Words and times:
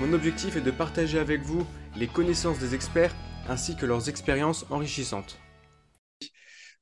Mon 0.00 0.14
objectif 0.14 0.56
est 0.56 0.62
de 0.62 0.70
partager 0.70 1.18
avec 1.18 1.42
vous 1.42 1.66
les 1.94 2.06
connaissances 2.06 2.58
des 2.58 2.74
experts 2.74 3.14
ainsi 3.50 3.76
que 3.76 3.84
leurs 3.84 4.08
expériences 4.08 4.64
enrichissantes. 4.70 5.38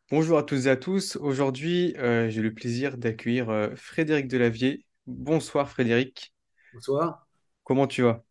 Bonjour 0.08 0.38
à 0.38 0.44
toutes 0.44 0.66
et 0.66 0.70
à 0.70 0.76
tous. 0.76 1.16
Aujourd'hui, 1.16 1.96
euh, 1.96 2.30
j'ai 2.30 2.42
le 2.42 2.54
plaisir 2.54 2.96
d'accueillir 2.96 3.50
euh, 3.50 3.70
Frédéric 3.74 4.28
Delavier. 4.28 4.86
Bonsoir 5.08 5.68
Frédéric. 5.68 6.32
Bonsoir. 6.72 7.26
Comment 7.64 7.88
tu 7.88 8.02
vas? 8.02 8.22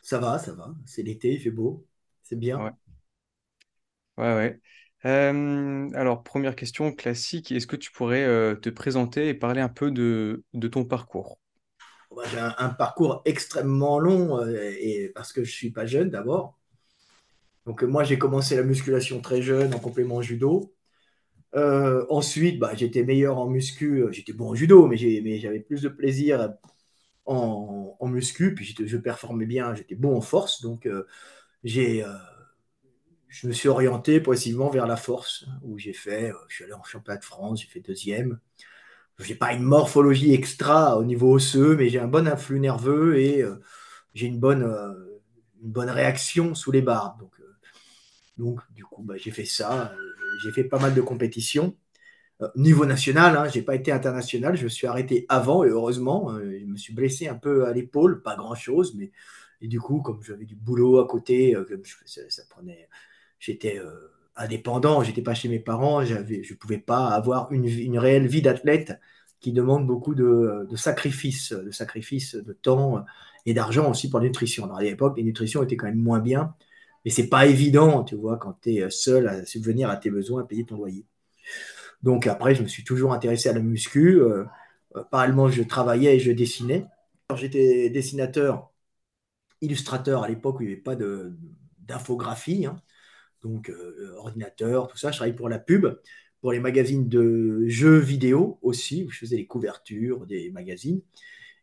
Ça 0.00 0.18
va, 0.18 0.38
ça 0.38 0.54
va. 0.54 0.74
C'est 0.86 1.02
l'été, 1.02 1.34
il 1.34 1.40
fait 1.40 1.50
beau. 1.50 1.86
C'est 2.22 2.38
bien. 2.38 2.64
Ouais, 2.64 2.72
ouais. 4.16 4.34
ouais. 4.34 4.60
Euh, 5.04 5.90
alors, 5.92 6.22
première 6.22 6.56
question 6.56 6.92
classique, 6.92 7.52
est-ce 7.52 7.66
que 7.66 7.76
tu 7.76 7.92
pourrais 7.92 8.24
te 8.56 8.70
présenter 8.70 9.28
et 9.28 9.34
parler 9.34 9.60
un 9.60 9.68
peu 9.68 9.90
de 9.90 10.68
ton 10.68 10.86
parcours? 10.86 11.41
J'ai 12.30 12.38
un, 12.38 12.68
parcours 12.70 13.22
extrêmement 13.24 13.98
long 13.98 14.38
euh, 14.40 14.74
et 14.78 15.10
parce 15.14 15.32
que 15.32 15.44
je 15.44 15.50
suis 15.52 15.70
pas 15.70 15.86
jeune 15.86 16.10
d'abord. 16.10 16.58
Donc 17.66 17.82
moi 17.82 18.04
j'ai 18.04 18.18
commencé 18.18 18.56
la 18.56 18.62
musculation 18.62 19.20
très 19.20 19.42
jeune 19.42 19.74
en 19.74 19.78
complément 19.78 20.22
judo. 20.22 20.74
Euh, 21.54 22.06
ensuite, 22.08 22.58
bah, 22.58 22.72
j'étais 22.74 23.04
meilleur 23.04 23.38
en 23.38 23.48
muscu. 23.48 24.04
J'étais 24.10 24.32
bon 24.32 24.50
en 24.50 24.54
judo, 24.54 24.86
mais 24.86 24.96
j'avais 24.96 25.60
plus 25.60 25.82
de 25.82 25.88
plaisir 25.88 26.54
en, 27.26 27.96
muscu. 28.08 28.54
Puis 28.54 28.74
je 28.78 28.96
performais 28.96 29.46
bien, 29.46 29.74
j'étais 29.74 29.94
bon 29.94 30.16
en 30.16 30.20
force. 30.20 30.62
Donc 30.62 30.86
euh, 30.86 31.06
j'ai, 31.64 32.04
je 33.28 33.46
me 33.46 33.52
suis 33.52 33.68
orienté 33.68 34.20
progressivement 34.20 34.70
vers 34.70 34.86
la 34.86 34.96
force, 34.96 35.46
où 35.62 35.78
j'ai 35.78 35.92
fait, 35.92 36.32
je 36.48 36.54
suis 36.56 36.64
allé 36.64 36.74
en 36.74 36.82
championnat 36.84 37.18
de 37.18 37.24
France, 37.24 37.62
j'ai 37.62 37.68
fait 37.68 37.80
deuxième 37.80 38.40
j'ai 39.18 39.34
pas 39.34 39.52
une 39.52 39.62
morphologie 39.62 40.34
extra 40.34 40.98
au 40.98 41.04
niveau 41.04 41.34
osseux, 41.34 41.76
mais 41.76 41.88
j'ai 41.88 42.00
un 42.00 42.08
bon 42.08 42.26
influx 42.26 42.60
nerveux 42.60 43.18
et 43.18 43.42
euh, 43.42 43.56
j'ai 44.14 44.26
une 44.26 44.38
bonne, 44.38 44.62
euh, 44.62 45.20
une 45.62 45.70
bonne 45.70 45.90
réaction 45.90 46.54
sous 46.54 46.72
les 46.72 46.82
barres. 46.82 47.16
Donc, 47.20 47.32
euh, 47.40 47.54
donc 48.38 48.60
du 48.72 48.84
coup, 48.84 49.02
bah, 49.02 49.14
j'ai 49.16 49.30
fait 49.30 49.44
ça. 49.44 49.92
j'ai 50.42 50.52
fait 50.52 50.64
pas 50.64 50.78
mal 50.78 50.94
de 50.94 51.00
compétitions. 51.00 51.76
niveau 52.56 52.86
national, 52.86 53.36
hein, 53.36 53.48
je 53.48 53.58
n'ai 53.58 53.64
pas 53.64 53.74
été 53.76 53.92
international. 53.92 54.56
Je 54.56 54.64
me 54.64 54.68
suis 54.68 54.86
arrêté 54.86 55.26
avant 55.28 55.64
et 55.64 55.68
heureusement, 55.68 56.32
je 56.40 56.66
me 56.66 56.76
suis 56.76 56.94
blessé 56.94 57.28
un 57.28 57.36
peu 57.36 57.66
à 57.66 57.72
l'épaule, 57.72 58.22
pas 58.22 58.36
grand-chose, 58.36 58.94
mais 58.96 59.12
et 59.60 59.68
du 59.68 59.80
coup, 59.80 60.00
comme 60.02 60.20
j'avais 60.22 60.44
du 60.44 60.56
boulot 60.56 60.98
à 60.98 61.06
côté, 61.06 61.56
je, 61.84 61.94
ça, 62.04 62.42
prenait, 62.50 62.88
j'étais 63.38 63.80
indépendant, 64.36 65.02
j'étais 65.02 65.22
pas 65.22 65.34
chez 65.34 65.48
mes 65.48 65.58
parents, 65.58 66.04
j'avais, 66.04 66.42
je 66.42 66.54
pouvais 66.54 66.78
pas 66.78 67.08
avoir 67.08 67.50
une, 67.52 67.98
réelle 67.98 68.26
vie 68.26 68.42
d'athlète 68.42 68.98
qui 69.40 69.52
demande 69.52 69.86
beaucoup 69.86 70.14
de, 70.14 70.66
sacrifices, 70.76 71.52
de 71.52 71.70
sacrifices 71.70 72.36
de 72.36 72.52
temps 72.52 73.04
et 73.46 73.54
d'argent 73.54 73.90
aussi 73.90 74.08
pour 74.08 74.20
la 74.20 74.26
nutrition. 74.26 74.64
Alors 74.64 74.78
à 74.78 74.82
l'époque, 74.82 75.16
les 75.16 75.24
nutritions 75.24 75.62
étaient 75.62 75.76
quand 75.76 75.86
même 75.86 75.98
moins 75.98 76.20
bien, 76.20 76.54
mais 77.04 77.10
c'est 77.10 77.28
pas 77.28 77.46
évident, 77.46 78.04
tu 78.04 78.14
vois, 78.14 78.38
quand 78.38 78.56
tu 78.62 78.76
es 78.76 78.90
seul 78.90 79.28
à 79.28 79.44
subvenir 79.44 79.90
à 79.90 79.96
tes 79.96 80.10
besoins, 80.10 80.42
à 80.42 80.44
payer 80.44 80.64
ton 80.64 80.76
loyer. 80.76 81.06
Donc 82.02 82.26
après, 82.26 82.54
je 82.54 82.62
me 82.62 82.68
suis 82.68 82.84
toujours 82.84 83.12
intéressé 83.12 83.48
à 83.48 83.52
la 83.52 83.60
muscu. 83.60 84.20
Euh, 84.20 84.44
euh 84.96 85.04
parallèlement, 85.10 85.48
je 85.48 85.62
travaillais 85.62 86.16
et 86.16 86.20
je 86.20 86.32
dessinais. 86.32 86.86
J'étais 87.34 87.90
dessinateur, 87.90 88.70
illustrateur 89.60 90.24
à 90.24 90.28
l'époque 90.28 90.60
où 90.60 90.62
il 90.62 90.66
n'y 90.66 90.72
avait 90.72 90.82
pas 90.82 90.96
d'infographie. 91.78 92.66
Hein 92.66 92.76
donc 93.42 93.70
euh, 93.70 94.14
ordinateur, 94.16 94.88
tout 94.88 94.96
ça. 94.96 95.10
Je 95.10 95.16
travaillais 95.16 95.36
pour 95.36 95.48
la 95.48 95.58
pub, 95.58 95.86
pour 96.40 96.52
les 96.52 96.60
magazines 96.60 97.08
de 97.08 97.64
jeux 97.66 97.98
vidéo 97.98 98.58
aussi, 98.62 99.04
où 99.04 99.10
je 99.10 99.18
faisais 99.18 99.36
les 99.36 99.46
couvertures 99.46 100.26
des 100.26 100.50
magazines. 100.50 101.02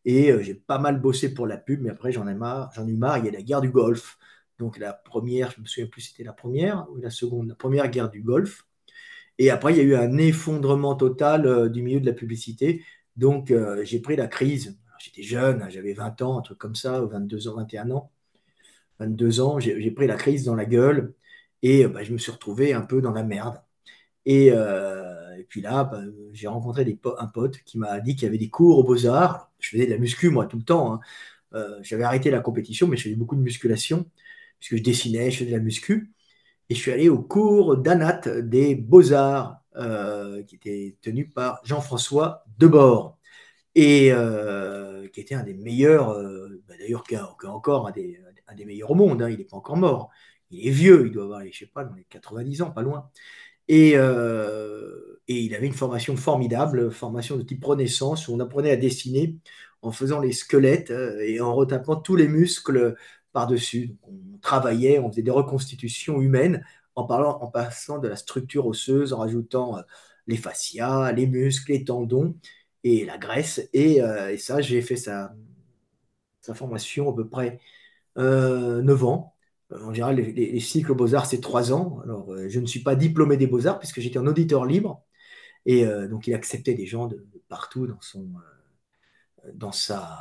Et 0.05 0.31
euh, 0.31 0.41
j'ai 0.41 0.55
pas 0.55 0.79
mal 0.79 1.01
bossé 1.01 1.33
pour 1.33 1.47
la 1.47 1.57
pub, 1.57 1.81
mais 1.81 1.89
après 1.89 2.11
j'en 2.11 2.27
ai 2.27 2.33
marre, 2.33 2.71
j'en 2.75 2.87
ai 2.87 2.93
marre. 2.93 3.19
Il 3.19 3.25
y 3.25 3.29
a 3.29 3.31
la 3.31 3.41
guerre 3.41 3.61
du 3.61 3.69
Golfe. 3.69 4.17
Donc 4.57 4.77
la 4.77 4.93
première, 4.93 5.51
je 5.51 5.61
me 5.61 5.65
souviens 5.65 5.87
plus 5.87 6.01
c'était 6.01 6.23
la 6.23 6.33
première 6.33 6.87
ou 6.91 6.97
la 6.97 7.09
seconde, 7.09 7.47
la 7.47 7.55
première 7.55 7.89
guerre 7.89 8.09
du 8.09 8.21
Golfe. 8.21 8.65
Et 9.37 9.49
après, 9.51 9.73
il 9.73 9.77
y 9.77 9.79
a 9.79 9.83
eu 9.83 9.95
un 9.95 10.17
effondrement 10.17 10.95
total 10.95 11.45
euh, 11.45 11.69
du 11.69 11.81
milieu 11.81 12.01
de 12.01 12.05
la 12.05 12.13
publicité. 12.13 12.83
Donc 13.15 13.53
j'ai 13.83 13.99
pris 13.99 14.15
la 14.15 14.27
crise. 14.27 14.79
J'étais 14.97 15.23
jeune, 15.23 15.61
hein, 15.61 15.69
j'avais 15.69 15.93
20 15.93 16.21
ans, 16.21 16.39
un 16.39 16.41
truc 16.41 16.57
comme 16.57 16.75
ça, 16.75 17.01
22 17.01 17.49
ans, 17.49 17.55
21 17.55 17.91
ans. 17.91 18.11
22 18.99 19.41
ans, 19.41 19.59
j'ai 19.59 19.91
pris 19.91 20.07
la 20.07 20.15
crise 20.15 20.45
dans 20.45 20.55
la 20.55 20.65
gueule. 20.65 21.13
Et 21.61 21.87
bah, 21.87 22.03
je 22.03 22.13
me 22.13 22.17
suis 22.17 22.31
retrouvé 22.31 22.73
un 22.73 22.81
peu 22.81 23.01
dans 23.01 23.11
la 23.11 23.23
merde. 23.23 23.61
Et, 24.25 24.51
euh, 24.51 25.35
et 25.37 25.43
puis 25.43 25.61
là, 25.61 25.83
bah, 25.85 26.01
j'ai 26.33 26.47
rencontré 26.47 26.99
un 27.17 27.27
pote 27.27 27.57
qui 27.65 27.77
m'a 27.77 27.99
dit 27.99 28.15
qu'il 28.15 28.23
y 28.23 28.27
avait 28.27 28.37
des 28.37 28.49
cours 28.49 28.77
aux 28.79 28.83
Beaux-Arts. 28.83 29.51
Je 29.59 29.69
faisais 29.69 29.85
de 29.85 29.91
la 29.91 29.97
muscu, 29.97 30.29
moi, 30.29 30.45
tout 30.45 30.57
le 30.57 30.63
temps. 30.63 30.93
Hein. 30.93 30.99
Euh, 31.55 31.79
j'avais 31.81 32.03
arrêté 32.03 32.31
la 32.31 32.41
compétition, 32.41 32.87
mais 32.87 32.97
je 32.97 33.03
faisais 33.03 33.15
beaucoup 33.15 33.35
de 33.35 33.41
musculation, 33.41 34.05
puisque 34.59 34.77
je 34.77 34.83
dessinais, 34.83 35.31
je 35.31 35.39
faisais 35.39 35.51
de 35.51 35.57
la 35.57 35.63
muscu. 35.63 36.13
Et 36.69 36.75
je 36.75 36.79
suis 36.81 36.91
allé 36.91 37.09
au 37.09 37.21
cours 37.21 37.77
d'Anat 37.77 38.21
des 38.41 38.75
Beaux-Arts, 38.75 39.61
euh, 39.75 40.43
qui 40.43 40.55
était 40.55 40.97
tenu 41.01 41.27
par 41.29 41.59
Jean-François 41.63 42.45
Debord, 42.59 43.17
et 43.75 44.11
qui 45.13 45.21
était 45.21 45.35
un 45.35 45.43
des 45.43 45.53
meilleurs, 45.53 46.13
bah, 46.67 46.75
d'ailleurs, 46.79 47.03
encore 47.45 47.87
un 47.87 47.91
des, 47.91 48.19
un 48.47 48.55
des, 48.55 48.65
meilleurs 48.65 48.91
au 48.91 48.95
monde, 48.95 49.21
hein. 49.21 49.29
il 49.29 49.37
n'est 49.37 49.45
pas 49.45 49.57
encore 49.57 49.77
mort, 49.77 50.11
il 50.51 50.67
est 50.67 50.71
vieux, 50.71 51.07
il 51.07 51.11
doit 51.11 51.25
avoir, 51.25 51.43
je 51.45 51.57
sais 51.57 51.65
pas, 51.67 51.83
dans 51.83 51.95
les 51.95 52.05
90 52.09 52.61
ans, 52.63 52.71
pas 52.71 52.81
loin. 52.81 53.09
Et, 53.67 53.93
euh, 53.95 55.21
et, 55.27 55.41
il 55.41 55.55
avait 55.55 55.67
une 55.67 55.73
formation 55.73 56.15
formidable, 56.17 56.91
formation 56.91 57.37
de 57.37 57.43
type 57.43 57.63
renaissance, 57.63 58.27
où 58.27 58.33
on 58.33 58.39
apprenait 58.39 58.71
à 58.71 58.77
dessiner 58.77 59.37
en 59.81 59.91
faisant 59.91 60.19
les 60.19 60.31
squelettes 60.33 60.91
euh, 60.91 61.21
et 61.21 61.39
en 61.41 61.53
retapant 61.55 61.95
tous 61.95 62.15
les 62.15 62.27
muscles 62.27 62.95
par-dessus. 63.31 63.95
On 64.03 64.39
travaillait, 64.39 64.99
on 64.99 65.11
faisait 65.11 65.21
des 65.23 65.31
reconstitutions 65.31 66.21
humaines 66.21 66.65
en, 66.95 67.05
parlant, 67.05 67.39
en 67.41 67.47
passant 67.47 67.99
de 67.99 68.07
la 68.07 68.15
structure 68.15 68.65
osseuse, 68.67 69.13
en 69.13 69.19
rajoutant 69.19 69.77
euh, 69.77 69.81
les 70.27 70.37
fascias, 70.37 71.11
les 71.13 71.27
muscles, 71.27 71.71
les 71.73 71.85
tendons 71.85 72.35
et 72.83 73.05
la 73.05 73.17
graisse. 73.17 73.69
Et, 73.73 74.01
ça, 74.37 74.61
j'ai 74.61 74.81
fait 74.81 74.95
sa, 74.95 75.33
sa 76.41 76.53
formation 76.53 77.11
à 77.11 77.15
peu 77.15 77.27
près 77.27 77.59
9 78.15 79.03
ans. 79.05 79.35
Euh, 79.71 79.83
en 79.83 79.93
général, 79.93 80.15
les, 80.15 80.59
cycles 80.59 80.93
Beaux-Arts, 80.93 81.25
c'est 81.27 81.41
trois 81.41 81.73
ans. 81.73 81.99
Alors, 82.03 82.31
euh, 82.33 82.49
je 82.49 82.59
ne 82.59 82.65
suis 82.65 82.81
pas 82.81 82.95
diplômé 82.95 83.37
des 83.37 83.47
Beaux-Arts 83.47 83.79
puisque 83.79 83.99
j'étais 84.01 84.19
un 84.19 84.27
auditeur 84.27 84.65
libre. 84.65 85.03
Et 85.65 85.85
euh, 85.85 86.07
donc, 86.07 86.27
il 86.27 86.33
acceptait 86.33 86.73
des 86.73 86.85
gens 86.85 87.07
de, 87.07 87.25
partout 87.49 87.87
dans, 87.87 88.01
son, 88.01 88.27
dans, 89.53 89.71
sa, 89.71 90.19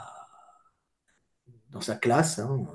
dans 1.71 1.81
sa 1.81 1.97
classe. 1.97 2.39
Hein. 2.39 2.67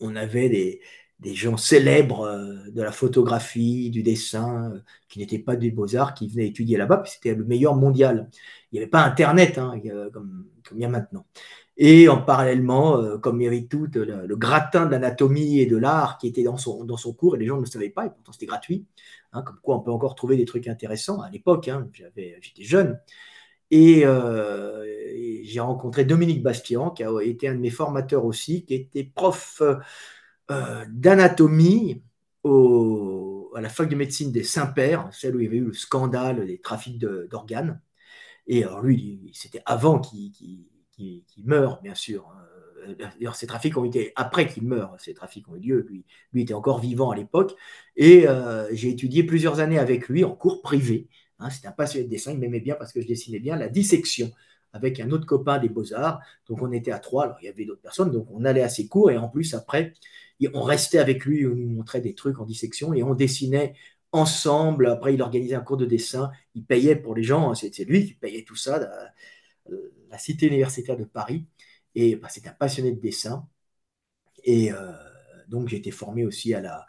On 0.00 0.16
avait 0.16 0.48
des, 0.48 0.80
des, 1.20 1.34
gens 1.34 1.56
célèbres 1.56 2.26
de 2.70 2.82
la 2.82 2.92
photographie, 2.92 3.90
du 3.90 4.02
dessin, 4.02 4.72
qui 5.08 5.18
n'étaient 5.18 5.38
pas 5.38 5.56
des 5.56 5.70
Beaux-Arts, 5.70 6.14
qui 6.14 6.28
venaient 6.28 6.46
étudier 6.48 6.78
là-bas, 6.78 6.98
puis 6.98 7.12
c'était 7.12 7.34
le 7.34 7.44
meilleur 7.44 7.76
mondial. 7.76 8.30
Il 8.72 8.76
n'y 8.76 8.78
avait 8.80 8.90
pas 8.90 9.04
Internet 9.04 9.58
hein, 9.58 9.78
comme, 10.12 10.48
comme 10.66 10.78
il 10.78 10.82
y 10.82 10.84
a 10.84 10.88
maintenant. 10.88 11.26
Et 11.78 12.08
en 12.08 12.22
parallèlement, 12.22 12.98
euh, 12.98 13.18
comme 13.18 13.40
avait 13.42 13.66
tout 13.66 13.86
le, 13.94 14.34
gratin 14.36 14.86
de 14.86 14.92
l'anatomie 14.92 15.60
et 15.60 15.66
de 15.66 15.76
l'art 15.76 16.16
qui 16.18 16.26
était 16.28 16.42
dans 16.42 16.56
son, 16.56 16.84
dans 16.84 16.96
son 16.96 17.12
cours, 17.12 17.36
et 17.36 17.38
les 17.38 17.46
gens 17.46 17.56
ne 17.56 17.60
le 17.60 17.66
savaient 17.66 17.90
pas, 17.90 18.06
et 18.06 18.10
pourtant 18.10 18.32
c'était 18.32 18.46
gratuit, 18.46 18.86
hein, 19.32 19.42
comme 19.42 19.58
quoi 19.62 19.76
on 19.76 19.80
peut 19.80 19.90
encore 19.90 20.14
trouver 20.14 20.36
des 20.36 20.46
trucs 20.46 20.68
intéressants 20.68 21.20
à 21.20 21.30
l'époque, 21.30 21.68
hein, 21.68 21.88
j'étais 21.92 22.62
jeune. 22.62 22.98
Euh, 23.72 24.84
et, 24.84 25.44
j'ai 25.44 25.60
rencontré 25.60 26.04
Dominique 26.04 26.42
Bastian, 26.42 26.90
qui 26.90 27.04
a 27.04 27.10
été 27.22 27.48
un 27.48 27.54
de 27.54 27.60
mes 27.60 27.70
formateurs 27.70 28.24
aussi, 28.24 28.64
qui 28.64 28.74
était 28.74 29.04
prof 29.04 29.62
euh, 30.50 30.84
d'anatomie 30.88 32.02
à 32.44 33.60
la 33.60 33.68
fac 33.68 33.88
de 33.88 33.96
médecine 33.96 34.32
des 34.32 34.44
Saint-Pères, 34.44 35.08
celle 35.12 35.36
où 35.36 35.40
il 35.40 35.44
y 35.44 35.46
avait 35.48 35.56
eu 35.56 35.64
le 35.64 35.72
scandale 35.72 36.46
des 36.46 36.60
trafics 36.60 36.98
d'organes. 36.98 37.80
Et 38.46 38.64
alors 38.64 38.82
lui, 38.82 39.30
c'était 39.34 39.62
avant 39.66 39.98
qu'il 40.00 40.32
qui, 40.96 41.24
meurt, 41.44 41.82
bien 41.82 41.94
sûr. 41.94 42.28
Hein. 42.34 42.94
D'ailleurs, 42.98 43.34
ces 43.34 43.46
trafics 43.46 43.76
ont 43.76 43.84
été 43.84 44.12
après 44.16 44.46
qu'il 44.46 44.64
meure, 44.64 44.94
ces 44.98 45.14
trafics 45.14 45.48
ont 45.48 45.56
eu 45.56 45.60
lieu. 45.60 45.86
Lui, 45.88 46.04
lui 46.32 46.42
était 46.42 46.54
encore 46.54 46.80
vivant 46.80 47.10
à 47.10 47.16
l'époque. 47.16 47.54
Et 47.96 48.28
euh, 48.28 48.68
j'ai 48.72 48.90
étudié 48.90 49.24
plusieurs 49.24 49.60
années 49.60 49.78
avec 49.78 50.08
lui 50.08 50.24
en 50.24 50.34
cours 50.34 50.62
privé. 50.62 51.08
Hein. 51.38 51.50
C'était 51.50 51.68
un 51.68 51.72
passionné 51.72 52.04
de 52.04 52.10
dessin, 52.10 52.32
il 52.32 52.38
m'aimait 52.38 52.60
bien 52.60 52.74
parce 52.74 52.92
que 52.92 53.00
je 53.00 53.06
dessinais 53.06 53.40
bien 53.40 53.56
la 53.56 53.68
dissection. 53.68 54.30
avec 54.72 55.00
un 55.00 55.10
autre 55.10 55.26
copain 55.26 55.58
des 55.58 55.68
Beaux-Arts. 55.70 56.20
Donc 56.48 56.60
on 56.62 56.70
était 56.70 56.92
à 56.92 56.98
trois, 56.98 57.24
alors 57.24 57.38
il 57.40 57.46
y 57.46 57.48
avait 57.48 57.64
d'autres 57.64 57.80
personnes, 57.80 58.12
donc 58.12 58.28
on 58.30 58.44
allait 58.44 58.62
à 58.62 58.68
ses 58.68 58.86
cours 58.88 59.10
et 59.10 59.16
en 59.16 59.28
plus 59.28 59.54
après, 59.54 59.94
on 60.52 60.62
restait 60.62 60.98
avec 60.98 61.24
lui, 61.24 61.46
on 61.46 61.54
nous 61.54 61.68
montrait 61.68 62.02
des 62.02 62.14
trucs 62.14 62.38
en 62.38 62.44
dissection 62.44 62.92
et 62.92 63.02
on 63.02 63.14
dessinait 63.14 63.74
ensemble. 64.12 64.88
Après, 64.88 65.14
il 65.14 65.22
organisait 65.22 65.54
un 65.54 65.60
cours 65.60 65.78
de 65.78 65.86
dessin, 65.86 66.30
il 66.54 66.64
payait 66.64 66.96
pour 66.96 67.14
les 67.14 67.22
gens, 67.22 67.50
hein, 67.50 67.54
c'est 67.54 67.84
lui 67.84 68.06
qui 68.06 68.14
payait 68.14 68.44
tout 68.44 68.56
ça, 68.56 68.86
la, 70.10 70.18
cité 70.18 70.46
universitaire 70.46 70.96
de 70.96 71.04
Paris. 71.04 71.46
Et 71.94 72.16
bah, 72.16 72.28
c'était 72.30 72.48
un 72.48 72.52
passionné 72.52 72.92
de 72.92 73.00
dessin. 73.00 73.48
Et 74.44 74.72
euh, 74.72 74.92
donc 75.48 75.68
j'ai 75.68 75.76
été 75.76 75.90
formé 75.90 76.24
aussi 76.24 76.54
à 76.54 76.60
la, 76.60 76.86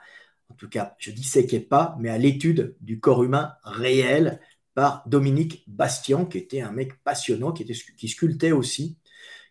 en 0.49 0.55
tout 0.55 0.69
cas, 0.69 0.95
je 0.99 1.11
disséquais 1.11 1.59
pas, 1.59 1.95
mais 1.99 2.09
à 2.09 2.17
l'étude 2.17 2.75
du 2.81 2.99
corps 2.99 3.23
humain 3.23 3.55
réel 3.63 4.39
par 4.73 5.03
Dominique 5.07 5.63
Bastian, 5.67 6.25
qui 6.25 6.37
était 6.37 6.61
un 6.61 6.71
mec 6.71 7.01
passionnant, 7.03 7.51
qui, 7.51 7.65
qui 7.65 8.07
sculptait 8.07 8.51
aussi, 8.51 8.97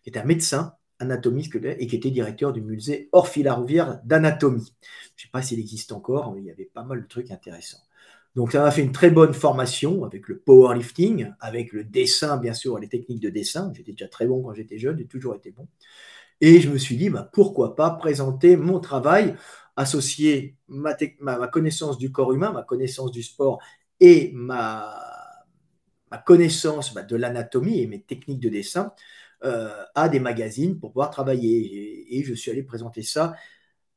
qui 0.03 0.09
était 0.09 0.19
un 0.19 0.25
médecin 0.25 0.73
anatomiste 0.99 1.55
et 1.63 1.87
qui 1.87 1.95
était 1.95 2.11
directeur 2.11 2.53
du 2.53 2.61
musée 2.61 3.09
Orphy-la-Rouvière 3.11 3.99
d'anatomie. 4.03 4.73
Je 5.15 5.23
ne 5.23 5.27
sais 5.27 5.31
pas 5.31 5.41
s'il 5.41 5.59
existe 5.59 5.91
encore, 5.91 6.33
mais 6.33 6.41
il 6.41 6.45
y 6.45 6.51
avait 6.51 6.65
pas 6.65 6.83
mal 6.83 7.01
de 7.01 7.07
trucs 7.07 7.31
intéressants. 7.31 7.86
Donc 8.35 8.51
ça 8.51 8.61
m'a 8.61 8.71
fait 8.71 8.83
une 8.83 8.91
très 8.91 9.09
bonne 9.09 9.33
formation 9.33 10.03
avec 10.03 10.27
le 10.27 10.37
powerlifting, 10.39 11.33
avec 11.39 11.73
le 11.73 11.83
dessin, 11.83 12.37
bien 12.37 12.53
sûr, 12.53 12.77
les 12.77 12.87
techniques 12.87 13.19
de 13.19 13.29
dessin. 13.29 13.71
J'étais 13.75 13.93
déjà 13.93 14.07
très 14.07 14.27
bon 14.27 14.43
quand 14.43 14.53
j'étais 14.53 14.77
jeune, 14.77 14.97
j'ai 14.97 15.07
toujours 15.07 15.35
été 15.35 15.51
bon. 15.51 15.67
Et 16.41 16.61
je 16.61 16.69
me 16.69 16.77
suis 16.77 16.97
dit, 16.97 17.09
bah, 17.09 17.29
pourquoi 17.33 17.75
pas 17.75 17.89
présenter 17.91 18.57
mon 18.57 18.79
travail, 18.79 19.35
associer 19.75 20.55
ma, 20.67 20.95
ma, 21.19 21.47
connaissance 21.47 21.97
du 21.97 22.11
corps 22.11 22.33
humain, 22.33 22.51
ma 22.51 22.63
connaissance 22.63 23.11
du 23.11 23.23
sport 23.23 23.59
et 23.99 24.31
ma, 24.33 24.93
ma 26.11 26.17
connaissance 26.17 26.93
bah, 26.93 27.03
de 27.03 27.15
l'anatomie 27.15 27.81
et 27.81 27.87
mes 27.87 28.01
techniques 28.01 28.39
de 28.39 28.49
dessin 28.49 28.93
euh, 29.43 29.83
à 29.95 30.09
des 30.09 30.19
magazines 30.19 30.79
pour 30.79 30.91
pouvoir 30.91 31.09
travailler. 31.09 32.17
Et, 32.17 32.23
je 32.23 32.33
suis 32.33 32.51
allé 32.51 32.63
présenter 32.63 33.03
ça 33.03 33.35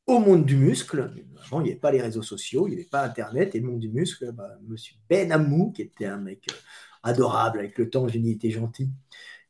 au 0.07 0.19
monde 0.19 0.45
du 0.45 0.57
muscle. 0.57 1.13
Avant, 1.45 1.61
il 1.61 1.65
n'y 1.65 1.71
avait 1.71 1.79
pas 1.79 1.91
les 1.91 2.01
réseaux 2.01 2.21
sociaux, 2.21 2.67
il 2.67 2.71
n'y 2.71 2.77
avait 2.77 2.89
pas 2.89 3.03
Internet. 3.03 3.55
Et 3.55 3.59
le 3.59 3.67
monde 3.67 3.79
du 3.79 3.89
muscle, 3.89 4.31
bah, 4.31 4.57
monsieur 4.67 4.95
Ben 5.09 5.31
Amou, 5.31 5.71
qui 5.71 5.81
était 5.83 6.05
un 6.05 6.17
mec 6.17 6.45
euh, 6.51 6.55
adorable, 7.03 7.59
avec 7.59 7.77
le 7.77 7.89
temps, 7.89 8.07
il 8.07 8.27
était 8.29 8.51
gentil. 8.51 8.89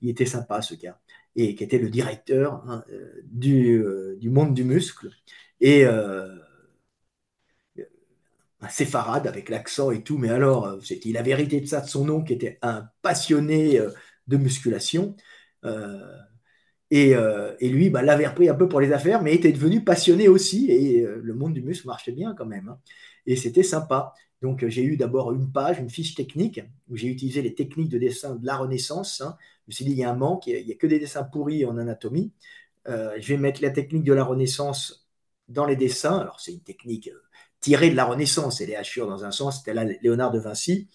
Il 0.02 0.10
était 0.10 0.26
sympa, 0.26 0.62
ce 0.62 0.76
gars 0.76 1.00
et 1.38 1.56
qui 1.56 1.64
était 1.64 1.78
le 1.78 1.90
directeur 1.90 2.62
hein, 2.68 2.84
euh, 2.92 3.22
du, 3.24 3.82
euh, 3.82 4.18
du, 4.20 4.30
monde 4.30 4.54
du 4.54 4.66
muscle. 4.66 5.10
Et 5.62 5.86
un 5.86 6.28
séfarade 8.70 9.28
avec 9.28 9.50
l'accent 9.50 9.92
et 9.92 10.04
tout, 10.04 10.18
mais 10.18 10.30
alors, 10.30 10.78
il 11.06 11.14
la 11.14 11.22
vérité 11.22 11.62
de 11.62 11.66
ça 11.68 11.82
de 11.82 11.88
son 11.88 12.06
nom, 12.06 12.24
qui 12.24 12.34
était 12.34 12.58
un 12.62 12.90
passionné 13.02 13.80
de 14.28 14.38
musculation. 14.38 15.16
Et, 16.92 17.14
et, 17.60 17.70
lui, 17.70 17.90
bah, 17.90 18.02
l'avait 18.02 18.28
repris 18.28 18.50
un 18.50 18.54
peu 18.54 18.68
pour 18.68 18.82
les 18.82 18.92
affaires, 18.92 19.24
mais 19.24 19.34
était 19.34 19.54
devenu 19.54 19.82
passionné 19.84 20.28
aussi. 20.28 20.70
Et 20.70 21.06
le 21.06 21.34
monde 21.34 21.54
du 21.54 21.62
muscle 21.62 21.88
marchait 21.88 22.12
bien 22.12 22.36
quand 22.38 22.46
même. 22.46 22.68
Hein. 22.68 22.80
Et 23.26 23.38
c'était 23.38 23.64
sympa. 23.64 24.14
Donc, 24.42 24.68
j'ai 24.68 24.84
eu 24.84 24.98
d'abord 24.98 25.32
une 25.32 25.52
page, 25.52 25.80
une 25.80 25.90
fiche 25.90 26.16
technique, 26.16 26.60
où 26.90 26.98
j'ai 26.98 27.08
utilisé 27.08 27.42
les 27.42 27.56
techniques 27.56 27.90
de 27.90 27.98
dessin 27.98 28.36
de 28.36 28.46
la 28.46 28.58
Renaissance. 28.58 29.22
Hein, 29.22 29.38
me 29.72 29.74
suis 29.74 29.86
dit, 29.86 29.92
il 29.92 29.98
y 29.98 30.04
a 30.04 30.12
un 30.12 30.16
manque, 30.16 30.48
il 30.48 30.66
n'y 30.66 30.72
a, 30.72 30.76
que 30.76 30.88
des 30.88 31.00
dessins 31.00 31.24
pourris 31.24 31.66
en 31.66 31.78
anatomie. 31.78 32.32
Euh, 32.88 33.16
je 33.20 33.28
vais 33.34 33.38
mettre 33.38 33.62
la 33.62 33.70
technique 33.70 34.04
de 34.04 34.14
la 34.14 34.24
Renaissance 34.24 35.10
dans 35.48 35.66
les 35.66 35.76
dessins. 35.76 36.20
Alors, 36.20 36.40
c'est 36.40 36.52
une 36.52 36.62
technique 36.62 37.08
euh, 37.08 37.22
tirée 37.60 37.90
de 37.90 37.96
la 37.96 38.06
Renaissance. 38.06 38.62
Elle 38.62 38.72
est 38.72 38.76
hachure 38.76 39.08
dans 39.08 39.24
un 39.24 39.32
sens, 39.32 39.60
c'était 39.60 39.74
là 39.74 39.86
Léonard 40.02 40.32
de 40.32 40.40
Vinci. 40.40 40.90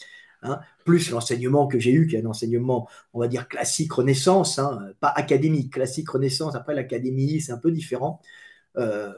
Hein, 0.46 0.60
plus 0.84 1.10
l'enseignement 1.10 1.66
que 1.66 1.78
j'ai 1.78 1.92
eu, 1.92 2.06
qui 2.06 2.16
est 2.16 2.22
un 2.22 2.26
enseignement, 2.26 2.88
on 3.12 3.20
va 3.20 3.28
dire, 3.28 3.48
classique 3.48 3.92
Renaissance, 3.92 4.58
hein, 4.58 4.92
pas 5.00 5.12
académique, 5.14 5.72
classique 5.74 6.08
Renaissance. 6.10 6.54
Après, 6.54 6.74
l'académie, 6.74 7.40
c'est 7.40 7.52
un 7.52 7.58
peu 7.58 7.70
différent, 7.70 8.20
euh, 8.76 9.12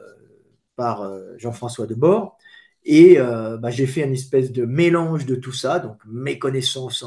par 0.75 1.09
Jean-François 1.37 1.87
Debord. 1.87 2.37
Et 2.85 3.17
bah, 3.17 3.69
j'ai 3.69 3.85
fait 3.85 4.03
une 4.03 4.13
espèce 4.13 4.51
de 4.53 4.65
mélange 4.65 5.25
de 5.25 5.35
tout 5.35 5.51
ça, 5.51 5.79
donc 5.79 5.97
mes 6.05 6.39
connaissances 6.39 7.03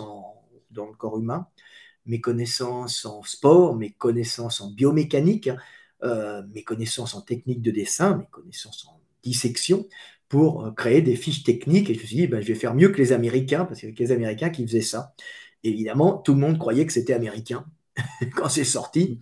dans 0.71 0.87
le 0.87 0.95
corps 0.95 1.19
humain, 1.19 1.47
mes 2.07 2.21
connaissances 2.21 3.05
en 3.05 3.23
sport, 3.23 3.77
mes 3.77 3.93
connaissances 3.93 4.61
en 4.61 4.71
biomécanique, 4.71 5.51
euh, 6.03 6.43
mes 6.53 6.65
connaissances 6.65 7.15
en 7.15 7.21
technique 7.21 7.63
de 7.63 7.71
dessin, 7.71 8.17
mes 8.17 8.27
connaissances 8.27 8.87
en 8.87 9.01
dissection, 9.23 9.87
pour 10.33 10.65
euh, 10.65 10.71
créer 10.73 11.03
des 11.03 11.15
fiches 11.15 11.45
techniques. 11.45 11.91
Et 11.91 11.95
je 11.95 12.01
me 12.01 12.07
suis 12.07 12.17
dit, 12.17 12.27
ben, 12.27 12.41
je 12.41 12.49
vais 12.49 12.55
faire 12.55 12.75
mieux 12.75 12.89
que 12.89 12.97
les 12.97 13.13
Américains, 13.13 13.67
parce 13.67 13.81
qu'il 13.81 13.91
y 13.91 13.93
avait 13.93 14.05
les 14.05 14.13
Américains 14.13 14.49
qui 14.49 14.67
faisaient 14.67 14.81
ça. 14.81 15.15
évidemment, 15.63 16.17
tout 16.17 16.33
le 16.33 16.41
monde 16.41 16.59
croyait 16.59 16.87
que 16.87 16.93
c'était 16.93 17.13
américain 17.13 17.67
quand 18.35 18.49
c'est 18.49 18.65
sorti. 18.65 19.21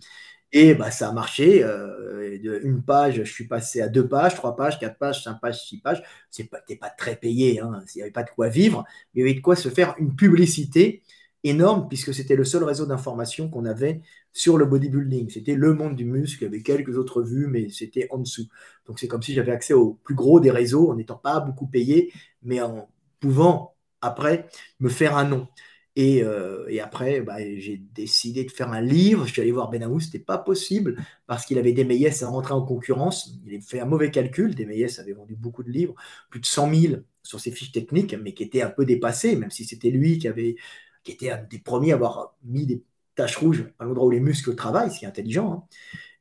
Et 0.52 0.74
bah, 0.74 0.92
ça 0.92 1.08
a 1.08 1.12
marché. 1.12 1.64
Euh, 1.64 2.38
de 2.38 2.60
une 2.62 2.84
page, 2.84 3.16
je 3.16 3.32
suis 3.32 3.48
passé 3.48 3.80
à 3.80 3.88
deux 3.88 4.06
pages, 4.06 4.36
trois 4.36 4.54
pages, 4.54 4.78
quatre 4.78 4.98
pages, 4.98 5.24
cinq 5.24 5.40
pages, 5.40 5.60
six 5.66 5.80
pages. 5.80 6.00
Ce 6.30 6.42
n'était 6.42 6.76
pas, 6.76 6.88
pas 6.88 6.90
très 6.90 7.16
payé, 7.16 7.60
hein. 7.60 7.82
il 7.94 7.98
n'y 7.98 8.02
avait 8.02 8.12
pas 8.12 8.22
de 8.22 8.30
quoi 8.30 8.48
vivre, 8.48 8.84
mais 9.14 9.22
il 9.22 9.26
y 9.26 9.30
avait 9.30 9.38
de 9.38 9.42
quoi 9.42 9.56
se 9.56 9.68
faire 9.68 9.96
une 9.98 10.14
publicité 10.14 11.02
énorme 11.44 11.88
puisque 11.88 12.12
c'était 12.12 12.36
le 12.36 12.44
seul 12.44 12.64
réseau 12.64 12.86
d'information 12.86 13.48
qu'on 13.48 13.64
avait 13.64 14.02
sur 14.32 14.58
le 14.58 14.66
bodybuilding. 14.66 15.30
C'était 15.30 15.54
le 15.54 15.74
monde 15.74 15.96
du 15.96 16.04
muscle, 16.04 16.42
il 16.42 16.46
y 16.46 16.48
avait 16.48 16.62
quelques 16.62 16.96
autres 16.96 17.22
vues, 17.22 17.46
mais 17.46 17.68
c'était 17.70 18.06
en 18.10 18.18
dessous. 18.18 18.48
Donc 18.86 18.98
c'est 18.98 19.08
comme 19.08 19.22
si 19.22 19.34
j'avais 19.34 19.52
accès 19.52 19.74
au 19.74 19.94
plus 20.04 20.14
gros 20.14 20.40
des 20.40 20.50
réseaux 20.50 20.90
en 20.90 20.96
n'étant 20.96 21.16
pas 21.16 21.40
beaucoup 21.40 21.66
payé, 21.66 22.12
mais 22.42 22.60
en 22.60 22.88
pouvant 23.20 23.74
après 24.00 24.46
me 24.80 24.88
faire 24.88 25.16
un 25.16 25.24
nom. 25.24 25.48
Et, 25.96 26.22
euh, 26.22 26.66
après, 26.82 27.20
bah, 27.20 27.36
j'ai 27.56 27.76
décidé 27.76 28.44
de 28.44 28.50
faire 28.50 28.72
un 28.72 28.80
livre. 28.80 29.26
Je 29.26 29.32
suis 29.32 29.42
allé 29.42 29.52
voir 29.52 29.70
Benahou, 29.70 30.00
ce 30.00 30.06
n'était 30.06 30.18
pas 30.20 30.38
possible 30.38 30.96
parce 31.26 31.44
qu'il 31.44 31.58
avait 31.58 31.72
des 31.72 31.84
Méliès 31.84 32.22
à 32.22 32.28
rentrer 32.28 32.54
en 32.54 32.62
concurrence. 32.64 33.30
Il 33.44 33.54
avait 33.54 33.60
fait 33.60 33.80
un 33.80 33.86
mauvais 33.86 34.10
calcul. 34.10 34.54
Des 34.54 34.66
Méliès 34.66 34.98
avait 34.98 35.12
vendu 35.12 35.34
beaucoup 35.36 35.62
de 35.62 35.70
livres, 35.70 35.94
plus 36.30 36.40
de 36.40 36.46
100 36.46 36.74
000 36.74 36.94
sur 37.22 37.40
ses 37.40 37.50
fiches 37.50 37.72
techniques, 37.72 38.14
mais 38.14 38.34
qui 38.34 38.44
étaient 38.44 38.62
un 38.62 38.70
peu 38.70 38.84
dépassés, 38.86 39.36
même 39.36 39.50
si 39.50 39.64
c'était 39.64 39.90
lui 39.90 40.18
qui 40.18 40.28
avait 40.28 40.56
qui 41.02 41.12
était 41.12 41.30
un 41.30 41.42
des 41.42 41.58
premiers 41.58 41.92
à 41.92 41.94
avoir 41.96 42.34
mis 42.44 42.66
des 42.66 42.82
taches 43.14 43.36
rouges 43.36 43.66
à 43.78 43.84
l'endroit 43.84 44.06
où 44.06 44.10
les 44.10 44.20
muscles 44.20 44.54
travaillent, 44.54 44.90
ce 44.90 44.98
qui 44.98 45.04
est 45.04 45.08
intelligent. 45.08 45.52
Hein. 45.52 45.62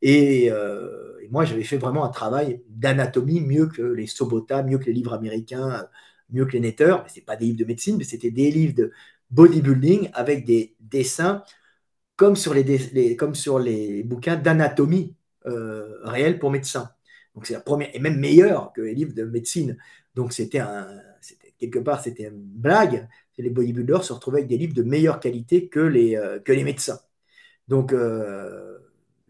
Euh, 0.06 1.20
et, 1.22 1.28
moi, 1.30 1.46
j'avais 1.46 1.64
fait 1.64 1.78
vraiment 1.78 2.06
un 2.06 2.10
travail 2.10 2.62
d'anatomie 2.70 3.42
mieux 3.42 3.68
que 3.68 3.81
les 3.81 4.08
Sobota, 4.08 4.64
mieux 4.64 4.78
que 4.78 4.86
les 4.86 4.94
livres 4.94 5.14
américains, 5.14 5.88
mieux 6.30 6.46
que 6.46 6.54
les 6.54 6.60
netters. 6.60 7.04
Ce 7.14 7.20
pas 7.22 7.36
des 7.36 7.46
livres 7.46 7.60
de 7.60 7.66
médecine, 7.66 7.98
mais 7.98 8.04
c'était 8.04 8.31
des 8.31 8.52
livres 8.52 8.76
de 8.76 8.92
bodybuilding 9.31 10.10
avec 10.14 10.46
des 10.46 10.76
dessins 10.80 11.44
comme 12.16 12.36
sur 12.36 12.54
les, 12.54 13.15
comme 13.15 13.36
sur 13.36 13.60
les 13.60 14.03
bouquins 14.03 14.36
d'anatomie 14.36 15.15
euh, 15.46 16.00
réelle 16.03 16.38
pour 16.39 16.51
médecins. 16.51 16.92
Donc 17.34 17.46
c'est 17.46 17.53
la 17.53 17.62
première, 17.62 17.89
et 17.94 18.00
même 18.00 18.20
meilleur 18.20 18.74
que 18.74 18.82
les 18.82 18.94
livres 18.94 19.13
de 19.13 19.24
médecine. 19.24 19.77
Donc 20.15 20.34
c'était 20.34 20.62
quelque 21.58 21.80
part, 21.80 22.01
c'était 22.01 22.24
une 22.24 22.42
blague, 22.42 23.08
les 23.41 23.50
bodybuilders 23.50 24.03
se 24.03 24.13
retrouvaient 24.13 24.39
avec 24.39 24.50
des 24.50 24.58
livres 24.58 24.74
de 24.74 24.84
meilleure 24.84 25.19
qualité 25.19 25.69
que 25.69 25.79
les, 25.79 26.15
euh, 26.15 26.39
médecins. 26.48 27.00
Donc, 27.67 27.93
euh, 27.93 28.79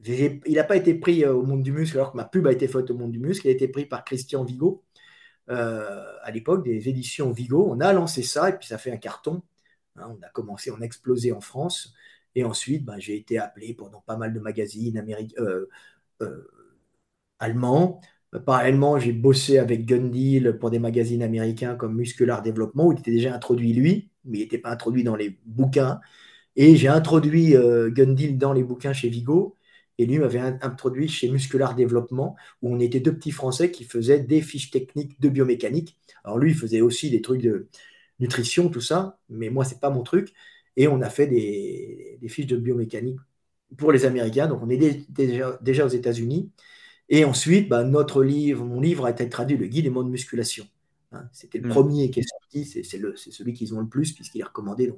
il 0.05 0.53
n'a 0.53 0.63
pas 0.63 0.77
été 0.77 0.93
pris 0.95 1.23
euh, 1.23 1.33
au 1.33 1.43
monde 1.43 1.63
du 1.63 1.71
muscle 1.71 1.97
alors 1.97 2.11
que 2.13 2.17
ma 2.17 2.25
pub 2.25 2.47
a 2.47 2.51
été 2.51 2.67
faite 2.67 2.89
au 2.91 2.95
monde 2.95 3.11
du 3.11 3.19
muscle. 3.19 3.47
Il 3.47 3.49
a 3.49 3.53
été 3.53 3.67
pris 3.67 3.85
par 3.85 4.03
Christian 4.03 4.43
Vigo 4.43 4.83
à 5.47 6.29
l'époque 6.31 6.63
des 6.63 6.89
éditions 6.89 7.31
Vigo. 7.31 7.67
On 7.71 7.79
a 7.79 7.91
lancé 7.91 8.21
ça 8.21 8.49
et 8.49 8.57
puis 8.57 8.67
ça 8.67 8.77
fait 8.77 8.91
un 8.91 8.97
carton. 8.97 9.41
Hein, 9.95 10.15
on 10.15 10.23
a 10.23 10.29
commencé, 10.29 10.69
on 10.71 10.79
a 10.81 10.85
explosé 10.85 11.31
en 11.31 11.41
France. 11.41 11.93
Et 12.35 12.43
ensuite, 12.43 12.85
ben, 12.85 12.99
j'ai 12.99 13.15
été 13.17 13.39
appelé 13.39 13.73
pendant 13.73 14.01
pas 14.01 14.15
mal 14.15 14.31
de 14.33 14.39
magazines 14.39 15.03
allemands. 17.39 18.01
Parallèlement, 18.45 19.00
j'ai 19.00 19.12
bossé 19.12 19.57
avec 19.57 19.86
Gundil 19.86 20.55
pour 20.59 20.69
des 20.69 20.77
magazines 20.77 21.24
américains 21.24 21.75
comme 21.75 21.95
Muscular 21.95 22.43
Développement, 22.43 22.88
où 22.88 22.93
il 22.93 23.00
était 23.00 23.12
déjà 23.12 23.33
introduit 23.33 23.74
lui, 23.74 24.09
mais 24.24 24.39
il 24.39 24.41
n'était 24.41 24.59
pas 24.59 24.69
introduit 24.69 25.03
dans 25.03 25.15
les 25.15 25.39
bouquins. 25.45 26.00
Et 26.55 26.75
j'ai 26.75 26.88
introduit 26.89 27.55
euh, 27.55 27.89
Gundil 27.89 28.38
dans 28.38 28.53
les 28.53 28.63
bouquins 28.63 28.93
chez 28.93 29.09
Vigo, 29.09 29.55
et 29.98 30.05
lui 30.05 30.19
m'avait 30.19 30.39
introduit 30.39 31.07
chez 31.07 31.29
Muscular 31.29 31.75
Développement, 31.75 32.36
où 32.62 32.74
on 32.75 32.79
était 32.79 33.00
deux 33.00 33.15
petits 33.15 33.31
Français 33.31 33.71
qui 33.71 33.83
faisaient 33.83 34.19
des 34.19 34.41
fiches 34.41 34.71
techniques 34.71 35.19
de 35.19 35.29
biomécanique. 35.29 35.98
Alors 36.24 36.38
lui, 36.38 36.51
il 36.51 36.57
faisait 36.57 36.81
aussi 36.81 37.09
des 37.09 37.21
trucs 37.21 37.41
de 37.41 37.67
nutrition, 38.19 38.69
tout 38.69 38.81
ça, 38.81 39.19
mais 39.29 39.50
moi, 39.50 39.65
c'est 39.65 39.79
pas 39.79 39.89
mon 39.89 40.03
truc. 40.03 40.33
Et 40.77 40.88
on 40.88 41.01
a 41.01 41.09
fait 41.09 41.27
des, 41.27 42.19
fiches 42.29 42.48
de 42.48 42.57
biomécanique 42.57 43.19
pour 43.77 43.91
les 43.91 44.05
Américains. 44.05 44.48
Donc 44.48 44.62
on 44.63 44.69
est 44.69 45.07
déjà 45.62 45.86
aux 45.86 45.89
États-Unis. 45.89 46.51
Et 47.09 47.25
ensuite, 47.25 47.69
bah, 47.69 47.83
notre 47.83 48.23
livre, 48.23 48.63
mon 48.63 48.79
livre 48.79 49.05
a 49.05 49.11
été 49.11 49.27
traduit, 49.29 49.57
le 49.57 49.67
guide 49.67 49.85
des 49.85 49.89
mots 49.89 50.03
de 50.03 50.09
musculation. 50.09 50.65
Hein. 51.11 51.27
C'était 51.33 51.57
le 51.57 51.67
hmm. 51.67 51.71
premier 51.71 52.11
qui 52.11 52.19
est 52.19 52.27
sorti, 52.27 52.65
c'est 52.65 52.83
celui 52.83 53.53
qu'ils 53.53 53.73
ont 53.73 53.79
le 53.79 53.87
plus, 53.87 54.13
puisqu'il 54.13 54.41
est 54.41 54.45
recommandé 54.45 54.93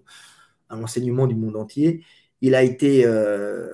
à 0.69 0.75
l'enseignement 0.75 1.27
du 1.27 1.35
monde 1.35 1.55
entier. 1.55 2.03
Il 2.41 2.55
a 2.55 2.63
été, 2.63 3.05
euh, 3.05 3.69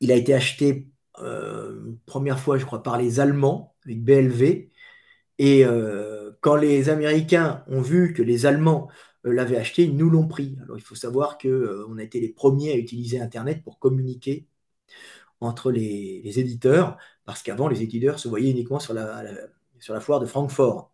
il 0.00 0.10
a 0.12 0.16
été 0.16 0.34
acheté 0.34 0.88
euh, 1.20 1.92
première 2.06 2.38
fois, 2.40 2.58
je 2.58 2.64
crois, 2.64 2.82
par 2.82 2.98
les 2.98 3.20
Allemands, 3.20 3.74
avec 3.84 4.02
BLV. 4.02 4.70
Et 5.38 5.64
euh, 5.64 6.32
quand 6.40 6.56
les 6.56 6.88
Américains 6.88 7.64
ont 7.68 7.80
vu 7.80 8.12
que 8.12 8.22
les 8.22 8.46
Allemands 8.46 8.88
l'avaient 9.24 9.56
acheté, 9.56 9.84
ils 9.84 9.96
nous 9.96 10.10
l'ont 10.10 10.28
pris. 10.28 10.56
Alors 10.62 10.76
il 10.78 10.82
faut 10.82 10.94
savoir 10.94 11.38
qu'on 11.38 11.98
a 11.98 12.02
été 12.02 12.20
les 12.20 12.28
premiers 12.28 12.72
à 12.72 12.76
utiliser 12.76 13.20
Internet 13.20 13.62
pour 13.62 13.78
communiquer 13.78 14.46
entre 15.42 15.70
les, 15.70 16.38
éditeurs, 16.38 16.98
parce 17.24 17.42
qu'avant, 17.42 17.68
les 17.68 17.82
éditeurs 17.82 18.18
se 18.18 18.28
voyaient 18.28 18.50
uniquement 18.50 18.80
sur 18.80 18.94
la, 18.94 19.24
sur 19.80 19.94
la 19.94 20.00
foire 20.00 20.20
de 20.20 20.26
Francfort. 20.26 20.90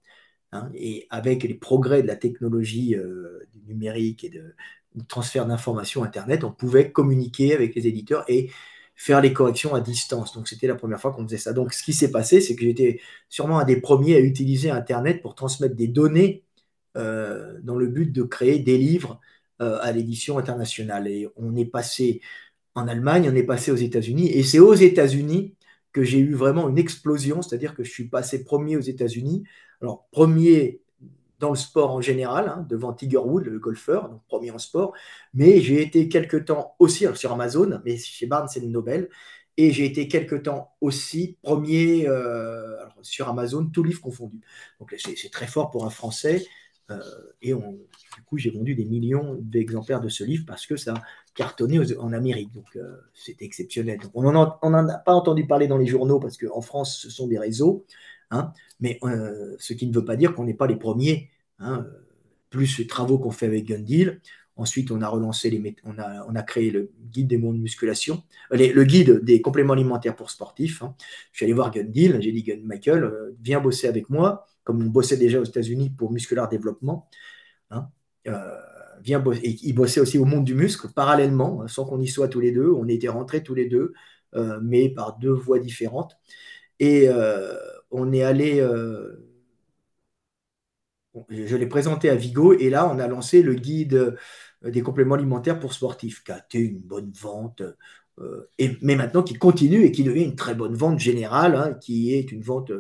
Hein. 0.53 0.71
et 0.75 1.07
avec 1.11 1.43
les 1.43 1.53
progrès 1.53 2.01
de 2.01 2.07
la 2.07 2.17
technologie 2.17 2.97
numérique 3.67 4.25
et 4.25 4.31
de, 4.31 4.55
transfert 5.07 5.47
d'informations 5.47 6.03
Internet, 6.03 6.45
on 6.45 6.51
pouvait 6.53 6.91
communiquer 6.91 7.55
avec 7.55 7.75
les 7.75 7.87
éditeurs 7.87 8.25
et 8.29 8.51
faire 8.97 9.21
les 9.21 9.33
corrections 9.33 9.75
à 9.75 9.81
distance. 9.81 10.35
Donc 10.35 10.49
c'était 10.49 10.67
la 10.67 10.75
première 10.75 11.01
fois 11.01 11.13
qu'on 11.13 11.25
faisait 11.25 11.39
ça. 11.39 11.53
Donc 11.53 11.73
ce 11.73 11.83
qui 11.83 11.93
s'est 11.93 12.11
passé, 12.11 12.41
c'est 12.41 12.57
que 12.57 12.65
j'étais 12.65 13.01
sûrement 13.29 13.59
un 13.59 13.65
des 13.65 13.81
premiers 13.81 14.17
à 14.17 14.21
utiliser 14.21 14.71
Internet 14.71 15.23
pour 15.23 15.35
transmettre 15.35 15.77
des 15.77 15.89
données 15.89 16.45
euh, 16.97 17.59
dans 17.63 17.77
le 17.77 17.87
but 17.87 18.11
de 18.11 18.23
créer 18.23 18.59
des 18.59 18.79
livres 18.79 19.21
euh, 19.61 19.79
à 19.83 19.93
l'édition 19.93 20.39
internationale. 20.39 21.07
Et 21.07 21.29
on 21.37 21.55
est 21.57 21.67
passé 21.67 22.21
en 22.79 22.89
Allemagne, 22.89 23.29
on 23.31 23.35
est 23.35 23.43
passé 23.43 23.71
aux 23.71 23.77
États-Unis, 23.77 24.31
et 24.33 24.43
c'est 24.43 24.59
aux 24.59 24.75
États-Unis 24.75 25.55
que 25.93 26.03
j'ai 26.03 26.19
eu 26.19 26.35
vraiment 26.35 26.69
une 26.69 26.79
explosion, 26.79 27.43
c'est-à-dire 27.43 27.75
que 27.75 27.83
je 27.83 27.91
suis 27.91 28.09
passé 28.09 28.45
premier 28.45 28.77
aux 28.77 28.81
États-Unis. 28.81 29.45
Alors 29.81 30.07
premier 30.11 30.81
dans 31.39 31.51
le 31.51 31.57
sport 31.57 31.93
en 31.93 32.01
général, 32.01 32.49
hein, 32.49 32.67
devant 32.69 32.93
Tiger 32.93 33.19
Woods, 33.19 33.45
le 33.45 33.59
golfeur, 33.59 34.21
premier 34.29 34.51
en 34.51 34.59
sport. 34.59 34.93
Mais 35.35 35.61
j'ai 35.61 35.83
été 35.83 36.09
quelques 36.09 36.47
temps 36.47 36.75
aussi 36.79 37.07
sur 37.15 37.33
Amazon, 37.33 37.81
mais 37.85 37.97
chez 37.97 38.27
Barnes 38.27 38.49
et 38.57 38.61
Nobel. 38.61 39.09
Et 39.57 39.73
j'ai 39.73 39.87
été 39.87 40.07
quelques 40.07 40.45
temps 40.45 40.73
aussi 40.81 41.37
premier 41.43 42.07
euh, 42.09 42.77
sur 43.03 43.29
Amazon, 43.29 43.67
tous 43.67 43.83
livres 43.83 44.01
confondus. 44.01 44.41
Donc 44.79 44.95
c'est 44.99 45.31
très 45.31 45.47
fort 45.47 45.71
pour 45.71 45.85
un 45.85 45.91
Français. 45.91 46.47
Euh, 46.91 47.01
et 47.43 47.53
du 47.53 48.23
coup, 48.27 48.39
j'ai 48.39 48.51
vendu 48.51 48.75
des 48.75 48.85
millions 48.85 49.37
d'exemplaires 49.41 50.01
de 50.01 50.09
ce 50.09 50.25
livre 50.25 50.45
parce 50.47 50.67
que 50.67 50.77
ça 50.77 50.95
cartonnait 51.39 51.79
en 51.99 52.13
Amérique. 52.13 52.53
Donc 52.53 52.67
euh, 52.75 52.97
c'était 53.15 53.45
exceptionnel. 53.45 54.01
On 54.13 54.33
n'en 54.33 54.89
a 54.89 54.99
pas 54.99 55.13
entendu 55.13 55.47
parler 55.47 55.69
dans 55.69 55.79
les 55.79 55.87
journaux 55.87 56.19
parce 56.19 56.37
qu'en 56.37 56.61
France, 56.61 56.99
ce 57.01 57.11
sont 57.11 57.29
des 57.29 57.39
réseaux. 57.39 57.87
Hein. 58.31 58.53
mais 58.81 58.99
euh, 59.05 59.57
ce 59.59 59.73
qui 59.73 59.87
ne 59.87 59.95
veut 59.95 60.05
pas 60.05 60.17
dire 60.17 60.35
qu'on 60.35 60.45
n'est 60.45 60.61
pas 60.63 60.67
les 60.67 60.77
premiers. 60.77 61.31
Hein. 61.61 61.87
plus 62.51 62.79
les 62.79 62.87
travaux 62.87 63.19
qu'on 63.19 63.31
fait 63.31 63.47
avec 63.47 63.67
Gundil. 63.67 64.21
Ensuite, 64.57 64.91
on 64.91 65.01
a 65.01 65.09
relancé 65.09 65.49
les, 65.49 65.77
on 65.85 65.97
a, 65.99 66.27
on 66.29 66.35
a 66.35 66.43
créé 66.43 66.73
le 66.73 66.91
guide 67.13 67.29
des 67.29 67.39
mondes 67.39 67.57
de 67.57 67.63
musculation, 67.63 68.25
euh, 68.53 68.57
le 68.57 68.85
guide 68.85 69.23
des 69.23 69.41
compléments 69.41 69.75
alimentaires 69.75 70.17
pour 70.17 70.31
sportifs. 70.31 70.83
Hein. 70.83 70.97
Je 71.31 71.39
suis 71.39 71.45
allé 71.45 71.53
voir 71.53 71.71
Gundil, 71.71 72.19
j'ai 72.21 72.33
dit 72.33 72.45
Michael, 72.65 73.05
euh, 73.05 73.37
viens 73.41 73.61
bosser 73.61 73.87
avec 73.87 74.11
moi, 74.11 74.45
comme 74.65 74.83
on 74.83 74.91
bossait 74.91 75.17
déjà 75.17 75.39
aux 75.41 75.45
États-Unis 75.45 75.91
pour 75.91 76.11
musculaire 76.11 76.49
développement. 76.49 77.09
Il 79.05 79.75
bossait 79.75 80.01
aussi 80.01 80.19
au 80.19 80.25
monde 80.25 80.45
du 80.45 80.55
muscle 80.55 80.89
parallèlement, 80.95 81.67
sans 81.69 81.85
qu'on 81.85 82.01
y 82.01 82.09
soit 82.09 82.29
tous 82.29 82.41
les 82.41 82.53
deux. 82.53 82.71
On 82.71 82.89
était 82.89 83.09
rentrés 83.09 83.43
tous 83.43 83.55
les 83.55 83.67
deux, 83.67 83.93
mais 84.63 84.89
par 84.89 85.19
deux 85.19 85.33
voies 85.33 85.59
différentes. 85.59 86.17
Et 86.81 87.09
on 87.91 88.13
est 88.13 88.23
allé, 88.23 88.61
euh, 88.61 89.25
je 91.29 91.57
l'ai 91.57 91.67
présenté 91.67 92.11
à 92.11 92.15
Vigo, 92.15 92.53
et 92.55 92.71
là, 92.71 92.89
on 92.89 92.99
a 92.99 93.07
lancé 93.09 93.43
le 93.43 93.55
guide 93.55 93.95
euh, 93.95 94.71
des 94.71 94.83
compléments 94.83 95.15
alimentaires 95.15 95.59
pour 95.59 95.73
sportifs, 95.73 96.23
qui 96.25 96.33
a 96.33 96.39
été 96.39 96.59
une 96.59 96.81
bonne 96.81 97.13
vente, 97.13 97.63
euh, 98.19 98.51
et, 98.59 98.77
mais 98.83 98.97
maintenant 98.97 99.23
qui 99.23 99.35
continue 99.35 99.85
et 99.85 99.93
qui 99.93 100.05
devient 100.05 100.25
une 100.25 100.37
très 100.37 100.55
bonne 100.55 100.75
vente 100.75 100.99
générale, 100.99 101.55
hein, 101.57 101.75
qui 101.75 102.15
est 102.15 102.33
une 102.33 102.43
vente, 102.43 102.73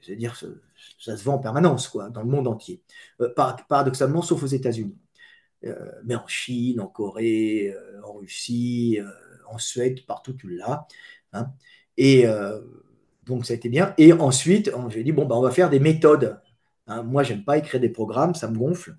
c'est-à-dire 0.00 0.34
ça 0.98 1.16
se 1.16 1.24
vend 1.24 1.34
en 1.34 1.38
permanence, 1.38 1.88
quoi, 1.88 2.10
dans 2.10 2.22
le 2.22 2.28
monde 2.28 2.48
entier. 2.48 2.82
paradoxalement, 3.68 4.22
sauf 4.22 4.42
aux 4.42 4.46
États-Unis. 4.46 4.96
mais 6.04 6.14
en 6.14 6.26
Chine, 6.26 6.80
en 6.80 6.86
Corée, 6.86 7.74
en 8.04 8.14
Russie, 8.14 8.98
en 9.48 9.58
Suède, 9.58 10.04
partout 10.06 10.34
tu 10.34 10.56
l'as. 10.56 10.86
Hein. 11.32 11.52
Et 11.96 12.26
donc, 13.26 13.46
ça 13.46 13.54
a 13.54 13.56
été 13.56 13.68
bien. 13.68 13.94
Et 13.98 14.12
ensuite, 14.12 14.70
j'ai 14.90 15.04
dit, 15.04 15.12
bon, 15.12 15.26
bah, 15.26 15.36
on 15.36 15.42
va 15.42 15.50
faire 15.50 15.70
des 15.70 15.80
méthodes. 15.80 16.38
Hein, 16.86 17.02
moi, 17.02 17.22
j'aime 17.22 17.44
pas 17.44 17.58
écrire 17.58 17.80
des 17.80 17.88
programmes, 17.88 18.34
ça 18.34 18.50
me 18.50 18.58
gonfle. 18.58 18.96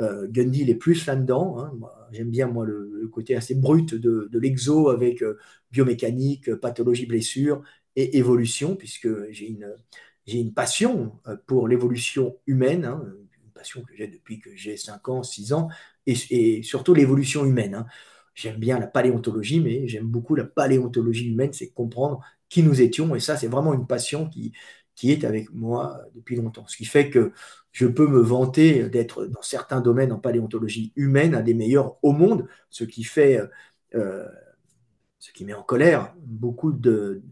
Euh, 0.00 0.26
Gundy, 0.28 0.62
il 0.62 0.70
est 0.70 0.74
plus 0.74 1.06
là-dedans. 1.06 1.60
Hein. 1.60 1.72
J'aime 2.12 2.30
bien, 2.30 2.46
moi, 2.46 2.64
le, 2.64 3.08
côté 3.12 3.34
assez 3.34 3.54
brut 3.54 3.94
de, 3.94 4.28
l'exo 4.38 4.90
avec 4.90 5.22
euh, 5.22 5.38
biomécanique, 5.70 6.54
pathologie, 6.56 7.06
blessure 7.06 7.62
et 7.96 8.18
évolution, 8.18 8.76
puisque 8.76 9.08
j'ai 9.30 9.48
une, 9.48 9.72
j'ai 10.28 10.40
une 10.40 10.52
passion 10.52 11.18
euh, 11.26 11.36
pour 11.46 11.68
l'évolution 11.68 12.36
humaine, 12.46 12.84
hein, 12.84 13.02
une 13.44 13.50
passion 13.52 13.82
que 13.82 13.96
j'ai 13.96 14.08
depuis 14.08 14.38
que 14.38 14.54
j'ai 14.54 14.76
5 14.76 15.08
ans, 15.08 15.22
6 15.22 15.54
ans, 15.54 15.68
et, 16.06 16.62
surtout 16.62 16.94
l'évolution 16.94 17.44
humaine. 17.46 17.86
J'aime 18.34 18.58
bien 18.58 18.78
la 18.78 18.86
paléontologie, 18.86 19.60
mais 19.60 19.88
j'aime 19.88 20.06
beaucoup 20.06 20.34
la 20.34 20.44
paléontologie 20.44 21.30
humaine, 21.30 21.52
c'est 21.52 21.70
comprendre 21.70 22.20
qui 22.48 22.62
nous 22.62 22.80
étions. 22.82 23.14
Et 23.14 23.20
ça, 23.20 23.36
c'est 23.36 23.48
vraiment 23.48 23.72
une 23.72 23.86
passion 23.86 24.28
qui, 24.28 24.52
qui 24.94 25.12
est 25.12 25.24
avec 25.24 25.52
moi 25.52 26.00
depuis 26.14 26.36
longtemps. 26.36 26.66
Ce 26.66 26.76
qui 26.76 26.84
fait 26.84 27.08
que 27.08 27.32
je 27.72 27.86
peux 27.86 28.06
me 28.06 28.20
vanter 28.20 28.88
d'être 28.90 29.26
dans 29.26 29.42
certains 29.42 29.80
domaines 29.80 30.12
en 30.12 30.18
paléontologie 30.18 30.92
humaine 30.94 31.34
un 31.34 31.42
des 31.42 31.54
meilleurs 31.54 31.96
au 32.02 32.12
monde, 32.12 32.46
ce 32.70 32.84
qui 32.84 33.02
fait, 33.02 33.40
euh, 33.94 34.24
ce 35.18 35.32
qui 35.32 35.44
met 35.46 35.54
en 35.54 35.62
colère 35.62 36.14
beaucoup 36.20 36.72
de, 36.72 37.22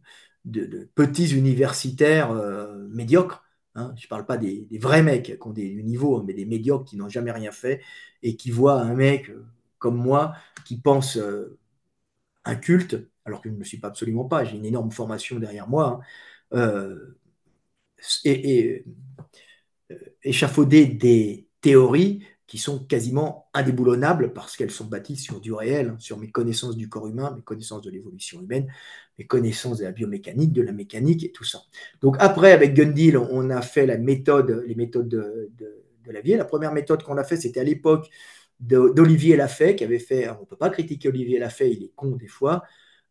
de, 0.46 0.88
petits 0.94 1.36
universitaires 1.36 2.30
euh, 2.30 2.88
médiocres. 2.88 3.44
Hein. 3.74 3.92
Je 3.96 4.06
ne 4.06 4.08
parle 4.08 4.26
pas 4.26 4.38
des, 4.38 4.68
vrais 4.80 5.02
mecs 5.02 5.38
qui 5.38 5.48
ont 5.48 5.52
des 5.52 5.82
niveaux, 5.82 6.22
mais 6.22 6.34
des 6.34 6.46
médiocres 6.46 6.86
qui 6.86 6.96
n'ont 6.96 7.08
jamais 7.08 7.32
rien 7.32 7.52
fait 7.52 7.82
et 8.22 8.36
qui 8.36 8.50
voient 8.50 8.80
un 8.80 8.94
mec 8.94 9.30
comme 9.78 9.96
moi 9.96 10.34
qui 10.64 10.80
pense 10.80 11.18
euh, 11.18 11.58
un 12.44 12.56
culte 12.56 12.96
alors 13.26 13.42
que 13.42 13.48
je 13.48 13.54
ne 13.54 13.58
me 13.58 13.64
suis 13.64 13.78
pas 13.78 13.88
absolument 13.88 14.24
pas, 14.24 14.44
j'ai 14.44 14.56
une 14.56 14.64
énorme 14.64 14.92
formation 14.92 15.38
derrière 15.38 15.68
moi, 15.68 16.00
hein, 16.52 16.58
euh, 16.58 17.18
et, 18.24 18.84
euh, 19.90 19.96
échafauder 20.22 20.86
des 20.86 21.48
théories 21.60 22.24
qui 22.46 22.58
sont 22.58 22.78
quasiment 22.84 23.48
indéboulonnables 23.54 24.32
parce 24.32 24.56
qu'elles 24.56 24.70
sont 24.70 24.84
bâties 24.84 25.16
sur 25.16 25.40
du 25.40 25.52
réel, 25.52 25.90
hein, 25.90 25.96
sur 25.98 26.18
mes 26.18 26.30
connaissances 26.30 26.76
du 26.76 26.88
corps 26.88 27.08
humain, 27.08 27.32
mes 27.34 27.42
connaissances 27.42 27.82
de 27.82 27.90
l'évolution 27.90 28.40
humaine, 28.40 28.72
mes 29.18 29.26
connaissances 29.26 29.78
de 29.78 29.84
la 29.84 29.92
biomécanique, 29.92 30.52
de 30.52 30.62
la 30.62 30.72
mécanique 30.72 31.24
et 31.24 31.32
tout 31.32 31.44
ça. 31.44 31.62
Donc 32.00 32.16
après, 32.20 32.52
avec 32.52 32.74
Gundil, 32.74 33.16
on 33.16 33.50
a 33.50 33.62
fait 33.62 33.86
la 33.86 33.98
méthode, 33.98 34.62
les 34.66 34.74
méthodes 34.76 35.08
de, 35.08 35.50
de 36.06 36.12
la 36.12 36.20
vie. 36.20 36.36
La 36.36 36.44
première 36.44 36.72
méthode 36.72 37.02
qu'on 37.02 37.18
a 37.18 37.24
fait, 37.24 37.36
c'était 37.36 37.60
à 37.60 37.64
l'époque 37.64 38.08
d'Olivier 38.60 39.36
Lafay, 39.36 39.76
qui 39.76 39.84
avait 39.84 39.98
fait, 39.98 40.28
on 40.30 40.40
ne 40.40 40.46
peut 40.46 40.56
pas 40.56 40.70
critiquer 40.70 41.08
Olivier 41.08 41.38
Lafay, 41.38 41.72
il 41.72 41.82
est 41.82 41.92
con 41.94 42.16
des 42.16 42.28
fois, 42.28 42.62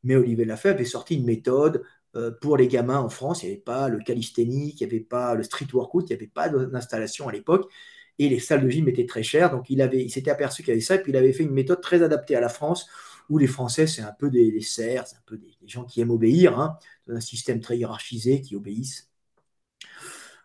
mais 0.03 0.15
Olivier 0.15 0.45
Lafay 0.45 0.69
avait 0.69 0.85
sorti 0.85 1.15
une 1.15 1.25
méthode 1.25 1.83
euh, 2.15 2.31
pour 2.41 2.57
les 2.57 2.67
gamins 2.67 2.99
en 2.99 3.09
France. 3.09 3.43
Il 3.43 3.47
n'y 3.47 3.51
avait 3.53 3.61
pas 3.61 3.89
le 3.89 3.99
calisthénique, 3.99 4.81
il 4.81 4.87
n'y 4.87 4.93
avait 4.93 5.03
pas 5.03 5.35
le 5.35 5.43
street 5.43 5.67
workout, 5.73 6.09
il 6.09 6.13
n'y 6.13 6.17
avait 6.17 6.31
pas 6.31 6.49
d'installation 6.49 7.27
à 7.27 7.31
l'époque. 7.31 7.71
Et 8.19 8.29
les 8.29 8.39
salles 8.39 8.63
de 8.63 8.69
gym 8.69 8.87
étaient 8.87 9.05
très 9.05 9.23
chères. 9.23 9.51
Donc 9.51 9.69
il, 9.69 9.81
avait, 9.81 10.03
il 10.03 10.09
s'était 10.09 10.31
aperçu 10.31 10.63
qu'il 10.63 10.69
y 10.69 10.71
avait 10.73 10.81
ça. 10.81 10.95
Et 10.95 11.01
puis 11.01 11.11
il 11.11 11.17
avait 11.17 11.33
fait 11.33 11.43
une 11.43 11.53
méthode 11.53 11.81
très 11.81 12.01
adaptée 12.03 12.35
à 12.35 12.41
la 12.41 12.49
France, 12.49 12.87
où 13.29 13.37
les 13.37 13.47
Français, 13.47 13.87
c'est 13.87 14.01
un 14.01 14.13
peu 14.13 14.29
des, 14.29 14.59
serfs, 14.61 15.13
un 15.15 15.23
peu 15.25 15.37
des, 15.37 15.55
gens 15.67 15.83
qui 15.83 16.01
aiment 16.01 16.11
obéir, 16.11 16.59
hein, 16.59 16.77
dans 17.07 17.15
un 17.15 17.21
système 17.21 17.59
très 17.59 17.77
hiérarchisé, 17.77 18.41
qui 18.41 18.55
obéissent. 18.55 19.09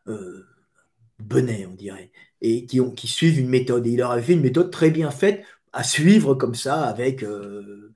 Euh, 0.09 0.47
on 1.33 1.75
dirait, 1.75 2.11
et 2.41 2.67
qui, 2.67 2.81
ont, 2.81 2.91
qui 2.91 3.07
suivent 3.07 3.39
une 3.39 3.49
méthode. 3.49 3.87
Et 3.87 3.91
il 3.91 3.99
leur 3.99 4.11
avait 4.11 4.23
fait 4.23 4.33
une 4.33 4.41
méthode 4.41 4.71
très 4.71 4.91
bien 4.91 5.11
faite 5.11 5.45
à 5.73 5.85
suivre 5.85 6.35
comme 6.35 6.55
ça, 6.55 6.83
avec 6.83 7.23
euh, 7.23 7.93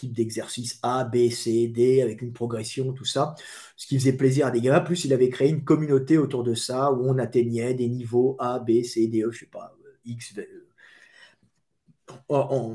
type 0.00 0.12
d'exercice 0.12 0.78
A, 0.82 1.04
B, 1.04 1.28
C, 1.30 1.68
D, 1.68 2.02
avec 2.02 2.22
une 2.22 2.32
progression, 2.32 2.92
tout 2.92 3.04
ça. 3.04 3.34
Ce 3.76 3.86
qui 3.86 3.98
faisait 3.98 4.14
plaisir 4.14 4.46
à 4.46 4.50
des 4.50 4.60
gamins. 4.60 4.80
Plus, 4.80 5.04
il 5.04 5.12
avait 5.12 5.28
créé 5.28 5.50
une 5.50 5.64
communauté 5.64 6.18
autour 6.18 6.42
de 6.42 6.54
ça 6.54 6.92
où 6.92 7.08
on 7.08 7.18
atteignait 7.18 7.74
des 7.74 7.88
niveaux 7.88 8.36
A, 8.38 8.58
B, 8.58 8.82
C, 8.82 9.06
D, 9.08 9.22
E, 9.22 9.30
je 9.30 9.40
sais 9.40 9.46
pas, 9.46 9.76
X, 10.04 10.34
en, 12.28 12.74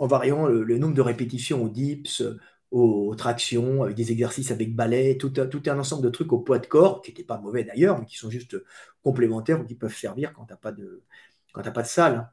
variant 0.00 0.46
le, 0.46 0.78
nombre 0.78 0.94
de 0.94 1.00
répétitions 1.00 1.64
au 1.64 1.68
dips, 1.68 2.22
aux, 2.70 3.14
tractions, 3.16 3.82
avec 3.82 3.96
des 3.96 4.12
exercices 4.12 4.50
avec 4.50 4.74
balai, 4.74 5.18
tout, 5.18 5.32
un 5.38 5.78
ensemble 5.78 6.02
de 6.04 6.10
trucs 6.10 6.32
au 6.32 6.38
poids 6.38 6.58
de 6.58 6.66
corps, 6.66 7.02
qui 7.02 7.10
n'étaient 7.10 7.24
pas 7.24 7.38
mauvais 7.38 7.64
d'ailleurs, 7.64 7.98
mais 7.98 8.06
qui 8.06 8.16
sont 8.16 8.30
juste 8.30 8.56
complémentaires 9.02 9.60
ou 9.60 9.64
qui 9.64 9.74
peuvent 9.74 9.94
servir 9.94 10.32
quand 10.32 10.46
tu 10.46 10.52
n'as 10.52 11.70
pas 11.72 11.82
de 11.82 11.88
salle. 11.88 12.30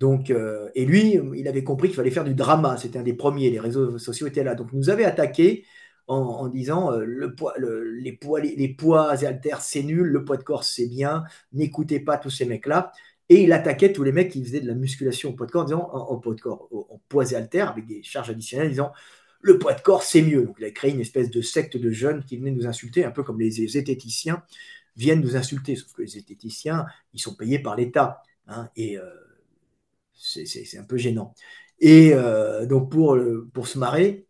Donc, 0.00 0.30
euh, 0.30 0.70
et 0.74 0.86
lui, 0.86 1.20
il 1.36 1.46
avait 1.46 1.62
compris 1.62 1.88
qu'il 1.88 1.96
fallait 1.96 2.10
faire 2.10 2.24
du 2.24 2.34
drama. 2.34 2.78
C'était 2.78 2.98
un 2.98 3.02
des 3.02 3.12
premiers. 3.12 3.50
Les 3.50 3.60
réseaux 3.60 3.98
sociaux 3.98 4.26
étaient 4.26 4.42
là. 4.42 4.54
Donc, 4.54 4.68
il 4.72 4.78
nous 4.78 4.88
avait 4.88 5.04
attaqué 5.04 5.66
en, 6.06 6.48
disant 6.48 6.90
euh, 6.92 7.04
le 7.04 7.34
poids, 7.34 7.54
les, 7.58 8.12
poids, 8.12 8.40
les, 8.40 8.68
poids 8.68 9.14
et 9.22 9.26
haltères, 9.26 9.60
c'est 9.60 9.82
nul. 9.82 10.06
Le 10.06 10.24
poids 10.24 10.38
de 10.38 10.42
corps, 10.42 10.64
c'est 10.64 10.88
bien. 10.88 11.24
N'écoutez 11.52 12.00
pas 12.00 12.16
tous 12.16 12.30
ces 12.30 12.46
mecs-là. 12.46 12.92
Et 13.28 13.42
il 13.42 13.52
attaquait 13.52 13.92
tous 13.92 14.02
les 14.02 14.10
mecs 14.10 14.30
qui 14.30 14.42
faisaient 14.42 14.60
de 14.60 14.66
la 14.66 14.74
musculation 14.74 15.30
au 15.30 15.32
poids 15.34 15.46
de 15.46 15.52
corps, 15.52 15.62
en 15.62 15.66
disant, 15.66 15.90
en, 15.92 16.16
poids 16.16 16.34
de 16.34 16.40
corps, 16.40 16.68
poids 17.08 17.30
et 17.30 17.34
haltères, 17.36 17.70
avec 17.70 17.86
des 17.86 18.02
charges 18.02 18.30
additionnelles, 18.30 18.70
disant 18.70 18.92
le 19.42 19.58
poids 19.58 19.74
de 19.74 19.82
corps, 19.82 20.02
c'est 20.02 20.22
mieux. 20.22 20.44
Donc, 20.46 20.56
il 20.58 20.64
a 20.64 20.70
créé 20.70 20.90
une 20.92 21.00
espèce 21.00 21.30
de 21.30 21.42
secte 21.42 21.76
de 21.76 21.90
jeunes 21.90 22.24
qui 22.24 22.38
venaient 22.38 22.50
nous 22.50 22.66
insulter, 22.66 23.04
un 23.04 23.10
peu 23.10 23.22
comme 23.22 23.38
les 23.38 23.50
zététiciens 23.50 24.42
viennent 24.96 25.20
nous 25.20 25.36
insulter. 25.36 25.76
Sauf 25.76 25.92
que 25.92 26.02
les 26.02 26.16
esthéticiens, 26.16 26.86
ils 27.12 27.20
sont 27.20 27.34
payés 27.34 27.58
par 27.58 27.76
l'État. 27.76 28.22
Hein, 28.48 28.68
et 28.76 28.98
euh, 28.98 29.04
c'est 30.20 30.78
un 30.78 30.84
peu 30.84 30.96
gênant. 30.96 31.34
Et 31.80 32.12
euh, 32.12 32.66
donc, 32.66 32.90
pour, 32.90 33.18
pour 33.52 33.66
se 33.66 33.78
marrer, 33.78 34.26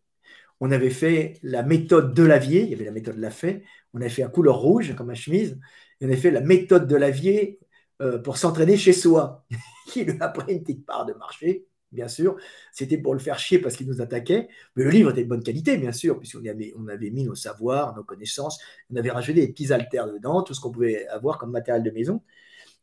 on 0.61 0.71
avait 0.71 0.91
fait 0.91 1.39
la 1.43 1.63
méthode 1.63 2.13
de 2.13 2.23
Lavier, 2.23 2.61
il 2.63 2.69
y 2.69 2.73
avait 2.73 2.85
la 2.85 2.91
méthode 2.91 3.17
Lafay, 3.17 3.63
on 3.93 3.99
avait 3.99 4.09
fait 4.09 4.23
à 4.23 4.27
couleur 4.29 4.59
rouge 4.59 4.95
comme 4.95 5.07
ma 5.07 5.15
chemise, 5.15 5.59
et 5.99 6.05
on 6.05 6.07
avait 6.07 6.17
fait 6.17 6.31
la 6.31 6.41
méthode 6.41 6.87
de 6.87 6.95
Lavier 6.95 7.59
euh, 8.01 8.19
pour 8.19 8.37
s'entraîner 8.37 8.77
chez 8.77 8.93
soi, 8.93 9.45
qui 9.87 10.05
lui 10.05 10.17
a 10.19 10.29
pris 10.29 10.53
une 10.53 10.61
petite 10.61 10.85
part 10.85 11.05
de 11.05 11.13
marché, 11.13 11.65
bien 11.91 12.07
sûr. 12.07 12.37
C'était 12.71 12.99
pour 12.99 13.13
le 13.13 13.19
faire 13.19 13.39
chier 13.39 13.59
parce 13.59 13.75
qu'il 13.75 13.87
nous 13.87 14.01
attaquait, 14.01 14.47
mais 14.75 14.83
le 14.83 14.91
livre 14.91 15.09
était 15.11 15.23
de 15.23 15.29
bonne 15.29 15.43
qualité, 15.43 15.77
bien 15.77 15.91
sûr, 15.91 16.19
puisqu'on 16.19 16.45
avait, 16.45 16.73
avait 16.91 17.09
mis 17.09 17.23
nos 17.23 17.35
savoirs, 17.35 17.95
nos 17.95 18.03
connaissances, 18.03 18.59
on 18.91 18.95
avait 18.97 19.11
rajouté 19.11 19.41
des 19.41 19.51
petits 19.51 19.73
haltères 19.73 20.11
dedans, 20.11 20.43
tout 20.43 20.53
ce 20.53 20.61
qu'on 20.61 20.71
pouvait 20.71 21.07
avoir 21.07 21.39
comme 21.39 21.51
matériel 21.51 21.83
de 21.83 21.91
maison. 21.91 22.21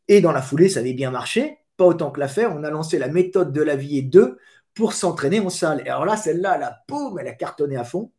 Et 0.09 0.21
dans 0.21 0.33
la 0.33 0.41
foulée, 0.41 0.67
ça 0.67 0.81
avait 0.81 0.93
bien 0.93 1.11
marché, 1.11 1.59
pas 1.79 1.85
autant 1.85 2.11
que 2.11 2.19
l'affaire. 2.19 2.53
On 2.53 2.63
a 2.65 2.69
lancé 2.69 2.99
la 2.99 3.07
méthode 3.07 3.53
de 3.53 3.61
Lavier 3.61 4.01
2 4.01 4.37
pour 4.73 4.91
s'entraîner 4.93 5.39
en 5.39 5.49
salle. 5.49 5.81
Et 5.85 5.89
alors 5.89 6.05
là, 6.05 6.17
celle-là, 6.17 6.57
la 6.57 6.83
paume, 6.87 7.17
elle 7.19 7.27
a 7.29 7.33
cartonné 7.33 7.77
à 7.77 7.85
fond. 7.85 8.11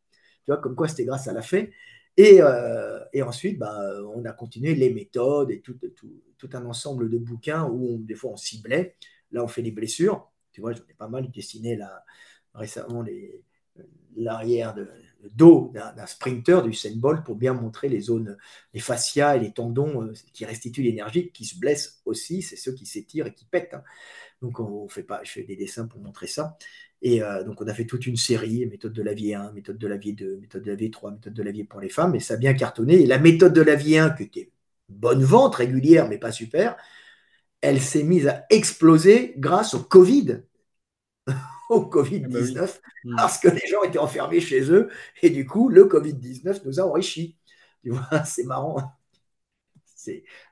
Tu 0.45 0.47
vois, 0.49 0.57
comme 0.57 0.75
quoi 0.75 0.89
c'était 0.89 1.05
grâce 1.05 1.29
à 1.29 1.35
la 1.35 1.43
fée. 1.43 1.73
Et, 2.17 2.39
euh, 2.41 2.99
et, 3.13 3.23
ensuite, 3.23 3.59
bah, 3.59 3.79
on 4.15 4.25
a 4.25 4.33
continué 4.33 4.75
les 4.75 4.93
méthodes 4.93 5.51
et 5.51 5.61
tout, 5.61 5.79
tout, 5.95 6.49
un 6.55 6.65
ensemble 6.65 7.11
de 7.11 7.19
bouquins 7.19 7.67
où 7.67 7.99
des 7.99 8.15
fois 8.15 8.31
on 8.33 8.37
ciblait. 8.37 8.97
Là, 9.31 9.45
on 9.45 9.49
fait 9.49 9.63
des 9.63 9.71
blessures. 9.71 10.31
Tu 10.53 10.63
vois, 10.63 10.73
j'en 10.73 10.83
ai 10.89 10.95
pas 10.95 11.09
mal 11.09 11.31
dessiné 11.31 11.77
là, 11.77 12.03
récemment 12.55 13.05
l'arrière 14.17 14.75
de 14.75 14.89
dos 15.33 15.73
d'un 15.75 16.07
sprinter 16.07 16.63
du 16.63 16.71
Usain 16.71 16.97
Bolt 16.97 17.25
pour 17.25 17.37
bien 17.37 17.53
montrer 17.53 17.89
les 17.89 18.01
zones, 18.01 18.37
les 18.75 18.81
fascias 18.81 19.37
et 19.37 19.41
les 19.41 19.53
tendons 19.53 20.03
euh, 20.03 20.13
qui 20.33 20.45
restituent 20.45 20.83
l'énergie, 20.83 21.31
qui 21.33 21.45
se 21.45 21.59
blessent 21.59 22.01
aussi. 22.05 22.43
C'est 22.43 22.57
ceux 22.57 22.73
qui 22.73 22.87
s'étirent 22.87 23.27
et 23.27 23.35
qui 23.35 23.45
pètent. 23.45 23.75
Hein. 23.75 23.83
Donc, 24.43 24.61
on 24.61 24.89
fait 24.89 25.03
pas, 25.03 25.21
je 25.25 25.33
fais 25.33 25.43
des 25.43 25.57
dessins 25.57 25.87
pour 25.87 26.01
montrer 26.01 26.27
ça. 26.27 26.57
Et 27.03 27.23
euh, 27.23 27.45
donc, 27.45 27.61
on 27.61 27.69
a 27.69 27.75
fait 27.75 27.87
toute 27.87 28.07
une 28.07 28.17
série, 28.17 28.67
méthode 28.67 28.93
de 28.93 29.03
la 29.03 29.15
vie 29.15 29.35
1, 29.35 29.53
méthode 29.53 29.79
de 29.79 29.87
la 29.87 29.97
vie 29.97 30.15
2, 30.15 30.39
méthode 30.39 30.63
de 30.63 30.71
la 30.71 30.77
vie 30.77 30.91
3, 30.91 31.13
méthode 31.13 31.35
de 31.35 31.43
la 31.43 31.51
vie 31.51 31.65
pour 31.65 31.81
les 31.81 31.89
femmes, 31.89 32.15
et 32.15 32.21
ça 32.21 32.35
a 32.35 32.37
bien 32.37 32.55
cartonné. 32.55 33.01
Et 33.01 33.07
la 33.07 33.19
méthode 33.19 33.53
de 33.53 33.63
la 33.63 33.75
vie 33.75 33.99
1, 33.99 34.11
qui 34.11 34.25
était 34.25 34.53
bonne 34.89 35.23
vente, 35.23 35.57
régulière, 35.57 36.09
mais 36.09 36.19
pas 36.19 36.33
super, 36.33 36.77
elle 37.61 37.81
s'est 37.81 38.03
mise 38.03 38.29
à 38.29 38.47
exploser 38.51 39.35
grâce 39.39 39.75
au 39.75 39.81
Covid. 39.81 40.43
Au 41.71 41.81
Covid-19, 41.89 42.59
ah 42.59 42.67
bah 42.67 42.81
hmm. 43.05 43.17
parce 43.17 43.39
que 43.39 43.49
les 43.49 43.67
gens 43.67 43.83
étaient 43.83 43.99
enfermés 43.99 44.41
chez 44.41 44.71
eux, 44.71 44.89
et 45.23 45.31
du 45.31 45.47
coup, 45.47 45.69
le 45.69 45.85
Covid-19 45.85 46.61
nous 46.67 46.81
a 46.81 46.85
enrichis. 46.85 47.39
Tu 47.83 47.91
vois, 47.91 48.07
c'est 48.27 48.45
marrant 48.45 48.93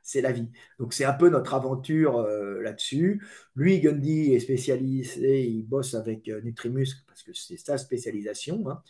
c'est 0.03 0.21
la 0.21 0.33
vie. 0.33 0.49
Donc 0.79 0.93
c'est 0.93 1.05
un 1.05 1.13
peu 1.13 1.29
notre 1.29 1.55
aventure 1.55 2.19
euh, 2.19 2.61
là-dessus. 2.63 3.23
Lui, 3.55 3.81
Gundy 3.81 4.35
est 4.35 4.41
spécialisé, 4.41 5.47
il 5.47 5.63
bosse 5.67 5.95
avec 5.95 6.29
euh, 6.29 6.41
parce 7.07 7.23
que 7.23 7.33
c'est 7.33 7.57
sa 7.57 7.79
spécialisation. 7.79 8.69
Hein. 8.69 8.83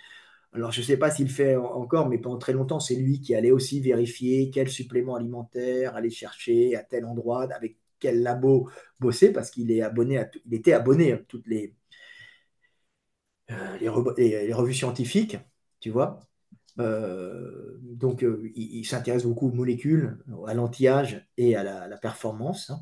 Alors 0.52 0.72
je 0.72 0.80
ne 0.80 0.86
sais 0.86 0.96
pas 0.96 1.10
s'il 1.10 1.28
fait 1.30 1.56
encore, 1.56 2.08
mais 2.08 2.18
pendant 2.18 2.38
très 2.38 2.52
longtemps, 2.52 2.80
c'est 2.80 2.96
lui 2.96 3.20
qui 3.20 3.34
allait 3.34 3.50
aussi 3.50 3.80
vérifier 3.80 4.50
quel 4.50 4.68
supplément 4.68 5.14
alimentaire 5.14 5.94
aller 5.94 6.10
chercher 6.10 6.74
à 6.74 6.82
tel 6.82 7.04
endroit, 7.04 7.52
avec 7.52 7.76
quel 8.00 8.22
labo 8.22 8.70
bosser, 9.00 9.32
parce 9.32 9.50
qu'il 9.50 9.70
est 9.70 9.82
abonné 9.82 10.18
à 10.18 10.30
il 10.46 10.54
était 10.54 10.72
abonné 10.72 11.12
à 11.12 11.18
toutes 11.18 11.46
les, 11.46 11.74
euh, 13.50 13.78
les 13.78 14.52
revues 14.52 14.74
scientifiques, 14.74 15.38
tu 15.80 15.90
vois. 15.90 16.20
Euh, 16.80 17.78
donc, 17.82 18.22
euh, 18.22 18.50
il, 18.54 18.84
s'intéresse 18.84 19.24
beaucoup 19.24 19.48
aux 19.48 19.52
molécules, 19.52 20.18
à 20.46 20.54
l'anti-âge 20.54 21.26
et 21.36 21.56
à 21.56 21.64
la, 21.64 21.96
performance, 21.96 22.70
hein. 22.70 22.80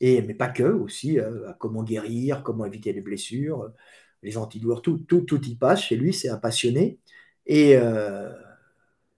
et, 0.00 0.22
mais 0.22 0.34
pas 0.34 0.48
que, 0.48 0.62
aussi 0.62 1.18
à 1.18 1.54
comment 1.58 1.82
guérir, 1.82 2.42
comment 2.42 2.64
éviter 2.64 2.92
les 2.92 3.00
blessures, 3.00 3.72
les 4.22 4.36
antidouleurs, 4.38 4.82
tout, 4.82 4.98
tout, 4.98 5.22
tout 5.22 5.42
y 5.46 5.56
passe. 5.56 5.82
Chez 5.82 5.96
lui, 5.96 6.14
c'est 6.14 6.28
un 6.28 6.38
passionné. 6.38 6.98
Et, 7.46 7.76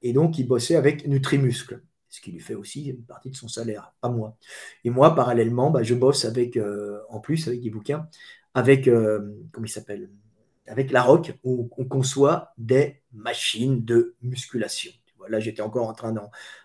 et 0.02 0.12
donc, 0.12 0.38
il 0.38 0.48
bossait 0.48 0.76
avec 0.76 1.06
Nutrimuscle, 1.06 1.82
ce 2.08 2.20
qui 2.20 2.32
lui 2.32 2.40
fait 2.40 2.54
aussi 2.54 2.86
une 2.86 3.04
partie 3.04 3.30
de 3.30 3.36
son 3.36 3.48
salaire, 3.48 3.94
pas 4.00 4.08
moi. 4.08 4.36
Et 4.84 4.90
moi, 4.90 5.14
parallèlement, 5.14 5.70
bah, 5.70 5.82
je 5.82 5.94
bosse 5.94 6.24
avec, 6.24 6.58
en 7.10 7.20
plus, 7.20 7.46
avec 7.48 7.60
des 7.60 7.70
bouquins, 7.70 8.08
avec, 8.54 8.86
comment 8.86 9.66
il 9.66 9.68
s'appelle? 9.68 10.10
Avec 10.66 10.90
la 10.90 11.02
ROC, 11.02 11.32
où 11.44 11.68
on 11.76 11.84
conçoit 11.84 12.52
des 12.58 13.02
machines 13.12 13.84
de 13.84 14.14
musculation. 14.22 14.92
Là, 15.28 15.40
j'étais 15.40 15.62
encore 15.62 15.88
en 15.88 15.92
train 15.92 16.14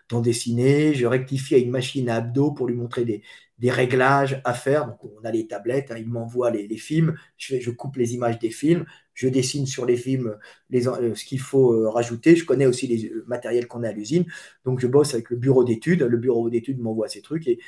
d'en 0.10 0.22
dessiner. 0.22 0.94
Je 0.94 1.06
rectifie 1.06 1.56
à 1.56 1.58
une 1.58 1.72
machine 1.72 2.10
à 2.10 2.16
abdos 2.18 2.52
pour 2.52 2.68
lui 2.68 2.76
montrer 2.76 3.06
des, 3.06 3.24
réglages 3.72 4.42
à 4.44 4.54
faire. 4.54 4.96
On 5.04 5.24
a 5.24 5.32
les 5.32 5.48
tablettes, 5.48 5.92
hein, 5.92 5.98
il 5.98 6.08
m'envoie 6.08 6.52
les, 6.52 6.78
films. 6.78 7.16
Je, 7.38 7.70
coupe 7.70 7.96
les 7.98 8.14
images 8.14 8.40
des 8.40 8.50
films. 8.50 8.86
Je 9.14 9.28
dessine 9.28 9.68
sur 9.68 9.86
les 9.86 9.98
films 9.98 10.38
les, 10.70 10.88
euh, 10.88 11.14
ce 11.16 11.26
qu'il 11.26 11.40
faut 11.40 11.74
euh, 11.74 11.90
rajouter. 11.90 12.36
Je 12.36 12.46
connais 12.46 12.66
aussi 12.66 12.88
les, 12.88 13.10
le 13.10 13.24
matériel 13.28 13.68
qu'on 13.68 13.84
a 13.84 13.90
à 13.90 13.92
l'usine. 13.92 14.26
Donc, 14.66 14.80
je 14.80 14.88
bosse 14.88 15.14
avec 15.14 15.30
le 15.30 15.38
bureau 15.38 15.64
d'études. 15.64 16.02
Le 16.02 16.18
bureau 16.18 16.50
d'études 16.50 16.80
m'envoie 16.80 17.08
ces 17.08 17.22
trucs 17.22 17.48
et 17.48 17.60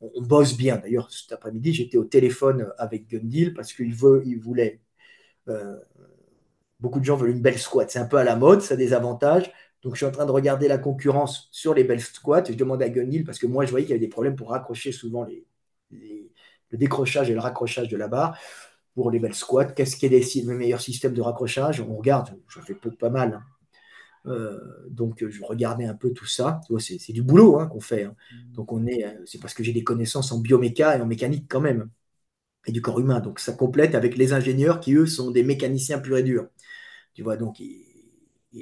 on, 0.00 0.22
bosse 0.22 0.56
bien. 0.56 0.78
D'ailleurs, 0.78 1.10
cet 1.10 1.32
après-midi, 1.32 1.74
j'étais 1.74 1.98
au 1.98 2.04
téléphone 2.04 2.68
avec 2.78 3.08
Gundil 3.08 3.52
parce 3.54 3.72
qu'il 3.72 3.94
il 4.24 4.38
voulait 4.38 4.80
euh, 5.48 5.76
beaucoup 6.80 7.00
de 7.00 7.04
gens 7.04 7.16
veulent 7.16 7.30
une 7.30 7.42
belle 7.42 7.58
squat. 7.58 7.90
C'est 7.90 7.98
un 7.98 8.06
peu 8.06 8.16
à 8.16 8.24
la 8.24 8.36
mode, 8.36 8.60
ça 8.62 8.74
a 8.74 8.76
des 8.76 8.92
avantages. 8.92 9.50
Donc, 9.82 9.94
je 9.94 9.98
suis 9.98 10.06
en 10.06 10.10
train 10.10 10.26
de 10.26 10.30
regarder 10.30 10.66
la 10.66 10.78
concurrence 10.78 11.48
sur 11.52 11.74
les 11.74 11.84
belles 11.84 12.00
squats. 12.00 12.44
Je 12.48 12.54
demande 12.54 12.82
à 12.82 12.88
Gunil 12.88 13.24
parce 13.24 13.38
que 13.38 13.46
moi, 13.46 13.64
je 13.64 13.70
voyais 13.70 13.84
qu'il 13.84 13.94
y 13.94 13.96
avait 13.96 14.04
des 14.04 14.08
problèmes 14.08 14.36
pour 14.36 14.50
raccrocher 14.50 14.92
souvent 14.92 15.24
les, 15.24 15.46
le 15.90 16.78
décrochage 16.78 17.30
et 17.30 17.34
le 17.34 17.40
raccrochage 17.40 17.88
de 17.88 17.96
la 17.96 18.08
barre 18.08 18.38
pour 18.94 19.10
les 19.10 19.18
belles 19.18 19.34
squats. 19.34 19.66
Qu'est-ce 19.66 19.96
qui 19.96 20.06
est 20.06 20.08
les, 20.08 20.42
meilleurs 20.54 20.80
systèmes 20.80 21.14
de 21.14 21.20
raccrochage? 21.20 21.80
On 21.80 21.96
regarde, 21.96 22.36
je 22.48 22.60
fais 22.60 22.74
peu, 22.74 22.90
pas 22.90 23.10
mal. 23.10 23.34
Hein. 23.34 23.42
Euh, 24.26 24.58
donc, 24.88 25.22
je 25.28 25.42
regardais 25.44 25.84
un 25.84 25.94
peu 25.94 26.12
tout 26.12 26.26
ça. 26.26 26.60
C'est 26.78 27.12
du 27.12 27.22
boulot 27.22 27.58
hein, 27.60 27.66
qu'on 27.66 27.80
fait. 27.80 28.04
Hein. 28.04 28.16
Donc, 28.52 28.72
on 28.72 28.86
est, 28.86 29.04
euh, 29.04 29.22
c'est 29.26 29.40
parce 29.40 29.54
que 29.54 29.62
j'ai 29.62 29.72
des 29.72 29.84
connaissances 29.84 30.32
en 30.32 30.38
bioméca 30.38 30.96
et 30.96 31.00
en 31.00 31.06
mécanique 31.06 31.46
quand 31.48 31.60
même 31.60 31.90
et 32.66 32.72
du 32.72 32.82
corps 32.82 33.00
humain. 33.00 33.20
Donc 33.20 33.40
ça 33.40 33.52
complète 33.52 33.94
avec 33.94 34.16
les 34.16 34.32
ingénieurs 34.32 34.80
qui, 34.80 34.94
eux, 34.94 35.06
sont 35.06 35.30
des 35.30 35.42
mécaniciens 35.42 35.98
purs 35.98 36.18
et 36.18 36.22
durs. 36.22 36.48
Tu 37.14 37.22
vois, 37.22 37.36
donc, 37.36 37.60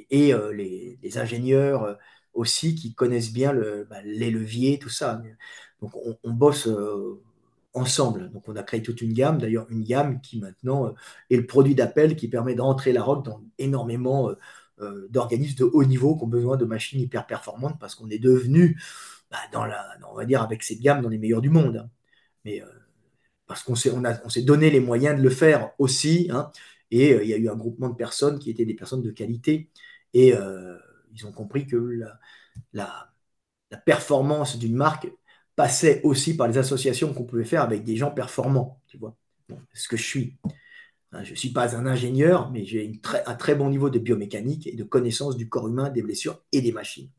et, 0.09 0.33
euh, 0.33 0.53
les, 0.53 1.17
ingénieurs 1.17 1.83
euh, 1.83 1.93
aussi 2.33 2.75
qui 2.75 2.93
connaissent 2.93 3.33
bien 3.33 3.53
bah, 3.89 4.01
les 4.03 4.31
leviers, 4.31 4.79
tout 4.79 4.89
ça. 4.89 5.21
Donc 5.81 5.91
on, 6.23 6.31
bosse 6.31 6.67
euh, 6.67 7.21
ensemble. 7.73 8.31
Donc 8.31 8.47
on 8.47 8.55
a 8.55 8.63
créé 8.63 8.81
toute 8.81 9.01
une 9.01 9.13
gamme, 9.13 9.37
d'ailleurs 9.37 9.67
une 9.69 9.83
gamme 9.83 10.21
qui 10.21 10.39
maintenant 10.39 10.93
est 11.29 11.37
le 11.37 11.45
produit 11.45 11.75
d'appel 11.75 12.15
qui 12.15 12.27
permet 12.27 12.55
d'entrer 12.55 12.93
la 12.93 13.03
rock 13.03 13.25
dans 13.25 13.41
énormément 13.57 14.31
d'organismes 15.09 15.57
de 15.59 15.63
haut 15.65 15.85
niveau 15.85 16.17
qui 16.17 16.23
ont 16.23 16.27
besoin 16.27 16.57
de 16.57 16.65
machines 16.65 16.99
hyper 16.99 17.25
performantes 17.25 17.79
parce 17.79 17.95
qu'on 17.95 18.09
est 18.09 18.19
devenu, 18.19 18.79
bah, 19.31 19.37
dans 19.53 19.65
la, 19.65 19.97
on 20.11 20.15
va 20.15 20.25
dire 20.25 20.41
avec 20.41 20.63
cette 20.63 20.81
gamme, 20.81 21.01
dans 21.01 21.09
les 21.09 21.19
meilleurs 21.19 21.41
du 21.41 21.49
monde. 21.49 21.89
Mais 22.45 22.61
parce 23.53 23.61
qu'on 23.61 23.75
s'est 23.75 23.91
on 23.91 24.29
s'est 24.29 24.41
donné 24.41 24.71
les 24.71 24.79
moyens 24.79 25.15
de 25.15 25.21
le 25.21 25.29
faire 25.29 25.73
aussi. 25.77 26.27
Hein, 26.31 26.51
et 26.89 27.13
euh, 27.13 27.23
il 27.23 27.29
y 27.29 27.35
a 27.35 27.37
eu 27.37 27.49
un 27.49 27.55
groupement 27.55 27.87
de 27.87 27.93
personnes 27.93 28.39
qui 28.39 28.49
étaient 28.49 28.65
des 28.65 28.73
personnes 28.73 29.03
de 29.03 29.11
qualité. 29.11 29.69
Et 30.15 30.33
euh, 30.33 30.75
ils 31.13 31.27
ont 31.27 31.31
compris 31.31 31.67
que 31.67 32.01
la, 32.73 33.09
performance 33.85 34.57
d'une 34.57 34.75
marque 34.75 35.07
passait 35.55 36.01
aussi 36.03 36.35
par 36.35 36.47
les 36.47 36.57
associations 36.57 37.13
qu'on 37.13 37.25
pouvait 37.25 37.45
faire 37.45 37.61
avec 37.61 37.83
des 37.83 37.95
gens 37.95 38.09
performants. 38.09 38.81
Ce 39.73 39.87
que 39.87 39.97
je 39.97 40.03
suis. 40.03 40.37
Hein, 41.11 41.23
je 41.23 41.31
ne 41.31 41.35
suis 41.35 41.49
pas 41.49 41.75
un 41.75 41.85
ingénieur, 41.85 42.49
mais 42.49 42.65
j'ai 42.65 42.99
un 43.27 43.35
très 43.35 43.53
bon 43.53 43.69
niveau 43.69 43.91
de 43.91 43.99
biomécanique 43.99 44.65
et 44.65 44.75
de 44.75 44.83
connaissance 44.83 45.37
du 45.37 45.47
corps 45.47 45.67
humain, 45.67 45.91
des 45.91 46.01
blessures 46.01 46.41
et 46.51 46.61
des 46.61 46.71
machines. 46.71 47.11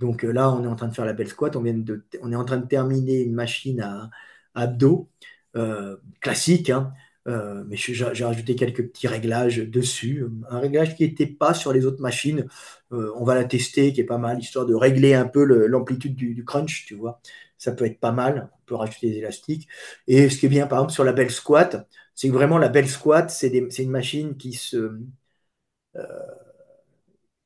Donc 0.00 0.24
euh, 0.24 0.32
là, 0.32 0.50
on 0.50 0.64
est 0.64 0.66
en 0.66 0.74
train 0.74 0.88
de 0.88 0.94
faire 0.94 1.04
la 1.04 1.12
belle 1.12 1.28
squat. 1.28 1.54
On, 1.54 1.64
on 1.64 2.32
est 2.32 2.36
en 2.36 2.44
train 2.44 2.56
de 2.56 2.66
terminer 2.66 3.20
une 3.20 3.34
machine 3.34 3.80
à, 3.82 4.10
abdos, 4.54 5.08
euh, 5.56 5.96
classique, 6.20 6.70
hein. 6.70 6.92
euh, 7.28 7.64
mais 7.66 7.76
j'ai 7.76 8.24
rajouté 8.24 8.56
quelques 8.56 8.88
petits 8.88 9.08
réglages 9.08 9.58
dessus. 9.58 10.26
Un 10.50 10.60
réglage 10.60 10.96
qui 10.96 11.04
n'était 11.04 11.26
pas 11.26 11.54
sur 11.54 11.72
les 11.72 11.86
autres 11.86 12.00
machines. 12.02 12.46
Euh, 12.92 13.12
on 13.16 13.24
va 13.24 13.34
la 13.34 13.44
tester, 13.44 13.92
qui 13.92 14.00
est 14.00 14.04
pas 14.04 14.18
mal, 14.18 14.38
histoire 14.38 14.66
de 14.66 14.74
régler 14.74 15.14
un 15.14 15.26
peu 15.26 15.44
l'amplitude 15.44 16.14
du, 16.14 16.44
crunch, 16.44 16.86
tu 16.86 16.94
vois. 16.94 17.20
Ça 17.58 17.72
peut 17.72 17.84
être 17.86 18.00
pas 18.00 18.12
mal. 18.12 18.50
On 18.52 18.66
peut 18.66 18.74
rajouter 18.76 19.10
des 19.10 19.18
élastiques. 19.18 19.68
Et 20.06 20.28
ce 20.28 20.38
qui 20.38 20.46
est 20.46 20.48
bien, 20.48 20.66
par 20.66 20.78
exemple, 20.78 20.92
sur 20.92 21.04
la 21.04 21.12
belle 21.12 21.30
squat, 21.30 21.88
c'est 22.14 22.28
que 22.28 22.34
vraiment 22.34 22.58
la 22.58 22.68
belle 22.68 22.88
squat, 22.88 23.30
c'est 23.30 23.48
une 23.48 23.90
machine 23.90 24.36
qui 24.36 24.52
se 24.54 24.98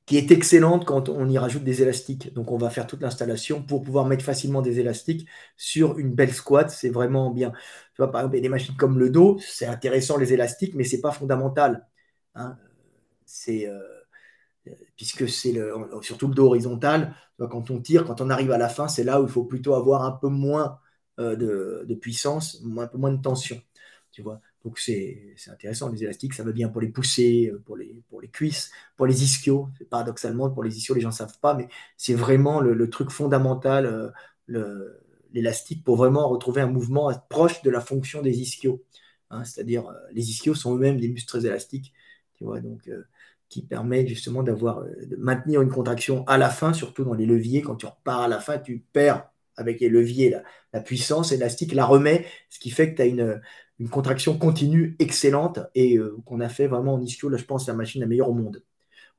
qui 0.07 0.17
est 0.17 0.31
excellente 0.31 0.85
quand 0.87 1.09
on 1.09 1.29
y 1.29 1.37
rajoute 1.39 1.65
des 1.65 1.83
élastiques. 1.83 2.33
Donc 2.35 2.53
on 2.53 2.59
va 2.59 2.71
faire 2.71 2.87
toute 2.87 3.03
l'installation 3.03 3.63
pour 3.63 3.83
pouvoir 3.83 4.07
mettre 4.07 4.25
facilement 4.25 4.63
des 4.63 4.79
élastiques 4.81 5.29
sur 5.57 5.99
une 5.99 6.15
belle 6.15 6.33
squat. 6.33 6.71
C'est 6.71 6.91
vraiment 6.91 7.31
bien. 7.31 7.51
Tu 7.51 7.99
vois, 7.99 8.11
par 8.13 8.23
exemple, 8.23 8.41
des 8.41 8.49
machines 8.49 8.77
comme 8.77 8.99
le 8.99 9.11
dos, 9.11 9.39
c'est 9.41 9.67
intéressant 9.67 10.17
les 10.19 10.33
élastiques, 10.33 10.75
mais 10.75 10.85
c'est 10.85 11.01
pas 11.01 11.11
fondamental. 11.13 11.89
Hein. 12.37 12.57
C'est 13.27 13.69
euh, 13.69 13.81
puisque 14.97 15.29
c'est 15.29 15.55
surtout 16.03 16.29
le 16.29 16.35
dos 16.35 16.47
horizontal. 16.47 17.15
Quand 17.39 17.71
on 17.71 17.81
tire, 17.81 18.05
quand 18.05 18.21
on 18.21 18.31
arrive 18.31 18.53
à 18.53 18.59
la 18.59 18.69
fin, 18.69 18.89
c'est 18.89 19.05
là 19.05 19.21
où 19.21 19.25
il 19.27 19.31
faut 19.31 19.45
plutôt 19.45 19.75
avoir 19.75 20.05
un 20.05 20.13
peu 20.13 20.29
moins 20.29 20.79
de, 21.19 21.85
de, 21.87 21.95
puissance, 21.95 22.63
un 22.79 22.87
peu 22.87 22.99
moins 22.99 23.13
de 23.13 23.23
tension. 23.23 23.61
Tu 24.13 24.23
vois 24.23 24.41
donc 24.67 24.81
c'est 24.81 25.37
intéressant, 25.47 25.89
les 25.91 26.03
élastiques, 26.03 26.35
ça 26.35 26.43
va 26.43 26.51
bien 26.51 26.69
pour 26.69 26.81
les 26.81 26.89
poussées, 26.89 27.53
pour 27.67 27.77
les, 27.77 28.03
pour 28.09 28.21
les 28.21 28.27
cuisses, 28.27 28.73
pour 28.97 29.07
les 29.07 29.23
ischios. 29.23 29.69
Paradoxalement, 29.91 30.51
pour 30.51 30.65
les 30.65 30.77
ischios, 30.77 30.97
les 30.97 31.01
gens 31.01 31.11
ne 31.11 31.15
savent 31.15 31.39
pas, 31.41 31.55
mais 31.55 31.69
c'est 31.97 32.15
vraiment 32.15 32.59
le, 32.61 32.91
truc 32.91 33.11
fondamental, 33.11 34.13
l'élastique, 35.33 35.85
pour 35.85 35.95
vraiment 35.95 36.29
retrouver 36.29 36.63
un 36.63 36.67
mouvement 36.67 37.13
proche 37.29 37.63
de 37.63 37.71
la 37.71 37.81
fonction 37.81 38.23
des 38.23 38.41
ischios. 38.41 38.83
Hein, 39.31 39.45
c'est-à-dire, 39.45 39.89
les 40.13 40.31
ischios 40.31 40.57
sont 40.57 40.75
eux-mêmes 40.75 40.99
des 40.99 41.09
muscles 41.11 41.29
très 41.29 41.47
élastiques, 41.47 41.93
tu 42.35 42.43
vois, 42.43 42.61
donc 42.61 42.91
qui 43.49 43.63
permet 43.63 44.05
justement 44.05 44.43
d'avoir, 44.43 44.83
de 44.83 45.15
maintenir 45.15 45.63
une 45.63 45.71
contraction 45.71 46.25
à 46.27 46.39
la 46.39 46.51
fin, 46.51 46.73
surtout 46.73 47.05
dans 47.05 47.15
les 47.15 47.27
leviers. 47.27 47.63
Quand 47.63 47.77
tu 47.77 47.87
repars 47.87 48.23
à 48.23 48.27
la 48.27 48.41
fin, 48.41 48.59
tu 48.59 48.85
perds 48.93 49.31
avec 49.57 49.81
les 49.81 49.89
leviers 49.89 50.29
la, 50.31 50.43
la 50.73 50.81
puissance 50.81 51.31
élastique, 51.31 51.73
la 51.73 51.87
remet, 51.87 52.27
ce 52.51 52.59
qui 52.59 52.71
fait 52.71 52.91
que 52.91 52.97
tu 52.97 53.03
as 53.03 53.07
une, 53.07 53.41
une 53.79 53.89
contraction 53.89 54.39
continue 54.39 54.97
excellente 54.99 55.61
et 55.75 55.99
euh, 55.99 56.17
qu'on 56.25 56.41
a 56.41 56.49
fait 56.49 56.67
vraiment 56.67 56.95
en 56.95 57.03
ischio, 57.03 57.29
là 57.29 57.37
je 57.37 57.45
pense 57.45 57.67
la 57.67 57.75
machine 57.75 58.01
la 58.01 58.07
meilleure 58.07 58.31
au 58.31 58.35
monde. 58.35 58.63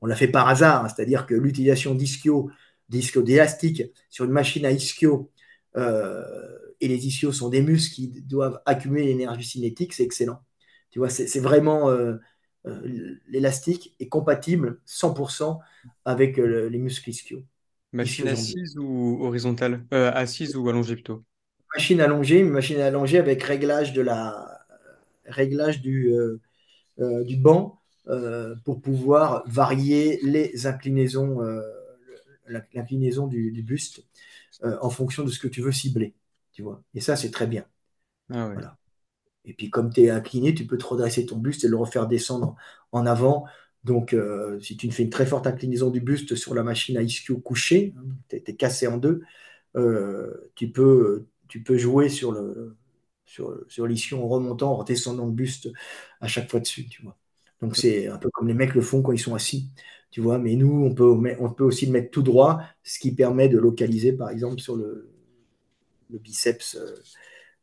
On 0.00 0.06
l'a 0.06 0.16
fait 0.16 0.28
par 0.28 0.48
hasard, 0.48 0.84
hein, 0.84 0.88
c'est-à-dire 0.88 1.26
que 1.26 1.34
l'utilisation 1.34 1.94
d'ischio, 1.94 2.50
d'ischio 2.88 3.22
d'élastique 3.22 3.82
sur 4.10 4.24
une 4.24 4.32
machine 4.32 4.64
à 4.66 4.70
ischio, 4.70 5.30
euh, 5.76 6.24
et 6.80 6.88
les 6.88 7.06
ischios 7.06 7.32
sont 7.32 7.48
des 7.48 7.62
muscles 7.62 7.94
qui 7.94 8.08
doivent 8.08 8.60
accumuler 8.64 9.06
l'énergie 9.06 9.46
cinétique, 9.46 9.92
c'est 9.92 10.04
excellent. 10.04 10.40
Tu 10.90 11.00
vois, 11.00 11.08
c'est 11.08 11.40
vraiment 11.40 11.90
euh, 11.90 12.16
l'élastique 13.28 13.94
est 13.98 14.08
compatible 14.08 14.80
100% 14.86 15.58
avec 16.04 16.36
les 16.36 16.78
muscles 16.78 17.10
ischio. 17.10 17.42
Machine 17.92 18.28
assise 18.28 18.76
ou 18.78 19.18
horizontale? 19.24 19.84
Assise 19.90 20.56
ou 20.56 20.68
allongée 20.68 20.94
plutôt? 20.94 21.24
Machine 21.74 22.00
allongée, 22.00 22.38
une 22.40 22.50
machine 22.50 22.80
allongée 22.80 23.18
avec 23.18 23.42
réglage 23.42 23.92
de 23.92 24.02
la 24.02 24.58
réglage 25.28 25.80
du, 25.80 26.12
euh, 26.12 26.40
euh, 27.00 27.24
du 27.24 27.36
banc 27.36 27.80
euh, 28.08 28.54
pour 28.64 28.80
pouvoir 28.80 29.44
varier 29.46 30.18
les 30.22 30.66
inclinaisons, 30.66 31.40
l'inclinaison 32.46 33.26
du, 33.26 33.62
buste 33.62 34.04
en 34.62 34.90
fonction 34.90 35.24
de 35.24 35.30
ce 35.30 35.38
que 35.38 35.48
tu 35.48 35.60
veux 35.60 35.72
cibler. 35.72 36.14
Tu 36.52 36.62
vois. 36.62 36.82
Et 36.94 37.00
ça, 37.00 37.16
c'est 37.16 37.30
très 37.30 37.46
bien. 37.46 37.64
Ah 38.32 38.50
Et 39.44 39.54
puis, 39.54 39.70
comme 39.70 39.92
tu 39.92 40.02
es 40.02 40.10
incliné, 40.10 40.54
tu 40.54 40.66
peux 40.66 40.78
te 40.78 40.86
redresser 40.86 41.26
ton 41.26 41.36
buste 41.36 41.64
et 41.64 41.68
le 41.68 41.76
refaire 41.76 42.06
descendre 42.06 42.56
en 42.92 43.06
avant. 43.06 43.44
Donc, 43.84 44.16
si 44.60 44.76
tu 44.76 44.90
fais 44.90 45.02
une 45.02 45.10
très 45.10 45.26
forte 45.26 45.46
inclinaison 45.46 45.90
du 45.90 46.00
buste 46.00 46.34
sur 46.34 46.54
la 46.54 46.62
machine 46.62 46.96
à 46.96 47.02
ischio 47.02 47.38
couché, 47.38 47.94
hein, 47.96 48.04
tu 48.28 48.36
es, 48.36 48.56
cassé 48.56 48.86
en 48.86 48.96
deux, 48.96 49.22
tu 50.54 50.70
peux 50.70 51.26
tu 51.48 51.62
peux 51.62 51.78
jouer 51.78 52.08
sur 52.08 52.32
le 52.32 52.76
sur, 53.26 53.54
sur 53.68 53.86
l'ischio 53.86 54.18
en 54.22 54.28
remontant, 54.28 54.72
en 54.72 54.76
redescendant 54.76 55.26
le 55.26 55.32
buste 55.32 55.68
à 56.20 56.28
chaque 56.28 56.50
fois 56.50 56.60
dessus, 56.60 56.88
tu 56.88 57.02
vois. 57.02 57.16
Donc 57.60 57.76
c'est 57.76 58.08
un 58.08 58.18
peu 58.18 58.30
comme 58.30 58.48
les 58.48 58.54
mecs 58.54 58.74
le 58.74 58.80
font 58.82 59.02
quand 59.02 59.12
ils 59.12 59.18
sont 59.18 59.34
assis, 59.34 59.70
tu 60.10 60.20
vois. 60.20 60.38
Mais 60.38 60.54
nous, 60.56 60.84
on 60.84 60.94
peut, 60.94 61.04
on 61.40 61.50
peut 61.52 61.64
aussi 61.64 61.86
le 61.86 61.92
mettre 61.92 62.10
tout 62.10 62.22
droit, 62.22 62.62
ce 62.84 62.98
qui 62.98 63.14
permet 63.14 63.48
de 63.48 63.58
localiser, 63.58 64.12
par 64.12 64.30
exemple, 64.30 64.60
sur 64.60 64.76
le, 64.76 65.10
le 66.10 66.18
biceps, 66.18 66.76
euh, 66.76 66.94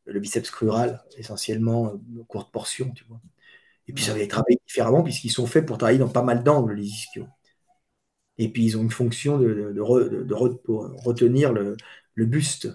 le 0.05 0.19
biceps 0.19 0.49
crural, 0.51 1.03
essentiellement, 1.17 1.89
euh, 1.93 2.23
courte 2.27 2.51
portion, 2.51 2.91
tu 2.91 3.03
vois. 3.05 3.21
Et 3.87 3.93
puis 3.93 4.03
ça 4.03 4.13
va 4.13 4.19
être 4.21 4.31
travaillé 4.31 4.59
différemment 4.67 5.03
puisqu'ils 5.03 5.31
sont 5.31 5.47
faits 5.47 5.65
pour 5.65 5.77
travailler 5.77 5.99
dans 5.99 6.09
pas 6.09 6.23
mal 6.23 6.43
d'angles, 6.43 6.75
les 6.75 6.85
ischios. 6.87 7.27
Et 8.37 8.49
puis 8.49 8.63
ils 8.65 8.77
ont 8.77 8.81
une 8.81 8.91
fonction 8.91 9.37
de, 9.37 9.47
de, 9.53 9.71
de, 9.73 10.33
retenir 10.33 11.53
le, 11.53 11.77
le 12.15 12.25
buste 12.25 12.67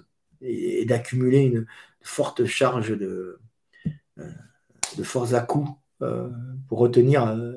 et, 0.43 0.85
d'accumuler 0.85 1.41
une 1.41 1.67
forte 2.03 2.45
charge 2.45 2.97
de, 2.97 3.39
euh, 4.19 4.29
de 4.97 5.03
force 5.03 5.35
à 5.35 5.41
coup 5.41 5.69
euh, 6.03 6.29
pour 6.69 6.79
retenir 6.79 7.27
euh, 7.27 7.53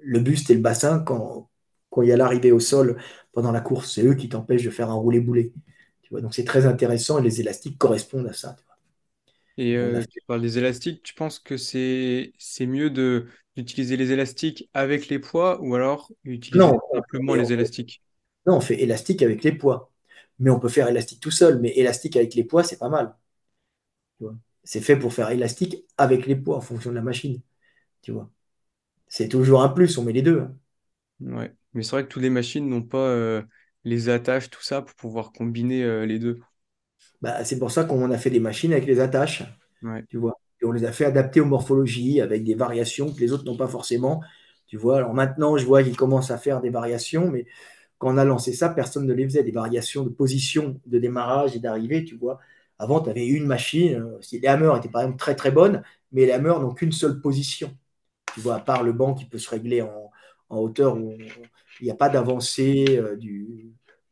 le 0.00 0.20
buste 0.20 0.50
et 0.50 0.54
le 0.54 0.60
bassin 0.60 1.00
quand, 1.00 1.48
quand 1.90 2.02
il 2.02 2.08
y 2.08 2.12
a 2.12 2.16
l'arrivée 2.16 2.52
au 2.52 2.60
sol 2.60 2.96
pendant 3.32 3.52
la 3.52 3.60
course. 3.60 3.94
C'est 3.94 4.04
eux 4.04 4.14
qui 4.14 4.28
t'empêchent 4.28 4.64
de 4.64 4.70
faire 4.70 4.90
un 4.90 4.94
vois, 6.10 6.20
donc 6.20 6.34
c'est 6.34 6.44
très 6.44 6.66
intéressant 6.66 7.18
et 7.18 7.22
les 7.22 7.40
élastiques 7.40 7.78
correspondent 7.78 8.26
à 8.26 8.32
ça. 8.32 8.56
Et 9.58 9.76
tu 10.10 10.20
parles 10.26 10.40
des 10.40 10.58
élastiques, 10.58 11.02
tu 11.02 11.14
penses 11.14 11.38
que 11.38 11.56
c'est 11.56 12.32
mieux 12.60 12.90
de 12.90 13.26
d'utiliser 13.56 13.96
les 13.96 14.12
élastiques 14.12 14.70
avec 14.74 15.08
les 15.08 15.18
poids 15.18 15.60
ou 15.60 15.74
alors 15.74 16.10
utiliser 16.24 16.64
simplement 16.94 17.34
les 17.34 17.52
élastiques? 17.52 18.02
Non, 18.46 18.56
on 18.56 18.60
fait 18.60 18.80
élastique 18.80 19.22
avec 19.22 19.44
les 19.44 19.52
poids 19.52 19.89
mais 20.40 20.50
on 20.50 20.58
peut 20.58 20.68
faire 20.68 20.88
élastique 20.88 21.20
tout 21.20 21.30
seul. 21.30 21.60
Mais 21.60 21.70
élastique 21.76 22.16
avec 22.16 22.34
les 22.34 22.44
poids, 22.44 22.64
c'est 22.64 22.78
pas 22.78 22.88
mal. 22.88 23.14
C'est 24.64 24.80
fait 24.80 24.96
pour 24.96 25.12
faire 25.12 25.30
élastique 25.30 25.84
avec 25.96 26.26
les 26.26 26.36
poids 26.36 26.56
en 26.56 26.60
fonction 26.60 26.90
de 26.90 26.96
la 26.96 27.02
machine. 27.02 27.40
Tu 28.02 28.12
vois. 28.12 28.28
C'est 29.06 29.28
toujours 29.28 29.62
un 29.62 29.68
plus, 29.68 29.96
on 29.98 30.04
met 30.04 30.12
les 30.12 30.22
deux. 30.22 30.40
Hein. 30.40 30.54
Ouais, 31.20 31.52
mais 31.74 31.82
c'est 31.82 31.90
vrai 31.90 32.04
que 32.04 32.08
toutes 32.08 32.22
les 32.22 32.30
machines 32.30 32.68
n'ont 32.68 32.82
pas 32.82 32.98
euh, 32.98 33.42
les 33.84 34.08
attaches, 34.08 34.50
tout 34.50 34.62
ça, 34.62 34.82
pour 34.82 34.94
pouvoir 34.94 35.32
combiner 35.32 35.82
euh, 35.84 36.06
les 36.06 36.18
deux. 36.18 36.40
Bah, 37.20 37.44
c'est 37.44 37.58
pour 37.58 37.70
ça 37.70 37.84
qu'on 37.84 38.10
a 38.10 38.18
fait 38.18 38.30
des 38.30 38.40
machines 38.40 38.72
avec 38.72 38.86
les 38.86 39.00
attaches. 39.00 39.42
Tu 40.08 40.16
vois. 40.16 40.38
Et 40.62 40.66
on 40.66 40.72
les 40.72 40.84
a 40.84 40.92
fait 40.92 41.06
adapter 41.06 41.40
aux 41.40 41.46
morphologies 41.46 42.20
avec 42.20 42.44
des 42.44 42.54
variations 42.54 43.12
que 43.12 43.20
les 43.20 43.32
autres 43.32 43.44
n'ont 43.44 43.56
pas 43.56 43.68
forcément. 43.68 44.22
Tu 44.66 44.76
vois, 44.76 44.98
alors 44.98 45.14
maintenant, 45.14 45.56
je 45.56 45.66
vois 45.66 45.82
qu'ils 45.82 45.96
commencent 45.96 46.30
à 46.30 46.38
faire 46.38 46.60
des 46.60 46.70
variations, 46.70 47.28
mais 47.28 47.46
quand 48.00 48.14
on 48.14 48.18
a 48.18 48.24
lancé 48.24 48.54
ça, 48.54 48.70
personne 48.70 49.06
ne 49.06 49.14
les 49.14 49.24
faisait. 49.26 49.44
Des 49.44 49.52
variations 49.52 50.04
de 50.04 50.10
position 50.10 50.80
de 50.86 50.98
démarrage 50.98 51.56
et 51.56 51.60
d'arrivée, 51.60 52.04
tu 52.04 52.16
vois. 52.16 52.40
Avant, 52.78 53.00
tu 53.02 53.10
avais 53.10 53.26
une 53.26 53.46
machine. 53.46 53.94
Euh, 53.96 54.20
les 54.32 54.48
hammers 54.48 54.76
étaient 54.78 54.88
par 54.90 55.02
exemple 55.02 55.18
très 55.18 55.36
très 55.36 55.52
bonnes, 55.52 55.82
mais 56.12 56.26
les 56.26 56.32
hammers 56.32 56.60
n'ont 56.60 56.74
qu'une 56.74 56.92
seule 56.92 57.20
position. 57.20 57.76
Tu 58.34 58.40
vois, 58.40 58.56
à 58.56 58.60
part 58.60 58.82
le 58.84 58.92
banc 58.92 59.14
qui 59.14 59.26
peut 59.26 59.38
se 59.38 59.50
régler 59.50 59.82
en, 59.82 60.10
hauteur 60.50 60.98
il 61.80 61.84
n'y 61.84 61.90
a 61.90 61.94
pas 61.94 62.08
d'avancée, 62.10 62.98
euh, 62.98 63.16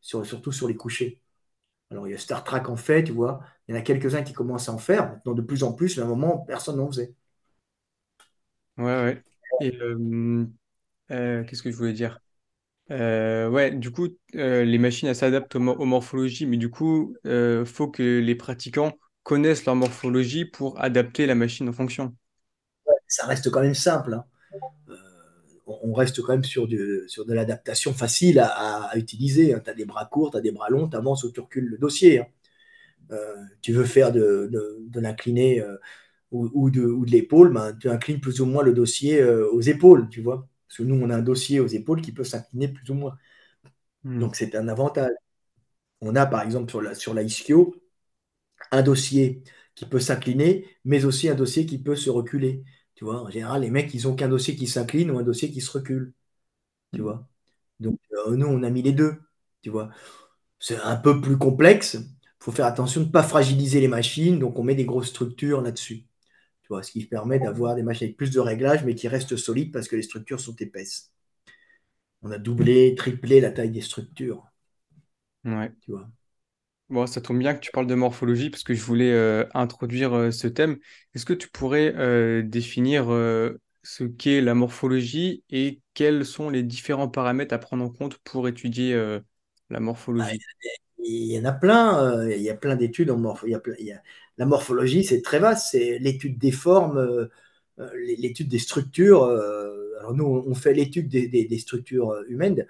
surtout 0.01 0.53
sur 0.53 0.69
les 0.69 0.77
couchers. 0.77 1.21
Alors, 1.91 2.09
il 2.09 2.13
y 2.13 2.15
a 2.15 2.19
Star 2.19 2.45
Trek 2.45 2.63
en 2.69 2.77
fait, 2.77 3.05
tu 3.05 3.13
vois. 3.13 3.41
Il 3.69 3.75
y 3.75 3.79
en 3.79 3.81
a 3.81 3.83
quelques-uns 3.83 4.23
qui 4.23 4.33
commencent 4.35 4.69
à 4.69 4.73
en 4.73 4.79
faire. 4.79 5.11
Maintenant, 5.11 5.35
de 5.35 5.43
plus 5.43 5.63
en 5.65 5.73
plus, 5.73 5.99
à 5.99 6.05
un 6.05 6.07
moment, 6.07 6.39
personne 6.39 6.77
n'en 6.77 6.89
faisait. 6.89 7.15
Ouais, 8.77 8.85
ouais. 8.85 9.23
Et 9.61 9.77
euh, 9.81 10.47
qu'est-ce 11.45 11.63
que 11.63 11.71
je 11.71 11.77
voulais 11.77 11.93
dire? 11.93 12.21
Euh, 12.91 13.49
ouais, 13.49 13.71
du 13.71 13.91
coup, 13.91 14.09
euh, 14.35 14.65
les 14.65 14.79
machines, 14.79 15.13
s'adaptent 15.13 15.57
aux, 15.57 15.61
morphologies, 15.61 16.47
mais 16.47 16.57
du 16.57 16.71
coup, 16.71 17.15
il 17.25 17.31
euh, 17.31 17.65
faut 17.65 17.89
que 17.89 18.19
les 18.19 18.35
pratiquants 18.35 18.93
connaissent 19.23 19.67
leur 19.67 19.77
morphologie 19.77 20.45
pour 20.45 20.81
adapter 20.81 21.27
la 21.27 21.35
machine 21.35 21.69
en 21.69 21.73
fonction. 21.73 22.15
Ça 23.07 23.27
reste 23.27 23.51
quand 23.51 23.61
même 23.61 23.75
simple. 23.75 24.15
Hein. 24.15 24.25
on 25.67 25.93
reste 25.93 26.23
quand 26.23 26.33
même 26.33 26.45
sur, 26.45 26.67
de 26.67 27.07
l'adaptation 27.29 27.93
facile 27.93 28.39
à, 28.39 28.91
utiliser. 28.97 29.55
Hein. 29.55 29.61
Tu 29.63 29.71
as 29.71 29.75
des 29.75 29.85
bras 29.85 30.07
courts, 30.07 30.31
tu 30.31 30.39
as 30.39 30.41
des 30.41 30.53
bras 30.53 30.71
longs, 30.71 30.89
tu 30.89 30.97
avances 30.97 31.25
ou 31.25 31.33
tu 31.33 31.41
recules 31.41 31.67
le 31.67 31.79
dossier. 31.79 32.21
Hein. 32.21 32.27
tu 33.61 33.73
veux 33.73 33.85
faire 33.85 34.13
de, 34.13 34.51
l'incliné 34.95 35.63
ou, 36.31 36.71
de, 36.71 36.85
ou 36.85 37.05
de 37.05 37.11
l'épaule, 37.11 37.53
ben, 37.53 37.75
tu 37.79 37.91
inclines 37.91 38.21
plus 38.21 38.41
ou 38.41 38.47
moins 38.47 38.63
le 38.63 38.73
dossier 38.73 39.23
aux 39.23 39.61
épaules, 39.61 40.09
tu 40.09 40.23
vois. 40.23 40.49
Parce 40.69 40.79
que 40.79 40.83
nous, 40.85 40.97
on 40.97 41.11
a 41.11 41.17
un 41.17 41.23
dossier 41.23 41.61
aux 41.61 41.67
épaules 41.67 42.03
qui 42.03 42.13
peut 42.13 42.25
s'incliner 42.25 42.69
plus 42.69 42.91
ou 42.91 42.95
moins. 42.95 43.19
Hmm. 44.05 44.21
Donc, 44.21 44.37
c'est 44.37 44.55
un 44.57 44.69
avantage. 44.69 45.13
On 46.01 46.17
a, 46.17 46.27
par 46.27 46.43
exemple, 46.43 46.71
sur 46.71 46.83
la, 46.83 46.95
sur 46.95 47.15
la 47.15 47.23
ischio, 47.23 47.75
un 48.73 48.83
dossier 48.83 49.43
qui 49.75 49.87
peut 49.87 50.01
s'incliner, 50.01 50.67
mais 50.85 51.05
aussi 51.05 51.29
un 51.29 51.35
dossier 51.35 51.67
qui 51.67 51.79
peut 51.79 51.97
se 51.97 52.11
reculer. 52.11 52.65
Tu 52.95 53.05
vois, 53.05 53.23
en 53.23 53.31
général, 53.31 53.63
les 53.63 53.71
mecs, 53.71 53.95
ils 53.95 54.09
ont 54.09 54.17
qu'un 54.17 54.29
dossier 54.29 54.57
qui 54.57 54.67
s'incline 54.67 55.11
ou 55.11 55.19
un 55.19 55.23
dossier 55.23 55.51
qui 55.51 55.61
se 55.61 55.71
recule. 55.71 56.15
Tu 56.95 57.03
vois. 57.03 57.29
Donc, 57.81 58.01
euh, 58.13 58.37
nous, 58.37 58.47
on 58.47 58.63
a 58.63 58.71
mis 58.71 58.83
les 58.83 58.93
deux. 58.93 59.15
Tu 59.63 59.71
vois. 59.71 59.91
C'est 60.61 60.79
un 60.81 60.97
peu 60.97 61.21
plus 61.21 61.39
complexe. 61.39 61.97
Il 61.97 62.45
faut 62.45 62.53
faire 62.53 62.67
attention 62.67 63.03
de 63.03 63.07
ne 63.07 63.13
pas 63.13 63.23
fragiliser 63.23 63.81
les 63.81 63.89
machines. 63.89 64.39
Donc, 64.41 64.59
on 64.59 64.65
met 64.65 64.75
des 64.75 64.87
grosses 64.87 65.09
structures 65.11 65.63
là-dessus 65.63 66.07
ce 66.83 66.93
qui 66.93 67.05
permet 67.07 67.39
d'avoir 67.41 67.75
des 67.77 67.83
machines 67.83 68.07
avec 68.07 68.17
plus 68.17 68.31
de 68.31 68.41
réglages, 68.41 68.85
mais 68.85 68.95
qui 68.95 69.09
restent 69.09 69.37
solides 69.37 69.73
parce 69.73 69.89
que 69.89 69.97
les 69.97 70.03
structures 70.03 70.41
sont 70.41 70.57
épaisses. 70.57 71.13
On 72.23 72.31
a 72.31 72.39
doublé, 72.39 72.95
triplé 72.95 73.41
la 73.41 73.51
taille 73.51 73.73
des 73.73 73.81
structures. 73.81 74.47
Ouais. 75.45 75.73
Tu 75.81 75.91
vois. 75.91 76.09
Bon, 76.91 77.07
ça 77.07 77.21
tombe 77.21 77.39
bien 77.39 77.55
que 77.55 77.61
tu 77.61 77.71
parles 77.71 77.87
de 77.87 77.95
morphologie 77.95 78.49
parce 78.49 78.63
que 78.63 78.73
je 78.73 78.83
voulais 78.83 79.13
euh, 79.13 79.45
introduire 79.53 80.15
euh, 80.15 80.31
ce 80.31 80.47
thème. 80.49 80.79
Est-ce 81.15 81.27
que 81.27 81.35
tu 81.35 81.51
pourrais 81.51 81.95
euh, 81.97 82.43
définir 82.43 83.09
ce 83.83 84.05
qu'est 84.05 84.41
la 84.41 84.55
morphologie 84.55 85.45
et 85.51 85.81
quels 85.95 86.25
sont 86.25 86.49
les 86.51 86.63
différents 86.63 87.09
paramètres 87.09 87.55
à 87.55 87.59
prendre 87.59 87.85
en 87.85 87.91
compte 87.91 88.19
pour 88.19 88.49
étudier 88.49 88.95
la 89.71 89.81
morphologie? 89.81 90.43
Bah, 90.43 90.88
il 91.09 91.33
y 91.33 91.39
en 91.39 91.45
a 91.45 91.53
plein, 91.53 92.05
euh, 92.05 92.35
il 92.35 92.43
y 92.43 92.51
a 92.51 92.55
plein 92.55 92.77
d'études 92.77 93.11
en. 93.11 93.19
La 94.39 94.47
morphologie, 94.47 95.05
c'est 95.05 95.23
très 95.23 95.39
vaste, 95.39 95.69
c'est 95.73 95.99
l'étude 95.99 96.39
des 96.39 96.53
formes, 96.53 96.99
euh, 96.99 97.27
euh, 97.81 97.91
l'étude 98.19 98.49
des 98.49 98.59
structures 98.59 99.25
alors 100.01 100.15
nous, 100.15 100.45
on 100.47 100.55
fait 100.55 100.75
l'étude 100.75 101.09
des, 101.09 101.59
structures 101.59 102.15
humaines, 102.29 102.67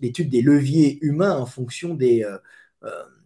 l'étude 0.00 0.28
des 0.28 0.40
leviers 0.40 0.98
humains 1.02 1.36
en 1.36 1.46
fonction 1.46 1.94
des, 1.94 2.24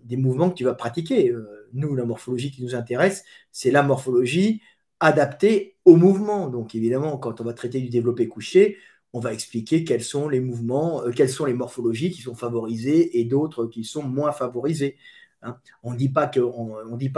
des 0.04 0.16
mouvements 0.16 0.48
que 0.48 0.54
tu 0.54 0.64
vas 0.64 0.74
pratiquer. 0.74 1.34
Nous, 1.74 1.94
la 1.94 2.06
morphologie 2.06 2.50
qui 2.50 2.62
nous 2.62 2.74
intéresse, 2.74 3.24
c'est 3.52 3.70
la 3.70 3.82
morphologie 3.82 4.62
adaptée 5.00 5.76
au 5.84 5.96
mouvement. 5.96 6.48
Donc 6.48 6.74
évidemment, 6.74 7.18
quand 7.18 7.42
on 7.42 7.44
va 7.44 7.52
traiter 7.52 7.80
du 7.80 7.90
développé 7.90 8.28
couché, 8.28 8.78
on 9.18 9.20
va 9.20 9.32
expliquer 9.32 9.82
quels 9.82 10.04
sont 10.04 10.28
les 10.28 10.38
mouvements, 10.38 11.02
quelles 11.10 11.28
sont 11.28 11.44
les 11.44 11.54
morphologies 11.54 12.12
qui 12.12 12.22
sont 12.22 12.36
favorisées 12.36 13.18
et 13.18 13.24
d'autres 13.24 13.66
qui 13.66 13.82
sont 13.82 14.04
moins 14.04 14.30
favorisées. 14.30 14.96
Hein. 15.42 15.56
On 15.82 15.92
ne 15.92 15.96
dit 15.96 16.08
pas 16.08 16.28
que, 16.28 16.40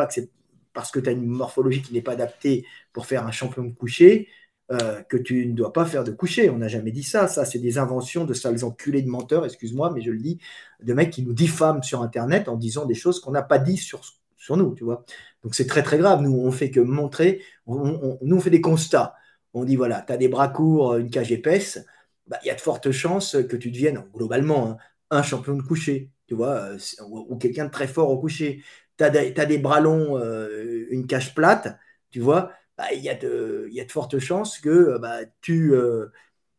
c'est 0.09 0.31
parce 0.73 0.91
que 0.91 0.99
tu 0.99 1.11
as 1.11 1.13
une 1.13 1.27
morphologie 1.27 1.83
qui 1.83 1.93
n'est 1.93 2.01
pas 2.01 2.13
adaptée 2.13 2.65
pour 2.95 3.05
faire 3.05 3.27
un 3.27 3.33
champion 3.33 3.65
de 3.65 3.75
coucher, 3.75 4.29
euh, 4.73 5.03
que 5.03 5.19
tu 5.19 5.47
ne 5.47 5.53
dois 5.53 5.75
pas 5.75 5.85
faire 5.85 6.05
de 6.05 6.11
coucher. 6.11 6.49
On 6.49 6.57
n'a 6.57 6.69
jamais 6.69 6.91
dit 6.91 7.03
ça. 7.03 7.29
Ça, 7.29 7.45
c'est 7.45 7.59
des 7.59 7.77
inventions 7.77 8.25
de 8.25 8.33
sales 8.33 8.65
enculés 8.65 9.03
de 9.03 9.09
menteurs, 9.11 9.45
excuse-moi, 9.45 9.93
mais 9.95 10.01
je 10.01 10.11
le 10.11 10.21
dis, 10.21 10.39
de 10.83 10.95
mecs 10.95 11.11
qui 11.11 11.23
nous 11.23 11.35
diffament 11.35 11.83
sur 11.83 12.03
Internet 12.03 12.49
en 12.49 12.57
disant 12.57 12.87
des 12.87 12.95
choses 12.95 13.21
qu'on 13.21 13.33
n'a 13.33 13.43
pas 13.43 13.59
dit 13.59 13.77
sur, 13.77 14.01
sur 14.39 14.57
nous, 14.57 14.75
tu 14.75 14.85
vois. 14.85 15.05
Donc 15.43 15.55
c'est 15.55 15.67
très 15.67 15.83
très 15.83 15.99
grave. 15.99 16.23
Nous, 16.23 16.33
on 16.33 16.51
fait 16.51 16.71
que 16.71 16.81
montrer, 16.81 17.43
nous, 17.67 18.19
on 18.37 18.41
fait 18.41 18.51
des 18.51 18.63
constats. 18.63 19.15
On 19.55 19.65
dit, 19.65 19.77
voilà, 19.77 20.03
tu 20.03 20.13
as 20.13 20.17
des 20.17 20.29
bras 20.29 20.49
courts, 20.49 20.97
une 20.97 21.11
cage 21.11 21.33
épaisse, 21.33 21.85
bah, 22.27 22.39
il 22.45 22.49
y 22.49 22.51
a 22.51 22.55
de 22.55 22.61
fortes 22.61 22.91
chances 22.93 23.37
que 23.49 23.57
tu 23.57 23.71
deviennes, 23.71 24.05
globalement, 24.15 24.71
hein, 24.71 24.77
un 25.11 25.23
champion 25.23 25.57
de 25.57 25.63
coucher, 25.63 26.11
tu 26.27 26.35
vois, 26.35 26.71
euh, 26.71 26.79
ou, 27.09 27.37
quelqu'un 27.37 27.65
de 27.67 27.71
très 27.71 27.89
fort 27.89 28.11
au 28.11 28.19
coucher 28.19 28.63
tu 29.09 29.41
as, 29.41 29.47
des 29.47 29.59
bras 29.59 29.81
longs, 29.81 30.19
euh, 30.19 30.87
une 30.91 31.07
cage 31.07 31.35
plate, 31.35 31.79
tu 32.11 32.21
vois, 32.21 32.53
bah, 32.77 32.93
il 32.93 33.01
y, 33.01 33.09
a 33.09 33.15
de, 33.15 33.71
fortes 33.89 34.19
chances 34.19 34.59
que 34.59 34.69
euh, 34.69 34.99
bah, 34.99 35.19
tu, 35.41 35.75
euh, 35.75 36.07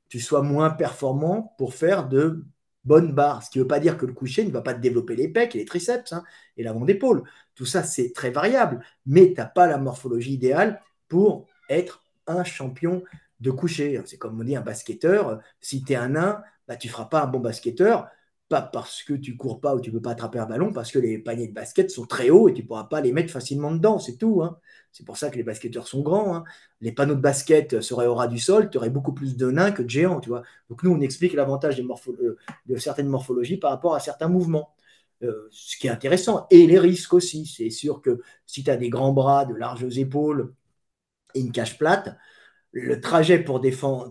tu 0.10 0.20
sois 0.20 0.42
moins 0.42 0.70
performant 0.72 1.56
pour 1.58 1.74
faire 1.74 2.08
de 2.08 2.44
bonnes 2.84 3.14
barres. 3.14 3.44
Ce 3.44 3.50
qui 3.52 3.60
ne 3.60 3.64
veut 3.64 3.68
pas 3.68 3.80
dire 3.80 3.98
que 3.98 4.06
le 4.06 4.14
coucher 4.14 4.44
ne 4.46 4.52
va 4.52 4.62
pas 4.62 4.74
te 4.74 4.80
développer 4.80 5.16
les 5.16 5.28
pecs 5.30 5.56
et 5.56 5.60
les 5.60 5.66
triceps 5.66 6.14
hein, 6.14 6.24
et 6.58 6.64
l'avant 6.64 6.86
d'épaule. 6.86 7.24
Tout 7.56 7.66
ça, 7.66 7.84
c'est 7.84 8.12
très 8.14 8.32
variable, 8.32 8.84
mais 9.06 9.34
tu 9.34 9.36
n'as 9.40 9.46
pas 9.46 9.68
la 9.68 9.78
morphologie 9.78 10.34
idéale 10.34 10.82
pour 11.08 11.48
être 11.70 12.04
un 12.28 12.44
champion 12.44 13.04
de 13.40 13.52
coucher. 13.52 14.02
C'est 14.06 14.18
comme 14.18 14.40
on 14.40 14.44
dit 14.44 14.56
un 14.56 14.62
basketteur, 14.62 15.42
si 15.60 15.84
tu 15.84 15.94
es 15.94 15.96
un 15.96 16.10
nain, 16.10 16.42
bah, 16.68 16.76
tu 16.76 16.88
ne 16.88 16.92
feras 16.92 17.06
pas 17.06 17.24
un 17.24 17.28
bon 17.28 17.40
basketteur 17.40 18.10
pas 18.52 18.62
parce 18.62 19.02
que 19.02 19.14
tu 19.14 19.38
cours 19.38 19.62
pas 19.62 19.76
ou 19.76 19.80
tu 19.80 19.92
peux 19.92 20.02
pas 20.02 20.12
attraper 20.12 20.38
un 20.38 20.46
ballon, 20.46 20.74
parce 20.74 20.92
que 20.92 21.00
les 21.00 21.18
paniers 21.18 21.48
de 21.48 21.54
basket 21.54 21.90
sont 21.90 22.06
très 22.06 22.30
hauts 22.30 22.50
et 22.50 22.54
tu 22.54 22.64
pourras 22.64 22.84
pas 22.84 23.00
les 23.00 23.14
mettre 23.14 23.32
facilement 23.32 23.72
dedans, 23.72 23.98
c'est 23.98 24.18
tout. 24.18 24.44
Hein. 24.44 24.58
C'est 24.92 25.06
pour 25.06 25.16
ça 25.18 25.30
que 25.30 25.38
les 25.38 25.44
basketteurs 25.44 25.88
sont 25.88 26.02
grands. 26.02 26.36
Hein. 26.36 26.44
Les 26.82 26.92
panneaux 26.92 27.16
de 27.16 27.22
basket 27.22 27.80
seraient 27.80 28.08
au 28.08 28.14
ras 28.14 28.28
du 28.28 28.40
sol, 28.40 28.70
tu 28.70 28.78
aurais 28.78 28.90
beaucoup 28.90 29.14
plus 29.14 29.38
de 29.38 29.50
nains 29.50 29.72
que 29.72 29.82
de 29.82 29.90
géants, 29.90 30.20
tu 30.20 30.28
vois. 30.28 30.44
Donc 30.70 30.84
nous, 30.84 30.92
on 30.92 31.00
explique 31.00 31.34
l'avantage 31.34 31.80
euh, 31.80 32.38
de 32.66 32.76
certaines 32.76 33.08
morphologies 33.08 33.56
par 33.58 33.72
rapport 33.72 33.96
à 33.96 34.02
certains 34.02 34.28
mouvements. 34.28 34.76
Euh, 35.24 35.48
ce 35.52 35.78
qui 35.78 35.88
est 35.88 35.92
intéressant, 35.92 36.48
et 36.50 36.68
les 36.68 36.80
risques 36.80 37.14
aussi. 37.14 37.46
C'est 37.46 37.70
sûr 37.70 38.02
que 38.02 38.22
si 38.48 38.64
tu 38.64 38.72
as 38.72 38.76
des 38.76 38.90
grands 38.90 39.14
bras, 39.14 39.46
de 39.46 39.54
larges 39.54 39.98
épaules 39.98 40.54
une 41.36 41.52
cage 41.52 41.78
plate, 41.78 42.18
le 42.72 43.02
trajet 43.02 43.40
pour, 43.40 43.62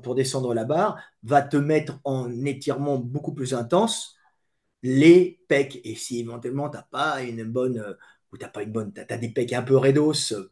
pour 0.02 0.14
descendre 0.14 0.54
la 0.54 0.64
barre 0.64 1.00
va 1.22 1.42
te 1.42 1.56
mettre 1.56 1.98
en 2.04 2.44
étirement 2.44 2.98
beaucoup 2.98 3.32
plus 3.32 3.54
intense 3.54 4.16
les 4.82 5.40
pecs. 5.48 5.80
Et 5.84 5.94
si 5.94 6.20
éventuellement 6.20 6.70
tu 6.70 6.76
n'as 6.76 6.82
pas 6.82 7.22
une 7.22 7.44
bonne, 7.44 7.78
euh, 7.78 7.94
ou 8.32 8.38
tu 8.38 8.46
pas 8.48 8.62
une 8.62 8.72
bonne, 8.72 8.92
tu 8.92 9.00
as, 9.00 9.18
des 9.18 9.30
pecs 9.30 9.52
un 9.52 9.62
peu 9.62 9.76
raidos 9.76 10.32
euh, 10.32 10.50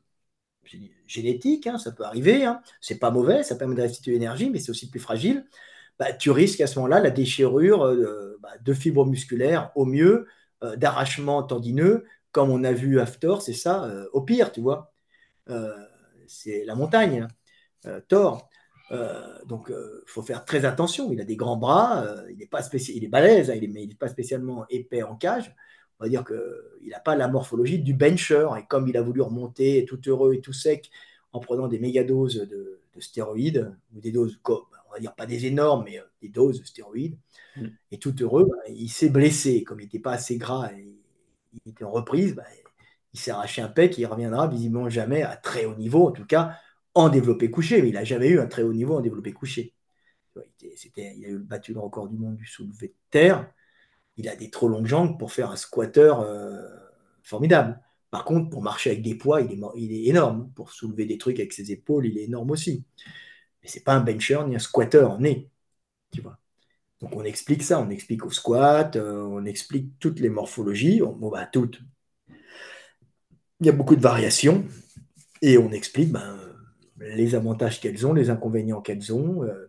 génétiques, 1.06 1.66
hein, 1.66 1.78
ça 1.78 1.92
peut 1.92 2.04
arriver, 2.04 2.44
hein, 2.44 2.62
c'est 2.80 2.98
pas 2.98 3.10
mauvais, 3.10 3.42
ça 3.42 3.56
permet 3.56 3.74
de 3.74 3.82
restituer 3.82 4.12
l'énergie, 4.12 4.50
mais 4.50 4.58
c'est 4.58 4.70
aussi 4.70 4.90
plus 4.90 5.00
fragile. 5.00 5.46
Bah, 5.98 6.12
tu 6.12 6.30
risques 6.30 6.60
à 6.60 6.66
ce 6.66 6.78
moment-là 6.78 7.00
la 7.00 7.10
déchirure 7.10 7.84
euh, 7.84 8.38
bah, 8.40 8.52
de 8.60 8.72
fibres 8.74 9.06
musculaires 9.06 9.72
au 9.74 9.84
mieux, 9.84 10.26
d'arrachement 10.76 11.44
tendineux, 11.44 12.04
comme 12.32 12.50
on 12.50 12.64
a 12.64 12.72
vu 12.72 12.98
after, 12.98 13.36
c'est 13.40 13.52
ça, 13.52 13.88
au 14.12 14.22
pire, 14.22 14.50
tu 14.50 14.60
vois. 14.60 14.92
C'est 16.28 16.64
la 16.64 16.74
montagne, 16.74 17.26
hein. 17.84 18.00
Thor. 18.08 18.48
Euh, 18.90 19.38
donc, 19.44 19.66
il 19.68 19.74
euh, 19.74 20.02
faut 20.06 20.22
faire 20.22 20.44
très 20.44 20.64
attention. 20.64 21.12
Il 21.12 21.20
a 21.20 21.24
des 21.24 21.36
grands 21.36 21.56
bras, 21.56 22.04
euh, 22.04 22.30
il 22.30 22.42
est 22.42 22.46
pas 22.46 22.66
il 22.72 23.04
est 23.04 23.08
balèze, 23.08 23.50
hein, 23.50 23.54
il 23.56 23.64
est, 23.64 23.68
mais 23.68 23.82
il 23.82 23.88
n'est 23.88 23.94
pas 23.94 24.08
spécialement 24.08 24.66
épais 24.70 25.02
en 25.02 25.16
cage. 25.16 25.54
On 26.00 26.04
va 26.04 26.08
dire 26.08 26.24
qu'il 26.24 26.90
n'a 26.90 27.00
pas 27.00 27.16
la 27.16 27.28
morphologie 27.28 27.80
du 27.80 27.94
bencher. 27.94 28.48
Et 28.58 28.64
comme 28.66 28.88
il 28.88 28.96
a 28.96 29.02
voulu 29.02 29.20
remonter 29.20 29.84
tout 29.86 30.00
heureux 30.06 30.34
et 30.34 30.40
tout 30.40 30.52
sec 30.52 30.90
en 31.32 31.40
prenant 31.40 31.68
des 31.68 31.78
méga 31.78 32.04
doses 32.04 32.36
de, 32.48 32.80
stéroïdes 32.98 33.72
ou 33.94 34.00
des 34.00 34.10
doses, 34.10 34.40
on 34.48 34.92
va 34.92 34.98
dire 34.98 35.14
pas 35.14 35.26
des 35.26 35.46
énormes, 35.46 35.84
mais 35.84 36.00
des 36.20 36.28
doses 36.28 36.60
de 36.60 36.66
stéroïdes, 36.66 37.16
mm. 37.56 37.66
et 37.92 37.98
tout 37.98 38.14
heureux, 38.20 38.44
bah, 38.44 38.56
il 38.68 38.88
s'est 38.88 39.08
blessé. 39.08 39.62
Comme 39.64 39.80
il 39.80 39.84
n'était 39.84 39.98
pas 39.98 40.12
assez 40.12 40.36
gras 40.36 40.70
et 40.72 40.96
il 41.64 41.70
était 41.70 41.84
en 41.84 41.90
reprise, 41.90 42.34
bah, 42.34 42.44
il 43.12 43.20
s'est 43.20 43.30
arraché 43.30 43.62
un 43.62 43.68
pec. 43.68 43.98
Il 43.98 44.06
reviendra 44.06 44.48
visiblement 44.48 44.88
jamais 44.88 45.22
à 45.22 45.36
très 45.36 45.64
haut 45.64 45.74
niveau, 45.74 46.08
en 46.08 46.12
tout 46.12 46.26
cas 46.26 46.56
en 46.94 47.08
développé 47.08 47.50
couché, 47.50 47.80
mais 47.80 47.88
il 47.88 47.94
n'a 47.94 48.04
jamais 48.04 48.28
eu 48.28 48.40
un 48.40 48.46
très 48.46 48.62
haut 48.62 48.72
niveau 48.72 48.96
en 48.96 49.00
développé 49.00 49.32
couché. 49.32 49.74
il 50.60 51.26
a 51.26 51.38
battu 51.38 51.72
le 51.72 51.80
record 51.80 52.08
du 52.08 52.16
monde 52.16 52.36
du 52.36 52.46
soulevé 52.46 52.88
de 52.88 52.94
terre. 53.10 53.52
Il 54.16 54.28
a 54.28 54.34
des 54.34 54.50
trop 54.50 54.68
longues 54.68 54.86
jambes 54.86 55.18
pour 55.18 55.32
faire 55.32 55.50
un 55.50 55.56
squatteur 55.56 56.20
euh, 56.20 56.60
formidable. 57.22 57.80
Par 58.10 58.24
contre, 58.24 58.50
pour 58.50 58.62
marcher 58.62 58.90
avec 58.90 59.02
des 59.02 59.14
poids, 59.14 59.42
il 59.42 59.52
est, 59.52 59.60
il 59.76 59.92
est, 59.92 60.08
énorme. 60.08 60.50
Pour 60.56 60.72
soulever 60.72 61.06
des 61.06 61.18
trucs 61.18 61.38
avec 61.38 61.52
ses 61.52 61.70
épaules, 61.70 62.06
il 62.06 62.18
est 62.18 62.24
énorme 62.24 62.50
aussi. 62.50 62.84
Mais 63.62 63.68
c'est 63.68 63.84
pas 63.84 63.94
un 63.94 64.00
bencher 64.00 64.40
ni 64.48 64.56
un 64.56 64.58
squatter 64.58 65.04
en 65.04 65.18
nez. 65.18 65.50
Tu 66.10 66.20
vois. 66.20 66.38
Donc 67.00 67.14
on 67.14 67.22
explique 67.22 67.62
ça, 67.62 67.80
on 67.80 67.90
explique 67.90 68.26
au 68.26 68.30
squat, 68.30 68.96
euh, 68.96 69.22
on 69.22 69.44
explique 69.44 69.98
toutes 70.00 70.18
les 70.18 70.30
morphologies, 70.30 71.00
bon, 71.00 71.28
bah, 71.30 71.46
toutes. 71.46 71.80
Il 73.60 73.66
y 73.66 73.70
a 73.70 73.72
beaucoup 73.72 73.96
de 73.96 74.00
variations 74.00 74.64
et 75.42 75.58
on 75.58 75.70
explique 75.72 76.12
ben, 76.12 76.38
les 76.98 77.34
avantages 77.34 77.80
qu'elles 77.80 78.06
ont, 78.06 78.12
les 78.12 78.30
inconvénients 78.30 78.80
qu'elles 78.80 79.12
ont, 79.12 79.42
euh, 79.44 79.68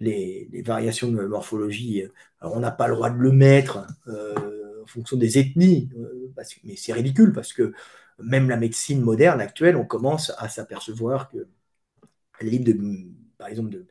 les, 0.00 0.48
variations 0.64 1.10
de 1.10 1.26
morphologie. 1.26 2.04
on 2.40 2.60
n'a 2.60 2.70
pas 2.70 2.88
le 2.88 2.94
droit 2.94 3.10
de 3.10 3.18
le 3.18 3.32
mettre 3.32 3.86
euh, 4.06 4.82
en 4.82 4.86
fonction 4.86 5.16
des 5.16 5.38
ethnies, 5.38 5.90
euh, 5.98 6.32
mais 6.64 6.76
c'est 6.76 6.92
ridicule 6.92 7.32
parce 7.32 7.52
que 7.52 7.72
même 8.20 8.48
la 8.48 8.56
médecine 8.56 9.00
moderne 9.00 9.40
actuelle, 9.40 9.76
on 9.76 9.84
commence 9.84 10.32
à 10.38 10.48
s'apercevoir 10.48 11.28
que 11.30 11.46
les 12.40 12.50
livres, 12.50 12.64
de, 12.64 12.78
par 13.36 13.48
exemple, 13.48 13.70
de, 13.70 13.86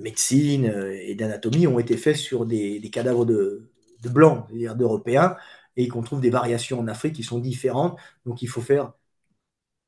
médecine 0.00 0.64
et 0.90 1.14
d'anatomie 1.14 1.66
ont 1.66 1.78
été 1.78 1.98
faits 1.98 2.16
sur 2.16 2.46
des, 2.46 2.80
cadavres 2.90 3.26
de, 3.26 3.68
de 4.02 4.08
blancs, 4.08 4.46
c'est-à-dire 4.48 4.74
d'Européens, 4.74 5.36
et 5.76 5.88
qu'on 5.88 6.02
trouve 6.02 6.20
des 6.20 6.30
variations 6.30 6.80
en 6.80 6.88
Afrique 6.88 7.14
qui 7.14 7.22
sont 7.22 7.38
différentes. 7.38 7.98
Donc 8.26 8.42
il 8.42 8.48
faut 8.48 8.60
faire 8.60 8.92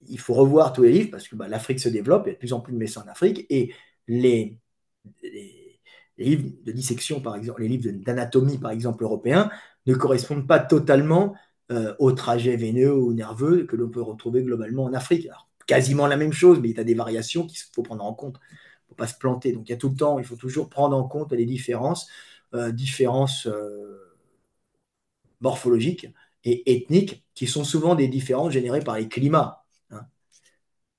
il 0.08 0.18
faut 0.18 0.34
revoir 0.34 0.72
tous 0.72 0.82
les 0.82 0.92
livres 0.92 1.10
parce 1.10 1.28
que 1.28 1.36
bah, 1.36 1.48
l'Afrique 1.48 1.80
se 1.80 1.88
développe, 1.88 2.24
il 2.26 2.28
y 2.28 2.32
a 2.32 2.34
de 2.34 2.38
plus 2.38 2.52
en 2.52 2.60
plus 2.60 2.72
de 2.72 2.78
médecins 2.78 3.02
en 3.06 3.10
Afrique, 3.10 3.46
et 3.50 3.72
les, 4.08 4.58
livres 6.18 6.50
de 6.64 6.72
dissection, 6.72 7.20
par 7.20 7.36
exemple, 7.36 7.62
les 7.62 7.68
livres 7.68 7.90
d'anatomie, 7.90 8.58
par 8.58 8.70
exemple, 8.70 9.02
européens, 9.04 9.50
ne 9.86 9.94
correspondent 9.94 10.46
pas 10.46 10.60
totalement 10.60 11.34
euh, 11.72 11.94
au 11.98 12.12
trajet 12.12 12.56
veineux 12.56 12.94
ou 12.94 13.12
nerveux 13.12 13.64
que 13.64 13.76
l'on 13.76 13.88
peut 13.88 14.02
retrouver 14.02 14.42
globalement 14.42 14.84
en 14.84 14.92
Afrique. 14.92 15.26
Alors, 15.26 15.48
quasiment 15.66 16.06
la 16.06 16.16
même 16.16 16.32
chose, 16.32 16.60
mais 16.60 16.70
il 16.70 16.76
y 16.76 16.80
a 16.80 16.84
des 16.84 16.94
variations 16.94 17.46
qu'il 17.46 17.58
faut 17.72 17.82
prendre 17.82 18.04
en 18.04 18.14
compte. 18.14 18.38
Il 18.50 18.54
ne 18.54 18.88
faut 18.90 18.94
pas 18.94 19.06
se 19.06 19.18
planter. 19.18 19.52
Donc, 19.52 19.68
il 19.68 19.72
y 19.72 19.74
a 19.74 19.78
tout 19.78 19.88
le 19.88 19.96
temps, 19.96 20.18
il 20.18 20.24
faut 20.24 20.36
toujours 20.36 20.68
prendre 20.68 20.96
en 20.96 21.04
compte 21.08 21.32
les 21.32 21.46
différences, 21.46 22.08
euh, 22.54 22.70
différences 22.70 23.46
euh, 23.46 24.03
morphologiques 25.44 26.08
et 26.42 26.74
ethniques, 26.74 27.24
qui 27.34 27.46
sont 27.46 27.64
souvent 27.64 27.94
des 27.94 28.08
différences 28.08 28.52
générées 28.52 28.80
par 28.80 28.96
les 28.96 29.08
climats 29.08 29.64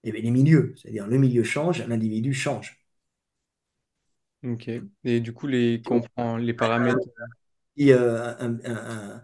et 0.05 0.11
les 0.11 0.31
milieux. 0.31 0.73
C'est-à-dire 0.77 1.07
le 1.07 1.17
milieu 1.17 1.43
change, 1.43 1.85
l'individu 1.87 2.33
change. 2.33 2.85
Ok. 4.43 4.69
Et 5.03 5.19
du 5.19 5.33
coup, 5.33 5.47
les, 5.47 5.81
comprend 5.81 6.37
les 6.37 6.53
paramètres. 6.53 6.99
Et, 7.77 7.93
euh, 7.93 8.33
un, 8.39 8.57
un, 8.63 9.21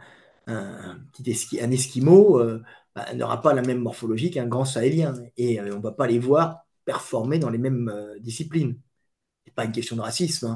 un, 0.48 1.00
petit 1.14 1.62
un 1.62 1.72
esquimau 1.72 2.40
euh, 2.40 2.62
bah, 2.96 3.14
n'aura 3.14 3.42
pas 3.42 3.54
la 3.54 3.62
même 3.62 3.80
morphologie 3.80 4.32
qu'un 4.32 4.48
grand 4.48 4.66
sahélien. 4.66 5.14
Et 5.38 5.60
euh, 5.60 5.74
on 5.74 5.78
ne 5.78 5.84
va 5.84 5.92
pas 5.92 6.08
les 6.08 6.20
voir 6.20 6.66
performer 6.84 7.38
dans 7.38 7.50
les 7.50 7.60
mêmes 7.60 7.94
disciplines. 8.20 8.80
Ce 9.46 9.50
n'est 9.50 9.54
pas 9.54 9.66
une 9.66 9.72
question 9.72 9.96
de 9.96 10.02
racisme, 10.02 10.48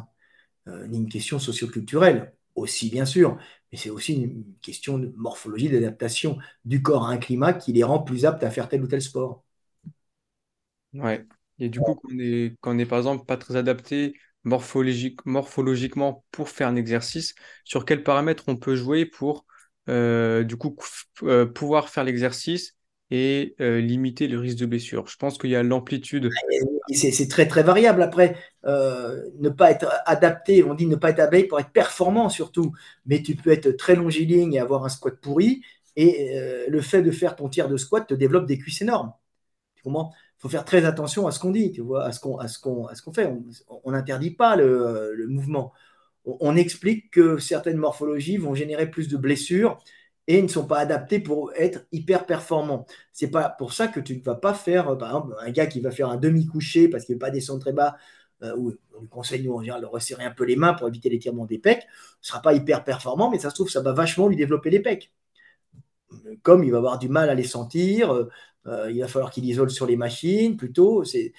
hein, 0.65 0.87
ni 0.87 0.97
une 0.97 1.09
question 1.09 1.37
socioculturelle. 1.37 2.33
Aussi, 2.55 2.89
bien 2.89 3.05
sûr, 3.05 3.37
mais 3.71 3.77
c'est 3.77 3.89
aussi 3.89 4.13
une 4.13 4.45
question 4.61 4.97
de 4.97 5.13
morphologie, 5.17 5.69
d'adaptation 5.69 6.37
du 6.65 6.81
corps 6.81 7.05
à 7.07 7.11
un 7.11 7.17
climat 7.17 7.53
qui 7.53 7.73
les 7.73 7.83
rend 7.83 7.99
plus 7.99 8.25
aptes 8.25 8.43
à 8.43 8.51
faire 8.51 8.69
tel 8.69 8.83
ou 8.83 8.87
tel 8.87 9.01
sport. 9.01 9.43
Ouais. 10.93 11.25
Et 11.59 11.69
du 11.69 11.81
coup, 11.81 11.95
quand 11.95 12.09
on 12.13 12.19
est, 12.19 12.55
quand 12.61 12.75
on 12.75 12.79
est 12.79 12.85
par 12.85 12.97
exemple 12.99 13.25
pas 13.25 13.37
très 13.37 13.55
adapté 13.55 14.15
morphologique, 14.43 15.25
morphologiquement 15.25 16.25
pour 16.31 16.49
faire 16.49 16.67
un 16.67 16.75
exercice, 16.75 17.33
sur 17.63 17.85
quels 17.85 18.03
paramètres 18.03 18.43
on 18.47 18.55
peut 18.57 18.75
jouer 18.75 19.05
pour 19.05 19.45
euh, 19.89 20.43
du 20.43 20.55
coup 20.57 20.75
euh, 21.23 21.45
pouvoir 21.45 21.89
faire 21.89 22.03
l'exercice 22.03 22.74
et 23.11 23.55
euh, 23.61 23.79
limiter 23.79 24.27
le 24.27 24.39
risque 24.39 24.57
de 24.57 24.65
blessure. 24.65 25.07
Je 25.07 25.17
pense 25.17 25.37
qu'il 25.37 25.51
y 25.51 25.55
a 25.55 25.63
l'amplitude. 25.63 26.29
C'est 26.91 27.27
très 27.29 27.47
très 27.47 27.63
variable. 27.63 28.01
Après, 28.01 28.35
euh, 28.65 29.21
ne 29.39 29.49
pas 29.49 29.71
être 29.71 29.89
adapté, 30.05 30.63
on 30.63 30.73
dit 30.73 30.87
ne 30.87 30.95
pas 30.95 31.11
être 31.11 31.19
adapté 31.19 31.43
pour 31.43 31.59
être 31.59 31.71
performant 31.71 32.29
surtout, 32.29 32.73
mais 33.05 33.21
tu 33.21 33.35
peux 33.35 33.51
être 33.51 33.71
très 33.71 33.95
longiligne 33.95 34.53
et 34.53 34.59
avoir 34.59 34.85
un 34.85 34.89
squat 34.89 35.15
pourri, 35.19 35.61
et 35.95 36.37
euh, 36.37 36.65
le 36.67 36.81
fait 36.81 37.01
de 37.03 37.11
faire 37.11 37.35
ton 37.35 37.47
tir 37.47 37.69
de 37.69 37.77
squat 37.77 38.07
te 38.07 38.13
développe 38.13 38.47
des 38.47 38.57
cuisses 38.57 38.81
énormes. 38.81 39.13
Il 39.85 39.91
faut 40.39 40.49
faire 40.49 40.65
très 40.65 40.83
attention 40.85 41.27
à 41.27 41.31
ce 41.31 41.39
qu'on 41.39 41.51
dit, 41.51 41.71
tu 41.71 41.81
vois, 41.81 42.05
à 42.05 42.11
ce 42.11 42.19
qu'on 42.19 43.13
fait. 43.13 43.31
On 43.83 43.91
n'interdit 43.91 44.31
pas 44.31 44.55
le, 44.55 45.25
mouvement. 45.27 45.73
On 46.25 46.55
explique 46.55 47.11
que 47.11 47.37
certaines 47.37 47.77
morphologies 47.77 48.37
vont 48.37 48.55
générer 48.55 48.89
plus 48.89 49.07
de 49.07 49.17
blessures 49.17 49.77
et 50.27 50.41
ne 50.41 50.47
sont 50.47 50.65
pas 50.65 50.79
adaptés 50.79 51.19
pour 51.19 51.53
être 51.55 51.85
hyper 51.91 52.25
performants. 52.25 52.85
C'est 53.11 53.29
pas 53.29 53.49
pour 53.49 53.73
ça 53.73 53.87
que 53.87 53.99
tu 53.99 54.17
ne 54.17 54.21
vas 54.23 54.35
pas 54.35 54.53
faire, 54.53 54.89
euh, 54.89 54.95
par 54.95 55.09
exemple, 55.09 55.35
un 55.39 55.51
gars 55.51 55.67
qui 55.67 55.81
va 55.81 55.91
faire 55.91 56.09
un 56.09 56.17
demi-couché 56.17 56.87
parce 56.87 57.05
qu'il 57.05 57.13
ne 57.13 57.17
veut 57.17 57.25
pas 57.25 57.31
descendre 57.31 57.59
très 57.59 57.73
bas, 57.73 57.97
euh, 58.43 58.55
ou 58.57 58.73
on 58.97 59.01
lui 59.01 59.07
conseille, 59.07 59.43
nous, 59.43 59.55
resserrer 59.91 60.23
un 60.23 60.31
peu 60.31 60.43
les 60.45 60.55
mains 60.55 60.73
pour 60.73 60.87
éviter 60.87 61.09
l'étirement 61.09 61.45
des 61.45 61.59
pecs, 61.59 61.83
ne 61.83 62.25
sera 62.25 62.41
pas 62.41 62.53
hyper 62.53 62.83
performant, 62.83 63.29
mais 63.29 63.39
ça 63.39 63.49
se 63.49 63.55
trouve, 63.55 63.69
ça 63.69 63.81
va 63.81 63.93
vachement 63.93 64.27
lui 64.27 64.35
développer 64.35 64.69
les 64.69 64.79
pecs. 64.79 65.11
Comme 66.41 66.63
il 66.63 66.71
va 66.71 66.77
avoir 66.77 66.97
du 66.97 67.09
mal 67.09 67.29
à 67.29 67.35
les 67.35 67.43
sentir, 67.43 68.11
euh, 68.67 68.91
il 68.91 68.99
va 68.99 69.07
falloir 69.07 69.31
qu'il 69.31 69.45
isole 69.45 69.69
sur 69.69 69.85
les 69.85 69.95
machines, 69.95 70.57
plutôt, 70.57 71.03
c'est 71.03 71.33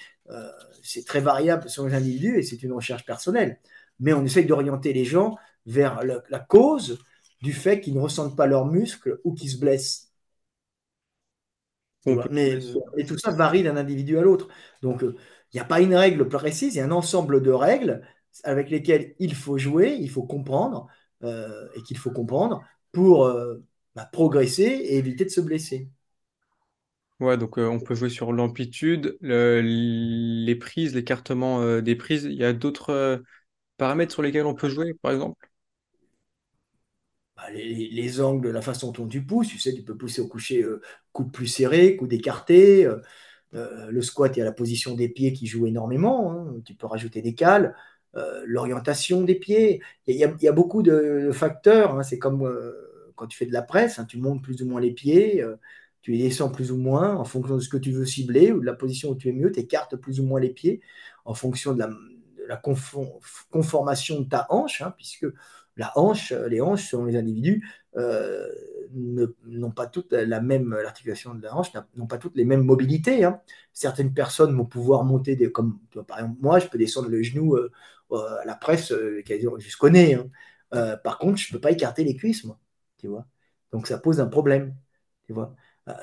très 1.05 1.19
variable 1.19 1.69
sur 1.69 1.85
les 1.85 1.93
individus 1.93 2.37
et 2.37 2.43
c'est 2.43 2.63
une 2.63 2.71
recherche 2.71 3.05
personnelle. 3.05 3.59
Mais 3.99 4.13
on 4.13 4.23
essaye 4.23 4.45
d'orienter 4.45 4.93
les 4.93 5.03
gens 5.03 5.35
vers 5.65 6.01
la 6.03 6.39
cause 6.39 6.99
du 7.41 7.53
fait 7.53 7.81
qu'ils 7.81 7.95
ne 7.95 7.99
ressentent 8.01 8.35
pas 8.37 8.47
leurs 8.47 8.65
muscles 8.67 9.19
ou 9.23 9.33
qu'ils 9.33 9.49
se 9.51 9.57
blessent. 9.59 10.11
Mais, 12.29 12.59
et 12.97 13.05
tout 13.05 13.17
ça 13.17 13.31
varie 13.31 13.63
d'un 13.63 13.77
individu 13.77 14.17
à 14.17 14.21
l'autre. 14.21 14.47
Donc, 14.81 15.03
euh, 15.03 15.15
il 15.53 15.57
n'y 15.57 15.61
a 15.61 15.65
pas 15.65 15.81
une 15.81 15.95
règle 15.95 16.27
précise, 16.27 16.75
il 16.75 16.77
y 16.77 16.81
a 16.81 16.85
un 16.85 16.91
ensemble 16.91 17.41
de 17.41 17.51
règles 17.51 18.01
avec 18.43 18.69
lesquelles 18.69 19.15
il 19.19 19.33
faut 19.35 19.57
jouer, 19.57 19.95
il 19.99 20.09
faut 20.09 20.23
comprendre, 20.23 20.87
euh, 21.23 21.67
et 21.75 21.81
qu'il 21.83 21.97
faut 21.97 22.11
comprendre 22.11 22.63
pour 22.91 23.25
euh, 23.25 23.63
bah, 23.95 24.05
progresser 24.11 24.63
et 24.63 24.97
éviter 24.97 25.25
de 25.25 25.29
se 25.29 25.41
blesser. 25.41 25.89
Ouais, 27.19 27.35
donc 27.37 27.57
on 27.57 27.79
peut 27.79 27.95
jouer 27.95 28.09
sur 28.09 28.31
l'amplitude, 28.31 29.17
les 29.21 30.55
prises, 30.55 30.93
l'écartement 30.93 31.81
des 31.81 31.95
prises. 31.95 32.25
Il 32.25 32.33
y 32.33 32.43
a 32.43 32.53
d'autres 32.53 33.23
paramètres 33.77 34.13
sur 34.13 34.23
lesquels 34.23 34.45
on 34.47 34.55
peut 34.55 34.69
jouer, 34.69 34.95
par 34.95 35.11
exemple? 35.13 35.46
Bah, 37.37 37.51
les, 37.51 38.19
angles, 38.21 38.49
la 38.49 38.61
façon 38.61 38.91
dont 38.91 39.07
tu 39.07 39.23
pousses, 39.23 39.49
tu 39.49 39.59
sais, 39.59 39.71
tu 39.71 39.83
peux 39.83 39.95
pousser 39.95 40.21
au 40.21 40.27
coucher 40.27 40.63
euh, 40.63 40.81
coude 41.11 41.31
plus 41.31 41.45
serré, 41.45 41.95
coude 41.95 42.11
écarté. 42.11 42.85
Euh, 42.85 42.97
euh, 43.53 43.91
le 43.91 44.01
squat, 44.01 44.35
y 44.35 44.41
a 44.41 44.45
la 44.45 44.51
position 44.51 44.95
des 44.95 45.07
pieds 45.07 45.33
qui 45.33 45.45
joue 45.45 45.67
énormément. 45.67 46.31
Hein. 46.31 46.55
Tu 46.65 46.73
peux 46.73 46.87
rajouter 46.87 47.21
des 47.21 47.35
cales, 47.35 47.75
l'orientation 48.45 49.21
des 49.21 49.35
pieds. 49.35 49.81
Il 50.07 50.15
y, 50.15 50.23
a, 50.23 50.51
beaucoup 50.51 50.81
de, 50.81 51.29
facteurs. 51.31 51.95
Hein. 51.95 52.03
C'est 52.03 52.17
comme 52.17 52.51
quand 53.15 53.27
tu 53.27 53.37
fais 53.37 53.45
de 53.45 53.53
la 53.53 53.61
presse, 53.61 53.99
hein. 53.99 54.05
tu 54.05 54.17
montes 54.17 54.41
plus 54.41 54.63
ou 54.63 54.67
moins 54.67 54.81
les 54.81 54.91
pieds, 54.91 55.45
tu 56.01 56.11
les 56.13 56.23
descends 56.23 56.49
plus 56.49 56.71
ou 56.71 56.77
moins 56.77 57.15
en 57.15 57.25
fonction 57.25 57.55
de 57.55 57.61
ce 57.61 57.69
que 57.69 57.77
tu 57.77 57.91
veux 57.91 58.05
cibler 58.05 58.51
ou 58.51 58.59
de 58.59 58.65
la 58.65 58.73
position 58.73 59.11
où 59.11 59.15
tu 59.15 59.29
es 59.29 59.33
mieux, 59.33 59.51
tu 59.51 59.59
écartes 59.59 59.95
plus 59.95 60.19
ou 60.19 60.23
moins 60.23 60.39
les 60.39 60.49
pieds 60.49 60.81
en 61.25 61.35
fonction 61.35 61.73
de 61.73 61.83
la, 62.47 62.61
conformation 63.51 64.21
de 64.21 64.25
ta 64.27 64.47
hanche, 64.49 64.81
puisque 64.97 65.27
la 65.77 65.97
hanche, 65.97 66.31
euh, 66.31 66.47
les 66.47 66.61
hanches 66.61 66.89
selon 66.89 67.05
les 67.05 67.15
individus 67.15 67.67
euh, 67.95 68.47
n'ont 69.45 69.71
pas 69.71 69.87
toutes 69.87 70.13
la 70.13 70.41
même, 70.41 70.73
l'articulation 70.73 71.35
de 71.35 71.43
la 71.43 71.55
hanche 71.55 71.71
n'ont 71.95 72.07
pas 72.07 72.17
toutes 72.17 72.35
les 72.35 72.45
mêmes 72.45 72.63
mobilités. 72.63 73.23
Hein. 73.23 73.41
Certaines 73.73 74.13
personnes 74.13 74.55
vont 74.55 74.65
pouvoir 74.65 75.03
monter 75.03 75.35
des, 75.35 75.51
comme 75.51 75.79
par 76.07 76.19
exemple 76.19 76.37
moi, 76.41 76.59
je 76.59 76.67
peux 76.67 76.77
descendre 76.77 77.09
le 77.09 77.21
genou 77.21 77.55
euh, 77.55 77.71
à 78.09 78.45
la 78.45 78.55
presse, 78.55 78.89
je 78.89 79.77
connais. 79.77 80.15
Hein. 80.15 80.97
par 81.03 81.17
contre, 81.17 81.37
je 81.37 81.51
ne 81.51 81.57
peux 81.57 81.61
pas 81.61 81.71
écarter 81.71 82.03
les 82.03 82.15
cuisses, 82.15 82.43
moi. 82.45 82.59
Tu 82.97 83.07
vois 83.07 83.27
Donc 83.71 83.87
ça 83.87 83.97
pose 83.97 84.19
un 84.19 84.27
problème. 84.27 84.75
Tu 85.25 85.33
vois 85.33 85.55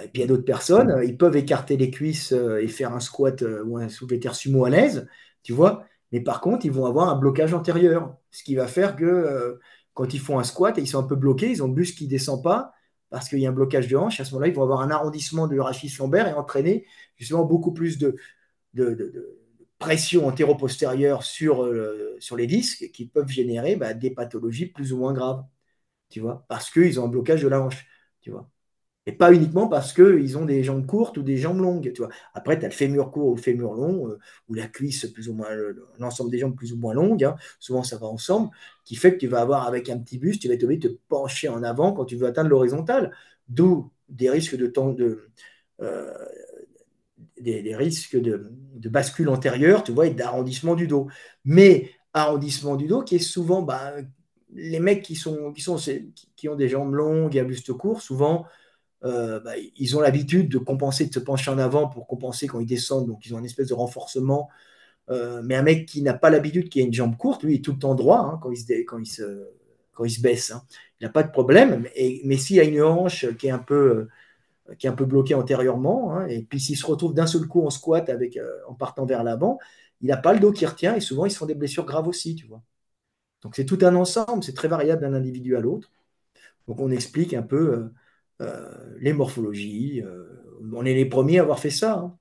et 0.03 0.09
puis 0.09 0.13
il 0.15 0.21
y 0.21 0.25
a 0.25 0.27
d'autres 0.27 0.47
personnes, 0.47 0.99
ils 1.05 1.19
peuvent 1.19 1.37
écarter 1.37 1.77
les 1.77 1.91
cuisses 1.91 2.33
et 2.33 2.69
faire 2.69 2.95
un 2.95 3.01
squat 3.01 3.45
ou 3.67 3.77
un 3.77 3.91
soulevé 3.91 4.19
terre 4.19 4.35
sumo 4.35 4.65
à 4.65 4.71
l'aise, 4.71 5.07
tu 5.43 5.53
vois, 5.53 5.85
mais 6.15 6.21
par 6.21 6.41
contre, 6.41 6.65
ils 6.65 6.71
vont 6.71 6.87
avoir 6.87 7.09
un 7.09 7.17
blocage 7.17 7.55
antérieur, 7.55 8.17
ce 8.31 8.45
qui 8.45 8.55
va 8.55 8.69
faire 8.69 8.95
que 8.95 9.05
euh, 9.05 9.59
quand 9.95 10.15
ils 10.15 10.21
font 10.21 10.39
un 10.39 10.45
squat 10.45 10.79
et 10.79 10.81
ils 10.81 10.87
sont 10.87 11.01
un 11.01 11.09
peu 11.09 11.17
bloqués, 11.17 11.51
ils 11.51 11.61
ont 11.61 11.67
le 11.67 11.75
buste 11.75 11.99
qui 11.99 12.05
ne 12.05 12.11
descend 12.11 12.41
pas 12.41 12.73
parce 13.11 13.29
qu'il 13.29 13.41
y 13.41 13.47
a 13.47 13.49
un 13.51 13.53
blocage 13.53 13.89
de 13.89 13.97
hanche. 13.97 14.21
À 14.21 14.25
ce 14.25 14.31
moment-là, 14.33 14.47
ils 14.47 14.55
vont 14.55 14.63
avoir 14.63 14.81
un 14.81 14.93
arrondissement 14.93 15.49
de 15.49 15.59
rachis 15.59 15.93
lombaire 15.99 16.29
et 16.29 16.33
entraîner 16.33 16.87
justement 17.17 17.45
beaucoup 17.45 17.73
plus 17.73 17.99
de, 17.99 18.17
pression 19.81 20.29
antéro-postérieure 20.29 21.25
sur, 21.25 21.65
euh, 21.65 22.17
sur 22.21 22.37
les 22.37 22.47
disques 22.47 22.93
qui 22.93 23.09
peuvent 23.09 23.29
générer 23.29 23.75
bah, 23.75 23.93
des 23.93 24.13
pathologies 24.13 24.67
plus 24.67 24.93
ou 24.93 24.99
moins 24.99 25.13
graves, 25.13 25.45
tu 26.11 26.21
vois, 26.21 26.45
parce 26.49 26.71
qu'ils 26.71 27.01
ont 27.01 27.07
un 27.07 27.09
blocage 27.09 27.43
de 27.43 27.49
la 27.49 27.61
hanche, 27.61 27.87
tu 28.21 28.31
vois. 28.31 28.49
Et 29.07 29.13
pas 29.13 29.33
uniquement 29.35 29.69
parce 29.69 29.93
qu'ils 29.93 30.39
ont 30.39 30.47
des 30.47 30.63
jambes 30.63 30.87
courtes 30.87 31.19
ou 31.19 31.23
des 31.23 31.37
jambes 31.37 31.61
longues. 31.61 31.93
Tu 31.93 32.01
vois. 32.01 32.11
Après, 32.33 32.59
tu 32.59 32.65
as 32.65 32.69
le 32.69 32.75
fémur 32.75 33.11
court 33.11 33.29
ou 33.29 33.35
le 33.35 33.41
fémur 33.41 33.75
long, 33.75 34.09
euh, 34.09 34.19
ou 34.49 34.55
la 34.55 34.67
cuisse 34.67 35.05
plus 35.07 35.29
ou 35.29 35.35
moins, 35.35 35.49
l'ensemble 35.99 36.31
des 36.31 36.39
jambes 36.39 36.57
plus 36.57 36.73
ou 36.73 36.79
moins 36.79 36.95
longues. 36.95 37.25
Hein. 37.25 37.37
Souvent, 37.61 37.83
ça 37.83 37.99
va 37.99 38.07
ensemble, 38.07 38.51
qui 38.85 38.97
fait 38.97 39.13
que 39.13 39.19
tu 39.19 39.27
vas 39.27 39.41
avoir 39.41 39.67
avec 39.67 39.91
un 39.91 39.99
petit 39.99 40.19
buste, 40.19 40.41
tu 40.41 40.49
vas 40.49 40.55
être 40.55 40.65
obligé 40.65 40.81
de 40.81 40.89
te 40.89 40.99
pencher 41.09 41.49
en 41.49 41.63
avant 41.63 41.93
quand 41.93 42.07
tu 42.07 42.17
veux 42.17 42.27
atteindre 42.27 42.49
l'horizontale. 42.49 43.13
D'où 43.49 43.91
des 44.09 44.31
risques 44.31 44.57
de 44.57 44.67
temps 44.67 44.93
de. 44.93 45.29
Euh, 45.83 46.13
des, 47.41 47.77
risques 47.77 48.17
de, 48.19 48.51
bascule 48.89 49.29
antérieure, 49.29 49.85
tu 49.85 49.93
vois, 49.93 50.07
et 50.07 50.11
d'arrondissement 50.11 50.75
du 50.75 50.87
dos. 50.87 51.09
Mais 51.45 51.91
arrondissement 52.15 52.77
du 52.77 52.87
dos 52.87 53.03
qui 53.03 53.17
est 53.17 53.19
souvent, 53.19 53.61
bah, 53.61 53.93
les 54.55 54.81
mecs 54.81 55.03
qui, 55.03 55.17
sont, 55.17 55.53
qui, 55.53 55.61
sont, 55.61 55.77
qui 56.37 56.49
ont 56.49 56.55
des 56.55 56.69
jambes 56.69 56.95
longues 56.95 57.37
et 57.37 57.41
un 57.41 57.45
buste 57.45 57.73
court, 57.73 58.01
souvent, 58.01 58.47
euh, 59.05 59.39
bah, 59.41 59.53
ils 59.77 59.97
ont 59.97 60.01
l'habitude 60.01 60.49
de 60.49 60.59
compenser, 60.59 61.07
de 61.07 61.13
se 61.13 61.19
pencher 61.19 61.51
en 61.51 61.59
avant 61.59 61.89
pour 61.89 62.07
compenser 62.07 62.47
quand 62.47 62.61
ils 62.61 62.67
descendent, 62.67 63.07
donc 63.07 63.27
ils 63.27 63.35
ont 63.35 63.39
une 63.39 63.45
espèce 63.45 63.69
de 63.69 63.75
renforcement. 63.75 64.49
Euh, 65.11 65.43
mais 65.45 65.57
un 65.57 65.63
mec 65.63 65.87
qui 65.87 66.03
n'a 66.03 66.15
pas 66.15 66.31
l'habitude, 66.31 66.71
qui 66.71 66.81
a 66.81 66.85
une 66.85 66.93
jambe 66.95 67.17
courte, 67.17 67.43
lui, 67.43 67.55
il 67.55 67.57
est 67.59 67.63
tout 67.63 67.73
le 67.73 67.79
temps 67.79 67.95
droit 67.95 68.19
hein, 68.21 68.39
quand, 68.43 68.51
il 68.51 68.57
se, 68.57 68.73
quand, 68.85 68.99
il 68.99 69.07
se, 69.07 69.51
quand 69.93 70.05
il 70.05 70.11
se 70.11 70.23
baisse. 70.23 70.51
Hein. 70.53 70.63
Il 71.01 71.05
n'a 71.05 71.11
pas 71.11 71.23
de 71.23 71.31
problème. 71.31 71.83
Mais, 71.83 72.21
mais 72.25 72.37
s'il 72.39 72.59
a 72.61 72.65
une 72.65 72.83
hanche 72.83 73.27
qui 73.37 73.49
est 73.49 73.51
un 73.51 73.59
peu, 73.59 74.09
euh, 74.71 74.75
qui 74.77 74.87
est 74.87 74.91
un 74.91 74.95
peu 74.95 75.05
bloquée 75.05 75.35
antérieurement, 75.35 76.17
hein, 76.17 76.27
et 76.29 76.43
puis 76.43 76.61
s'il 76.61 76.77
se 76.79 76.87
retrouve 76.87 77.13
d'un 77.15 77.27
seul 77.27 77.47
coup 77.47 77.67
en 77.67 77.71
squat 77.71 78.09
avec, 78.09 78.39
en 78.69 78.75
partant 78.75 79.05
vers 79.05 79.23
l'avant, 79.25 79.59
il 80.01 80.09
n'a 80.09 80.17
pas 80.17 80.33
le 80.33 80.41
dos 80.41 80.53
qui 80.53 80.65
retient 80.67 80.95
et 80.97 81.01
souvent 81.01 81.27
ils 81.27 81.31
se 81.31 81.39
font 81.39 81.47
des 81.47 81.55
blessures 81.55 81.85
graves 81.85 82.09
aussi, 82.09 82.35
tu 82.35 82.47
vois. 82.47 82.63
Donc 83.43 83.57
c'est 83.57 83.67
tout 83.67 83.79
un 83.83 83.95
ensemble, 83.95 84.43
c'est 84.43 84.55
très 84.55 84.69
variable 84.69 85.03
d'un 85.03 85.15
individu 85.15 85.57
à 85.57 85.61
l'autre. 85.61 85.91
Donc 86.69 86.81
on 86.81 86.91
explique 86.91 87.35
un 87.35 87.43
peu 87.43 87.91
les 88.41 89.13
morphologies. 89.13 90.03
Euh, 90.03 90.25
on 90.73 90.85
est 90.85 90.95
les 90.95 91.07
premiers 91.07 91.39
à 91.39 91.43
avoir 91.43 91.59
fait 91.59 91.71
ça. 91.71 91.99
Hein. 91.99 92.19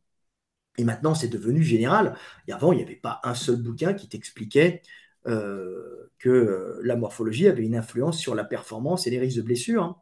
Et 0.78 0.84
maintenant, 0.84 1.16
c'est 1.16 1.28
devenu 1.28 1.64
général. 1.64 2.16
Et 2.48 2.54
avant, 2.54 2.72
il 2.74 2.78
n'y 2.78 2.84
avait 2.84 2.96
pas 2.96 3.20
un 3.24 3.36
seul 3.36 3.58
bouquin 3.58 3.94
qui 3.94 4.10
t'expliquait 4.10 4.82
euh, 5.28 6.12
que 6.20 6.80
la 6.84 6.96
morphologie 6.96 7.48
avait 7.48 7.64
une 7.64 7.76
influence 7.76 8.20
sur 8.20 8.36
la 8.36 8.44
performance 8.44 9.08
et 9.08 9.10
les 9.10 9.20
risques 9.20 9.38
de 9.38 9.44
blessure. 9.44 9.84
Hein. 9.84 9.98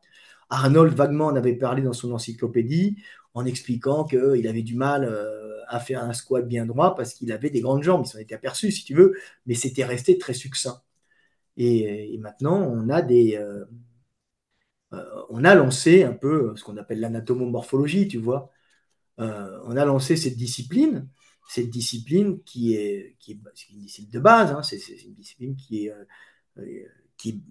Arnold 0.50 0.94
vaguement 0.94 1.28
en 1.28 1.36
avait 1.36 1.56
parlé 1.56 1.82
dans 1.82 1.94
son 1.94 2.12
encyclopédie 2.12 3.02
en 3.34 3.46
expliquant 3.46 4.04
qu'il 4.04 4.48
avait 4.48 4.64
du 4.64 4.76
mal 4.76 5.06
à 5.68 5.80
faire 5.80 6.04
un 6.04 6.14
squat 6.14 6.46
bien 6.46 6.66
droit 6.66 6.96
parce 6.96 7.14
qu'il 7.14 7.32
avait 7.32 7.50
des 7.50 7.62
grandes 7.62 7.84
jambes. 7.84 8.04
Il 8.06 8.10
s'en 8.10 8.20
était 8.20 8.36
aperçu, 8.36 8.72
si 8.72 8.84
tu 8.84 8.94
veux, 8.94 9.16
mais 9.46 9.56
c'était 9.56 9.86
resté 9.86 10.18
très 10.18 10.34
succinct. 10.34 10.82
Et, 11.58 12.18
maintenant, 12.20 12.62
on 12.62 12.90
a 12.90 13.02
des, 13.02 13.36
euh, 13.38 13.66
on 15.30 15.44
a 15.44 15.56
lancé 15.56 16.04
un 16.04 16.14
peu 16.14 16.54
ce 16.56 16.64
qu'on 16.64 16.78
appelle 16.78 17.00
l'anatomomorphologie, 17.00 18.08
tu 18.08 18.18
vois. 18.18 18.52
Euh, 19.20 19.60
on 19.66 19.78
a 19.78 19.86
lancé 19.86 20.18
cette 20.18 20.36
discipline, 20.36 21.08
cette 21.48 21.70
discipline 21.70 22.42
qui 22.44 22.76
est, 22.76 23.16
qui 23.20 23.40
une 23.72 23.82
discipline 23.82 24.12
de 24.12 24.20
base, 24.20 24.52
hein. 24.52 24.64
c'est 24.64 24.78
une 25.04 25.14
discipline 25.14 25.56
qui 25.56 25.86
est, 25.86 25.94
euh, 26.58 26.64
qui, 27.18 27.42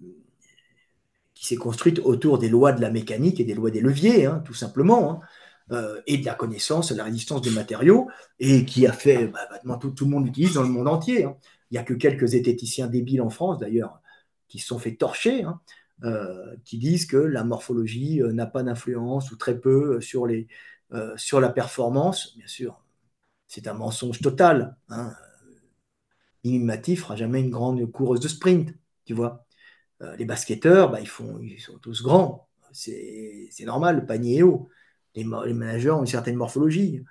qui 1.33 1.45
s'est 1.47 1.55
construite 1.55 1.99
autour 1.99 2.39
des 2.39 2.49
lois 2.49 2.73
de 2.73 2.81
la 2.81 2.91
mécanique 2.91 3.39
et 3.39 3.43
des 3.43 3.53
lois 3.53 3.71
des 3.71 3.81
leviers, 3.81 4.25
hein, 4.25 4.41
tout 4.45 4.53
simplement, 4.53 5.23
hein. 5.71 5.95
et 6.07 6.17
de 6.17 6.25
la 6.25 6.35
connaissance, 6.35 6.91
de 6.91 6.97
la 6.97 7.05
résistance 7.05 7.41
des 7.41 7.51
matériaux, 7.51 8.09
et 8.39 8.65
qui 8.65 8.85
a 8.85 8.91
fait, 8.91 9.27
bah, 9.27 9.77
tout, 9.79 9.91
tout, 9.91 10.05
le 10.05 10.11
monde 10.11 10.25
l'utilise 10.25 10.53
dans 10.53 10.63
le 10.63 10.69
monde 10.69 10.87
entier. 10.87 11.25
Il 11.69 11.75
n'y 11.75 11.77
a 11.77 11.83
que 11.83 11.93
quelques 11.93 12.27
zététiciens 12.27 12.87
débiles 12.87 13.21
en 13.21 13.29
France, 13.29 13.59
d'ailleurs, 13.59 14.01
qui 14.49 14.59
se 14.59 14.67
sont 14.67 14.79
fait 14.79 14.95
torcher. 14.95 15.45
Euh, 16.03 16.55
qui 16.65 16.79
disent 16.79 17.05
que 17.05 17.17
la 17.17 17.43
morphologie 17.43 18.23
euh, 18.23 18.33
n'a 18.33 18.47
pas 18.47 18.63
d'influence 18.63 19.31
ou 19.31 19.35
très 19.35 19.59
peu 19.59 19.97
euh, 19.97 20.01
sur, 20.01 20.25
les, 20.25 20.47
sur 21.15 21.39
la 21.39 21.49
performance. 21.49 22.35
Bien 22.37 22.47
sûr, 22.47 22.83
c'est 23.47 23.67
un 23.67 23.75
mensonge 23.75 24.19
total. 24.19 24.75
Hein. 24.89 25.13
ne 26.43 26.95
fera 26.95 27.15
jamais 27.15 27.41
une 27.41 27.51
grande 27.51 27.85
coureuse 27.91 28.19
de 28.19 28.27
sprint, 28.27 28.73
tu 29.05 29.13
vois. 29.13 29.45
les 30.17 30.25
basketteurs, 30.25 30.91
bah, 30.91 30.99
ils, 31.01 31.07
font, 31.07 31.39
ils 31.39 31.61
sont 31.61 31.77
tous 31.77 32.01
grands. 32.01 32.49
C'est 32.71 33.49
normal, 33.65 33.97
le 33.97 34.05
panier 34.05 34.39
est 34.39 34.43
haut. 34.43 34.69
Les, 35.15 35.23
managers 35.23 35.91
ont 35.91 36.01
une 36.01 36.07
certaine 36.07 36.35
morphologie. 36.35 37.03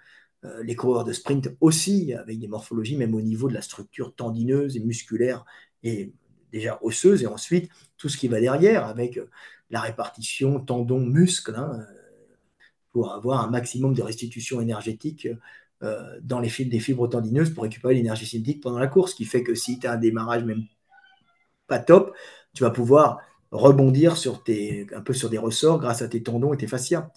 Les 0.62 0.74
coureurs 0.74 1.04
de 1.04 1.12
sprint 1.12 1.50
aussi, 1.60 2.12
avec 2.14 2.40
des 2.40 2.48
morphologies, 2.48 2.96
même 2.96 3.14
au 3.14 3.20
niveau 3.22 3.48
de 3.48 3.54
la 3.54 3.62
structure 3.62 4.14
tendineuse 4.14 4.76
et 4.76 4.80
musculaire, 4.80 5.44
et 5.82 6.12
déjà 6.52 6.78
osseuse, 6.82 7.22
et 7.22 7.26
ensuite 7.26 7.70
tout 7.96 8.08
ce 8.08 8.16
qui 8.16 8.28
va 8.28 8.40
derrière, 8.40 8.86
avec 8.86 9.18
euh, 9.18 9.28
la 9.70 9.80
répartition 9.80 10.60
tendons-muscles, 10.60 11.54
hein, 11.56 11.86
pour 12.92 13.12
avoir 13.12 13.44
un 13.44 13.50
maximum 13.50 13.94
de 13.94 14.02
restitution 14.02 14.60
énergétique 14.60 15.28
dans 16.22 16.40
les 16.40 16.48
fibres, 16.48 16.70
des 16.70 16.80
fibres 16.80 17.08
tendineuses 17.08 17.50
pour 17.54 17.62
récupérer 17.62 17.94
l'énergie 17.94 18.26
cinétique 18.26 18.60
pendant 18.60 18.78
la 18.78 18.88
course, 18.88 19.12
ce 19.12 19.16
qui 19.16 19.24
fait 19.24 19.42
que 19.42 19.54
si 19.54 19.78
tu 19.78 19.86
as 19.86 19.92
un 19.92 19.96
démarrage 19.96 20.44
même 20.44 20.64
pas 21.66 21.78
top, 21.78 22.14
tu 22.52 22.62
vas 22.64 22.70
pouvoir 22.70 23.20
rebondir 23.50 24.16
sur 24.16 24.42
tes, 24.42 24.86
un 24.94 25.00
peu 25.00 25.12
sur 25.12 25.30
des 25.30 25.38
ressorts 25.38 25.78
grâce 25.80 26.02
à 26.02 26.08
tes 26.08 26.22
tendons 26.22 26.52
et 26.52 26.56
tes 26.56 26.66
fascias. 26.66 27.10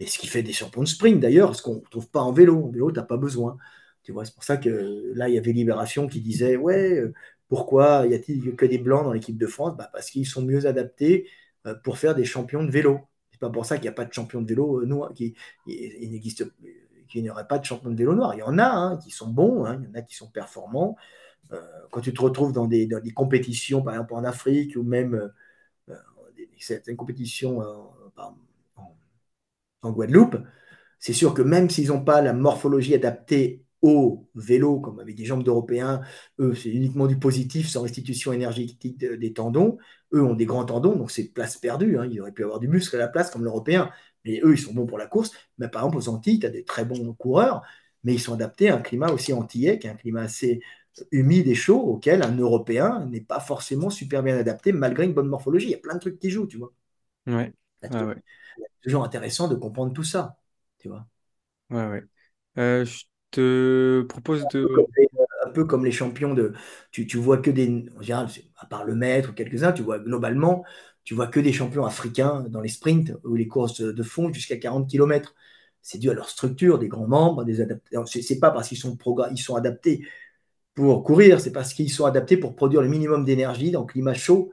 Et 0.00 0.06
ce 0.06 0.18
qui 0.18 0.26
fait 0.26 0.42
des 0.42 0.52
champions 0.52 0.82
de 0.82 0.88
sprint 0.88 1.20
d'ailleurs, 1.20 1.54
ce 1.54 1.62
qu'on 1.62 1.76
ne 1.76 1.90
trouve 1.90 2.08
pas 2.08 2.20
en 2.20 2.32
vélo. 2.32 2.64
En 2.64 2.70
vélo, 2.70 2.90
tu 2.90 2.98
n'as 2.98 3.04
pas 3.04 3.16
besoin. 3.16 3.56
Tu 4.02 4.12
vois, 4.12 4.24
c'est 4.24 4.34
pour 4.34 4.44
ça 4.44 4.56
que 4.56 5.12
là, 5.14 5.28
il 5.28 5.34
y 5.34 5.38
avait 5.38 5.52
Libération 5.52 6.08
qui 6.08 6.20
disait 6.20 6.56
Ouais, 6.56 6.98
euh, 6.98 7.12
pourquoi 7.50 8.06
y 8.06 8.14
a-t-il 8.14 8.54
que 8.54 8.64
des 8.64 8.78
blancs 8.78 9.04
dans 9.04 9.12
l'équipe 9.12 9.36
de 9.36 9.46
France? 9.48 9.76
Bah, 9.76 9.90
Parce 9.92 10.08
qu'ils 10.10 10.26
sont 10.26 10.42
mieux 10.42 10.66
adaptés 10.66 11.28
euh, 11.66 11.74
pour 11.74 11.98
faire 11.98 12.14
des 12.14 12.24
champions 12.24 12.62
de 12.62 12.70
vélo. 12.70 13.00
C'est 13.32 13.40
pas 13.40 13.50
pour 13.50 13.66
ça 13.66 13.76
qu'il 13.76 13.82
n'y 13.82 13.88
a 13.88 13.92
pas 13.92 14.04
de 14.04 14.12
champion 14.12 14.40
de 14.40 14.46
vélo 14.46 14.82
euh, 14.82 14.86
noir, 14.86 15.12
n'existe 15.66 16.44
qu'il 17.08 17.22
n'y 17.24 17.28
aurait 17.30 17.48
pas 17.48 17.58
de 17.58 17.64
champion 17.64 17.90
de 17.90 17.96
vélo 17.96 18.14
noir. 18.14 18.34
Il 18.36 18.38
y 18.38 18.42
en 18.44 18.56
a 18.56 18.68
hein, 18.68 18.98
qui 18.98 19.10
sont 19.10 19.28
bons, 19.28 19.64
hein, 19.64 19.80
il 19.82 19.88
y 19.88 19.90
en 19.90 19.94
a 19.94 20.02
qui 20.02 20.14
sont 20.14 20.30
performants. 20.30 20.96
quand 21.90 22.00
tu 22.00 22.14
te 22.14 22.22
retrouves 22.22 22.52
dans 22.52 22.68
des, 22.68 22.86
des, 22.86 23.12
compétitions, 23.12 23.82
par 23.82 23.94
exemple 23.94 24.14
en 24.14 24.24
Afrique, 24.24 24.76
ou 24.76 24.84
même 24.84 25.32
certaines 26.58 26.96
compétitions 26.96 27.60
en, 28.16 28.36
en, 29.82 29.90
Guadeloupe, 29.90 30.36
c'est 31.00 31.12
sûr 31.12 31.34
que 31.34 31.42
même 31.42 31.68
s'ils 31.70 31.88
n'ont 31.88 32.04
pas 32.04 32.20
la 32.22 32.32
morphologie 32.32 32.94
adaptée 32.94 33.64
au 33.82 34.28
vélo, 34.34 34.80
comme 34.80 35.00
avec 35.00 35.16
des 35.16 35.24
jambes 35.24 35.42
d'Européens, 35.42 36.02
eux, 36.38 36.54
c'est 36.54 36.68
uniquement 36.70 37.06
du 37.06 37.18
positif 37.18 37.68
sans 37.68 37.82
restitution 37.82 38.32
énergétique 38.32 38.98
des 38.98 39.32
tendons. 39.32 39.78
Eux 40.12 40.22
ont 40.22 40.34
des 40.34 40.46
grands 40.46 40.64
tendons, 40.64 40.96
donc 40.96 41.10
c'est 41.10 41.28
place 41.32 41.56
perdue. 41.56 41.98
Hein. 41.98 42.06
Ils 42.10 42.20
auraient 42.20 42.32
pu 42.32 42.44
avoir 42.44 42.60
du 42.60 42.68
muscle 42.68 42.96
à 42.96 42.98
la 42.98 43.08
place 43.08 43.30
comme 43.30 43.44
l'Européen, 43.44 43.90
mais 44.24 44.40
eux, 44.44 44.52
ils 44.52 44.58
sont 44.58 44.74
bons 44.74 44.86
pour 44.86 44.98
la 44.98 45.06
course. 45.06 45.32
Mais 45.58 45.68
par 45.68 45.82
exemple, 45.82 45.98
aux 45.98 46.08
Antilles, 46.08 46.40
tu 46.40 46.46
as 46.46 46.50
des 46.50 46.64
très 46.64 46.84
bons 46.84 47.12
coureurs, 47.14 47.62
mais 48.04 48.14
ils 48.14 48.20
sont 48.20 48.34
adaptés 48.34 48.68
à 48.68 48.76
un 48.76 48.80
climat 48.80 49.10
aussi 49.12 49.32
antillais, 49.32 49.78
qui 49.78 49.86
est 49.86 49.90
un 49.90 49.94
climat 49.94 50.22
assez 50.22 50.60
humide 51.12 51.46
et 51.48 51.54
chaud 51.54 51.80
auquel 51.80 52.22
un 52.22 52.36
Européen 52.36 53.06
n'est 53.06 53.20
pas 53.20 53.40
forcément 53.40 53.90
super 53.90 54.22
bien 54.22 54.36
adapté 54.36 54.72
malgré 54.72 55.04
une 55.04 55.14
bonne 55.14 55.28
morphologie. 55.28 55.68
Il 55.68 55.70
y 55.70 55.74
a 55.74 55.78
plein 55.78 55.94
de 55.94 56.00
trucs 56.00 56.18
qui 56.18 56.30
jouent, 56.30 56.46
tu 56.46 56.58
vois. 56.58 56.72
Ouais. 57.26 57.52
C'est 57.82 57.90
toujours 58.82 59.04
intéressant 59.04 59.48
de 59.48 59.54
comprendre 59.54 59.92
tout 59.92 60.04
ça, 60.04 60.38
tu 60.78 60.88
vois. 60.88 61.06
Ouais, 61.70 61.86
ouais. 61.86 62.04
Euh, 62.58 62.84
je 62.84 63.04
te 63.30 64.02
propose 64.02 64.44
de. 64.52 64.68
Un 65.46 65.50
peu 65.50 65.64
comme 65.64 65.84
les, 65.84 65.92
champions 65.92 66.34
de. 66.34 66.52
Tu, 66.92 67.06
vois 67.16 67.38
que 67.38 67.50
des. 67.50 67.86
En 67.96 68.02
général, 68.02 68.28
à 68.56 68.66
part 68.66 68.84
le 68.84 68.94
maître 68.94 69.30
ou 69.30 69.32
quelques-uns, 69.32 69.72
tu 69.72 69.82
vois 69.82 69.98
globalement, 69.98 70.64
tu 71.04 71.14
vois 71.14 71.26
que 71.26 71.40
des 71.40 71.52
champions 71.52 71.84
africains 71.84 72.44
dans 72.48 72.60
les 72.60 72.68
sprints 72.68 73.12
ou 73.24 73.34
les 73.34 73.48
courses 73.48 73.80
de 73.80 74.02
fond 74.02 74.32
jusqu'à 74.32 74.56
40 74.56 74.88
km. 74.88 75.34
C'est 75.82 75.98
dû 75.98 76.10
à 76.10 76.14
leur 76.14 76.28
structure, 76.28 76.78
des 76.78 76.88
grands 76.88 77.06
membres, 77.06 77.44
des 77.44 77.60
adaptateurs. 77.60 78.06
C'est 78.06 78.38
pas 78.38 78.50
parce 78.50 78.68
qu'ils 78.68 78.78
sont, 78.78 78.98
sont 79.36 79.56
adaptés 79.56 80.06
pour 80.74 81.04
courir, 81.04 81.40
c'est 81.40 81.52
parce 81.52 81.74
qu'ils 81.74 81.90
sont 81.90 82.04
adaptés 82.04 82.36
pour 82.36 82.54
produire 82.54 82.82
le 82.82 82.88
minimum 82.88 83.24
d'énergie 83.24 83.70
dans 83.70 83.80
le 83.80 83.86
climat 83.86 84.14
chaud. 84.14 84.52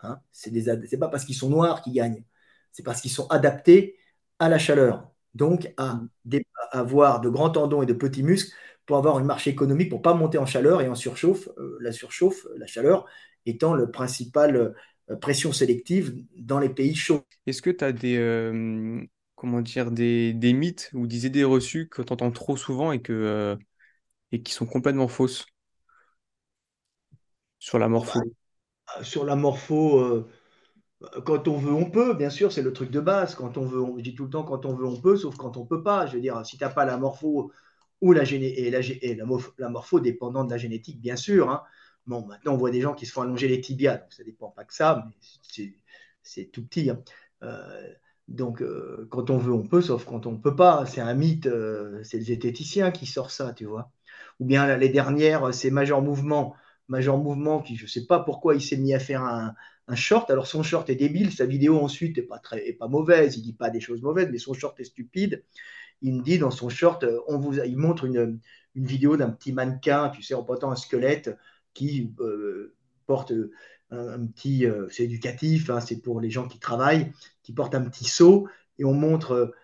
Hein. 0.00 0.20
Ce 0.32 0.50
n'est 0.50 0.98
pas 0.98 1.08
parce 1.08 1.24
qu'ils 1.24 1.34
sont 1.34 1.50
noirs 1.50 1.82
qu'ils 1.82 1.94
gagnent, 1.94 2.24
c'est 2.72 2.82
parce 2.82 3.00
qu'ils 3.00 3.10
sont 3.10 3.26
adaptés 3.28 3.98
à 4.38 4.48
la 4.48 4.58
chaleur. 4.58 5.10
Donc, 5.36 5.72
à, 5.76 6.00
avoir 6.72 7.20
de 7.20 7.28
grands 7.28 7.50
tendons 7.50 7.82
et 7.82 7.86
de 7.86 7.92
petits 7.92 8.22
muscles 8.22 8.52
pour 8.86 8.96
avoir 8.96 9.18
une 9.18 9.26
marche 9.26 9.46
économique, 9.46 9.90
pour 9.90 9.98
ne 9.98 10.02
pas 10.04 10.14
monter 10.14 10.38
en 10.38 10.46
chaleur 10.46 10.80
et 10.80 10.88
en 10.88 10.94
surchauffe. 10.94 11.48
Euh, 11.58 11.76
la 11.80 11.92
surchauffe, 11.92 12.46
la 12.56 12.66
chaleur 12.66 13.06
étant 13.44 13.74
le 13.74 13.90
principal 13.90 14.74
euh, 15.10 15.16
pression 15.16 15.52
sélective 15.52 16.16
dans 16.36 16.58
les 16.58 16.70
pays 16.70 16.94
chauds. 16.94 17.22
Est-ce 17.46 17.62
que 17.62 17.70
tu 17.70 17.84
as 17.84 17.92
des, 17.92 18.16
euh, 18.16 19.04
comment 19.34 19.60
dire, 19.60 19.90
des, 19.90 20.32
des, 20.32 20.52
mythes 20.54 20.90
ou 20.94 21.06
des 21.06 21.26
idées 21.26 21.44
reçues 21.44 21.88
que 21.88 22.00
tu 22.00 22.12
entends 22.12 22.30
trop 22.30 22.56
souvent 22.56 22.92
et, 22.92 23.02
que, 23.02 23.56
et 24.32 24.42
qui 24.42 24.52
sont 24.52 24.66
complètement 24.66 25.08
fausses? 25.08 25.46
Sur 27.58 27.78
la 27.78 27.88
morpho 27.88 28.20
bah, 28.20 29.04
Sur 29.04 29.24
la 29.24 29.36
morpho, 29.36 30.26
quand 31.24 31.46
on 31.48 31.58
veut, 31.58 31.72
on 31.72 31.90
peut, 31.90 32.14
bien 32.14 32.30
sûr, 32.30 32.52
c'est 32.52 32.62
le 32.62 32.72
truc 32.72 32.90
de 32.90 33.00
base. 33.00 33.34
Quand 33.34 33.58
on 33.58 33.64
veut, 33.66 33.80
on, 33.80 33.98
je 33.98 34.02
dis 34.02 34.14
tout 34.14 34.24
le 34.24 34.30
temps 34.30 34.44
quand 34.44 34.64
on 34.64 34.74
veut, 34.74 34.86
on 34.86 35.00
peut, 35.00 35.16
sauf 35.16 35.36
quand 35.36 35.56
on 35.56 35.66
peut 35.66 35.82
pas. 35.82 36.06
Je 36.06 36.14
veux 36.14 36.20
dire, 36.20 36.44
si 36.46 36.56
tu 36.56 36.64
n'as 36.64 36.70
pas 36.70 36.84
la 36.84 36.96
morpho 36.96 37.52
ou 38.00 38.12
la, 38.12 38.24
la, 38.24 39.68
morpho 39.68 40.00
dépendant 40.00 40.44
de 40.44 40.50
la 40.50 40.58
génétique, 40.58 41.00
bien 41.00 41.16
sûr. 41.16 41.50
Hein. 41.50 41.62
Bon, 42.06 42.26
maintenant, 42.26 42.54
on 42.54 42.56
voit 42.56 42.70
des 42.70 42.80
gens 42.80 42.94
qui 42.94 43.06
se 43.06 43.12
font 43.12 43.22
allonger 43.22 43.48
les 43.48 43.60
tibias, 43.60 43.98
donc 43.98 44.12
ça 44.12 44.24
dépend 44.24 44.50
pas 44.50 44.64
que 44.64 44.74
ça, 44.74 45.04
mais 45.06 45.72
c'est 46.22 46.46
tout 46.46 46.64
petit. 46.64 46.90
Hein. 46.90 47.02
Euh, 47.42 47.92
donc, 48.28 48.62
euh, 48.62 49.06
quand 49.10 49.30
on 49.30 49.38
veut, 49.38 49.52
on 49.52 49.66
peut, 49.66 49.82
sauf 49.82 50.04
quand 50.04 50.26
on 50.26 50.32
ne 50.32 50.38
peut 50.38 50.56
pas. 50.56 50.86
C'est 50.86 51.00
un 51.00 51.14
mythe, 51.14 51.48
c'est 52.04 52.18
le 52.18 52.24
zététicien 52.24 52.90
qui 52.90 53.06
sort 53.06 53.30
ça, 53.30 53.52
tu 53.52 53.66
vois. 53.66 53.92
Ou 54.40 54.46
bien 54.46 54.76
les 54.76 54.88
dernières, 54.88 55.52
c'est 55.54 55.70
Major 55.70 56.02
Mouvement 56.02 56.56
Major 56.88 57.18
Mouvement, 57.18 57.60
qui 57.62 57.76
je 57.76 57.84
ne 57.84 57.88
sais 57.88 58.06
pas 58.06 58.20
pourquoi 58.20 58.54
il 58.54 58.62
s'est 58.62 58.76
mis 58.76 58.94
à 58.94 58.98
faire 58.98 59.22
un, 59.22 59.54
short. 59.94 60.30
Alors 60.30 60.46
son 60.46 60.62
short 60.62 60.90
est 60.90 60.96
débile, 60.96 61.32
sa 61.32 61.46
vidéo 61.46 61.78
ensuite 61.78 62.16
n'est 62.16 62.22
pas, 62.22 62.38
très, 62.38 62.66
est 62.68 62.72
pas 62.72 62.88
mauvaise, 62.88 63.36
il 63.36 63.42
dit 63.42 63.52
pas 63.52 63.70
des 63.70 63.80
choses 63.80 64.02
mauvaises, 64.02 64.28
mais 64.30 64.38
son 64.38 64.54
short 64.54 64.78
est 64.80 64.84
stupide. 64.84 65.44
Il 66.02 66.14
me 66.14 66.22
dit 66.22 66.38
dans 66.38 66.50
son 66.50 66.68
short, 66.68 67.04
euh, 67.04 67.20
on 67.28 67.38
vous, 67.38 67.58
il 67.58 67.76
montre 67.76 68.04
une, 68.04 68.40
vidéo 68.74 69.16
d'un 69.16 69.30
petit 69.30 69.54
mannequin, 69.54 70.10
tu 70.10 70.22
sais, 70.22 70.34
en 70.34 70.42
portant 70.42 70.70
un 70.70 70.76
squelette 70.76 71.34
qui 71.72 72.12
euh, 72.20 72.74
porte 73.06 73.32
un, 73.90 74.26
petit, 74.26 74.66
euh, 74.66 74.86
c'est 74.90 75.04
éducatif, 75.04 75.70
hein, 75.70 75.80
c'est 75.80 76.02
pour 76.02 76.20
les 76.20 76.28
gens 76.28 76.46
qui 76.46 76.58
travaillent, 76.58 77.10
qui 77.42 77.54
porte 77.54 77.74
un 77.74 77.88
petit 77.88 78.04
seau 78.04 78.48
et 78.78 78.84
on 78.84 78.92
montre 78.92 79.54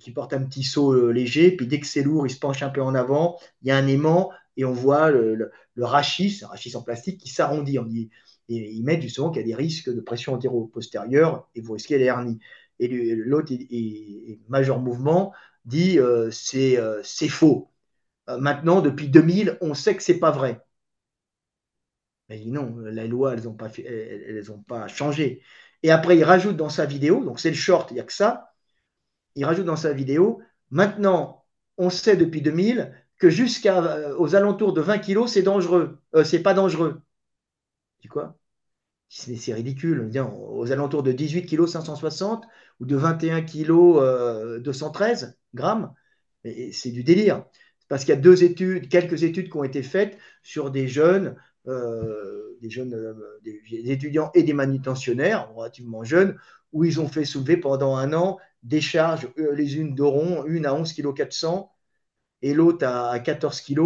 qui 0.00 0.10
porte 0.10 0.32
un 0.32 0.42
petit 0.42 0.64
seau 0.64 1.12
léger, 1.12 1.52
puis 1.52 1.68
dès 1.68 1.78
que 1.78 1.86
c'est 1.86 2.02
lourd, 2.02 2.26
il 2.26 2.30
se 2.30 2.38
penche 2.40 2.64
un 2.64 2.68
peu 2.68 2.82
en 2.82 2.96
avant, 2.96 3.38
il 3.62 3.68
y 3.68 3.70
a 3.70 3.76
un 3.76 3.86
aimant, 3.86 4.32
et 4.56 4.64
on 4.64 4.72
voit 4.72 5.10
le, 5.10 5.52
rachis, 5.78 6.40
un 6.42 6.48
rachis 6.48 6.74
en 6.76 6.82
plastique 6.82 7.20
qui 7.20 7.28
s'arrondit. 7.28 7.78
Et 8.48 8.70
ils 8.72 8.84
mettent 8.84 9.02
justement 9.02 9.30
qu'il 9.30 9.42
y 9.42 9.44
a 9.44 9.48
des 9.48 9.54
risques 9.54 9.90
de 9.90 10.00
pression 10.00 10.34
antéro-postérieure 10.34 11.48
et 11.54 11.60
vous 11.60 11.72
risquez 11.72 11.98
les 11.98 12.04
hernies. 12.04 12.38
Et 12.78 12.88
l'autre, 12.88 13.52
Major 14.48 14.80
Mouvement, 14.80 15.32
dit 15.66 15.98
euh, 15.98 16.30
euh, 16.54 17.00
c'est 17.02 17.28
faux. 17.28 17.70
Euh, 18.28 18.38
maintenant, 18.38 18.80
depuis 18.80 19.08
2000, 19.08 19.58
on 19.60 19.74
sait 19.74 19.96
que 19.96 20.02
c'est 20.02 20.18
pas 20.18 20.30
vrai. 20.30 20.62
Mais 22.28 22.44
non, 22.44 22.76
la 22.78 23.06
loi, 23.06 23.34
elles 23.34 23.44
n'ont 23.44 23.54
pas, 23.54 23.68
elles, 23.78 24.44
pas 24.66 24.88
changé. 24.88 25.42
Et 25.82 25.90
après, 25.90 26.16
il 26.16 26.24
rajoute 26.24 26.56
dans 26.56 26.68
sa 26.68 26.86
vidéo, 26.86 27.24
donc 27.24 27.38
c'est 27.40 27.50
le 27.50 27.56
short, 27.56 27.90
il 27.90 27.94
n'y 27.94 28.00
a 28.00 28.04
que 28.04 28.12
ça, 28.12 28.52
il 29.36 29.44
rajoute 29.44 29.66
dans 29.66 29.76
sa 29.76 29.92
vidéo, 29.92 30.42
maintenant, 30.70 31.44
on 31.78 31.90
sait 31.90 32.16
depuis 32.16 32.42
2000 32.42 32.92
que 33.18 33.30
jusqu'à 33.30 33.82
euh, 33.84 34.16
aux 34.18 34.34
alentours 34.34 34.72
de 34.74 34.80
20 34.80 34.98
kg, 35.00 35.26
c'est 35.28 35.42
dangereux. 35.42 36.00
C'est 36.24 36.42
pas 36.42 36.54
dangereux. 36.54 37.02
Quoi 38.08 38.36
C'est 39.08 39.54
ridicule. 39.54 40.10
Aux 40.50 40.72
alentours 40.72 41.02
de 41.02 41.12
18 41.12 41.46
kg 41.46 41.66
560 41.66 42.44
ou 42.80 42.86
de 42.86 42.96
21 42.96 43.42
kg 43.42 44.60
213 44.62 45.38
grammes, 45.54 45.92
c'est 46.44 46.90
du 46.90 47.04
délire. 47.04 47.44
Parce 47.88 48.04
qu'il 48.04 48.14
y 48.14 48.18
a 48.18 48.20
deux 48.20 48.42
études, 48.42 48.88
quelques 48.88 49.22
études 49.22 49.50
qui 49.50 49.56
ont 49.56 49.64
été 49.64 49.82
faites 49.82 50.18
sur 50.42 50.70
des 50.70 50.88
jeunes, 50.88 51.36
euh, 51.68 52.56
des 52.60 52.70
jeunes, 52.70 53.16
des 53.44 53.90
étudiants 53.90 54.30
et 54.34 54.42
des 54.42 54.52
manutentionnaires 54.52 55.52
relativement 55.54 56.02
jeunes, 56.02 56.36
où 56.72 56.84
ils 56.84 57.00
ont 57.00 57.08
fait 57.08 57.24
soulever 57.24 57.56
pendant 57.56 57.96
un 57.96 58.12
an 58.12 58.38
des 58.62 58.80
charges, 58.80 59.28
les 59.36 59.76
unes 59.76 59.94
d'oron, 59.94 60.44
une 60.46 60.66
à 60.66 60.74
11 60.74 60.92
kg 60.92 61.14
400 61.14 61.72
et 62.42 62.54
l'autre 62.54 62.86
à 62.86 63.18
14 63.20 63.60
kg. 63.60 63.80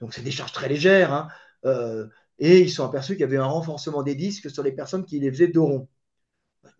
Donc, 0.00 0.12
c'est 0.12 0.22
des 0.22 0.30
charges 0.30 0.52
très 0.52 0.68
légères. 0.68 1.12
Hein. 1.12 1.28
Euh, 1.64 2.06
et 2.38 2.60
ils 2.60 2.70
sont 2.70 2.84
aperçus 2.84 3.12
qu'il 3.12 3.20
y 3.20 3.24
avait 3.24 3.36
un 3.36 3.46
renforcement 3.46 4.02
des 4.02 4.14
disques 4.14 4.50
sur 4.50 4.62
les 4.62 4.72
personnes 4.72 5.04
qui 5.04 5.20
les 5.20 5.30
faisaient 5.30 5.48
d'oron. 5.48 5.88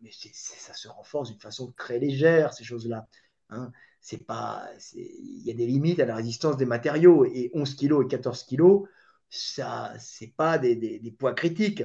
Mais 0.00 0.10
ça 0.12 0.74
se 0.74 0.88
renforce 0.88 1.30
d'une 1.30 1.40
façon 1.40 1.72
très 1.76 1.98
légère, 1.98 2.52
ces 2.52 2.64
choses-là. 2.64 3.06
Hein. 3.50 3.70
C'est 4.00 4.26
pas, 4.26 4.68
il 4.94 5.42
y 5.42 5.50
a 5.50 5.54
des 5.54 5.66
limites 5.66 6.00
à 6.00 6.06
la 6.06 6.16
résistance 6.16 6.56
des 6.56 6.66
matériaux. 6.66 7.24
Et 7.24 7.50
11 7.54 7.76
kg 7.76 8.02
et 8.04 8.08
14 8.08 8.44
kg, 8.44 8.82
ça, 9.30 9.92
c'est 9.98 10.34
pas 10.36 10.58
des, 10.58 11.14
poids 11.18 11.34
critiques. 11.34 11.82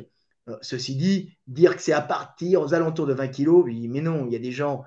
Euh, 0.48 0.58
ceci 0.62 0.96
dit, 0.96 1.38
dire 1.48 1.76
que 1.76 1.82
c'est 1.82 1.94
à 1.94 2.02
partir 2.02 2.62
aux 2.62 2.74
alentours 2.74 3.06
de 3.08 3.14
20 3.14 3.28
kg, 3.30 3.64
mais 3.90 4.02
non, 4.02 4.26
il 4.26 4.34
y 4.34 4.36
a 4.36 4.40
des 4.40 4.52
gens, 4.52 4.84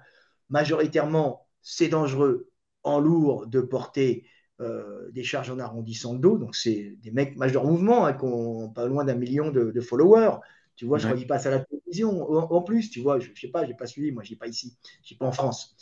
majoritairement, 0.49 1.49
c'est 1.63 1.89
dangereux 1.89 2.51
en 2.83 2.99
lourd 2.99 3.47
de 3.47 3.61
porter 3.61 4.27
euh, 4.63 5.11
des 5.13 5.25
charges 5.25 5.51
en 5.51 5.59
arrondissant 5.59 6.15
le 6.15 6.19
dos. 6.19 6.39
Donc, 6.39 6.55
c'est 6.55 6.97
des 7.03 7.11
mecs 7.11 7.37
majeurs 7.37 7.65
mouvement 7.65 8.07
hein, 8.07 8.13
qui 8.13 8.25
ont 8.25 8.71
pas 8.71 8.87
loin 8.87 9.05
d'un 9.05 9.15
million 9.15 9.51
de, 9.51 9.81
followers. 9.81 10.37
Tu 10.77 10.87
vois, 10.87 10.99
je 10.99 11.07
crois 11.07 11.19
qu'ils 11.19 11.27
passent 11.27 11.47
à 11.47 11.51
la 11.51 11.61
télévision 11.61 12.31
en, 12.31 12.63
plus. 12.63 12.91
Tu 12.91 13.01
vois, 13.01 13.19
je, 13.19 13.31
ne 13.31 13.35
sais 13.35 13.49
pas, 13.49 13.65
j'ai 13.67 13.75
pas 13.75 13.87
suivi. 13.87 14.13
Moi, 14.13 14.23
j'ai 14.23 14.37
pas 14.37 14.47
ici. 14.47 14.77
Je 15.03 15.09
suis 15.09 15.17
pas 15.17 15.27
en 15.27 15.33
France. 15.33 15.77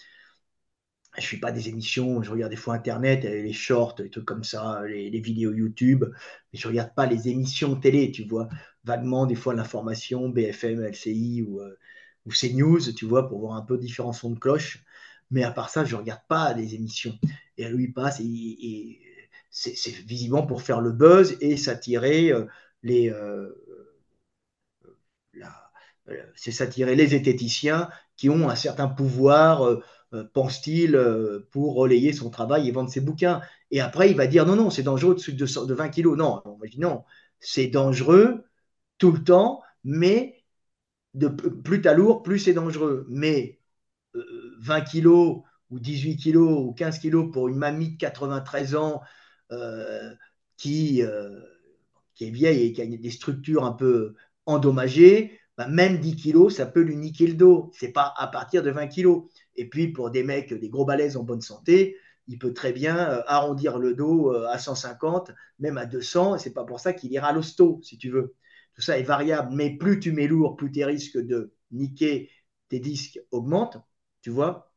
je 1.14 1.20
ne 1.20 1.26
suis 1.26 1.39
pas 1.39 1.53
des 1.53 1.68
émissions, 1.68 2.22
je 2.22 2.31
regarde 2.31 2.51
des 2.51 2.57
fois 2.57 2.74
Internet, 2.74 3.24
les 3.24 3.53
shorts, 3.53 3.97
les 3.99 4.11
trucs 4.11 4.24
comme 4.24 4.45
ça, 4.45 4.83
les, 4.87 5.20
vidéos 5.20 5.53
YouTube, 5.53 6.05
mais 6.53 6.59
je 6.59 6.66
ne 6.66 6.72
regarde 6.72 6.95
pas 6.95 7.07
les 7.07 7.28
émissions 7.28 7.76
télé, 7.76 8.11
tu 8.12 8.24
vois, 8.24 8.49
vaguement 8.85 9.26
des 9.26 9.35
fois 9.35 9.55
l'information, 9.55 10.28
BFM, 10.28 10.83
LCI 10.85 11.43
ou, 11.43 11.61
euh, 11.61 11.78
ou 12.26 12.31
CNews, 12.31 12.93
tu 12.93 13.07
vois, 13.07 13.28
pour 13.28 13.41
voir 13.41 13.55
un 13.57 13.62
peu 13.62 13.78
différents 13.78 14.12
sons 14.12 14.31
de 14.31 14.39
cloche. 14.39 14.85
Mais 15.31 15.45
à 15.45 15.53
part 15.53 15.70
ça, 15.70 15.85
je 15.85 15.95
ne 15.95 16.01
regarde 16.01 16.22
pas 16.28 16.53
les 16.55 16.74
émissions. 16.74 17.18
Et 17.61 17.69
lui 17.69 17.93
passe, 17.93 18.21
et, 18.21 19.01
c'est 19.51 19.91
visiblement 19.91 20.47
pour 20.47 20.63
faire 20.63 20.81
le 20.81 20.93
buzz 20.93 21.37
et 21.41 21.57
s'attirer 21.57 22.33
euh, 22.33 22.47
les... 22.83 23.11
Euh, 23.11 23.51
c'est 26.35 26.51
s'attirer 26.51 26.97
les 26.97 27.09
zététiciens 27.09 27.89
qui 28.17 28.31
ont 28.31 28.49
un 28.49 28.57
certain 28.57 28.89
pouvoir 28.89 29.81
euh, 30.13 30.25
pense-t-il, 30.33 30.97
euh, 30.97 31.47
pour 31.53 31.75
relayer 31.77 32.13
son 32.13 32.31
travail 32.31 32.69
et 32.69 32.73
vendre 32.73 32.91
ses 32.91 33.01
bouquins. 33.01 33.43
Et 33.71 33.81
après, 33.81 34.11
il 34.11 34.17
va 34.17 34.27
dire 34.27 34.45
non, 34.45 34.57
non, 34.57 34.71
c'est 34.71 34.83
dangereux 34.83 35.15
de, 35.15 35.75
20 35.75 35.89
kilos. 35.91 36.17
Non, 36.19 36.43
non, 36.79 37.05
c'est 37.39 37.69
dangereux 37.69 38.45
tout 38.99 39.13
le 39.13 39.23
temps, 39.23 39.63
mais 39.85 40.43
de, 41.15 41.29
plus 41.29 41.81
t'as 41.83 41.95
lourd, 41.95 42.23
plus 42.23 42.41
c'est 42.41 42.55
dangereux. 42.55 43.07
Mais 43.09 43.61
20 44.15 44.81
euh, 44.81 44.85
kilos 44.85 45.43
ou 45.71 45.79
18 45.81 46.16
kilos 46.16 46.66
ou 46.66 46.73
15 46.73 46.99
kilos 46.99 47.31
pour 47.33 47.49
une 47.49 47.57
mamie 47.57 47.93
de 47.93 47.97
93 47.99 48.75
ans 48.75 49.01
qui, 50.57 51.03
qui 52.14 52.25
est 52.25 52.31
vieille 52.31 52.66
et 52.66 52.73
qui 52.73 52.83
a 52.83 52.87
des 52.87 53.11
structures 53.11 53.64
un 53.64 53.73
peu 53.73 54.14
endommagées, 54.47 55.41
bah, 55.61 55.68
même 55.68 55.99
10 55.99 56.16
kilos, 56.16 56.57
ça 56.57 56.64
peut 56.64 56.81
lui 56.81 56.97
niquer 56.97 57.27
le 57.27 57.35
dos. 57.35 57.71
C'est 57.75 57.93
pas 57.93 58.14
à 58.16 58.27
partir 58.29 58.62
de 58.62 58.71
20 58.71 58.89
kilos. 58.89 59.25
Et 59.57 59.68
puis, 59.68 59.89
pour 59.89 60.11
des 60.11 60.23
mecs, 60.23 60.55
des 60.55 60.71
gros 60.71 60.87
balaises 60.87 61.18
en 61.18 61.23
bonne 61.23 61.43
santé, 61.43 61.99
il 62.29 62.39
peut 62.39 62.55
très 62.55 62.73
bien 62.73 62.97
euh, 62.97 63.23
arrondir 63.27 63.79
le 63.79 63.95
dos 63.95 64.33
euh, 64.33 64.47
à 64.49 64.59
150, 64.59 65.33
même 65.59 65.77
à 65.77 65.85
200. 65.85 66.37
Et 66.37 66.39
c'est 66.39 66.55
pas 66.55 66.64
pour 66.64 66.81
ça 66.81 66.95
qu'il 66.95 67.12
ira 67.12 67.29
à 67.29 67.33
l'hosto, 67.33 67.79
si 67.83 67.99
tu 67.99 68.09
veux. 68.11 68.35
Tout 68.75 68.81
ça 68.81 68.99
est 68.99 69.03
variable. 69.03 69.55
Mais 69.55 69.77
plus 69.77 70.01
tu 70.01 70.12
mets 70.12 70.27
lourd, 70.29 70.57
plus 70.57 70.73
tes 70.73 70.87
risques 70.87 71.18
de 71.18 71.53
niquer 71.73 72.31
tes 72.71 72.81
disques 72.81 73.21
augmentent, 73.31 73.79
tu 74.23 74.31
vois. 74.31 74.70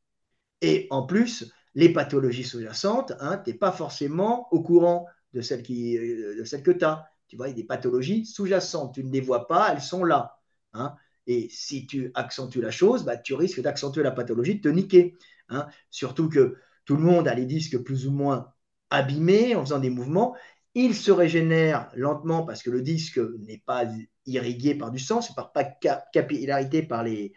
Et 0.63 0.87
en 0.89 1.03
plus, 1.03 1.53
les 1.75 1.91
pathologies 1.91 2.45
sous-jacentes, 2.45 3.13
hein, 3.19 3.37
tu 3.43 3.51
n'es 3.51 3.57
pas 3.57 3.71
forcément 3.71 4.47
au 4.51 4.63
courant 4.63 5.05
de 5.33 5.41
celles, 5.41 5.61
qui, 5.61 5.97
euh, 5.97 6.37
de 6.39 6.43
celles 6.45 6.63
que 6.63 6.71
tu 6.71 6.85
as. 6.85 7.05
Tu 7.27 7.35
vois, 7.35 7.49
il 7.49 7.51
y 7.51 7.53
a 7.53 7.57
des 7.57 7.65
pathologies 7.65 8.25
sous-jacentes. 8.25 8.95
Tu 8.95 9.03
ne 9.03 9.11
les 9.11 9.21
vois 9.21 9.47
pas, 9.47 9.73
elles 9.73 9.81
sont 9.81 10.05
là. 10.05 10.39
Hein. 10.73 10.95
Et 11.27 11.49
si 11.51 11.85
tu 11.85 12.11
accentues 12.15 12.61
la 12.61 12.71
chose, 12.71 13.03
bah, 13.03 13.17
tu 13.17 13.33
risques 13.33 13.61
d'accentuer 13.61 14.03
la 14.03 14.11
pathologie, 14.11 14.55
de 14.55 14.61
te 14.61 14.69
niquer. 14.69 15.17
Hein. 15.49 15.67
Surtout 15.91 16.29
que 16.29 16.55
tout 16.85 16.95
le 16.95 17.03
monde 17.03 17.27
a 17.27 17.33
les 17.33 17.45
disques 17.45 17.77
plus 17.79 18.07
ou 18.07 18.11
moins 18.11 18.53
abîmés 18.89 19.55
en 19.55 19.61
faisant 19.61 19.79
des 19.79 19.89
mouvements. 19.89 20.35
Ils 20.75 20.95
se 20.95 21.11
régénèrent 21.11 21.89
lentement 21.93 22.43
parce 22.43 22.63
que 22.63 22.69
le 22.69 22.81
disque 22.81 23.19
n'est 23.39 23.61
pas 23.65 23.85
irrigué 24.25 24.75
par 24.75 24.91
du 24.91 24.99
sang, 24.99 25.21
c'est 25.21 25.35
par 25.35 25.51
pas 25.51 25.65
capillarité 25.65 26.83
par 26.83 27.03
les, 27.03 27.33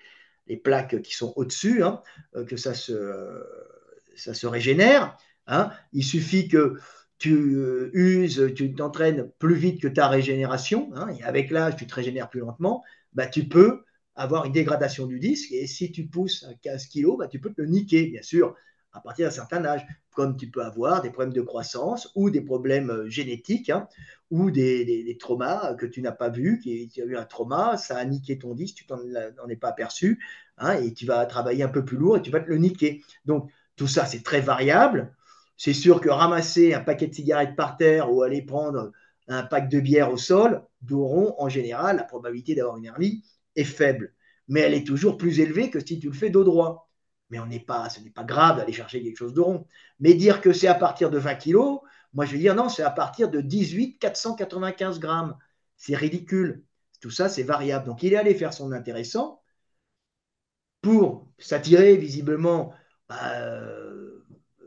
plaques 0.57 1.03
qui 1.03 1.15
sont 1.15 1.33
au-dessus, 1.37 1.83
hein, 1.83 2.03
euh, 2.37 2.45
que 2.45 2.57
ça 2.57 2.75
se, 2.75 3.43
se 4.15 4.47
régénère. 4.47 5.17
Il 5.93 6.05
suffit 6.05 6.49
que 6.49 6.79
tu 7.19 7.57
euh, 7.57 7.91
uses, 7.95 8.53
tu 8.55 8.75
t'entraînes 8.75 9.31
plus 9.39 9.55
vite 9.55 9.81
que 9.81 9.89
ta 9.89 10.09
régénération, 10.09 10.91
et 11.09 11.23
avec 11.25 11.51
l'âge, 11.51 11.77
tu 11.77 11.87
te 11.87 11.95
régénères 11.95 12.29
plus 12.29 12.41
lentement. 12.41 12.85
Bah, 13.13 13.27
tu 13.27 13.49
peux 13.49 13.83
avoir 14.15 14.45
une 14.45 14.53
dégradation 14.53 15.07
du 15.07 15.19
disque. 15.19 15.53
Et 15.53 15.67
si 15.67 15.93
tu 15.93 16.07
pousses 16.07 16.45
à 16.45 16.55
15 16.63 16.87
kg, 16.89 17.17
bah, 17.19 17.29
tu 17.29 17.41
peux 17.41 17.53
te 17.53 17.61
le 17.61 17.69
niquer, 17.69 18.07
bien 18.07 18.23
sûr, 18.23 18.55
à 18.93 19.01
partir 19.01 19.27
d'un 19.27 19.33
certain 19.33 19.65
âge. 19.65 19.87
Comme 20.15 20.37
tu 20.37 20.51
peux 20.51 20.63
avoir 20.63 21.03
des 21.03 21.11
problèmes 21.11 21.35
de 21.35 21.43
croissance 21.43 22.11
ou 22.15 22.31
des 22.31 22.41
problèmes 22.41 22.91
euh, 22.91 23.09
génétiques 23.09 23.69
hein, 23.69 23.87
ou 24.31 24.51
des, 24.51 25.17
traumas 25.21 25.75
que 25.75 25.85
tu 25.85 26.01
n'as 26.01 26.13
pas 26.13 26.31
vus, 26.31 26.59
qui, 26.59 26.89
tu 26.89 27.03
as 27.03 27.05
eu 27.05 27.17
un 27.17 27.25
trauma, 27.25 27.77
ça 27.77 27.99
a 27.99 28.05
niqué 28.05 28.39
ton 28.39 28.55
disque, 28.55 28.77
tu 28.77 28.87
n'en 28.93 29.49
es 29.49 29.57
pas 29.57 29.69
aperçu, 29.69 30.25
hein, 30.57 30.73
et 30.73 30.95
tu 30.95 31.05
vas 31.05 31.27
travailler 31.27 31.63
un 31.63 31.69
peu 31.69 31.85
plus 31.85 31.99
lourd 31.99 32.17
et 32.17 32.23
tu 32.23 32.31
vas 32.31 32.41
te 32.41 32.49
le 32.49 32.57
niquer. 32.57 33.03
Donc, 33.27 33.51
tout 33.77 33.89
ça, 33.89 34.07
c'est 34.07 34.23
très 34.23 34.41
variable. 34.41 35.15
C'est 35.57 35.75
sûr 35.75 36.01
que 36.01 36.09
ramasser 36.09 36.75
un 36.75 36.81
paquet 36.81 37.07
de 37.07 37.15
cigarettes 37.15 37.57
par 37.57 37.77
terre 37.77 38.13
ou 38.13 38.23
aller 38.23 38.43
prendre 38.43 38.93
un 39.29 39.43
pack 39.43 39.69
de 39.69 39.81
bière 39.81 40.13
au 40.13 40.17
sol, 40.17 40.63
d'oron, 40.83 41.35
en 41.39 41.49
général, 41.49 41.97
la 41.97 42.05
probabilité 42.05 42.55
d'avoir 42.55 42.77
une 42.77 42.85
hernie 42.85 43.25
est 43.57 43.65
faible. 43.65 44.15
Mais 44.49 44.61
elle 44.61 44.75
est 44.75 44.87
toujours 44.87 45.17
plus 45.17 45.41
élevée 45.41 45.71
que 45.71 45.81
si 45.81 45.99
tu 45.99 46.09
le 46.09 46.15
fais 46.15 46.31
dos 46.31 46.45
droit. 46.45 46.86
Mais 47.31 47.39
on 47.39 47.47
n'est 47.47 47.61
pas, 47.61 47.89
ce 47.89 48.01
n'est 48.01 48.11
pas 48.11 48.25
grave 48.25 48.59
d'aller 48.59 48.73
chercher 48.73 49.03
quelque 49.03 49.17
chose 49.17 49.35
de 49.35 49.41
rond. 49.41 49.67
Mais 50.01 50.15
dire 50.15 50.41
que 50.41 50.53
c'est 50.53 50.69
à 50.69 50.75
partir 50.75 51.11
de 51.11 51.19
20 51.19 51.35
kilos, 51.37 51.81
moi 52.15 52.25
je 52.25 52.33
vais 52.33 52.39
dire 52.39 52.55
non, 52.55 52.69
c'est 52.69 52.83
à 52.83 52.91
partir 52.91 53.29
de 53.31 53.41
18 53.41 53.99
495 53.99 55.01
grammes. 55.01 55.37
C'est 55.77 55.97
ridicule. 55.97 56.65
Tout 57.01 57.11
ça, 57.11 57.29
c'est 57.29 57.43
variable. 57.43 57.87
Donc 57.87 58.03
il 58.03 58.13
est 58.13 58.17
allé 58.17 58.35
faire 58.35 58.53
son 58.55 58.73
intéressant 58.73 59.43
pour 60.81 61.27
s'attirer 61.39 61.97
visiblement 61.97 62.73
bah, 63.09 63.33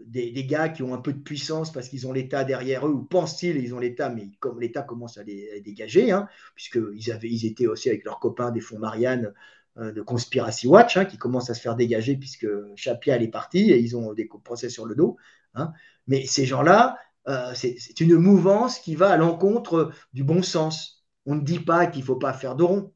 des, 0.09 0.45
gars 0.45 0.69
qui 0.69 0.83
ont 0.83 0.93
un 0.93 1.01
peu 1.01 1.13
de 1.13 1.19
puissance 1.19 1.71
parce 1.71 1.87
qu'ils 1.89 2.07
ont 2.07 2.11
l'État 2.11 2.43
derrière 2.43 2.87
eux, 2.87 2.91
ou 2.91 3.03
pensent-ils, 3.03 3.57
ils 3.57 3.73
ont 3.73 3.79
l'État, 3.79 4.09
mais 4.09 4.29
comme 4.39 4.59
l'État 4.59 4.81
commence 4.81 5.17
à 5.17 5.23
les, 5.23 5.61
dégager, 5.61 6.11
hein, 6.11 6.27
puisqu'ils 6.55 7.19
ils 7.23 7.45
étaient 7.45 7.67
aussi 7.67 7.89
avec 7.89 8.03
leurs 8.03 8.19
copains 8.19 8.51
des 8.51 8.59
fonds 8.59 8.79
Marianne 8.79 9.25
euh, 9.25 9.31
de 9.79 10.01
Conspiracy 10.01 10.67
Watch, 10.67 10.97
hein, 10.97 11.05
qui 11.05 11.17
commencent 11.17 11.49
à 11.49 11.53
se 11.53 11.61
faire 11.61 11.75
dégager 11.75 12.17
puisque 12.17 12.47
Chapial 12.75 13.23
est 13.23 13.29
parti 13.29 13.71
et 13.71 13.79
ils 13.79 13.95
ont 13.95 14.13
des 14.13 14.25
procès 14.43 14.69
sur 14.69 14.85
le 14.85 14.95
dos. 14.95 15.17
Hein. 15.53 15.71
Mais 16.07 16.25
ces 16.25 16.45
gens-là, 16.45 16.97
euh, 17.27 17.53
c'est 17.53 18.01
une 18.01 18.15
mouvance 18.15 18.79
qui 18.79 18.95
va 18.95 19.11
à 19.11 19.17
l'encontre 19.17 19.91
du 20.13 20.23
bon 20.23 20.41
sens. 20.41 21.05
On 21.25 21.35
ne 21.35 21.41
dit 21.41 21.59
pas 21.59 21.87
qu'il 21.87 22.01
ne 22.01 22.05
faut 22.05 22.15
pas 22.15 22.33
faire 22.33 22.55
de 22.55 22.63
rond. 22.63 22.93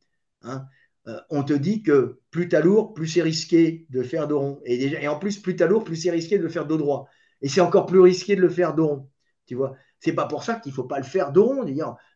Euh, 1.07 1.19
on 1.29 1.43
te 1.43 1.53
dit 1.53 1.83
que 1.83 2.19
plus 2.31 2.47
tu 2.47 2.55
as 2.55 2.61
lourd, 2.61 2.93
plus 2.93 3.07
c'est 3.07 3.21
risqué 3.21 3.85
de 3.89 4.03
faire 4.03 4.27
dos 4.27 4.39
rond. 4.39 4.61
Et, 4.65 4.85
et 4.85 5.07
en 5.07 5.19
plus, 5.19 5.39
plus 5.39 5.55
tu 5.55 5.63
as 5.63 5.67
lourd, 5.67 5.83
plus 5.83 5.97
c'est 5.97 6.11
risqué 6.11 6.37
de 6.37 6.43
le 6.43 6.49
faire 6.49 6.65
dos 6.65 6.77
droit. 6.77 7.07
Et 7.41 7.49
c'est 7.49 7.61
encore 7.61 7.85
plus 7.85 7.99
risqué 7.99 8.35
de 8.35 8.41
le 8.41 8.49
faire 8.49 8.73
dos 8.73 8.87
rond. 8.87 9.09
Tu 9.45 9.55
vois, 9.55 9.75
c'est 9.99 10.13
pas 10.13 10.27
pour 10.27 10.43
ça 10.43 10.55
qu'il 10.55 10.71
faut 10.71 10.85
pas 10.85 10.97
le 10.97 11.05
faire 11.05 11.31
dos 11.31 11.45
rond. 11.45 11.65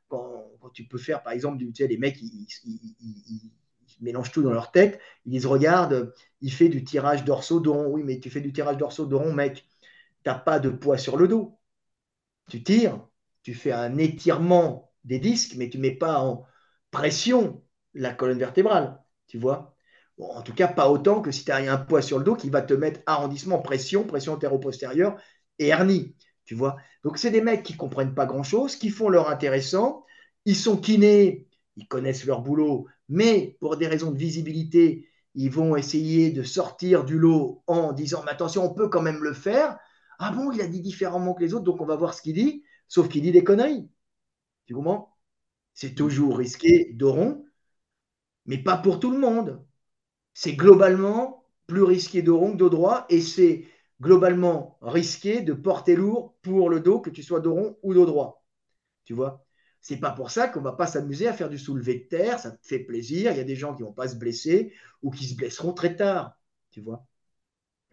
Quand, 0.07 0.45
tu 0.73 0.85
peux 0.85 0.97
faire, 0.97 1.23
par 1.23 1.33
exemple, 1.33 1.57
tu 1.59 1.71
sais, 1.73 1.87
les 1.87 1.97
mecs, 1.97 2.19
ils, 2.21 3.51
mélangent 3.99 4.31
tout 4.31 4.43
dans 4.43 4.51
leur 4.53 4.71
tête. 4.71 4.99
Ils 5.25 5.41
se 5.41 5.47
regardent, 5.47 6.13
il 6.41 6.51
fait 6.51 6.69
du 6.69 6.83
tirage 6.83 7.23
dorsaux 7.25 7.59
dos 7.59 7.73
rond. 7.73 7.87
Oui, 7.89 8.03
mais 8.03 8.19
tu 8.19 8.29
fais 8.29 8.41
du 8.41 8.53
tirage 8.53 8.77
dorsaux 8.77 9.05
dos 9.05 9.19
rond, 9.19 9.33
mec. 9.33 9.65
Tu 10.23 10.29
n'as 10.29 10.35
pas 10.35 10.59
de 10.59 10.69
poids 10.69 10.97
sur 10.97 11.17
le 11.17 11.27
dos. 11.27 11.59
Tu 12.49 12.63
tires, 12.63 13.07
tu 13.43 13.53
fais 13.53 13.71
un 13.71 13.97
étirement 13.97 14.91
des 15.03 15.19
disques, 15.19 15.55
mais 15.57 15.69
tu 15.69 15.77
ne 15.77 15.83
mets 15.83 15.95
pas 15.95 16.19
en 16.19 16.45
pression 16.91 17.63
la 17.93 18.13
colonne 18.13 18.39
vertébrale, 18.39 19.01
tu 19.27 19.37
vois. 19.37 19.75
en 20.19 20.41
tout 20.41 20.53
cas, 20.53 20.67
pas 20.67 20.89
autant 20.89 21.21
que 21.21 21.31
si 21.31 21.45
tu 21.45 21.51
as 21.51 21.57
un 21.57 21.77
poids 21.77 22.01
sur 22.01 22.17
le 22.19 22.23
dos 22.23 22.35
qui 22.35 22.49
va 22.49 22.61
te 22.61 22.73
mettre 22.73 23.01
arrondissement, 23.05 23.59
pression, 23.59 24.03
pression 24.05 24.33
antéro-postérieure 24.33 25.17
et 25.59 25.67
hernie, 25.67 26.15
tu 26.45 26.55
vois. 26.55 26.77
Donc, 27.03 27.17
c'est 27.17 27.31
des 27.31 27.41
mecs 27.41 27.63
qui 27.63 27.75
comprennent 27.75 28.15
pas 28.15 28.25
grand-chose, 28.25 28.75
qui 28.75 28.89
font 28.89 29.09
leur 29.09 29.29
intéressant. 29.29 30.05
Ils 30.45 30.55
sont 30.55 30.77
kinés, 30.77 31.47
ils 31.75 31.87
connaissent 31.87 32.25
leur 32.25 32.41
boulot, 32.41 32.87
mais 33.09 33.57
pour 33.59 33.77
des 33.77 33.87
raisons 33.87 34.11
de 34.11 34.17
visibilité, 34.17 35.07
ils 35.35 35.51
vont 35.51 35.75
essayer 35.75 36.31
de 36.31 36.43
sortir 36.43 37.05
du 37.05 37.17
lot 37.19 37.63
en 37.67 37.93
disant 37.93 38.23
Mais 38.25 38.31
attention, 38.31 38.65
on 38.65 38.73
peut 38.73 38.89
quand 38.89 39.01
même 39.01 39.23
le 39.23 39.33
faire. 39.33 39.77
Ah 40.19 40.31
bon, 40.31 40.51
il 40.51 40.61
a 40.61 40.67
dit 40.67 40.81
différemment 40.81 41.33
que 41.33 41.43
les 41.43 41.53
autres, 41.53 41.65
donc 41.65 41.81
on 41.81 41.85
va 41.85 41.95
voir 41.95 42.13
ce 42.13 42.21
qu'il 42.21 42.33
dit, 42.35 42.63
sauf 42.87 43.09
qu'il 43.09 43.21
dit 43.21 43.31
des 43.31 43.43
conneries. 43.43 43.89
Tu 44.67 44.75
comprends? 44.75 45.15
C'est 45.75 45.95
toujours 45.95 46.37
risqué 46.37 46.93
de 46.93 47.05
rond 47.05 47.45
mais 48.45 48.57
pas 48.57 48.77
pour 48.77 48.99
tout 48.99 49.11
le 49.11 49.19
monde. 49.19 49.63
C'est 50.33 50.55
globalement 50.55 51.45
plus 51.67 51.83
risqué 51.83 52.21
de 52.23 52.31
rond 52.31 52.53
que 52.53 52.63
de 52.63 52.69
droit 52.69 53.05
et 53.09 53.21
c'est 53.21 53.65
globalement 54.01 54.77
risqué 54.81 55.41
de 55.41 55.53
porter 55.53 55.95
lourd 55.95 56.35
pour 56.43 56.69
le 56.69 56.81
dos, 56.81 57.01
que 57.01 57.09
tu 57.11 57.23
sois 57.23 57.41
de 57.41 57.49
rond 57.49 57.77
ou 57.83 57.93
de 57.95 58.05
droit. 58.05 58.45
Tu 59.05 59.13
vois? 59.15 59.46
C'est 59.87 60.01
pas 60.01 60.11
pour 60.11 60.31
ça 60.31 60.49
qu'on 60.49 60.59
va 60.59 60.73
pas 60.73 60.85
s'amuser 60.85 61.29
à 61.29 61.33
faire 61.33 61.47
du 61.47 61.57
soulevé 61.57 61.95
de 61.95 62.03
terre, 62.09 62.39
ça 62.39 62.57
fait 62.61 62.79
plaisir. 62.79 63.31
Il 63.31 63.37
y 63.37 63.39
a 63.39 63.45
des 63.45 63.55
gens 63.55 63.73
qui 63.73 63.83
vont 63.83 63.93
pas 63.93 64.09
se 64.09 64.17
blesser 64.17 64.73
ou 65.01 65.11
qui 65.11 65.25
se 65.25 65.33
blesseront 65.33 65.71
très 65.71 65.95
tard. 65.95 66.37
Tu 66.71 66.81
vois 66.81 67.07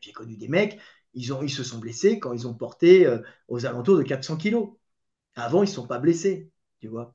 J'ai 0.00 0.10
connu 0.10 0.36
des 0.36 0.48
mecs, 0.48 0.80
ils 1.14 1.24
se 1.50 1.62
sont 1.62 1.78
blessés 1.78 2.18
quand 2.18 2.32
ils 2.32 2.48
ont 2.48 2.54
porté 2.54 3.06
euh, 3.06 3.18
aux 3.46 3.64
alentours 3.64 3.96
de 3.96 4.02
400 4.02 4.38
kilos. 4.38 4.70
Avant, 5.36 5.62
ils 5.62 5.68
ne 5.68 5.72
sont 5.72 5.86
pas 5.86 6.00
blessés. 6.00 6.50
Tu 6.80 6.88
vois 6.88 7.14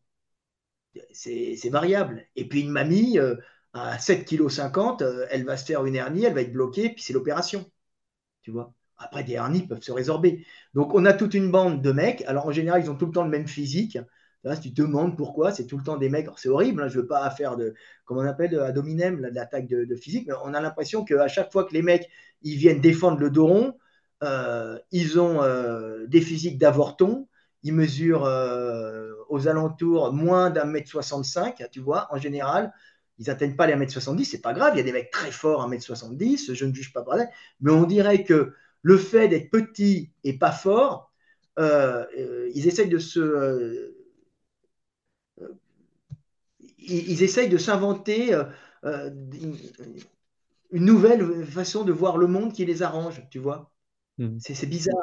c'est 1.12 1.70
variable. 1.70 2.26
Et 2.38 2.48
puis 2.48 2.62
une 2.62 2.72
mamie 2.72 3.20
euh, 3.20 3.36
à 3.74 3.98
7,50 3.98 4.98
kg, 4.98 5.04
euh, 5.04 5.28
elle 5.30 5.44
va 5.44 5.58
se 5.58 5.66
faire 5.66 5.86
une 5.86 5.96
hernie, 5.96 6.24
elle 6.24 6.34
va 6.34 6.42
être 6.42 6.54
bloquée, 6.54 6.90
puis 6.90 7.04
c'est 7.04 7.14
l'opération. 7.14 7.70
Tu 8.44 8.52
vois 8.52 8.74
Après, 8.98 9.26
des 9.26 9.34
hernies 9.34 9.68
peuvent 9.68 9.82
se 9.82 9.92
résorber. 9.92 10.46
Donc 10.74 10.94
on 10.94 11.04
a 11.06 11.12
toute 11.14 11.34
une 11.34 11.52
bande 11.52 11.82
de 11.82 11.92
mecs. 11.92 12.22
Alors 12.28 12.48
en 12.48 12.52
général, 12.52 12.82
ils 12.82 12.90
ont 12.90 12.96
tout 12.96 13.08
le 13.08 13.12
temps 13.12 13.26
le 13.26 13.30
même 13.30 13.48
physique. 13.48 13.98
Là, 14.44 14.56
si 14.56 14.62
tu 14.62 14.74
te 14.74 14.82
demandes 14.82 15.18
pourquoi, 15.18 15.52
c'est 15.52 15.66
tout 15.66 15.78
le 15.78 15.84
temps 15.84 15.98
des 15.98 16.10
mecs. 16.10 16.28
C'est 16.38 16.50
horrible, 16.50 16.82
hein, 16.82 16.88
je 16.88 16.98
ne 16.98 17.02
veux 17.02 17.08
pas 17.08 17.30
faire 17.30 17.58
de, 17.58 17.74
comment 18.06 18.22
on 18.22 18.26
appelle, 18.26 18.58
à 18.60 18.72
dominem, 18.72 19.20
l'attaque 19.34 19.68
de, 19.68 19.84
de, 19.86 19.96
physique, 19.96 20.28
mais 20.28 20.34
on 20.44 20.54
a 20.54 20.62
l'impression 20.62 21.04
qu'à 21.04 21.28
chaque 21.28 21.52
fois 21.52 21.66
que 21.66 21.74
les 21.74 21.82
mecs 21.82 22.10
ils 22.42 22.58
viennent 22.58 22.82
défendre 22.82 23.20
le 23.20 23.30
dos 23.30 23.48
rond, 23.48 23.78
ils 24.92 25.20
ont 25.20 25.42
des 26.08 26.22
physiques 26.22 26.58
d'avorton, 26.58 27.28
ils 27.64 27.74
mesurent 27.74 28.28
aux 29.30 29.48
alentours 29.48 30.14
moins 30.14 30.50
d'un 30.50 30.66
mètre 30.66 30.90
65, 30.90 31.68
tu 31.72 31.80
vois, 31.80 32.08
en 32.12 32.18
général. 32.18 32.74
Ils 33.20 33.28
n'atteignent 33.28 33.56
pas 33.56 33.68
les 33.68 33.74
1m70, 33.74 34.24
c'est 34.24 34.42
pas 34.42 34.54
grave. 34.54 34.72
Il 34.76 34.78
y 34.78 34.80
a 34.80 34.84
des 34.84 34.94
mecs 34.94 35.12
très 35.12 35.32
forts 35.32 35.62
à 35.62 35.68
1m70, 35.68 36.54
je 36.54 36.66
ne 36.66 36.74
juge 36.74 36.94
pas 36.94 37.04
pareil. 37.04 37.28
Mais 37.60 37.72
on 37.72 37.84
dirait 37.84 38.24
que 38.24 38.54
le 38.82 38.98
fait 38.98 39.28
d'être 39.28 39.50
petit 39.52 40.12
et 40.24 40.38
pas 40.38 40.52
fort, 40.52 41.12
euh, 41.60 42.06
euh, 42.18 42.50
ils 42.56 42.68
essayent 42.68 42.90
de 42.90 42.98
se. 42.98 43.94
Euh, 46.90 47.04
ils, 47.08 47.24
essayent 47.24 47.50
de 47.50 47.58
s'inventer 47.58 48.34
une 50.72 50.86
nouvelle 50.86 51.46
façon 51.46 51.84
de 51.84 51.92
voir 51.92 52.18
le 52.18 52.28
monde 52.28 52.54
qui 52.54 52.66
les 52.66 52.82
arrange, 52.82 53.24
tu 53.30 53.40
vois. 53.40 53.72
Hmm. 54.18 54.38
C'est 54.40 54.68
bizarre. 54.68 54.96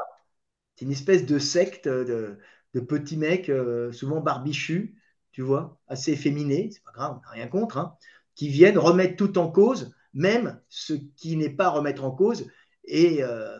C'est 0.76 0.84
une 0.84 0.93
espèce 0.93 1.24
de 1.24 1.39
secte 1.39 1.89
de, 1.89 2.39
de 2.74 2.80
petits 2.80 3.16
mecs, 3.16 3.51
souvent 3.93 4.20
barbichus, 4.20 4.97
tu 5.37 5.43
vois, 5.43 5.78
assez 5.87 6.12
efféminés, 6.12 6.70
c'est 6.72 6.82
pas 6.82 6.93
grave, 6.93 7.18
on 7.18 7.20
n'a 7.20 7.28
rien 7.28 7.47
contre, 7.47 7.76
hein, 7.76 7.99
qui 8.34 8.49
viennent 8.49 8.78
remettre 8.78 9.16
tout 9.16 9.37
en 9.37 9.51
cause, 9.51 9.95
même 10.14 10.59
ce 10.70 10.95
qui 10.95 11.37
n'est 11.37 11.51
pas 11.51 11.68
remettre 11.68 12.05
en 12.05 12.11
cause, 12.11 12.51
et 12.84 13.22
euh, 13.22 13.55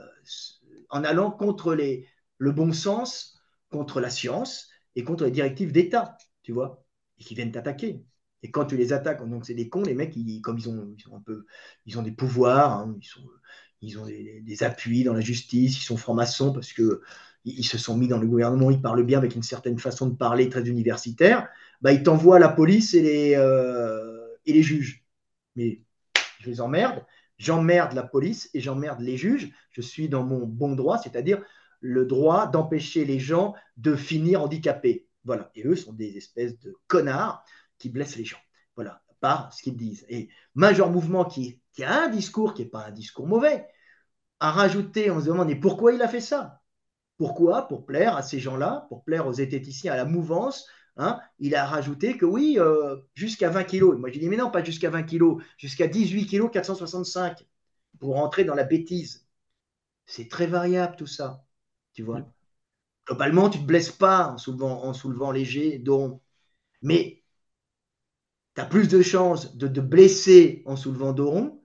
en 0.89 1.05
allant 1.05 1.31
contre 1.31 1.75
les, 1.75 2.09
le 2.39 2.53
bon 2.53 2.73
sens, 2.73 3.39
contre 3.69 4.01
la 4.01 4.09
science 4.09 4.71
et 4.95 5.05
contre 5.05 5.25
les 5.25 5.31
directives 5.31 5.71
d'État, 5.71 6.17
tu 6.43 6.53
vois, 6.53 6.83
et 7.19 7.25
qui 7.25 7.35
viennent 7.35 7.53
t'attaquer. 7.53 8.03
Et 8.43 8.51
quand 8.51 8.67
tu 8.67 8.77
les 8.77 8.93
attaques, 8.93 9.27
donc 9.29 9.47
c'est 9.47 9.55
des 9.55 9.69
cons, 9.69 9.83
les 9.83 9.95
mecs, 9.95 10.15
comme 10.43 10.59
ils 10.59 10.69
ont, 10.69 10.95
un 11.15 11.21
peu, 11.21 11.47
ils 11.87 11.99
ont 11.99 12.03
des 12.03 12.13
pouvoirs, 12.13 12.73
hein, 12.73 12.97
ils, 13.01 13.89
ils 13.89 13.99
ont 13.99 14.07
des, 14.07 14.63
appuis 14.63 15.05
dans 15.05 15.15
la 15.15 15.21
justice, 15.21 15.79
ils 15.79 15.85
sont 15.85 15.97
francs-maçons 15.97 16.53
parce 16.53 16.73
que 16.73 17.03
ils 17.45 17.65
se 17.65 17.79
sont 17.79 17.97
mis 17.97 18.09
dans 18.09 18.19
le 18.19 18.27
gouvernement, 18.27 18.71
ils 18.71 18.83
parlent 18.83 19.05
bien 19.05 19.19
avec 19.19 19.37
une 19.37 19.43
certaine 19.43 19.79
façon 19.79 20.09
de 20.09 20.17
parler 20.17 20.49
très 20.49 20.69
universitaire 20.69 21.49
bah, 21.81 21.93
ils 21.93 22.03
t'envoient 22.03 22.39
la 22.39 22.49
police 22.49 22.95
et 22.95 23.03
les, 23.03 23.35
euh, 23.37 24.27
et 24.45 24.53
les 24.53 24.63
juges. 24.63 25.05
Mais 25.57 25.83
je 26.41 26.51
les 26.51 26.61
emmerde, 26.61 27.05
j'emmerde 27.39 27.93
la 27.93 28.03
police 28.03 28.51
et 28.55 28.61
j'emmerde 28.61 29.01
les 29.01 29.17
juges. 29.17 29.53
Je 29.71 29.81
suis 29.81 30.09
dans 30.09 30.25
mon 30.25 30.47
bon 30.47 30.75
droit, 30.75 30.99
c'est-à-dire 30.99 31.43
le 31.81 32.07
droit 32.07 32.47
d'empêcher 32.47 33.05
les 33.05 33.19
gens 33.19 33.55
de 33.77 33.95
finir 33.95 34.43
handicapés. 34.43 35.07
Voilà. 35.25 35.51
Et 35.55 35.67
eux 35.67 35.77
sont 35.77 35.93
des 35.93 36.17
espèces 36.17 36.59
de 36.61 36.75
connards 36.87 37.45
qui 37.79 37.89
blessent 37.89 38.17
les 38.17 38.25
gens. 38.25 38.39
Voilà, 38.75 39.03
par 39.21 39.53
ce 39.53 39.63
qu'ils 39.63 39.77
disent. 39.77 40.05
Et 40.09 40.29
Major 40.55 40.91
Mouvement, 40.91 41.25
qui, 41.25 41.61
qui 41.73 41.85
a 41.85 42.05
un 42.05 42.09
discours 42.09 42.55
qui 42.55 42.63
n'est 42.63 42.69
pas 42.69 42.87
un 42.87 42.91
discours 42.91 43.27
mauvais, 43.27 43.67
a 44.41 44.51
rajouté, 44.51 45.11
on 45.11 45.21
se 45.21 45.27
demande, 45.27 45.49
mais 45.49 45.57
pourquoi 45.57 45.93
il 45.93 46.03
a 46.03 46.09
fait 46.09 46.21
ça? 46.21 46.63
Pourquoi? 47.19 47.69
Pour 47.69 47.87
plaire 47.87 48.17
à 48.17 48.23
ces 48.23 48.39
gens-là, 48.41 48.87
pour 48.89 49.05
plaire 49.05 49.27
aux 49.27 49.33
zététiciens, 49.33 49.93
à 49.93 49.97
la 49.97 50.05
mouvance, 50.05 50.69
Hein, 50.97 51.21
il 51.39 51.55
a 51.55 51.67
rajouté 51.67 52.17
que 52.17 52.25
oui, 52.25 52.57
euh, 52.59 52.97
jusqu'à 53.15 53.51
20 53.51 53.65
kg. 53.65 53.99
Moi, 53.99 54.11
j'ai 54.11 54.19
dit, 54.21 54.29
mais 54.29 54.37
non, 54.37 54.51
pas 54.51 54.65
jusqu'à 54.65 54.89
20 54.91 55.03
kg, 55.03 55.43
jusqu'à 55.59 55.87
18 55.89 56.27
kg 56.27 56.51
465 56.51 57.47
pour 57.99 58.15
rentrer 58.15 58.45
dans 58.45 58.55
la 58.55 58.65
bêtise. 58.65 59.27
C'est 60.07 60.29
très 60.29 60.47
variable 60.47 60.97
tout 60.97 61.07
ça, 61.07 61.45
tu 61.93 62.03
vois? 62.03 62.23
Globalement, 63.07 63.51
tu 63.51 63.59
ne 63.59 63.63
te 63.65 63.69
blesses 63.69 63.91
pas 63.93 64.29
en 64.29 64.39
soulevant, 64.39 64.85
en 64.85 64.95
soulevant 64.95 65.33
léger, 65.33 65.79
donc, 65.79 66.23
mais 66.83 67.25
tu 68.57 68.63
as 68.63 68.67
plus 68.67 68.89
de 68.89 69.03
chances 69.03 69.57
de 69.57 69.69
te 69.69 69.81
blesser 69.81 70.63
en 70.67 70.77
soulevant 70.77 71.13
dos 71.13 71.31
rond 71.31 71.63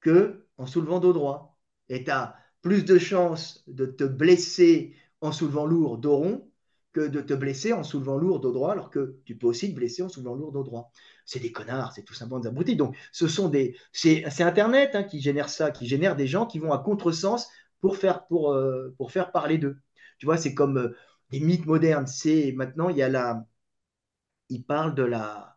que 0.00 0.46
en 0.58 0.66
soulevant 0.66 1.00
dos 1.00 1.12
droit. 1.12 1.58
Et 1.88 2.04
tu 2.04 2.10
as 2.10 2.36
plus 2.62 2.84
de 2.84 2.98
chances 2.98 3.64
de 3.66 3.86
te 3.86 4.04
blesser 4.04 4.94
en 5.20 5.32
soulevant 5.32 5.66
lourd 5.66 5.98
dos 5.98 6.16
rond 6.16 6.50
que 6.92 7.00
de 7.00 7.20
te 7.20 7.34
blesser 7.34 7.72
en 7.72 7.82
soulevant 7.82 8.16
lourd 8.18 8.40
dos 8.40 8.52
droit, 8.52 8.72
alors 8.72 8.90
que 8.90 9.20
tu 9.24 9.36
peux 9.36 9.46
aussi 9.46 9.70
te 9.70 9.74
blesser 9.74 10.02
en 10.02 10.08
soulevant 10.08 10.34
lourd 10.34 10.52
dos 10.52 10.64
droit. 10.64 10.92
C'est 11.24 11.40
des 11.40 11.52
connards, 11.52 11.92
c'est 11.92 12.04
tout 12.04 12.14
simplement 12.14 12.40
des 12.40 12.48
abrutis. 12.48 12.76
Donc, 12.76 12.96
ce 13.12 13.28
sont 13.28 13.48
des, 13.48 13.76
c'est, 13.92 14.24
Internet 14.42 14.90
hein, 14.94 15.02
qui 15.02 15.20
génère 15.20 15.48
ça, 15.48 15.70
qui 15.70 15.86
génère 15.86 16.16
des 16.16 16.26
gens 16.26 16.46
qui 16.46 16.58
vont 16.58 16.72
à 16.72 16.78
contresens 16.78 17.48
pour 17.80 17.96
faire, 17.96 18.26
euh, 18.32 18.94
parler 19.32 19.58
d'eux. 19.58 19.78
Tu 20.18 20.26
vois, 20.26 20.36
c'est 20.36 20.54
comme 20.54 20.78
euh, 20.78 20.96
des 21.30 21.40
mythes 21.40 21.66
modernes. 21.66 22.06
C'est 22.06 22.52
maintenant, 22.52 22.88
il 22.88 22.96
y 22.96 23.02
a 23.02 23.08
la, 23.08 23.46
il 24.48 24.64
parle 24.64 24.94
de 24.94 25.02
la, 25.02 25.55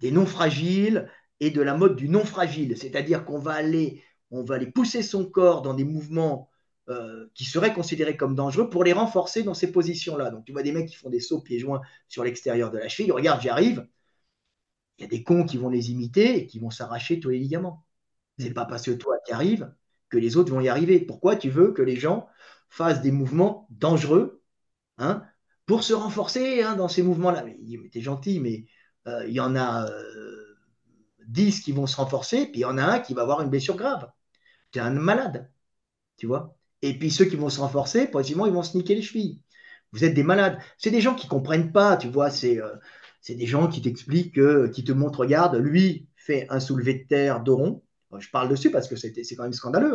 des 0.00 0.10
non 0.10 0.26
fragiles 0.26 1.08
et 1.40 1.50
de 1.50 1.62
la 1.62 1.76
mode 1.76 1.96
du 1.96 2.08
non 2.08 2.24
fragile, 2.24 2.76
c'est-à-dire 2.76 3.24
qu'on 3.24 3.38
va 3.38 3.52
aller, 3.52 4.02
on 4.30 4.42
va 4.42 4.56
aller 4.56 4.70
pousser 4.70 5.02
son 5.02 5.24
corps 5.24 5.62
dans 5.62 5.74
des 5.74 5.84
mouvements 5.84 6.50
euh, 6.88 7.26
qui 7.34 7.44
seraient 7.44 7.72
considérés 7.72 8.16
comme 8.16 8.34
dangereux 8.34 8.68
pour 8.68 8.84
les 8.84 8.92
renforcer 8.92 9.42
dans 9.42 9.54
ces 9.54 9.70
positions-là. 9.72 10.30
Donc 10.30 10.44
tu 10.44 10.52
vois 10.52 10.62
des 10.62 10.72
mecs 10.72 10.88
qui 10.88 10.96
font 10.96 11.10
des 11.10 11.20
sauts 11.20 11.40
pieds 11.40 11.58
joints 11.58 11.80
sur 12.08 12.24
l'extérieur 12.24 12.70
de 12.70 12.78
la 12.78 12.88
cheville, 12.88 13.12
regarde, 13.12 13.40
j'y 13.40 13.48
arrive. 13.48 13.86
Il 14.98 15.02
y 15.02 15.04
a 15.04 15.08
des 15.08 15.22
cons 15.22 15.44
qui 15.44 15.56
vont 15.56 15.70
les 15.70 15.90
imiter 15.90 16.36
et 16.36 16.46
qui 16.46 16.58
vont 16.58 16.70
s'arracher 16.70 17.20
tous 17.20 17.30
les 17.30 17.38
ligaments. 17.38 17.84
C'est 18.38 18.52
pas 18.52 18.66
parce 18.66 18.82
que 18.84 18.90
toi 18.90 19.16
tu 19.26 19.32
arrives 19.32 19.72
que 20.08 20.18
les 20.18 20.36
autres 20.36 20.52
vont 20.52 20.60
y 20.60 20.68
arriver. 20.68 21.00
Pourquoi 21.00 21.36
tu 21.36 21.48
veux 21.48 21.72
que 21.72 21.82
les 21.82 21.96
gens 21.96 22.26
fassent 22.68 23.02
des 23.02 23.12
mouvements 23.12 23.66
dangereux 23.70 24.42
hein, 24.98 25.24
pour 25.66 25.84
se 25.84 25.92
renforcer 25.94 26.62
hein, 26.62 26.76
dans 26.76 26.88
ces 26.88 27.02
mouvements-là? 27.02 27.44
Mais, 27.44 27.56
t'es 27.90 28.00
gentil, 28.00 28.40
mais 28.40 28.66
euh, 28.66 28.79
il 29.06 29.32
y 29.32 29.40
en 29.40 29.56
a 29.56 29.88
10 31.26 31.60
euh, 31.60 31.62
qui 31.62 31.72
vont 31.72 31.86
se 31.86 31.96
renforcer, 31.96 32.46
puis 32.46 32.60
il 32.60 32.62
y 32.62 32.64
en 32.64 32.78
a 32.78 32.84
un 32.84 32.98
qui 33.00 33.14
va 33.14 33.22
avoir 33.22 33.40
une 33.42 33.50
blessure 33.50 33.76
grave. 33.76 34.10
Es 34.74 34.78
un 34.80 34.90
malade, 34.90 35.50
tu 36.16 36.26
vois 36.26 36.56
et 36.82 36.98
puis 36.98 37.10
ceux 37.10 37.26
qui 37.26 37.36
vont 37.36 37.50
se 37.50 37.60
renforcer, 37.60 38.06
possiblement, 38.06 38.46
ils 38.46 38.54
vont 38.54 38.62
se 38.62 38.74
niquer 38.74 38.94
les 38.94 39.02
chevilles. 39.02 39.42
Vous 39.92 40.02
êtes 40.02 40.14
des 40.14 40.22
malades. 40.22 40.58
C'est 40.78 40.90
des 40.90 41.02
gens 41.02 41.14
qui 41.14 41.26
ne 41.26 41.30
comprennent 41.30 41.72
pas, 41.72 41.98
tu 41.98 42.08
vois. 42.08 42.30
C'est 42.30 42.58
euh, 42.58 42.74
des 43.28 43.46
gens 43.46 43.68
qui 43.68 43.82
t'expliquent, 43.82 44.40
qui 44.72 44.84
te 44.84 44.92
montrent, 44.92 45.20
regarde, 45.20 45.56
lui 45.56 46.08
fait 46.16 46.46
un 46.48 46.58
soulevé 46.58 46.94
de 46.94 47.06
terre 47.06 47.42
d'oron. 47.42 47.82
Je 48.18 48.30
parle 48.30 48.48
dessus 48.48 48.70
parce 48.70 48.88
que 48.88 48.96
c'est 48.96 49.36
quand 49.36 49.42
même 49.42 49.52
scandaleux. 49.52 49.94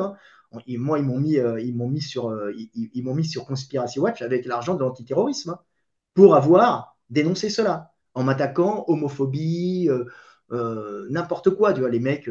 Moi, 0.67 0.99
ils 0.99 1.03
m'ont 1.03 1.19
mis, 1.19 1.37
euh, 1.37 1.59
ils 1.59 1.75
m'ont 1.75 1.89
mis 1.89 2.01
sur, 2.01 2.29
euh, 2.29 2.53
ils, 2.55 3.03
m'ont 3.03 3.13
mis 3.13 3.25
sur 3.25 3.45
Conspiracy 3.45 3.99
Watch 3.99 4.21
avec 4.21 4.45
l'argent 4.45 4.75
de 4.75 4.79
l'antiterrorisme 4.79 5.51
hein, 5.51 5.59
pour 6.13 6.35
avoir 6.35 6.97
dénoncé 7.09 7.49
cela 7.49 7.93
en 8.15 8.23
m'attaquant 8.23 8.85
homophobie, 8.87 9.89
n'importe 10.49 11.51
quoi. 11.51 11.73
Tu 11.73 11.81
vois, 11.81 11.89
les 11.89 11.99
mecs 11.99 12.29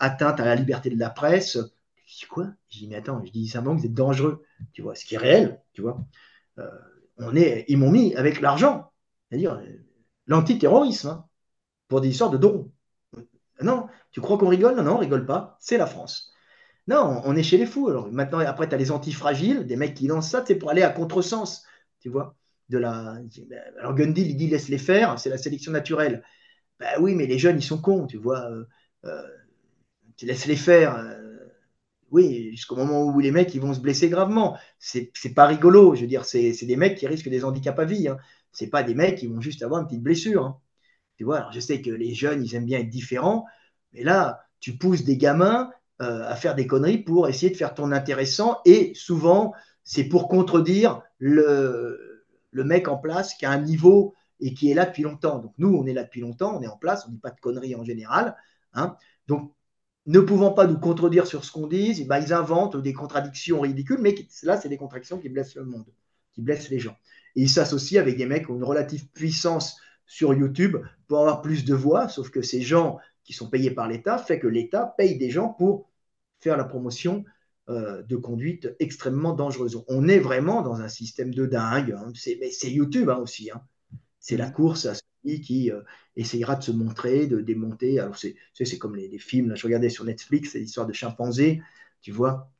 atteintes 0.00 0.40
à 0.40 0.44
la 0.44 0.54
liberté 0.54 0.90
de 0.90 0.98
la 0.98 1.10
presse. 1.10 1.58
Je 2.06 2.18
dis 2.18 2.26
quoi? 2.26 2.48
Je 2.68 2.78
dis, 2.78 2.88
mais 2.88 2.96
attends, 2.96 3.24
je 3.24 3.32
dis 3.32 3.48
simplement 3.48 3.74
que 3.76 3.80
vous 3.80 3.86
êtes 3.86 3.94
dangereux, 3.94 4.42
tu 4.72 4.82
vois, 4.82 4.94
ce 4.94 5.04
qui 5.04 5.14
est 5.14 5.18
réel, 5.18 5.60
tu 5.72 5.82
vois. 5.82 5.98
Euh, 6.58 6.68
on 7.18 7.34
est, 7.34 7.64
ils 7.68 7.78
m'ont 7.78 7.90
mis 7.90 8.14
avec 8.14 8.40
l'argent, 8.40 8.92
c'est-à-dire 9.28 9.54
euh, 9.54 9.66
l'antiterrorisme, 10.26 11.08
hein, 11.08 11.26
pour 11.88 12.00
des 12.00 12.08
histoires 12.08 12.30
de 12.30 12.36
dons. 12.36 12.70
Non, 13.62 13.86
tu 14.10 14.20
crois 14.20 14.36
qu'on 14.36 14.48
rigole? 14.48 14.76
Non, 14.76 14.82
non, 14.82 14.96
on 14.96 14.98
rigole 14.98 15.24
pas, 15.24 15.56
c'est 15.60 15.78
la 15.78 15.86
France. 15.86 16.32
Non, 16.86 17.22
on 17.24 17.34
est 17.36 17.42
chez 17.42 17.56
les 17.56 17.66
fous. 17.66 17.88
Alors 17.88 18.12
maintenant, 18.12 18.40
après, 18.40 18.68
tu 18.68 18.74
as 18.74 18.78
les 18.78 18.90
antifragiles, 18.90 19.66
des 19.66 19.76
mecs 19.76 19.94
qui 19.94 20.06
lancent 20.06 20.30
ça, 20.30 20.44
c'est 20.46 20.56
pour 20.56 20.70
aller 20.70 20.82
à 20.82 20.90
contresens, 20.90 21.64
tu 22.00 22.10
vois. 22.10 22.36
La... 22.70 23.18
Alors 23.78 23.94
Gundy, 23.94 24.22
il 24.22 24.36
dit 24.36 24.48
laisse 24.48 24.68
les 24.68 24.78
faire, 24.78 25.18
c'est 25.18 25.30
la 25.30 25.38
sélection 25.38 25.72
naturelle. 25.72 26.22
Ben 26.80 26.90
oui, 27.00 27.14
mais 27.14 27.26
les 27.26 27.38
jeunes, 27.38 27.58
ils 27.58 27.62
sont 27.62 27.80
cons, 27.80 28.06
tu 28.06 28.16
vois. 28.16 28.50
Euh, 29.04 29.22
tu 30.16 30.26
laisses 30.26 30.46
les 30.46 30.56
faire 30.56 30.96
oui, 32.14 32.50
jusqu'au 32.52 32.76
moment 32.76 33.06
où 33.06 33.18
les 33.18 33.32
mecs 33.32 33.52
ils 33.56 33.60
vont 33.60 33.74
se 33.74 33.80
blesser 33.80 34.08
gravement. 34.08 34.56
C'est 34.78 35.34
pas 35.34 35.46
rigolo. 35.46 35.96
Je 35.96 36.02
veux 36.02 36.06
dire, 36.06 36.24
c'est 36.24 36.54
des 36.62 36.76
mecs 36.76 36.96
qui 36.96 37.08
risquent 37.08 37.28
des 37.28 37.44
handicaps 37.44 37.78
à 37.78 37.84
vie. 37.84 38.06
Hein. 38.06 38.18
C'est 38.52 38.68
pas 38.68 38.84
des 38.84 38.94
mecs 38.94 39.18
qui 39.18 39.26
vont 39.26 39.40
juste 39.40 39.64
avoir 39.64 39.80
une 39.80 39.88
petite 39.88 40.02
blessure. 40.02 40.44
Hein. 40.44 40.60
Tu 41.16 41.24
vois, 41.24 41.38
alors 41.38 41.52
je 41.52 41.58
sais 41.58 41.82
que 41.82 41.90
les 41.90 42.14
jeunes, 42.14 42.44
ils 42.44 42.54
aiment 42.54 42.66
bien 42.66 42.78
être 42.78 42.88
différents, 42.88 43.46
mais 43.92 44.04
là, 44.04 44.46
tu 44.60 44.76
pousses 44.78 45.02
des 45.02 45.16
gamins 45.16 45.70
euh, 46.02 46.28
à 46.28 46.36
faire 46.36 46.54
des 46.54 46.68
conneries 46.68 46.98
pour 46.98 47.28
essayer 47.28 47.50
de 47.50 47.56
faire 47.56 47.74
ton 47.74 47.90
intéressant 47.90 48.60
et 48.64 48.92
souvent, 48.94 49.52
c'est 49.82 50.04
pour 50.04 50.28
contredire 50.28 51.02
le, 51.18 52.13
le 52.54 52.64
mec 52.64 52.88
en 52.88 52.96
place 52.96 53.34
qui 53.34 53.44
a 53.44 53.50
un 53.50 53.60
niveau 53.60 54.14
et 54.40 54.54
qui 54.54 54.70
est 54.70 54.74
là 54.74 54.86
depuis 54.86 55.02
longtemps. 55.02 55.38
Donc 55.40 55.52
nous, 55.58 55.74
on 55.74 55.86
est 55.86 55.92
là 55.92 56.04
depuis 56.04 56.20
longtemps, 56.20 56.56
on 56.56 56.62
est 56.62 56.68
en 56.68 56.76
place, 56.76 57.04
on 57.06 57.10
ne 57.10 57.14
dit 57.14 57.20
pas 57.20 57.30
de 57.30 57.40
conneries 57.40 57.74
en 57.74 57.84
général. 57.84 58.36
Hein. 58.72 58.96
Donc 59.26 59.52
ne 60.06 60.20
pouvant 60.20 60.52
pas 60.52 60.66
nous 60.66 60.78
contredire 60.78 61.26
sur 61.26 61.44
ce 61.44 61.50
qu'on 61.52 61.66
dit, 61.66 61.96
eh 62.00 62.04
ben, 62.04 62.20
ils 62.20 62.32
inventent 62.32 62.76
des 62.76 62.92
contradictions 62.92 63.60
ridicules, 63.60 64.00
mais 64.00 64.14
là, 64.42 64.60
c'est 64.60 64.68
des 64.68 64.76
contradictions 64.76 65.18
qui 65.18 65.28
blessent 65.28 65.56
le 65.56 65.64
monde, 65.64 65.86
qui 66.32 66.42
blessent 66.42 66.70
les 66.70 66.78
gens. 66.78 66.96
Et 67.36 67.42
ils 67.42 67.50
s'associent 67.50 68.00
avec 68.00 68.16
des 68.16 68.26
mecs 68.26 68.44
qui 68.44 68.52
ont 68.52 68.56
une 68.56 68.64
relative 68.64 69.08
puissance 69.08 69.80
sur 70.06 70.34
YouTube 70.34 70.76
pour 71.08 71.20
avoir 71.20 71.42
plus 71.42 71.64
de 71.64 71.74
voix, 71.74 72.08
sauf 72.08 72.30
que 72.30 72.42
ces 72.42 72.60
gens 72.60 72.98
qui 73.24 73.32
sont 73.32 73.48
payés 73.48 73.70
par 73.70 73.88
l'État 73.88 74.18
fait 74.18 74.38
que 74.38 74.46
l'État 74.46 74.94
paye 74.98 75.16
des 75.16 75.30
gens 75.30 75.48
pour 75.48 75.90
faire 76.40 76.58
la 76.58 76.64
promotion 76.64 77.24
euh, 77.68 78.02
de 78.02 78.16
conduite 78.16 78.74
extrêmement 78.78 79.32
dangereuse. 79.32 79.82
On 79.88 80.08
est 80.08 80.18
vraiment 80.18 80.62
dans 80.62 80.80
un 80.80 80.88
système 80.88 81.34
de 81.34 81.46
dingue. 81.46 81.92
Hein. 81.92 82.12
C'est 82.14 82.70
YouTube 82.70 83.08
hein, 83.08 83.16
aussi. 83.16 83.50
Hein. 83.50 83.62
C'est 84.20 84.36
la 84.36 84.50
course 84.50 84.86
à 84.86 84.94
qui 85.42 85.70
euh, 85.70 85.80
essayera 86.16 86.56
de 86.56 86.62
se 86.62 86.70
montrer, 86.70 87.26
de 87.26 87.40
démonter. 87.40 87.98
Alors, 87.98 88.16
c'est, 88.16 88.36
c'est 88.52 88.78
comme 88.78 88.96
les, 88.96 89.18
films, 89.18 89.48
là, 89.48 89.54
je 89.54 89.64
regardais 89.66 89.88
sur 89.88 90.04
Netflix, 90.04 90.50
c'est 90.52 90.58
l'histoire 90.58 90.86
de 90.86 90.92
chimpanzés, 90.92 91.62
tu 92.00 92.12
vois, 92.12 92.50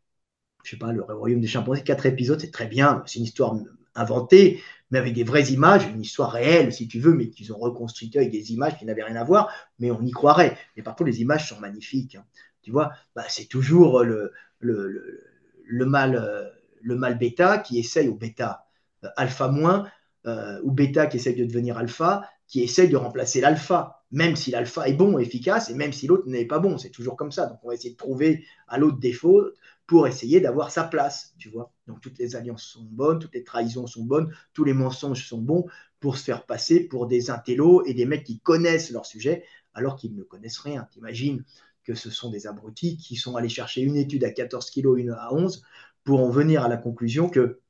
je 0.65 0.71
sais 0.71 0.77
pas, 0.79 0.93
le 0.93 1.03
royaume 1.03 1.41
des 1.41 1.47
chimpanzés, 1.47 1.83
quatre 1.83 2.07
épisodes, 2.07 2.41
c'est 2.41 2.51
très 2.51 2.67
bien, 2.67 3.03
c'est 3.07 3.19
une 3.19 3.25
histoire 3.25 3.57
inventée, 3.95 4.63
mais 4.91 4.99
avec 4.99 5.15
des 5.15 5.25
vraies 5.25 5.53
images, 5.53 5.87
une 5.87 6.01
histoire 6.01 6.33
réelle, 6.33 6.73
si 6.73 6.89
tu 6.89 7.01
veux, 7.01 7.13
mais 7.13 7.29
qu'ils 7.29 7.53
ont 7.53 7.59
reconstruite 7.59 8.17
avec 8.17 8.31
des 8.31 8.53
images 8.53 8.79
qui 8.79 8.85
n'avaient 8.87 9.05
rien 9.05 9.17
à 9.17 9.25
voir, 9.25 9.53
mais 9.79 9.91
on 9.91 10.03
y 10.03 10.11
croirait. 10.11 10.57
Mais 10.77 10.83
parfois, 10.83 11.07
les 11.07 11.21
images 11.21 11.49
sont 11.49 11.61
magnifiques. 11.61 12.17
Hein. 12.17 12.25
Tu 12.65 12.73
vois, 12.73 12.93
bah, 13.15 13.25
c'est 13.29 13.47
toujours 13.47 14.03
le, 14.03 14.33
le, 14.59 15.87
mal, 15.87 16.17
euh, 16.17 16.49
le 16.83 16.97
mal 16.97 17.19
bêta 17.19 17.59
qui 17.59 17.79
essaye, 17.79 18.09
au 18.09 18.15
bêta 18.15 18.67
euh, 19.05 19.09
alpha 19.17 19.49
moins, 19.49 19.87
euh, 20.27 20.61
ou 20.63 20.73
bêta 20.73 21.07
qui 21.07 21.19
essaye 21.19 21.37
de 21.37 21.45
devenir 21.45 21.77
alpha, 21.77 22.29
qui 22.49 22.63
essaye 22.63 22.89
de 22.89 22.97
remplacer 22.97 23.41
l'alpha, 23.41 24.03
même 24.11 24.37
si 24.37 24.51
l'alpha 24.51 24.89
est 24.89 24.95
bon, 24.95 25.19
efficace, 25.19 25.71
et 25.71 25.75
même 25.75 25.93
si 25.93 26.07
l'autre 26.07 26.27
n'est 26.27 26.47
pas 26.47 26.59
bon. 26.59 26.79
C'est 26.79 26.91
toujours 26.91 27.17
comme 27.17 27.33
ça. 27.33 27.47
Donc, 27.47 27.59
on 27.63 27.69
va 27.69 27.75
essayer 27.75 27.91
de 27.91 27.97
trouver 27.97 28.45
à 28.69 28.79
l'autre 28.79 28.99
défaut 28.99 29.43
pour 29.87 30.07
essayer 30.07 30.41
d'avoir 30.41 30.71
sa 30.71 30.85
place, 30.85 31.35
tu 31.39 31.51
vois. 31.51 31.71
Donc, 31.87 32.01
toutes 32.01 32.19
les 32.19 32.37
alliances 32.37 32.65
sont 32.65 32.85
bonnes, 32.85 33.19
toutes 33.19 33.35
les 33.35 33.45
trahisons 33.45 33.87
sont 33.87 34.05
bonnes, 34.05 34.35
tous 34.55 34.65
les 34.65 34.73
mensonges 34.73 35.27
sont 35.27 35.41
bons 35.43 35.67
pour 36.01 36.17
se 36.17 36.25
faire 36.25 36.47
passer 36.47 36.81
pour 36.81 37.07
des 37.07 37.31
intellos 37.31 37.85
et 37.85 37.93
des 37.93 38.07
mecs 38.07 38.25
qui 38.25 38.41
connaissent 38.41 38.91
leur 38.91 39.05
sujet 39.05 39.45
alors 39.75 39.97
qu'ils 39.97 40.15
ne 40.15 40.23
connaissent 40.23 40.59
rien. 40.59 40.89
T'imagines 40.91 41.45
que 41.85 41.95
ce 41.95 42.11
sont 42.11 42.31
des 42.31 42.47
abrutis 42.47 42.97
qui 42.97 43.17
sont 43.17 43.37
allés 43.37 43.49
chercher 43.49 43.83
une 43.83 43.97
étude 43.97 44.25
à 44.25 44.31
14 44.31 44.71
kg, 44.71 44.97
une 44.97 45.11
à 45.11 45.33
11, 45.33 45.63
pour 46.05 46.23
en 46.23 46.31
venir 46.31 46.65
à 46.65 46.69
la 46.69 46.77
conclusion 46.77 47.29
que 47.29 47.61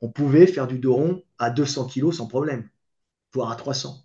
on 0.00 0.10
pouvait 0.10 0.46
faire 0.46 0.66
du 0.66 0.78
dos 0.78 0.94
rond 0.94 1.24
à 1.38 1.50
200 1.50 1.86
kg 1.86 2.12
sans 2.12 2.26
problème, 2.26 2.68
voire 3.32 3.50
à 3.50 3.56
300. 3.56 4.04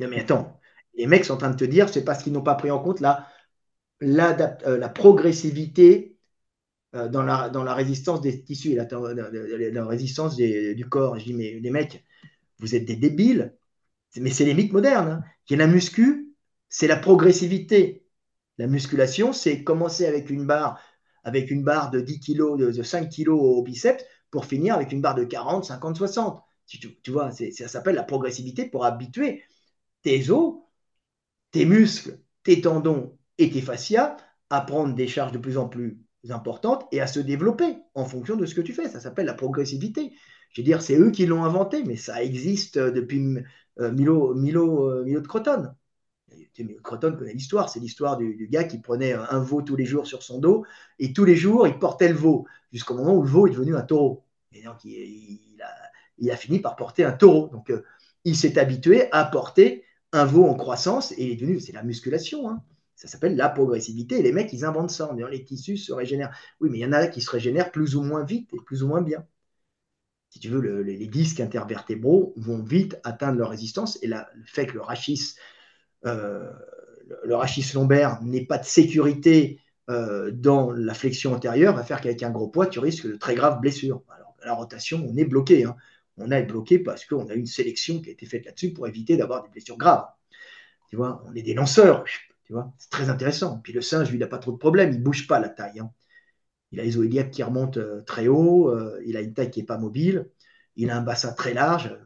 Mais 0.00 0.20
attends, 0.20 0.60
les 0.94 1.06
mecs 1.06 1.24
sont 1.24 1.34
en 1.34 1.38
train 1.38 1.50
de 1.50 1.56
te 1.56 1.64
dire, 1.64 1.88
c'est 1.88 2.04
parce 2.04 2.22
qu'ils 2.22 2.32
n'ont 2.32 2.42
pas 2.42 2.54
pris 2.54 2.70
en 2.70 2.78
compte 2.78 3.00
la, 3.00 3.28
euh, 4.02 4.88
progressivité 4.88 6.18
euh, 6.94 7.08
dans, 7.08 7.22
la, 7.22 7.48
dans 7.50 7.64
la 7.64 7.74
résistance 7.74 8.20
des 8.20 8.42
tissus, 8.42 8.74
la, 8.74 8.86
la, 8.86 9.86
résistance 9.86 10.36
du 10.36 10.86
corps. 10.88 11.18
Je 11.18 11.24
dis, 11.24 11.34
mais 11.34 11.60
les 11.60 11.70
mecs, 11.70 12.04
vous 12.58 12.74
êtes 12.74 12.84
des 12.84 12.96
débiles, 12.96 13.54
mais 14.16 14.30
c'est 14.30 14.44
les 14.44 14.54
mythes 14.54 14.72
modernes. 14.72 15.08
Hein. 15.08 15.24
Il 15.48 15.52
y 15.52 15.56
a 15.56 15.66
la 15.66 15.72
muscu, 15.72 16.34
c'est 16.68 16.86
la 16.86 16.96
progressivité. 16.96 18.06
La 18.58 18.66
musculation, 18.66 19.32
c'est 19.32 19.64
commencer 19.64 20.06
avec 20.06 20.30
une 20.30 20.46
barre, 20.46 20.80
avec 21.24 21.50
une 21.50 21.62
barre 21.62 21.90
de 21.90 22.00
10 22.00 22.20
kg, 22.20 22.56
de 22.56 22.82
5 22.82 23.10
kg 23.10 23.30
au 23.30 23.62
biceps, 23.62 24.04
pour 24.30 24.46
finir 24.46 24.74
avec 24.74 24.92
une 24.92 25.00
barre 25.00 25.14
de 25.14 25.24
40, 25.24 25.64
50, 25.64 25.96
60. 25.96 26.42
Tu, 26.66 27.10
vois, 27.10 27.30
ça 27.30 27.68
s'appelle 27.68 27.94
la 27.94 28.02
progressivité 28.02 28.66
pour 28.66 28.84
habituer 28.84 29.44
tes 30.02 30.30
os, 30.30 30.56
tes 31.52 31.64
muscles, 31.64 32.20
tes 32.42 32.60
tendons 32.60 33.16
et 33.38 33.50
tes 33.50 33.60
fascias 33.60 34.16
à 34.50 34.60
prendre 34.60 34.94
des 34.94 35.08
charges 35.08 35.32
de 35.32 35.38
plus 35.38 35.58
en 35.58 35.68
plus 35.68 36.00
importantes 36.30 36.86
et 36.92 37.00
à 37.00 37.06
se 37.06 37.20
développer 37.20 37.76
en 37.94 38.04
fonction 38.04 38.36
de 38.36 38.46
ce 38.46 38.54
que 38.54 38.60
tu 38.60 38.72
fais. 38.72 38.88
Ça 38.88 39.00
s'appelle 39.00 39.26
la 39.26 39.34
progressivité. 39.34 40.12
Je 40.50 40.60
veux 40.60 40.64
dire, 40.64 40.82
c'est 40.82 40.98
eux 40.98 41.10
qui 41.10 41.26
l'ont 41.26 41.44
inventé, 41.44 41.84
mais 41.84 41.96
ça 41.96 42.22
existe 42.22 42.78
depuis 42.78 43.38
euh, 43.80 43.92
Milo, 43.92 44.34
Milo, 44.34 44.90
euh, 44.90 45.04
Milo 45.04 45.20
de 45.20 45.26
Croton. 45.26 45.68
Croton 46.82 47.14
connaît 47.16 47.34
l'histoire, 47.34 47.68
c'est 47.68 47.80
l'histoire 47.80 48.16
du, 48.16 48.48
gars 48.50 48.64
qui 48.64 48.78
prenait 48.78 49.12
un 49.12 49.38
veau 49.38 49.62
tous 49.62 49.76
les 49.76 49.84
jours 49.84 50.06
sur 50.06 50.22
son 50.22 50.38
dos 50.38 50.64
et 50.98 51.12
tous 51.12 51.24
les 51.24 51.36
jours 51.36 51.66
il 51.66 51.78
portait 51.78 52.08
le 52.08 52.14
veau 52.14 52.46
jusqu'au 52.72 52.94
moment 52.94 53.14
où 53.14 53.22
le 53.22 53.28
veau 53.28 53.46
est 53.46 53.50
devenu 53.50 53.76
un 53.76 53.82
taureau. 53.82 54.24
Et 54.52 54.62
donc 54.62 54.84
il, 54.84 56.30
a, 56.30 56.36
fini 56.36 56.58
par 56.58 56.76
porter 56.76 57.04
un 57.04 57.12
taureau. 57.12 57.48
Donc 57.48 57.70
euh, 57.70 57.84
il 58.24 58.36
s'est 58.36 58.58
habitué 58.58 59.10
à 59.12 59.24
porter 59.24 59.84
un 60.12 60.24
veau 60.24 60.46
en 60.46 60.54
croissance 60.54 61.12
et 61.12 61.24
il 61.24 61.32
est 61.32 61.36
devenu, 61.36 61.60
c'est 61.60 61.72
la 61.72 61.82
musculation. 61.82 62.48
Hein. 62.48 62.62
Ça 62.94 63.08
s'appelle 63.08 63.36
la 63.36 63.50
progressivité. 63.50 64.22
Les 64.22 64.32
mecs, 64.32 64.52
ils 64.52 64.64
inventent 64.64 64.90
ça. 64.90 65.10
En 65.10 65.14
les 65.14 65.44
tissus 65.44 65.76
se 65.76 65.92
régénèrent. 65.92 66.34
Oui, 66.60 66.70
mais 66.70 66.78
il 66.78 66.80
y 66.80 66.86
en 66.86 66.92
a 66.92 67.06
qui 67.06 67.20
se 67.20 67.30
régénèrent 67.30 67.70
plus 67.70 67.94
ou 67.94 68.02
moins 68.02 68.24
vite 68.24 68.48
et 68.54 68.58
plus 68.64 68.82
ou 68.82 68.88
moins 68.88 69.02
bien. 69.02 69.26
Si 70.30 70.40
tu 70.40 70.48
veux, 70.48 70.60
les 70.82 71.06
disques 71.06 71.40
intervertébraux 71.40 72.32
vont 72.36 72.62
vite 72.62 72.98
atteindre 73.04 73.38
leur 73.38 73.50
résistance. 73.50 73.98
Et 74.02 74.06
le 74.06 74.16
fait 74.44 74.66
que 74.66 74.72
le 74.72 74.80
rachis 74.80 75.34
le 76.04 77.34
rachis 77.34 77.72
lombaire 77.74 78.22
n'ait 78.22 78.44
pas 78.44 78.58
de 78.58 78.64
sécurité 78.64 79.60
euh, 79.88 80.32
dans 80.32 80.72
la 80.72 80.94
flexion 80.94 81.32
antérieure, 81.32 81.74
va 81.76 81.84
faire 81.84 82.00
qu'avec 82.00 82.22
un 82.22 82.30
gros 82.30 82.48
poids, 82.48 82.66
tu 82.66 82.80
risques 82.80 83.06
de 83.06 83.16
très 83.16 83.36
graves 83.36 83.60
blessures. 83.60 84.02
Alors, 84.10 84.36
la 84.44 84.54
rotation, 84.54 85.06
on 85.08 85.16
est 85.16 85.24
bloqué. 85.24 85.64
Hein. 85.64 85.76
On 86.16 86.30
a 86.32 86.42
bloqué 86.42 86.78
parce 86.78 87.04
qu'on 87.04 87.28
a 87.28 87.34
une 87.34 87.46
sélection 87.46 88.00
qui 88.00 88.08
a 88.08 88.12
été 88.12 88.26
faite 88.26 88.46
là-dessus 88.46 88.72
pour 88.72 88.88
éviter 88.88 89.16
d'avoir 89.16 89.44
des 89.44 89.48
blessures 89.48 89.76
graves. 89.76 90.06
Tu 90.90 90.96
vois, 90.96 91.22
on 91.26 91.34
est 91.34 91.42
des 91.42 91.54
lanceurs. 91.54 92.04
Tu 92.44 92.52
vois, 92.52 92.72
c'est 92.78 92.90
très 92.90 93.10
intéressant. 93.10 93.58
Puis 93.58 93.72
le 93.72 93.80
singe, 93.80 94.10
lui, 94.10 94.16
il 94.16 94.20
n'a 94.20 94.26
pas 94.26 94.38
trop 94.38 94.52
de 94.52 94.56
problèmes. 94.56 94.92
Il 94.92 94.98
ne 94.98 95.04
bouge 95.04 95.26
pas 95.28 95.38
la 95.38 95.48
taille. 95.48 95.78
Hein. 95.78 95.92
Il 96.72 96.80
a 96.80 96.82
les 96.82 96.98
os 96.98 97.06
qui 97.30 97.42
remontent 97.42 97.78
euh, 97.78 98.02
très 98.02 98.26
haut. 98.26 98.74
il 99.04 99.16
a 99.16 99.20
une 99.20 99.34
taille 99.34 99.50
qui 99.50 99.60
n'est 99.60 99.66
pas 99.66 99.78
mobile. 99.78 100.28
Il 100.74 100.90
a 100.90 100.96
un 100.96 101.02
bassin 101.02 101.32
très 101.32 101.54
large 101.54 101.96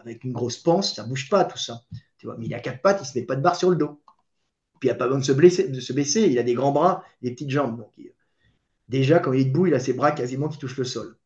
avec 0.00 0.24
une 0.24 0.32
grosse 0.32 0.58
panse. 0.58 0.94
Ça 0.94 1.04
ne 1.04 1.08
bouge 1.08 1.30
pas 1.30 1.44
tout 1.44 1.58
ça. 1.58 1.80
Mais 2.38 2.46
il 2.46 2.54
a 2.54 2.60
quatre 2.60 2.80
pattes, 2.80 2.98
il 3.00 3.02
ne 3.02 3.06
se 3.06 3.18
met 3.18 3.24
pas 3.24 3.36
de 3.36 3.42
barre 3.42 3.56
sur 3.56 3.70
le 3.70 3.76
dos. 3.76 4.00
Puis 4.80 4.88
il 4.88 4.92
n'a 4.92 4.98
pas 4.98 5.06
besoin 5.06 5.20
de 5.20 5.24
se, 5.24 5.32
blesser, 5.32 5.68
de 5.68 5.80
se 5.80 5.92
baisser, 5.92 6.22
il 6.22 6.38
a 6.38 6.42
des 6.42 6.54
grands 6.54 6.72
bras, 6.72 7.04
des 7.22 7.30
petites 7.30 7.50
jambes. 7.50 7.78
Donc, 7.78 7.92
déjà, 8.88 9.18
quand 9.18 9.32
il 9.32 9.40
est 9.40 9.44
debout, 9.44 9.66
il 9.66 9.74
a 9.74 9.80
ses 9.80 9.92
bras 9.92 10.12
quasiment 10.12 10.48
qui 10.48 10.58
touchent 10.58 10.76
le 10.78 10.84
sol. 10.84 11.16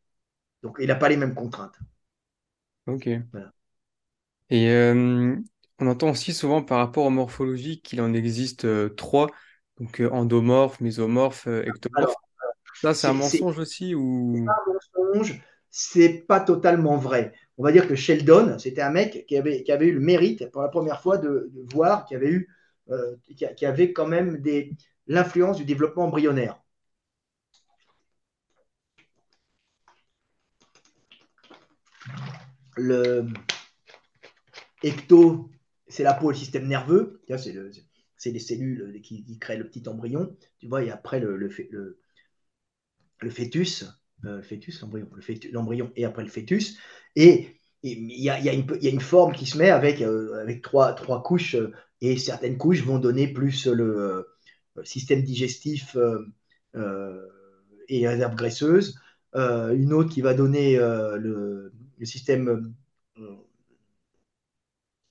Donc 0.62 0.76
il 0.80 0.88
n'a 0.88 0.96
pas 0.96 1.09
les 1.09 1.16
mêmes 1.16 1.34
contraintes. 1.34 1.78
Ok. 2.86 3.09
Et 4.51 4.70
euh, 4.70 5.36
on 5.78 5.86
entend 5.86 6.11
aussi 6.11 6.32
souvent 6.32 6.62
par 6.62 6.78
rapport 6.78 7.05
aux 7.05 7.11
morphologies 7.11 7.80
qu'il 7.80 8.01
en 8.01 8.12
existe 8.12 8.64
euh, 8.64 8.88
trois, 8.88 9.28
donc 9.78 10.01
euh, 10.01 10.11
endomorphe, 10.11 10.80
mésomorphe, 10.80 11.46
ectomorphe. 11.46 12.14
Ça, 12.80 12.94
c'est 12.94 13.09
un 13.09 13.12
mensonge 13.12 13.59
aussi 13.59 13.94
ou... 13.94 14.34
C'est 14.34 14.40
un 14.40 15.05
mensonge, 15.14 15.42
c'est 15.70 16.24
pas 16.26 16.40
totalement 16.40 16.96
vrai 16.96 17.34
on 17.59 17.64
va 17.64 17.72
dire 17.72 17.88
que 17.88 17.96
Sheldon, 17.96 18.59
c'était 18.59 18.82
un 18.82 18.90
mec 18.90 19.26
qui 19.26 19.36
avait, 19.36 19.86
eu 19.86 19.92
le 19.92 20.00
mérite 20.00 20.48
pour 20.50 20.62
la 20.62 20.68
première 20.68 21.02
fois 21.02 21.18
de, 21.18 21.50
voir, 21.72 22.06
qui 22.06 22.14
avait, 22.14 22.30
eu, 22.30 22.48
euh, 22.90 23.16
avait 23.62 23.92
quand 23.92 24.06
même 24.06 24.42
l'influence 25.09 25.56
du 25.59 25.64
développement 25.64 26.04
embryonnaire. 26.04 26.62
Le 32.76 33.26
ecto, 34.84 35.50
c'est 35.88 36.04
la 36.04 36.14
peau 36.14 36.30
le 36.30 36.36
système 36.36 36.68
nerveux, 36.68 37.20
c'est 38.16 38.30
les 38.30 38.38
cellules 38.38 39.00
qui, 39.02 39.38
créent 39.40 39.56
le 39.56 39.68
petit 39.68 39.88
embryon, 39.88 40.36
tu 40.61 40.68
vois, 40.68 40.84
et 40.84 40.90
après 40.90 41.18
le, 41.18 41.36
le, 41.36 41.50
le 43.20 43.30
fœtus, 43.30 43.84
fœtus, 44.42 44.84
l'embryon, 45.52 45.90
et 45.96 46.04
après 46.04 46.22
le 46.22 46.28
fœtus. 46.28 46.78
Et 47.16 47.58
il 47.82 48.20
y 48.20 48.30
a, 48.30 48.52
une 48.52 49.00
forme 49.00 49.32
qui 49.32 49.46
se 49.46 49.56
met 49.58 49.70
avec, 49.70 50.02
euh, 50.02 50.44
trois, 50.62 51.22
couches, 51.22 51.54
euh, 51.54 51.72
et 52.00 52.16
certaines 52.16 52.58
couches 52.58 52.82
vont 52.84 52.98
donner 52.98 53.28
plus 53.28 53.66
le 53.66 54.26
euh, 54.76 54.84
système 54.84 55.22
digestif 55.22 55.96
et 57.88 58.00
les 58.00 58.08
réserves 58.08 58.36
graisseuses, 58.36 58.98
une 59.34 59.92
autre 59.92 60.10
qui 60.10 60.20
va 60.20 60.34
donner 60.34 60.76
le, 60.76 61.72
système 62.04 62.72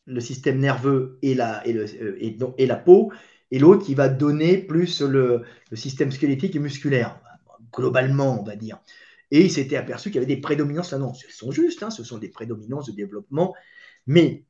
le 0.06 0.22
système 0.22 0.60
nerveux 0.60 1.20
et 1.22 1.34
la, 1.36 1.62
peau, 2.78 3.12
et 3.52 3.60
l'autre 3.60 3.86
qui 3.86 3.96
va 3.96 4.08
donner 4.08 4.58
plus 4.58 5.02
le, 5.02 5.44
système 5.74 6.12
squelettique 6.12 6.56
et 6.56 6.60
musculaire, 6.60 7.20
globalement, 7.74 8.40
on 8.40 8.44
va 8.44 8.56
dire. 8.56 8.80
Et 9.32 9.42
il 9.42 9.52
s'était 9.52 9.76
aperçu 9.76 10.10
qu'il 10.10 10.16
y 10.16 10.24
avait 10.24 10.36
des 10.36 10.42
prédominances 10.42 10.92
là. 10.92 10.98
Non, 10.98 11.14
elles 11.14 11.34
sont 11.34 11.52
justes, 11.52 11.84
hein, 11.84 11.90
ce 11.90 12.04
sont 12.04 12.18
des 12.18 12.30
prédominances 12.30 12.88
de 12.88 12.94
développement, 12.94 13.54
mais 14.06 14.46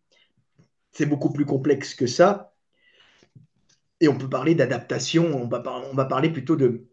c'est 0.92 1.06
beaucoup 1.06 1.32
plus 1.32 1.46
complexe 1.46 1.96
que 1.96 2.08
ça. 2.08 2.54
Et 4.00 4.08
on 4.08 4.18
peut 4.18 4.30
parler 4.30 4.54
d'adaptation, 4.54 5.26
on 5.26 5.48
va, 5.48 5.64
on 5.92 5.96
va 5.96 6.06
parler 6.06 6.30
plutôt 6.30 6.56
de, 6.56 6.88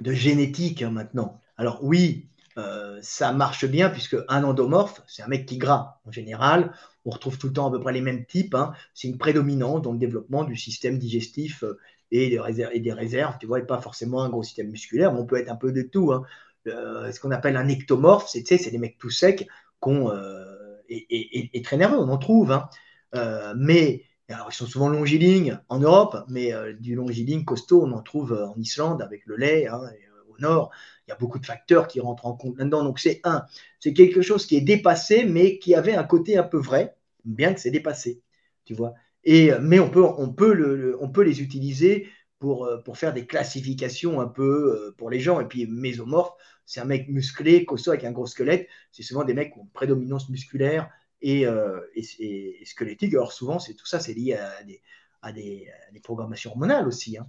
de 0.00 0.12
génétique 0.12 0.82
hein, 0.82 0.90
maintenant. 0.90 1.40
Alors 1.56 1.82
oui, 1.82 2.28
euh, 2.58 2.98
ça 3.02 3.32
marche 3.32 3.64
bien 3.66 3.88
puisque 3.88 4.16
un 4.28 4.44
endomorphe, 4.44 5.02
c'est 5.06 5.22
un 5.22 5.28
mec 5.28 5.46
qui 5.46 5.58
gras 5.58 6.00
en 6.04 6.10
général. 6.10 6.72
On 7.04 7.10
retrouve 7.10 7.38
tout 7.38 7.46
le 7.46 7.52
temps 7.52 7.68
à 7.68 7.70
peu 7.70 7.80
près 7.80 7.92
les 7.92 8.00
mêmes 8.00 8.26
types. 8.26 8.54
Hein. 8.54 8.72
C'est 8.94 9.08
une 9.08 9.18
prédominance 9.18 9.82
dans 9.82 9.92
le 9.92 9.98
développement 9.98 10.44
du 10.44 10.56
système 10.56 10.98
digestif 10.98 11.62
euh, 11.62 11.78
et 12.10 12.38
des, 12.80 12.92
réserves, 12.92 13.36
tu 13.38 13.46
vois, 13.46 13.58
et 13.58 13.66
pas 13.66 13.80
forcément 13.80 14.22
un 14.22 14.28
gros 14.28 14.42
système 14.42 14.70
musculaire, 14.70 15.12
mais 15.12 15.20
on 15.20 15.26
peut 15.26 15.36
être 15.36 15.50
un 15.50 15.56
peu 15.56 15.72
de 15.72 15.82
tout. 15.82 16.12
Hein. 16.12 16.24
Euh, 16.66 17.12
ce 17.12 17.20
qu'on 17.20 17.30
appelle 17.30 17.56
un 17.56 17.68
ectomorphe, 17.68 18.28
c'est 18.28 18.70
des 18.70 18.78
mecs 18.78 18.98
tout 18.98 19.10
secs 19.10 19.46
euh, 19.86 20.76
et, 20.88 21.62
très 21.62 21.76
nerveux, 21.76 21.98
on 21.98 22.08
en 22.08 22.18
trouve. 22.18 22.52
Hein. 22.52 22.68
Euh, 23.14 23.54
mais 23.56 24.04
alors, 24.28 24.48
ils 24.50 24.54
sont 24.54 24.66
souvent 24.66 24.88
longilignes 24.88 25.60
en 25.68 25.78
Europe, 25.78 26.24
mais 26.28 26.52
du 26.80 26.94
longiligne 26.94 27.44
costaud, 27.44 27.82
on 27.84 27.92
en 27.92 28.02
trouve 28.02 28.32
en 28.32 28.58
Islande 28.60 29.00
avec 29.00 29.24
le 29.24 29.36
lait, 29.36 29.66
hein, 29.66 29.80
au 30.28 30.40
nord. 30.40 30.70
Il 31.06 31.10
y 31.10 31.12
a 31.12 31.16
beaucoup 31.16 31.38
de 31.38 31.46
facteurs 31.46 31.88
qui 31.88 32.00
rentrent 32.00 32.26
en 32.26 32.34
compte 32.34 32.58
là-dedans. 32.58 32.84
Donc, 32.84 32.98
c'est 32.98 33.20
un, 33.24 33.44
c'est 33.80 33.94
quelque 33.94 34.20
chose 34.20 34.46
qui 34.46 34.56
est 34.56 34.60
dépassé, 34.60 35.24
mais 35.24 35.58
qui 35.58 35.74
avait 35.74 35.94
un 35.94 36.04
côté 36.04 36.36
un 36.36 36.42
peu 36.42 36.58
vrai, 36.58 36.94
bien 37.24 37.54
que 37.54 37.60
c'est 37.60 37.70
dépassé, 37.70 38.20
tu 38.66 38.74
vois. 38.74 38.94
Et, 39.24 39.50
mais 39.60 39.78
on 39.80 39.90
peut, 39.90 40.04
on, 40.04 40.32
peut 40.32 40.52
le, 40.54 40.96
on 41.00 41.10
peut 41.10 41.22
les 41.22 41.42
utiliser 41.42 42.08
pour, 42.38 42.68
pour 42.84 42.98
faire 42.98 43.12
des 43.12 43.26
classifications 43.26 44.20
un 44.20 44.28
peu 44.28 44.94
pour 44.98 45.10
les 45.10 45.20
gens. 45.20 45.40
Et 45.40 45.46
puis 45.46 45.66
mésomorphe, 45.66 46.32
c'est 46.66 46.80
un 46.80 46.84
mec 46.84 47.08
musclé, 47.08 47.64
costaud 47.64 47.90
avec 47.90 48.04
un 48.04 48.12
gros 48.12 48.26
squelette. 48.26 48.68
C'est 48.92 49.02
souvent 49.02 49.24
des 49.24 49.34
mecs 49.34 49.52
qui 49.52 49.58
ont 49.58 49.62
une 49.62 49.70
prédominance 49.70 50.28
musculaire 50.28 50.90
et, 51.20 51.46
et, 51.94 52.62
squelettique. 52.64 53.14
Alors 53.14 53.32
souvent, 53.32 53.58
c'est 53.58 53.74
tout 53.74 53.86
ça, 53.86 54.00
c'est 54.00 54.14
lié 54.14 54.34
à 54.34 54.62
des, 54.62 54.82
à 55.22 55.32
des, 55.32 56.00
programmations 56.02 56.50
hormonales 56.50 56.86
aussi, 56.86 57.18
hein, 57.18 57.28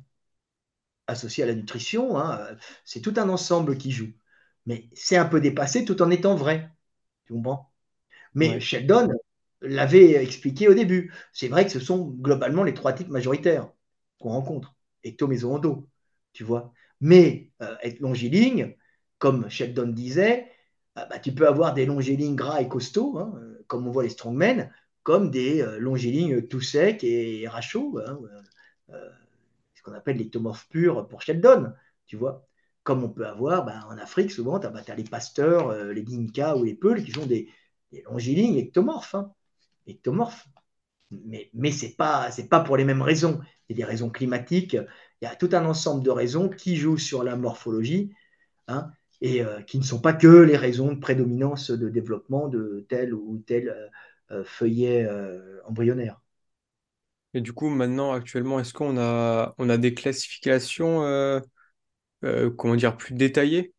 associées 1.08 1.44
à 1.44 1.48
la 1.48 1.56
nutrition. 1.56 2.18
Hein. 2.18 2.56
C'est 2.86 3.02
tout 3.02 3.14
un 3.18 3.30
ensemble 3.30 3.78
qui 3.78 3.92
joue. 3.92 4.12
Mais 4.66 4.90
c'est 4.94 5.18
un 5.18 5.26
peu 5.26 5.42
dépassé 5.42 5.86
tout 5.86 6.02
en 6.02 6.12
étant 6.12 6.36
vrai. 6.36 6.70
Tu 7.26 7.34
comprends? 7.34 7.72
Mais 8.34 8.60
Sheldon 8.60 9.10
l'avait 9.62 10.14
expliqué 10.24 10.68
au 10.68 10.74
début. 10.74 11.14
C'est 11.34 11.48
vrai 11.48 11.66
que 11.66 11.72
ce 11.72 11.80
sont 11.80 12.06
globalement 12.06 12.64
les 12.64 12.74
trois 12.74 12.94
types 12.94 13.10
majoritaires 13.10 13.72
qu'on 14.20 14.30
rencontre. 14.30 14.76
Ecto, 15.04 15.28
méso, 15.28 15.52
endo. 15.54 15.88
Tu 16.34 16.44
vois 16.44 16.74
Mais 17.02 17.52
euh, 17.62 17.76
être 17.82 18.00
longiligne, 18.00 18.76
comme 19.18 19.50
Sheldon 19.50 19.88
disait, 19.88 20.52
euh, 20.98 21.06
bah, 21.06 21.20
tu 21.20 21.34
peux 21.34 21.48
avoir 21.48 21.74
des 21.74 21.86
longilignes 21.86 22.36
gras 22.36 22.62
et 22.62 22.68
costauds, 22.68 23.18
hein, 23.20 23.34
comme 23.68 23.88
on 23.88 23.92
voit 23.92 24.04
les 24.04 24.10
strongmen, 24.10 24.72
comme 25.04 25.32
des 25.32 25.62
euh, 25.62 25.80
longilignes 25.80 26.48
tout 26.48 26.62
secs 26.62 27.04
et 27.04 27.48
rachauds, 27.48 28.00
hein, 28.00 28.20
ce 29.76 29.82
qu'on 29.84 29.94
appelle 29.94 30.18
l'ectomorphe 30.18 30.68
pur 30.70 31.08
pour 31.08 31.22
Sheldon, 31.22 31.74
tu 32.06 32.16
vois 32.18 32.46
comme 32.84 33.04
on 33.04 33.10
peut 33.10 33.28
avoir 33.28 33.66
bah, 33.66 33.86
en 33.90 33.98
Afrique, 34.00 34.32
souvent, 34.32 34.60
tu 34.60 34.66
as, 34.66 34.96
les 34.96 35.04
pasteurs, 35.04 35.74
les 35.94 36.02
dinka 36.02 36.56
ou 36.56 36.64
les 36.64 36.74
peuls 36.74 37.04
qui 37.04 37.12
sont 37.12 37.26
des, 37.26 37.48
longilignes 38.06 38.58
ectomorphes. 38.58 39.14
Hein. 39.16 39.32
Ectomorphes. 39.90 40.48
Mais, 41.12 41.50
mais 41.54 41.72
ce 41.72 41.86
n'est 41.86 41.92
pas, 41.94 42.30
pas 42.50 42.60
pour 42.62 42.78
les 42.78 42.86
mêmes 42.86 43.02
raisons. 43.02 43.42
Il 43.70 43.78
y 43.78 43.82
a 43.82 43.86
des 43.86 43.90
raisons 43.92 44.10
climatiques, 44.10 44.74
il 44.76 45.26
y 45.26 45.28
a 45.28 45.36
tout 45.36 45.50
un 45.54 45.66
ensemble 45.66 46.04
de 46.04 46.12
raisons 46.12 46.50
qui 46.50 46.76
jouent 46.78 46.98
sur 46.98 47.24
la 47.24 47.36
morphologie 47.36 48.12
hein, 48.68 48.92
et 49.22 49.44
euh, 49.44 49.62
qui 49.64 49.80
ne 49.80 49.84
sont 49.84 50.02
pas 50.02 50.14
que 50.14 50.28
les 50.28 50.58
raisons 50.58 50.94
de 50.94 51.00
prédominance 51.00 51.72
de 51.72 51.90
développement 51.90 52.48
de 52.50 52.86
tel 52.90 53.14
ou 53.14 53.40
tel 53.48 53.92
euh, 54.32 54.44
feuillet 54.46 55.08
embryonnaire. 55.66 56.22
Et 57.34 57.42
du 57.42 57.54
coup, 57.54 57.70
maintenant, 57.70 58.14
actuellement, 58.14 58.60
est-ce 58.60 58.74
qu'on 58.74 58.98
a, 58.98 59.54
on 59.58 59.70
a 59.70 59.78
des 59.78 59.94
classifications 59.94 61.04
euh, 62.24 62.50
comment 62.58 62.76
dire, 62.76 62.98
plus 62.98 63.14
détaillé 63.14 63.74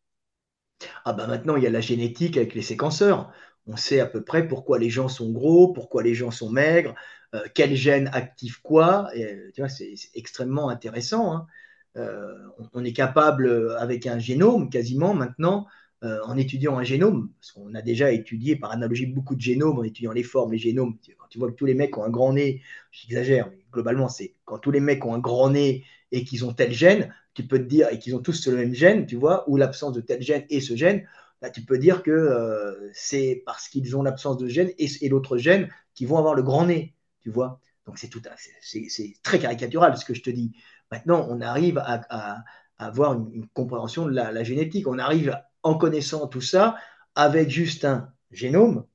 Ah 1.05 1.13
bah 1.13 1.27
maintenant, 1.27 1.55
il 1.57 1.63
y 1.63 1.67
a 1.67 1.69
la 1.69 1.81
génétique 1.81 2.37
avec 2.37 2.53
les 2.55 2.61
séquenceurs. 2.61 3.31
On 3.71 3.77
sait 3.77 4.01
à 4.01 4.05
peu 4.05 4.21
près 4.21 4.47
pourquoi 4.47 4.79
les 4.79 4.89
gens 4.89 5.07
sont 5.07 5.31
gros, 5.31 5.71
pourquoi 5.71 6.03
les 6.03 6.13
gens 6.13 6.29
sont 6.29 6.49
maigres, 6.49 6.93
euh, 7.33 7.39
quel 7.53 7.73
gène 7.73 8.09
active 8.11 8.61
quoi. 8.61 9.09
Et, 9.15 9.51
tu 9.53 9.61
vois, 9.61 9.69
c'est 9.69 9.95
extrêmement 10.13 10.67
intéressant. 10.67 11.33
Hein. 11.33 11.47
Euh, 11.95 12.35
on, 12.73 12.83
est 12.83 12.91
capable, 12.93 13.73
avec 13.79 14.07
un 14.07 14.19
génome, 14.19 14.69
quasiment 14.69 15.13
maintenant, 15.13 15.67
en 16.03 16.35
étudiant 16.35 16.79
un 16.79 16.83
génome, 16.83 17.29
parce 17.39 17.51
qu'on 17.51 17.75
a 17.75 17.81
déjà 17.83 18.11
étudié 18.11 18.55
par 18.55 18.71
analogie 18.71 19.05
beaucoup 19.05 19.35
de 19.35 19.41
génomes 19.41 19.77
en 19.77 19.83
étudiant 19.83 20.11
les 20.11 20.23
formes, 20.23 20.51
les 20.51 20.57
génomes. 20.57 20.97
Quand 21.19 21.27
tu 21.29 21.37
vois 21.37 21.51
que 21.51 21.55
tous 21.55 21.67
les 21.67 21.75
mecs 21.75 21.95
ont 21.95 22.03
un 22.03 22.09
grand 22.09 22.33
nez, 22.33 22.63
j'exagère, 22.91 23.51
mais 23.51 23.63
globalement, 23.71 24.09
c'est 24.09 24.33
quand 24.45 24.57
tous 24.57 24.71
les 24.71 24.79
mecs 24.79 25.05
ont 25.05 25.13
un 25.13 25.19
grand 25.19 25.51
nez 25.51 25.83
et 26.11 26.23
qu'ils 26.23 26.43
ont 26.43 26.53
tel 26.53 26.73
gène, 26.73 27.13
tu 27.33 27.43
peux 27.47 27.59
te 27.59 27.63
dire, 27.63 27.87
et 27.91 27.99
qu'ils 27.99 28.15
ont 28.15 28.19
tous 28.19 28.47
le 28.47 28.57
même 28.57 28.73
gène, 28.73 29.05
tu 29.05 29.15
vois, 29.15 29.49
ou 29.49 29.57
l'absence 29.57 29.93
de 29.93 30.01
tel 30.01 30.21
gène 30.21 30.45
et 30.49 30.59
ce 30.59 30.75
gène, 30.75 31.07
là, 31.41 31.49
tu 31.49 31.61
peux 31.63 31.77
dire 31.77 32.03
que 32.03 32.11
euh, 32.11 32.89
c'est 32.93 33.43
parce 33.45 33.67
qu'ils 33.69 33.95
ont 33.97 34.03
l'absence 34.03 34.37
de 34.37 34.47
gène 34.47 34.71
et, 34.77 35.09
l'autre 35.09 35.37
gène 35.37 35.69
qui 35.93 36.05
vont 36.05 36.17
avoir 36.17 36.35
le 36.35 36.43
grand 36.43 36.65
nez, 36.65 36.95
tu 37.21 37.29
vois. 37.29 37.59
Donc 37.85 37.97
c'est 37.97 38.09
tout, 38.09 38.21
c'est 38.61 39.13
très 39.23 39.39
caricatural 39.39 39.97
ce 39.97 40.05
que 40.05 40.13
je 40.13 40.21
te 40.21 40.29
dis. 40.29 40.53
Maintenant, 40.91 41.25
on 41.29 41.41
arrive 41.41 41.79
à, 41.79 42.43
avoir 42.77 43.13
une, 43.13 43.47
compréhension 43.49 44.05
de 44.05 44.11
la, 44.11 44.43
génétique. 44.43 44.87
On 44.87 44.99
arrive 44.99 45.39
en 45.63 45.77
connaissant 45.77 46.27
tout 46.27 46.41
ça 46.41 46.77
avec 47.15 47.49
juste 47.49 47.85
un 47.85 48.13
génome 48.31 48.85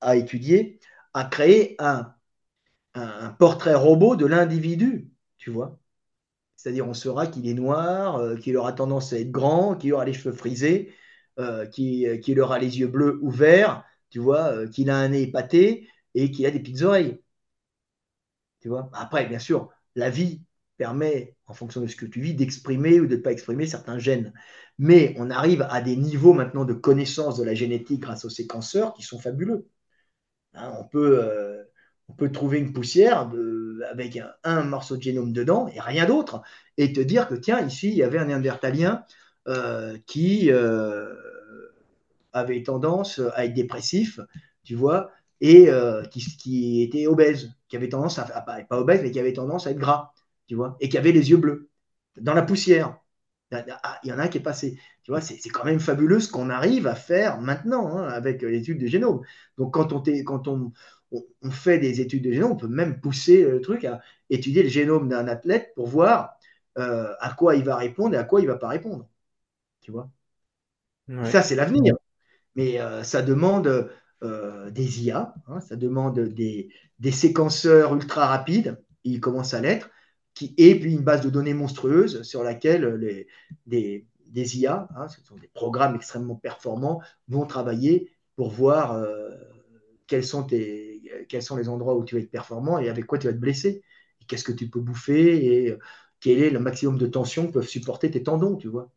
à 0.00 0.16
étudier, 0.16 0.80
à 1.14 1.24
créer 1.24 1.76
un, 1.78 2.14
un 2.94 3.30
portrait 3.30 3.74
robot 3.74 4.16
de 4.16 4.26
l'individu, 4.26 5.10
tu 5.38 5.50
vois. 5.50 5.78
C'est-à-dire, 6.56 6.88
on 6.88 6.94
saura 6.94 7.26
qu'il 7.26 7.48
est 7.48 7.54
noir, 7.54 8.16
euh, 8.16 8.36
qu'il 8.36 8.56
aura 8.56 8.72
tendance 8.72 9.12
à 9.12 9.18
être 9.18 9.30
grand, 9.30 9.76
qu'il 9.76 9.92
aura 9.92 10.04
les 10.04 10.14
cheveux 10.14 10.34
frisés, 10.34 10.92
euh, 11.38 11.66
qu'il 11.66 12.40
aura 12.40 12.58
les 12.58 12.78
yeux 12.80 12.86
bleus 12.86 13.18
ou 13.22 13.30
verts, 13.30 13.84
tu 14.10 14.18
vois, 14.18 14.52
euh, 14.52 14.68
qu'il 14.68 14.90
a 14.90 14.96
un 14.96 15.08
nez 15.08 15.22
épaté 15.22 15.88
et 16.14 16.30
qu'il 16.30 16.46
a 16.46 16.50
des 16.50 16.60
petites 16.60 16.82
oreilles. 16.82 17.20
Tu 18.60 18.68
vois? 18.68 18.90
Après, 18.92 19.26
bien 19.26 19.38
sûr, 19.38 19.70
la 19.94 20.10
vie 20.10 20.42
permet, 20.76 21.36
en 21.46 21.54
fonction 21.54 21.80
de 21.80 21.86
ce 21.86 21.96
que 21.96 22.06
tu 22.06 22.20
vis, 22.20 22.34
d'exprimer 22.34 23.00
ou 23.00 23.06
de 23.06 23.16
ne 23.16 23.20
pas 23.20 23.32
exprimer 23.32 23.66
certains 23.66 23.98
gènes. 23.98 24.32
Mais 24.78 25.14
on 25.18 25.30
arrive 25.30 25.66
à 25.70 25.80
des 25.80 25.96
niveaux 25.96 26.34
maintenant 26.34 26.64
de 26.64 26.74
connaissance 26.74 27.38
de 27.38 27.44
la 27.44 27.54
génétique 27.54 28.00
grâce 28.00 28.24
aux 28.24 28.30
séquenceurs 28.30 28.94
qui 28.94 29.02
sont 29.02 29.18
fabuleux. 29.18 29.68
Hein, 30.54 30.72
on 30.80 30.84
peut 30.84 31.66
on 32.08 32.14
peut 32.14 32.30
trouver 32.30 32.58
une 32.58 32.72
poussière 32.72 33.30
avec 33.90 34.18
un, 34.44 34.62
morceau 34.64 34.96
de 34.96 35.02
génome 35.02 35.32
dedans 35.32 35.68
et 35.68 35.80
rien 35.80 36.06
d'autre, 36.06 36.42
et 36.76 36.92
te 36.92 37.00
dire 37.00 37.28
que 37.28 37.34
tiens, 37.34 37.60
ici, 37.60 37.88
il 37.88 37.96
y 37.96 38.02
avait 38.02 38.18
un 38.18 38.26
néandertalien 38.26 39.04
euh, 39.04 39.04
qui 40.06 40.50
euh, 40.50 41.14
avait 42.32 42.62
tendance 42.62 43.20
à 43.34 43.44
être 43.44 43.54
dépressif, 43.54 44.20
tu 44.64 44.74
vois, 44.74 45.10
et 45.40 45.68
euh, 45.68 46.02
qui, 46.04 46.82
était 46.82 47.06
obèse, 47.06 47.52
qui 47.68 47.76
avait 47.76 47.88
tendance 47.88 48.18
à, 48.18 48.24
pas 48.24 48.64
obèse, 48.78 49.02
mais 49.02 49.10
qui 49.10 49.20
avait 49.20 49.32
tendance 49.32 49.66
à 49.66 49.70
être 49.70 49.78
gras, 49.78 50.12
tu 50.46 50.54
vois, 50.54 50.76
et 50.80 50.88
qui 50.88 50.98
avait 50.98 51.12
les 51.12 51.30
yeux 51.30 51.36
bleus, 51.36 51.70
dans 52.16 52.34
la 52.34 52.42
poussière. 52.42 52.98
Ah, 53.52 54.00
il 54.02 54.10
y 54.10 54.12
en 54.12 54.18
a 54.18 54.24
un 54.24 54.28
qui 54.28 54.38
est 54.38 54.40
passé. 54.42 54.78
Tu 55.04 55.12
vois, 55.12 55.20
c'est 55.20 55.38
quand 55.50 55.64
même 55.64 55.78
fabuleux 55.78 56.18
ce 56.18 56.30
qu'on 56.30 56.50
arrive 56.50 56.88
à 56.88 56.96
faire 56.96 57.40
maintenant 57.40 57.96
hein, 57.96 58.08
avec 58.08 58.42
l'étude 58.42 58.78
du 58.78 58.88
génome. 58.88 59.22
Donc, 59.56 59.72
quand 59.74 59.92
on, 59.92 60.02
quand 60.24 60.48
on, 60.48 60.72
fait 61.50 61.78
des 61.78 62.00
études 62.00 62.24
de 62.24 62.32
génome, 62.32 62.52
on 62.52 62.56
peut 62.56 62.66
même 62.68 63.00
pousser 63.00 63.44
le 63.44 63.60
truc 63.60 63.84
à 63.84 64.00
étudier 64.30 64.64
le 64.64 64.68
génome 64.68 65.08
d'un 65.08 65.28
athlète 65.28 65.72
pour 65.76 65.86
voir 65.86 66.36
euh, 66.78 67.14
à 67.20 67.32
quoi 67.34 67.54
il 67.56 67.64
va 67.64 67.76
répondre 67.76 68.14
et 68.14 68.18
à 68.18 68.24
quoi 68.24 68.40
il 68.40 68.46
ne 68.46 68.50
va 68.52 68.58
pas 68.58 68.68
répondre. 68.68 69.08
Tu 69.86 69.92
vois 69.92 70.10
Ça, 71.30 71.40
c'est 71.42 71.54
l'avenir. 71.54 71.94
Mais 72.56 72.80
euh, 72.80 73.04
ça 73.04 73.22
demande 73.22 73.88
euh, 74.24 74.70
des 74.72 75.04
IA, 75.04 75.32
hein, 75.46 75.60
ça 75.60 75.76
demande 75.76 76.18
des, 76.18 76.70
séquenceurs 77.12 77.94
ultra 77.94 78.26
rapides, 78.26 78.82
il 79.04 79.20
commence 79.20 79.54
à 79.54 79.60
l'être, 79.60 79.90
qui, 80.34 80.54
et 80.56 80.74
puis 80.80 80.94
une 80.94 81.04
base 81.04 81.20
de 81.20 81.30
données 81.30 81.54
monstrueuse 81.54 82.22
sur 82.24 82.42
laquelle 82.42 82.96
les, 82.96 83.28
des, 84.26 84.58
IA, 84.58 84.88
hein, 84.96 85.06
ce 85.06 85.22
sont 85.22 85.36
des 85.36 85.46
programmes 85.46 85.94
extrêmement 85.94 86.34
performants, 86.34 87.00
vont 87.28 87.46
travailler 87.46 88.10
pour 88.34 88.50
voir 88.50 89.00
quels 90.08 90.24
sont 90.24 90.42
tes, 90.42 91.00
quels 91.28 91.42
sont 91.42 91.56
les 91.56 91.68
endroits 91.68 91.94
où 91.96 92.04
tu 92.04 92.16
vas 92.16 92.22
être 92.22 92.30
performant 92.30 92.80
et 92.80 92.88
avec 92.88 93.06
quoi 93.06 93.18
tu 93.18 93.28
vas 93.28 93.32
te 93.32 93.38
blesser. 93.38 93.84
Qu'est-ce 94.26 94.42
que 94.44 94.52
tu 94.52 94.68
peux 94.68 94.80
bouffer 94.80 95.46
et 95.46 95.70
euh, 95.70 95.78
quel 96.18 96.42
est 96.42 96.50
le 96.50 96.58
maximum 96.58 96.98
de 96.98 97.06
tension 97.06 97.46
que 97.46 97.52
peuvent 97.52 97.68
supporter 97.68 98.10
tes 98.10 98.24
tendons, 98.24 98.56
tu 98.56 98.66
vois. 98.66 98.90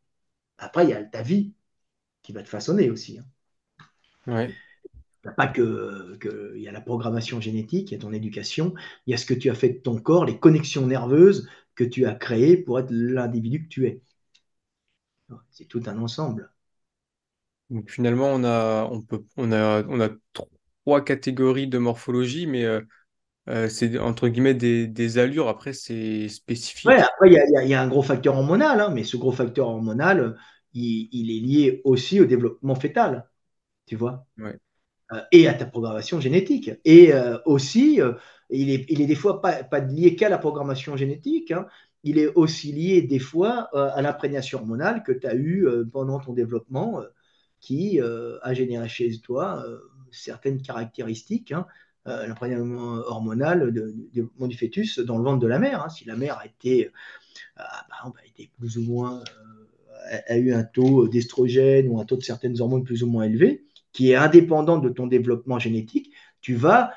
Après, 0.60 0.86
il 0.86 0.90
y 0.92 0.94
a 0.94 1.04
ta 1.04 1.22
vie 1.24 1.54
qui 2.24 2.34
va 2.34 2.44
te 2.44 2.50
façonner 2.50 2.90
aussi. 2.92 3.20
Hein. 3.20 3.26
Ouais. 4.28 4.56
Il 5.24 5.28
n'y 5.28 5.32
a 5.32 5.34
pas 5.34 5.48
que, 5.48 6.18
il 6.56 6.62
y 6.62 6.68
a 6.68 6.72
la 6.72 6.82
programmation 6.82 7.42
génétique, 7.42 7.92
il 7.92 7.96
y 7.96 7.98
a 7.98 8.02
ton 8.02 8.14
éducation, 8.14 8.74
il 9.06 9.12
y 9.12 9.14
a 9.14 9.18
ce 9.18 9.26
que 9.26 9.34
tu 9.34 9.50
as 9.50 9.56
fait 9.56 9.70
de 9.70 9.78
ton 9.80 10.00
corps, 10.00 10.26
les 10.26 10.40
connexions 10.40 10.88
nerveuses 10.88 11.50
que 11.76 11.84
tu 11.84 12.06
as 12.06 12.16
créées 12.16 12.58
pour 12.58 12.80
être 12.80 12.92
l'individu 12.92 13.64
que 13.64 13.70
tu 13.70 13.88
es. 13.88 14.02
C'est 15.52 15.66
tout 15.66 15.84
un 15.88 15.98
ensemble. 16.00 16.52
Donc 17.70 17.90
finalement, 17.92 18.28
on 18.34 18.44
a, 18.44 18.86
on 18.92 19.02
peut, 19.02 19.24
on 19.38 19.52
a, 19.52 19.84
on 19.88 20.00
a 20.02 20.10
trois 20.84 21.04
catégories 21.04 21.68
de 21.68 21.78
morphologie, 21.78 22.48
mais 22.48 22.66
euh, 22.66 22.82
euh, 23.50 23.68
c'est 23.68 23.98
entre 23.98 24.28
guillemets 24.28 24.54
des, 24.54 25.18
allures. 25.18 25.48
Après, 25.48 25.74
c'est 25.74 26.28
spécifique. 26.30 26.88
Ouais, 26.88 27.02
après, 27.02 27.30
il 27.30 27.68
y, 27.68 27.74
a 27.74 27.82
un 27.82 27.88
gros 27.88 28.04
facteur 28.04 28.36
hormonal, 28.36 28.80
hein, 28.80 28.92
mais 28.94 29.04
ce 29.04 29.18
gros 29.18 29.32
facteur 29.32 29.68
hormonal, 29.68 30.38
il, 30.74 31.32
est 31.32 31.40
lié 31.40 31.82
aussi 31.84 32.20
au 32.22 32.26
développement 32.26 32.76
fœtal, 32.76 33.28
tu 33.86 33.96
vois. 33.96 34.28
Euh, 34.40 35.22
et 35.32 35.48
à 35.48 35.56
ta 35.56 35.66
programmation 35.66 36.20
génétique. 36.20 36.72
Et 36.86 37.12
aussi, 37.46 38.00
il, 38.52 38.70
est, 38.70 38.86
il 38.90 39.02
est 39.02 39.08
des 39.08 39.16
fois 39.16 39.42
pas, 39.42 39.64
pas 39.64 39.80
lié 39.80 40.16
qu'à 40.16 40.30
la 40.30 40.38
programmation 40.38 40.96
génétique, 40.96 41.52
hein. 41.52 41.66
il 42.04 42.20
est 42.20 42.28
aussi 42.28 42.72
lié 42.72 43.02
des 43.02 43.20
fois 43.20 43.70
à 43.76 44.02
l'imprégnation 44.02 44.60
hormonale 44.60 45.02
que 45.02 45.12
tu 45.12 45.26
as 45.26 45.36
eue 45.36 45.68
pendant 45.92 46.20
ton 46.20 46.34
développement 46.34 47.02
qui 47.60 48.00
a 48.00 48.54
généré 48.54 48.88
chez 48.88 49.20
toi 49.20 49.66
certaines 50.12 50.62
caractéristiques, 50.62 51.52
hein, 51.52 51.66
euh, 52.10 53.04
hormonal 53.08 53.72
de, 53.72 53.94
du 54.14 54.58
fœtus 54.58 55.00
dans 55.00 55.18
le 55.18 55.24
ventre 55.24 55.40
de 55.40 55.48
la 55.48 55.60
mère. 55.60 55.84
Hein. 55.84 55.90
Si 55.90 56.06
la 56.06 56.16
mère 56.16 56.38
a 56.38 56.46
été, 56.46 56.88
euh, 57.60 57.64
bah, 57.90 58.12
été 58.26 58.50
plus 58.58 58.78
ou 58.78 58.82
moins, 58.84 59.20
euh, 60.12 60.18
a, 60.28 60.38
eu 60.38 60.54
un 60.54 60.64
taux 60.64 61.08
d'estrogène 61.08 61.88
ou 61.90 62.00
un 62.00 62.06
taux 62.06 62.18
de 62.18 62.24
certaines 62.24 62.60
hormones 62.62 62.84
plus 62.84 63.04
ou 63.04 63.08
moins 63.08 63.24
élevé, 63.24 63.66
qui 63.92 64.12
est 64.12 64.16
indépendant 64.16 64.78
de 64.80 64.90
ton 64.90 65.08
développement 65.08 65.60
génétique, 65.60 66.12
tu 66.42 66.56
vas 66.56 66.92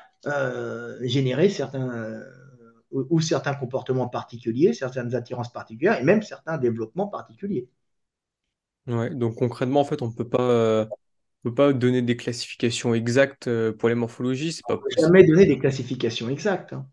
générer 1.01 1.49
certains, 1.49 2.23
ou, 2.91 3.19
certains 3.19 3.55
comportements 3.55 4.07
particuliers, 4.07 4.73
certaines 4.73 5.15
attirances 5.15 5.51
particulières 5.51 5.99
et 5.99 6.03
même 6.03 6.21
certains 6.21 6.57
développements 6.57 7.07
particuliers. 7.07 7.67
Donc 8.87 9.35
concrètement, 9.35 9.81
en 9.81 9.85
fait, 9.85 10.01
on 10.01 10.11
peut 10.11 10.27
pas, 10.27 10.87
on 11.45 11.49
peut 11.49 11.55
pas 11.55 11.73
donner 11.73 12.01
des 12.01 12.17
classifications 12.17 12.93
exactes 12.93 13.47
euh, 13.47 13.73
pour 13.73 13.89
les 13.89 13.95
morphologies, 13.95 14.53
c'est 14.53 14.65
pas 14.65 14.77
possible. 14.77 15.01
Jamais 15.01 15.23
donner 15.25 15.45
des 15.45 15.59
classifications 15.59 16.29
exactes. 16.29 16.73
hein. 16.73 16.87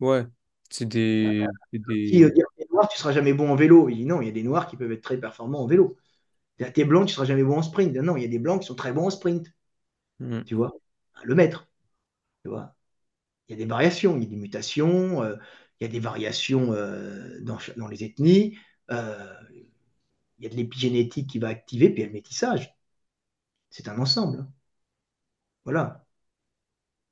Ouais, 0.00 0.26
c'est 0.70 0.86
des, 0.86 1.48
euh, 1.74 1.78
des... 1.78 2.22
dire 2.30 2.46
que 2.56 2.62
t'es 2.62 2.66
noir, 2.72 2.88
tu 2.88 2.98
seras 2.98 3.12
jamais 3.12 3.32
bon 3.32 3.50
en 3.50 3.56
vélo. 3.56 3.88
Il 3.88 3.96
dit 3.96 4.04
non, 4.06 4.20
il 4.20 4.26
y 4.26 4.28
a 4.28 4.32
des 4.32 4.42
noirs 4.42 4.66
qui 4.68 4.76
peuvent 4.76 4.92
être 4.92 5.02
très 5.02 5.18
performants 5.18 5.62
en 5.62 5.66
vélo. 5.66 5.96
T'es 6.74 6.84
blanc, 6.84 7.06
tu 7.06 7.14
seras 7.14 7.26
jamais 7.26 7.44
bon 7.44 7.58
en 7.58 7.62
sprint. 7.62 7.96
Non, 7.96 8.16
il 8.16 8.22
y 8.22 8.26
a 8.26 8.28
des 8.28 8.38
blancs 8.40 8.62
qui 8.62 8.68
sont 8.68 8.74
très 8.76 8.92
bons 8.92 9.06
en 9.06 9.10
sprint. 9.10 9.48
Hmm, 10.18 10.42
Tu 10.44 10.54
vois, 10.54 10.72
le 11.24 11.34
maître. 11.34 11.68
Tu 12.44 12.50
vois, 12.50 12.74
il 13.48 13.52
y 13.52 13.56
a 13.56 13.64
des 13.64 13.68
variations, 13.68 14.16
il 14.16 14.24
y 14.24 14.26
a 14.26 14.30
des 14.30 14.36
mutations, 14.36 15.22
euh, 15.22 15.36
il 15.80 15.84
y 15.86 15.88
a 15.88 15.92
des 15.92 16.00
variations 16.00 16.72
euh, 16.74 17.40
dans, 17.42 17.58
dans 17.76 17.88
les 17.88 18.04
ethnies. 18.04 18.58
il 20.38 20.44
y 20.44 20.46
a 20.46 20.50
de 20.50 20.56
l'épigénétique 20.56 21.28
qui 21.30 21.38
va 21.38 21.48
activer, 21.48 21.90
puis 21.90 21.98
il 21.98 22.00
y 22.00 22.04
a 22.04 22.06
le 22.08 22.12
métissage. 22.12 22.74
C'est 23.70 23.88
un 23.88 23.98
ensemble. 23.98 24.46
Voilà. 25.64 26.04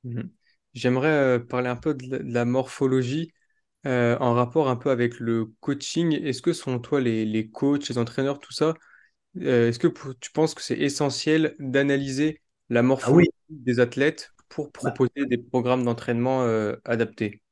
hmm. 0.05 0.23
J'aimerais 0.75 1.09
euh, 1.09 1.39
parler 1.39 1.69
un 1.69 1.77
peu 1.77 1.95
de 1.95 2.19
la, 2.23 2.45
morphologie 2.45 3.33
euh, 3.87 4.17
en 4.21 4.35
rapport 4.35 4.69
un 4.69 4.77
peu 4.77 4.91
avec 4.91 5.21
le 5.21 5.47
coaching. 5.61 6.13
Est-ce 6.13 6.43
que 6.43 6.53
selon 6.53 6.79
toi, 6.81 7.01
les, 7.01 7.25
les 7.25 7.49
coachs, 7.51 7.89
les 7.89 7.99
entraîneurs, 7.99 8.41
tout 8.41 8.53
ça, 8.53 8.75
euh, 9.41 9.69
est-ce 9.69 9.79
que 9.79 9.89
tu 10.21 10.33
penses 10.33 10.55
que 10.55 10.63
c'est 10.63 10.79
essentiel 10.79 11.55
d'analyser 11.59 12.43
la 12.69 12.83
Ah 13.01 13.11
oui, 13.11 13.25
morphologie 13.25 13.31
des 13.51 13.81
athlètes 13.81 14.33
pour 14.49 14.67
bah, 14.67 14.73
proposer 14.73 15.27
des 15.27 15.39
programmes 15.39 15.85
d'entraînement 15.85 16.43
adaptés? 16.85 17.43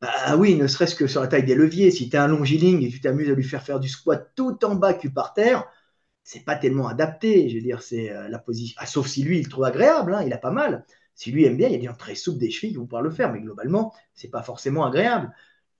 bah 0.00 0.36
oui, 0.36 0.56
ne 0.56 0.66
serait-ce 0.66 0.94
que 0.94 1.06
sur 1.06 1.20
la 1.20 1.28
taille 1.28 1.44
des 1.44 1.54
leviers. 1.54 1.90
Si 1.90 2.08
tu 2.08 2.16
es 2.16 2.18
un 2.18 2.28
longiligne 2.28 2.82
et 2.82 2.90
tu 2.90 3.00
t'amuses 3.00 3.30
à 3.30 3.34
lui 3.34 3.44
faire 3.44 3.62
faire 3.62 3.80
du 3.80 3.88
squat 3.88 4.32
tout 4.36 4.64
en 4.64 4.74
bas 4.74 4.94
cul 4.94 5.10
par 5.10 5.34
terre, 5.34 5.66
c'est 6.26 6.44
pas 6.44 6.56
tellement 6.56 6.88
adapté. 6.88 7.48
Je 7.48 7.54
veux 7.54 7.62
dire, 7.62 7.82
c'est 7.82 8.10
euh, 8.10 8.28
la 8.28 8.40
position. 8.40 8.74
Ah, 8.80 8.86
sauf 8.86 9.06
si 9.06 9.22
lui, 9.22 9.38
il 9.38 9.48
trouve 9.48 9.64
agréable, 9.64 10.12
hein, 10.12 10.22
il 10.26 10.32
a 10.32 10.38
pas 10.38 10.50
mal. 10.50 10.84
Si 11.14 11.30
lui 11.30 11.44
aime 11.44 11.56
bien, 11.56 11.68
il 11.68 11.80
y 11.80 11.86
a 11.86 11.92
des 11.92 11.96
très 11.96 12.16
souples 12.16 12.40
des 12.40 12.50
chevilles 12.50 12.72
qui 12.72 12.78
vont 12.78 12.84
pouvoir 12.84 13.02
le 13.02 13.10
faire, 13.10 13.32
mais 13.32 13.40
globalement, 13.40 13.94
c'est 14.12 14.28
pas 14.28 14.42
forcément 14.42 14.84
agréable. 14.84 15.32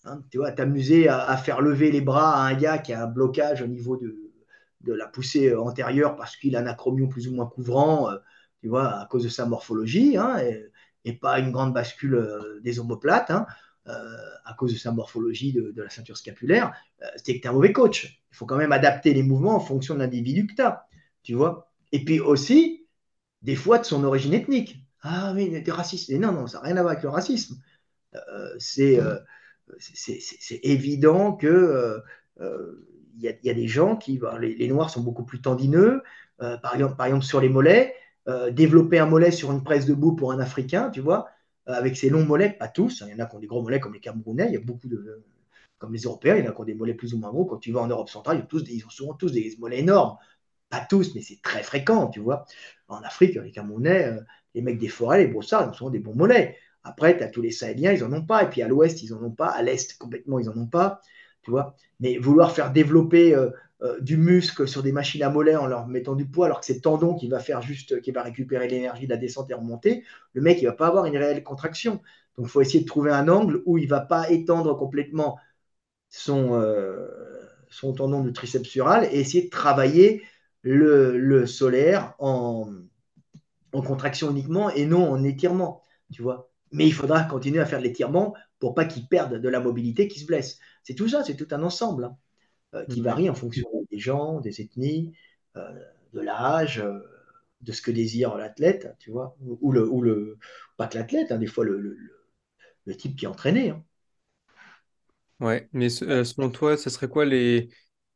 Hein, 0.05 0.23
tu 0.31 0.39
vois, 0.39 0.53
t'amuser 0.53 1.09
à, 1.09 1.37
faire 1.37 1.61
lever 1.61 1.91
les 1.91 2.01
bras 2.01 2.37
à 2.37 2.47
un 2.47 2.55
gars 2.55 2.79
qui 2.79 2.93
a 2.93 3.03
un 3.03 3.07
blocage 3.09 3.61
au 3.61 3.67
niveau 3.67 3.97
de, 3.97 4.17
la 4.87 5.09
poussée 5.09 5.53
antérieure 5.53 6.15
parce 6.15 6.37
qu'il 6.37 6.55
a 6.55 6.61
un 6.61 6.67
acromion 6.67 7.09
plus 7.09 7.27
ou 7.27 7.35
moins 7.35 7.47
couvrant, 7.47 8.09
euh, 8.09 8.17
tu 8.61 8.69
vois, 8.69 9.01
à 9.01 9.07
cause 9.07 9.25
de 9.25 9.29
sa 9.29 9.47
morphologie, 9.47 10.17
hein, 10.17 10.39
et, 11.05 11.13
pas 11.15 11.41
une 11.41 11.51
grande 11.51 11.75
bascule 11.75 12.15
euh, 12.15 12.61
des 12.63 12.79
omoplates, 12.79 13.33
euh, 13.33 13.41
à 13.87 14.55
cause 14.55 14.73
de 14.73 14.79
sa 14.79 14.93
morphologie 14.93 15.53
de, 15.53 15.73
la 15.77 15.91
ceinture 15.91 16.17
scapulaire, 16.17 16.73
euh, 17.03 17.07
c'est 17.17 17.37
que 17.37 17.41
tu 17.41 17.47
es 17.47 17.47
un 17.49 17.53
mauvais 17.53 17.73
coach. 17.73 18.23
Il 18.31 18.37
faut 18.37 18.47
quand 18.47 18.57
même 18.57 18.73
adapter 18.73 19.15
les 19.15 19.23
mouvements 19.23 19.57
en 19.57 19.61
fonction 19.61 19.95
de 19.95 20.01
l'individu 20.01 20.47
que 20.47 20.55
tu 20.55 20.63
as, 20.63 20.87
tu 21.23 21.35
vois. 21.35 21.71
Et 21.93 22.05
puis 22.05 22.21
aussi, 22.21 22.87
des 23.43 23.57
fois, 23.57 23.79
de 23.79 23.85
son 23.85 24.05
origine 24.05 24.35
ethnique. 24.35 24.79
Ah 25.03 25.33
oui, 25.35 25.63
t'es 25.63 25.71
raciste. 25.71 26.11
Non, 26.11 26.33
non, 26.33 26.47
ça 26.47 26.59
n'a 26.59 26.65
rien 26.65 26.77
à 26.77 26.83
voir 26.83 26.93
avec 26.93 27.05
le 27.05 27.11
racisme. 27.11 27.61
Euh, 28.15 28.55
c'est 28.59 28.99
euh, 28.99 29.19
évident 30.63 31.33
que 31.33 31.47
euh, 31.47 32.01
euh, 32.41 32.87
il 33.19 33.23
y, 33.23 33.51
a, 33.51 33.55
des 33.55 33.67
gens 33.67 33.97
qui, 33.97 34.19
bah, 34.19 34.39
les, 34.39 34.55
les 34.55 34.69
Noirs 34.69 34.91
sont 34.91 35.01
beaucoup 35.01 35.25
plus 35.25 35.41
tendineux. 35.41 36.03
Euh, 36.43 36.57
par 36.59 36.75
exemple, 36.75 37.25
sur 37.25 37.41
les 37.41 37.49
mollets, 37.49 37.95
euh, 38.29 38.51
développer 38.51 38.99
un 38.99 39.07
mollet 39.07 39.31
sur 39.31 39.53
une 39.53 39.63
presse 39.63 39.87
debout 39.87 40.15
pour 40.15 40.33
un 40.33 40.39
Africain, 40.39 40.91
tu 40.91 41.01
vois, 41.01 41.29
euh, 41.29 41.29
avec 41.67 41.97
ses 41.97 42.11
longs 42.11 42.25
mollets, 42.25 42.51
pas 42.51 42.69
tous, 42.69 43.03
hein, 43.03 43.07
il 43.09 43.13
y 43.13 43.21
en 43.21 43.25
a 43.25 43.27
qui 43.27 43.37
ont 43.37 43.41
des 43.41 43.47
gros 43.47 43.63
mollets 43.63 43.81
comme 43.81 43.95
les 43.95 44.01
Camerounais, 44.01 44.47
il 44.49 44.55
y 44.55 44.57
a 44.57 44.61
beaucoup 44.61 44.89
de, 44.89 45.23
comme 45.79 45.93
les 45.93 46.03
Européens, 46.03 46.37
il 46.37 46.45
y 46.45 46.49
en 46.49 46.51
a 46.51 46.55
qui 46.55 46.61
ont 46.61 46.65
des 46.65 46.75
mollets 46.75 46.95
plus 46.95 47.15
ou 47.15 47.19
moins 47.19 47.31
gros. 47.31 47.45
Quand 47.45 47.59
tu 47.59 47.73
vas 47.73 47.81
en 47.81 47.87
Europe 47.89 48.09
centrale, 48.09 48.39
ils 48.39 48.43
ont, 48.43 48.47
tous 48.47 48.63
des- 48.65 48.75
ils 48.77 48.87
ont 48.87 48.91
souvent 48.91 49.15
tous 49.15 49.33
des 49.33 49.55
mollets 49.59 49.81
énormes. 49.81 50.17
Pas 50.71 50.85
tous, 50.89 51.15
mais 51.15 51.23
c'est 51.23 51.41
très 51.43 51.63
fréquent, 51.63 52.09
tu 52.09 52.21
vois. 52.21 52.45
En 52.89 53.03
Afrique, 53.03 53.37
les 53.37 53.53
Camerounais, 53.53 54.05
euh, 54.07 54.21
les 54.55 54.63
mecs 54.63 54.79
des 54.79 54.89
forêts, 54.89 55.19
les 55.19 55.29
brossards, 55.29 55.65
ils 55.65 55.71
ont 55.71 55.73
souvent 55.73 55.91
des 55.91 56.01
bons 56.01 56.15
mollets. 56.15 56.57
Après, 56.83 57.17
tu 57.17 57.23
as 57.25 57.29
tous 57.29 57.43
les 57.43 57.51
Sahéliens, 57.53 57.93
ils 57.93 58.03
n'en 58.03 58.13
ont 58.19 58.27
pas. 58.27 58.45
Et 58.45 58.49
puis 58.51 58.63
à 58.63 58.69
l'ouest, 58.69 59.03
ils 59.03 59.13
n'en 59.13 59.23
ont 59.23 59.31
pas. 59.31 59.49
À 59.49 59.63
l'est, 59.63 59.97
complètement, 59.99 60.39
ils 60.39 60.47
n'en 60.47 60.57
ont 60.57 60.67
pas. 60.67 61.01
Tu 61.43 61.51
vois. 61.51 61.77
Mais 62.01 62.19
vouloir 62.19 62.53
faire 62.53 62.73
développer 62.73 63.35
euh, 63.35 63.51
euh, 63.83 64.01
du 64.01 64.17
muscle 64.17 64.67
sur 64.67 64.83
des 64.83 64.93
machines 64.93 65.23
à 65.23 65.31
mollets 65.31 65.57
en 65.57 65.67
leur 65.67 65.87
mettant 65.87 66.15
du 66.15 66.27
poids, 66.27 66.47
alors 66.47 66.61
que 66.61 66.67
c'est 66.67 66.75
le 66.75 66.81
tendon 66.81 67.15
qui 67.15 67.29
va 67.29 67.41
faire 67.41 67.63
juste, 67.63 68.01
qui 68.01 68.11
va 68.11 68.23
récupérer 68.23 68.69
l'énergie 68.69 69.07
de 69.07 69.11
la 69.13 69.19
descente 69.19 69.51
et 69.51 69.55
remonter, 69.55 70.05
le 70.33 70.43
mec, 70.43 70.61
il 70.63 70.67
va 70.67 70.73
pas 70.73 70.87
avoir 70.89 71.07
une 71.07 71.17
réelle 71.17 71.43
contraction. 71.45 72.01
Donc, 72.37 72.47
il 72.47 72.49
faut 72.49 72.61
essayer 72.61 72.81
de 72.81 72.87
trouver 72.87 73.11
un 73.13 73.29
angle 73.29 73.63
où 73.67 73.79
il 73.79 73.89
va 73.89 74.01
pas 74.01 74.31
étendre 74.31 74.77
complètement 74.79 75.39
son, 76.11 76.55
euh, 76.55 77.09
son 77.71 77.93
tendon 77.93 78.23
du 78.23 78.33
triceps 78.33 78.69
sural 78.69 79.09
et 79.13 79.21
essayer 79.21 79.45
de 79.45 79.51
travailler 79.51 80.23
le, 80.63 81.19
le 81.19 81.47
solaire 81.47 82.15
en, 82.19 82.69
en 83.73 83.83
contraction 83.83 84.31
uniquement 84.31 84.71
et 84.71 84.87
non 84.87 85.11
en 85.11 85.23
étirement, 85.25 85.83
tu 86.13 86.23
vois. 86.23 86.51
Mais 86.73 86.87
il 86.87 86.93
faudra 86.93 87.23
continuer 87.25 87.61
à 87.61 87.67
faire 87.67 87.81
l'étirement 87.81 88.35
pour 88.59 88.75
pas 88.75 88.85
qu'il 88.85 89.07
perde 89.09 89.35
de 89.41 89.49
la 89.49 89.61
mobilité, 89.61 90.09
qu'il 90.09 90.21
se 90.23 90.27
blesse. 90.27 90.59
C'est 90.83 90.95
tout 90.95 91.09
ça, 91.09 91.23
c'est 91.25 91.37
tout 91.37 91.49
un 91.51 91.63
ensemble 91.63 92.05
hein, 92.05 92.17
qui 92.85 93.01
Ouais. 93.01 93.05
varie 93.05 93.31
en 93.31 93.35
fonction 93.35 93.69
des 93.91 93.99
gens, 93.99 94.41
des 94.41 94.61
ethnies, 94.61 95.13
euh, 95.57 95.73
de 96.13 96.21
l'âge, 96.21 96.79
euh, 96.81 97.01
de 97.63 97.73
ce 97.73 97.83
que 97.83 97.91
désire 97.91 98.37
l'athlète, 98.37 98.95
tu 98.99 99.11
vois, 99.11 99.37
ou, 99.41 99.73
le, 99.73 99.89
ou 99.89 100.03
le, 100.03 100.39
pas 100.77 100.87
que 100.89 100.99
l'athlète, 100.99 101.33
hein, 101.33 101.39
des 101.39 101.47
fois 101.47 101.65
le, 101.65 101.79
le, 101.81 101.99
le 102.87 102.97
type 102.97 103.17
qui 103.17 103.27
est 103.27 103.29
entraîné. 103.29 103.71
hein. 103.71 103.85
Ouais, 105.41 105.69
mais 105.73 105.91
se- 105.91 106.05
euh, 106.05 106.25
selon 106.25 106.51
toi, 106.51 106.77
ce 106.79 106.89
serait 106.89 107.09
quoi 107.09 107.25
les, 107.27 107.69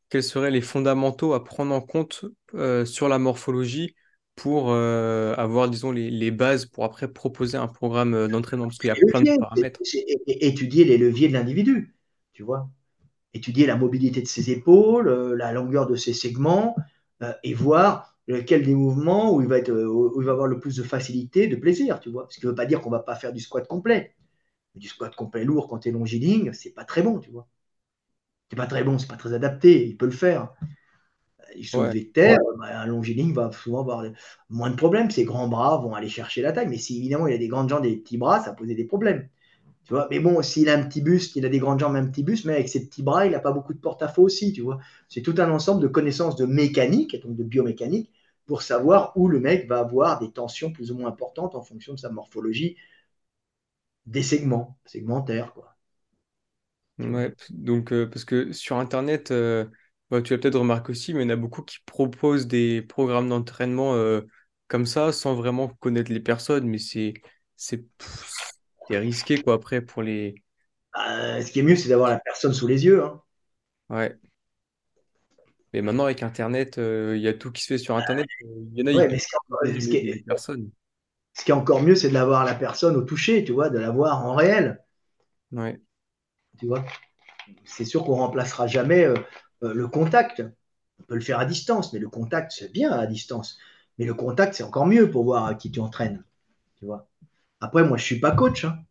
quels 0.09 0.23
seraient 0.23 0.51
les 0.51 0.61
fondamentaux 0.61 1.33
à 1.33 1.43
prendre 1.43 1.73
en 1.75 1.81
compte 1.81 2.25
euh, 2.55 2.85
sur 2.85 3.09
la 3.09 3.19
morphologie 3.19 3.95
pour 4.35 4.71
euh, 4.71 5.35
avoir, 5.35 5.69
disons, 5.69 5.91
les, 5.91 6.11
les 6.11 6.31
bases 6.31 6.65
pour 6.67 6.83
après 6.85 7.11
proposer 7.11 7.57
un 7.57 7.67
programme 7.67 8.13
euh, 8.15 8.27
d'entraînement? 8.29 8.67
Parce 8.67 8.79
qu'il 8.79 8.87
y 8.89 8.91
a 8.91 8.95
plein 8.97 9.21
de 9.23 9.29
leviers, 9.29 9.39
paramètres. 9.39 9.81
é- 10.27 10.47
étudier 10.47 10.83
les 10.85 10.97
leviers 10.97 11.27
de 11.27 11.33
l'individu, 11.33 11.93
tu 12.33 12.43
vois. 12.43 12.69
Étudier 13.33 13.65
la 13.65 13.75
mobilité 13.77 14.21
de 14.21 14.27
ses 14.27 14.51
épaules, 14.51 15.07
euh, 15.07 15.35
la 15.35 15.51
longueur 15.53 15.87
de 15.87 15.95
ses 15.95 16.13
segments, 16.13 16.75
euh, 17.23 17.33
et 17.43 17.53
voir 17.53 18.15
lequel 18.27 18.63
des 18.63 18.75
mouvements 18.75 19.33
où 19.33 19.41
il 19.41 19.47
va 19.47 19.57
être, 19.59 19.69
euh, 19.71 19.87
où 19.87 20.21
il 20.21 20.25
va 20.25 20.33
avoir 20.33 20.47
le 20.47 20.59
plus 20.59 20.75
de 20.77 20.83
facilité, 20.83 21.47
de 21.47 21.55
plaisir, 21.55 21.99
tu 21.99 22.09
vois. 22.09 22.27
Ce 22.29 22.39
qui 22.39 22.45
ne 22.45 22.51
veut 22.51 22.55
pas 22.55 22.65
dire 22.65 22.81
qu'on 22.81 22.89
ne 22.91 22.95
va 22.95 23.03
pas 23.03 23.15
faire 23.15 23.33
du 23.33 23.39
squat 23.39 23.67
complet. 23.67 24.15
Mais 24.75 24.81
du 24.81 24.87
squat 24.89 25.15
complet 25.15 25.45
lourd 25.45 25.67
quand 25.69 25.79
tu 25.79 25.89
es 25.89 25.91
longiligne, 25.91 26.53
c'est 26.53 26.71
pas 26.73 26.85
très 26.85 27.03
bon, 27.03 27.19
tu 27.19 27.31
vois. 27.31 27.47
C'est 28.49 28.55
pas 28.57 28.67
très 28.67 28.83
bon, 28.83 28.99
c'est 28.99 29.07
pas 29.07 29.17
très 29.17 29.33
adapté, 29.33 29.87
il 29.87 29.97
peut 29.97 30.05
le 30.05 30.11
faire. 30.11 30.53
Il 31.55 31.65
Ouais, 31.73 31.93
soulevé 31.93 32.05
de 32.05 32.09
terre, 32.11 32.39
bah, 32.59 32.79
un 32.81 32.85
longiligne 32.85 33.33
va 33.33 33.51
souvent 33.51 33.81
avoir 33.81 34.03
moins 34.49 34.69
de 34.69 34.75
problèmes. 34.75 35.09
Ses 35.11 35.25
grands 35.25 35.47
bras 35.47 35.77
vont 35.77 35.93
aller 35.95 36.09
chercher 36.09 36.41
la 36.41 36.51
taille. 36.53 36.67
Mais 36.69 36.77
si 36.77 36.97
évidemment 36.97 37.27
il 37.27 37.33
a 37.33 37.37
des 37.37 37.47
grandes 37.47 37.69
jambes 37.69 37.85
et 37.85 37.89
des 37.91 37.97
petits 37.97 38.17
bras, 38.17 38.41
ça 38.43 38.53
posait 38.53 38.75
des 38.75 38.85
problèmes. 38.85 39.27
Tu 39.85 39.93
vois, 39.93 40.07
mais 40.09 40.19
bon, 40.19 40.41
s'il 40.41 40.69
a 40.69 40.77
un 40.77 40.83
petit 40.83 41.01
buste, 41.01 41.35
il 41.35 41.45
a 41.45 41.49
des 41.49 41.59
grandes 41.59 41.79
jambes, 41.79 41.95
un 41.95 42.05
petit 42.05 42.23
buste, 42.23 42.45
mais 42.45 42.53
avec 42.53 42.69
ses 42.69 42.85
petits 42.85 43.03
bras, 43.03 43.25
il 43.25 43.31
n'a 43.31 43.39
pas 43.39 43.51
beaucoup 43.51 43.73
de 43.73 43.79
porte-à-faux 43.79 44.23
aussi, 44.23 44.53
tu 44.53 44.61
vois. 44.61 44.79
C'est 45.09 45.21
tout 45.21 45.35
un 45.39 45.49
ensemble 45.51 45.81
de 45.81 45.87
connaissances 45.87 46.35
de 46.35 46.45
mécanique, 46.45 47.19
donc 47.21 47.35
de 47.35 47.43
biomécanique, 47.43 48.11
pour 48.45 48.61
savoir 48.61 49.11
où 49.17 49.27
le 49.27 49.39
mec 49.39 49.67
va 49.67 49.79
avoir 49.79 50.19
des 50.19 50.31
tensions 50.31 50.71
plus 50.71 50.91
ou 50.91 50.97
moins 50.97 51.09
importantes 51.09 51.55
en 51.55 51.61
fonction 51.61 51.93
de 51.93 51.99
sa 51.99 52.09
morphologie 52.09 52.77
des 54.05 54.21
segments, 54.21 54.77
segmentaires, 54.85 55.53
quoi. 55.55 55.75
Ouais. 56.99 57.33
Donc, 57.49 57.91
euh, 57.93 58.07
parce 58.07 58.25
que 58.25 58.51
sur 58.51 58.77
Internet, 58.77 59.31
euh, 59.31 59.65
bah, 60.11 60.21
tu 60.21 60.33
l'as 60.33 60.39
peut-être 60.39 60.59
remarqué 60.59 60.91
aussi, 60.91 61.13
mais 61.13 61.21
il 61.21 61.23
y 61.23 61.27
en 61.27 61.33
a 61.33 61.35
beaucoup 61.35 61.63
qui 61.63 61.77
proposent 61.85 62.47
des 62.47 62.81
programmes 62.83 63.29
d'entraînement 63.29 63.95
euh, 63.95 64.21
comme 64.67 64.85
ça, 64.85 65.11
sans 65.11 65.33
vraiment 65.33 65.69
connaître 65.69 66.11
les 66.11 66.19
personnes, 66.19 66.67
mais 66.67 66.77
c'est, 66.77 67.13
c'est, 68.91 68.99
risqué, 68.99 69.41
quoi, 69.41 69.55
après, 69.55 69.81
pour 69.81 70.01
les... 70.03 70.35
Euh, 70.97 71.41
ce 71.41 71.51
qui 71.51 71.59
est 71.59 71.63
mieux, 71.63 71.75
c'est 71.75 71.89
d'avoir 71.89 72.09
la 72.09 72.19
personne 72.19 72.53
sous 72.53 72.67
les 72.67 72.85
yeux. 72.85 73.03
hein. 73.03 73.21
Ouais. 73.89 74.19
Mais 75.73 75.81
maintenant, 75.81 76.05
avec 76.05 76.21
Internet, 76.23 76.77
euh, 76.77 77.15
il 77.15 77.21
y 77.23 77.27
a 77.27 77.33
tout 77.33 77.51
qui 77.51 77.61
se 77.63 77.67
fait 77.67 77.77
sur 77.77 77.95
Internet. 77.95 78.27
Euh, 78.43 78.47
Il 78.73 78.79
y 78.79 78.83
en 78.83 78.87
a, 78.87 78.97
Ouais, 78.97 79.07
mais 79.07 79.19
ce 79.19 79.27
qui 79.27 79.35
est, 79.35 79.37
encore- 79.49 79.59
ce 79.65 79.71
les, 79.71 79.79
qui 79.79 80.01
les 80.01 80.11
est- 80.11 80.25
personnes. 80.25 80.69
ce 81.33 81.43
qui 81.45 81.51
est 81.51 81.53
encore 81.53 81.81
mieux, 81.81 81.95
c'est 81.95 82.07
de 82.09 82.13
l'avoir 82.13 82.45
la 82.45 82.55
personne 82.55 82.95
au 82.95 83.01
toucher, 83.01 83.43
tu 83.43 83.51
vois, 83.51 83.69
de 83.69 83.77
la 83.79 83.89
voir 83.91 84.25
en 84.25 84.33
réel, 84.35 84.81
Ouais. 85.51 85.81
tu 86.59 86.67
vois. 86.67 86.85
C'est 87.65 87.85
sûr 87.85 88.05
qu'on 88.05 88.15
remplacera 88.17 88.67
jamais 88.67 89.05
euh, 89.05 89.15
euh, 89.63 89.73
le 89.75 89.89
contact. 89.89 90.43
On 91.01 91.03
peut 91.05 91.15
le 91.15 91.21
faire 91.21 91.39
à 91.39 91.45
distance, 91.45 91.93
mais 91.93 91.99
le 91.99 92.09
contact, 92.09 92.53
c'est 92.53 92.73
bien 92.73 92.91
à 92.93 93.07
distance. 93.07 93.59
Mais 93.99 94.05
le 94.05 94.15
contact, 94.15 94.55
c'est 94.55 94.63
encore 94.63 94.87
mieux 94.87 95.11
pour 95.11 95.25
voir 95.25 95.45
à 95.47 95.55
qui 95.55 95.71
tu 95.71 95.81
entraînes. 95.81 96.25
Tu 96.77 96.85
vois. 96.87 97.09
Après, 97.61 97.85
moi, 97.85 97.95
je 97.97 98.03
suis 98.03 98.19
pas 98.19 98.31
coach. 98.33 98.65
Hein. 98.65 98.83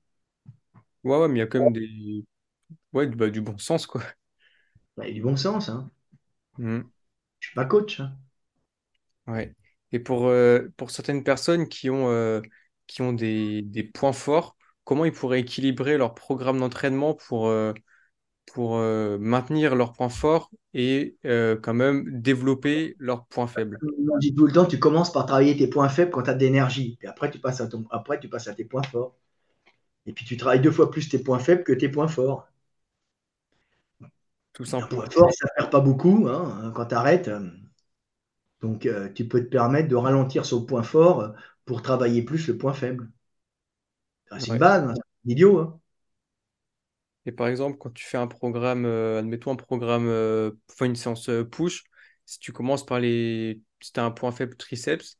Ouais, 1.04 1.16
ouais, 1.18 1.28
mais 1.28 1.36
il 1.36 1.38
y 1.38 1.42
a 1.42 1.46
quand 1.46 1.58
même 1.60 1.72
des... 1.72 2.24
ouais, 2.92 3.06
du, 3.08 3.16
bah, 3.16 3.30
du 3.30 3.40
bon 3.42 3.58
sens, 3.58 3.86
quoi. 3.86 4.02
Bah, 4.96 5.04
il 5.06 5.08
y 5.08 5.10
a 5.12 5.14
du 5.14 5.22
bon 5.22 5.36
sens. 5.36 5.68
Hein. 5.68 5.90
Mhm. 6.58 6.90
Je 7.38 7.48
suis 7.48 7.54
pas 7.54 7.66
coach. 7.66 8.00
Hein. 8.00 8.16
Ouais. 9.26 9.54
Et 9.92 9.98
pour, 9.98 10.26
euh, 10.28 10.68
pour 10.76 10.90
certaines 10.90 11.24
personnes 11.24 11.68
qui 11.68 11.90
ont, 11.90 12.08
euh, 12.10 12.40
qui 12.86 13.02
ont 13.02 13.12
des, 13.12 13.62
des 13.62 13.82
points 13.84 14.12
forts, 14.12 14.56
comment 14.84 15.04
ils 15.04 15.12
pourraient 15.12 15.40
équilibrer 15.40 15.96
leur 15.98 16.14
programme 16.14 16.58
d'entraînement 16.60 17.14
pour, 17.14 17.48
euh, 17.48 17.72
pour 18.52 18.76
euh, 18.78 19.18
maintenir 19.18 19.74
leurs 19.76 19.92
points 19.92 20.08
forts 20.08 20.50
et 20.74 21.16
euh, 21.24 21.56
quand 21.60 21.74
même 21.74 22.20
développer 22.20 22.96
leurs 22.98 23.26
points 23.26 23.46
faibles. 23.46 23.82
On 24.12 24.18
dit 24.18 24.34
tout 24.34 24.46
le 24.46 24.52
temps, 24.52 24.64
tu 24.64 24.78
commences 24.78 25.12
par 25.12 25.26
travailler 25.26 25.54
tes 25.56 25.66
points 25.66 25.88
faibles 25.90 26.10
quand 26.10 26.22
tu 26.22 26.30
as 26.30 26.34
de 26.34 26.40
l'énergie. 26.40 26.96
Puis 26.98 27.08
après 27.08 27.30
tu, 27.30 27.38
passes 27.38 27.60
à 27.60 27.66
ton... 27.66 27.84
après, 27.90 28.18
tu 28.20 28.28
passes 28.28 28.48
à 28.48 28.54
tes 28.54 28.64
points 28.64 28.82
forts. 28.82 29.14
Et 30.06 30.12
puis 30.14 30.24
tu 30.26 30.36
travailles 30.38 30.60
deux 30.62 30.70
fois 30.72 30.90
plus 30.90 31.08
tes 31.08 31.18
points 31.20 31.38
faibles 31.40 31.64
que 31.64 31.72
tes 31.72 31.88
points 31.90 32.08
forts. 32.08 32.48
Tout 34.52 34.64
Un 34.80 34.88
simplement. 34.88 34.88
point 34.88 35.08
fort, 35.10 35.32
ça 35.32 35.46
ne 35.46 35.60
perd 35.60 35.70
pas 35.70 35.78
beaucoup 35.78 36.26
hein, 36.28 36.72
quand 36.74 36.86
tu 36.86 36.94
arrêtes. 36.96 37.30
Donc 38.62 38.86
euh, 38.86 39.12
tu 39.12 39.28
peux 39.28 39.42
te 39.44 39.50
permettre 39.50 39.88
de 39.88 39.96
ralentir 39.96 40.46
sur 40.46 40.60
le 40.60 40.64
point 40.66 40.82
fort 40.82 41.34
pour 41.66 41.82
travailler 41.82 42.22
plus 42.22 42.48
le 42.48 42.56
point 42.56 42.72
faible. 42.72 43.10
Ah, 44.30 44.40
C'est 44.40 44.50
une 44.52 44.56
Ouais. 44.56 44.58
base, 44.58 44.84
hein, 44.84 44.94
c'est 45.24 45.30
idiot. 45.32 45.58
hein. 45.60 45.80
Et 47.26 47.32
par 47.32 47.48
exemple, 47.48 47.76
quand 47.78 47.90
tu 47.92 48.04
fais 48.04 48.16
un 48.18 48.26
programme, 48.26 48.84
euh, 48.86 49.18
admettons 49.20 49.52
un 49.52 49.56
programme, 49.56 50.06
euh, 50.08 50.52
enfin 50.70 50.86
une 50.86 50.96
séance 50.96 51.28
euh, 51.28 51.44
push, 51.44 51.84
si 52.26 52.38
tu 52.38 52.52
commences 52.52 52.84
par 52.86 53.00
les, 53.00 53.60
si 53.80 53.92
tu 53.92 54.00
as 54.00 54.04
un 54.04 54.10
point 54.10 54.32
faible 54.32 54.56
triceps, 54.56 55.18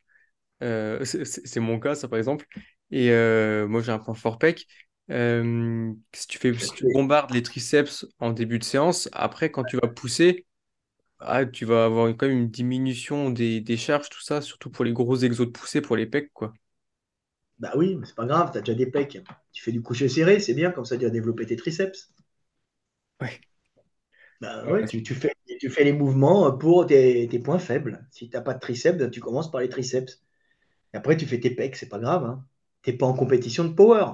euh, 0.63 1.05
c'est 1.25 1.61
mon 1.61 1.81
cas, 1.81 1.95
ça 1.97 2.09
par 2.09 2.19
exemple, 2.19 2.47
et 2.91 3.11
moi 3.69 3.83
j'ai 3.83 3.93
un 3.93 3.99
point 4.01 4.15
fort 4.15 4.39
pec. 4.39 4.67
si 5.11 6.27
tu 6.29 6.39
fais, 6.39 6.57
si 6.59 6.73
tu 6.75 6.87
bombardes 6.87 7.33
les 7.33 7.43
triceps 7.43 8.07
en 8.19 8.31
début 8.33 8.59
de 8.59 8.65
séance, 8.65 9.09
après 9.13 9.51
quand 9.51 9.65
tu 9.65 9.77
vas 9.77 9.89
pousser, 9.89 10.47
ah, 11.21 11.47
tu 11.47 11.65
vas 11.67 11.85
avoir 11.87 12.09
quand 12.17 12.29
même 12.29 12.39
une 12.39 12.51
diminution 12.51 13.31
des, 13.31 13.61
des 13.61 13.77
charges, 13.77 14.09
tout 14.11 14.23
ça, 14.23 14.43
surtout 14.43 14.71
pour 14.71 14.85
les 14.85 14.93
gros 14.93 15.17
exos 15.17 15.47
de 15.49 15.53
poussée 15.53 15.81
pour 15.83 15.97
les 15.97 16.07
pecs, 16.07 16.33
quoi. 16.35 16.55
Bah 17.61 17.71
oui, 17.77 17.95
mais 17.95 18.07
c'est 18.07 18.17
pas 18.17 18.27
grave, 18.27 18.51
tu 18.51 18.59
as 18.59 18.61
déjà 18.61 18.75
des 18.77 18.87
pecs. 18.91 19.19
Tu 19.53 19.63
fais 19.63 19.71
du 19.71 19.83
coucher 19.83 20.09
serré, 20.09 20.41
c'est 20.41 20.53
bien, 20.55 20.73
comme 20.73 20.85
ça 20.85 20.97
tu 20.99 21.05
vas 21.05 21.11
développer 21.11 21.47
tes 21.47 21.55
triceps. 21.57 22.13
Ouais. 23.21 23.41
Bah 24.41 24.67
Ouais, 24.67 24.73
ouais, 24.73 24.85
tu, 24.87 25.03
tu 25.03 25.15
fais, 25.15 25.35
tu 25.61 25.71
fais 25.71 25.85
les 25.85 25.93
mouvements 25.93 26.51
pour 26.57 26.87
tes, 26.87 27.27
tes 27.29 27.39
points 27.39 27.59
faibles. 27.59 28.07
Si 28.11 28.29
tu 28.29 28.37
n'as 28.37 28.43
pas 28.43 28.55
de 28.55 28.61
triceps, 28.61 28.99
ben, 28.99 29.11
tu 29.11 29.21
commences 29.21 29.51
par 29.51 29.61
les 29.61 29.69
triceps. 29.69 30.23
Et 30.95 30.99
après, 30.99 31.17
tu 31.17 31.27
fais 31.27 31.41
tes 31.41 31.51
pecs, 31.51 31.77
c'est 31.77 31.89
pas 31.91 31.99
grave. 32.01 32.25
Hein. 32.25 32.47
Tu 32.83 32.91
n'es 32.93 32.97
pas 32.99 33.07
en 33.07 33.15
compétition 33.15 33.65
de 33.65 33.75
power. 33.75 34.07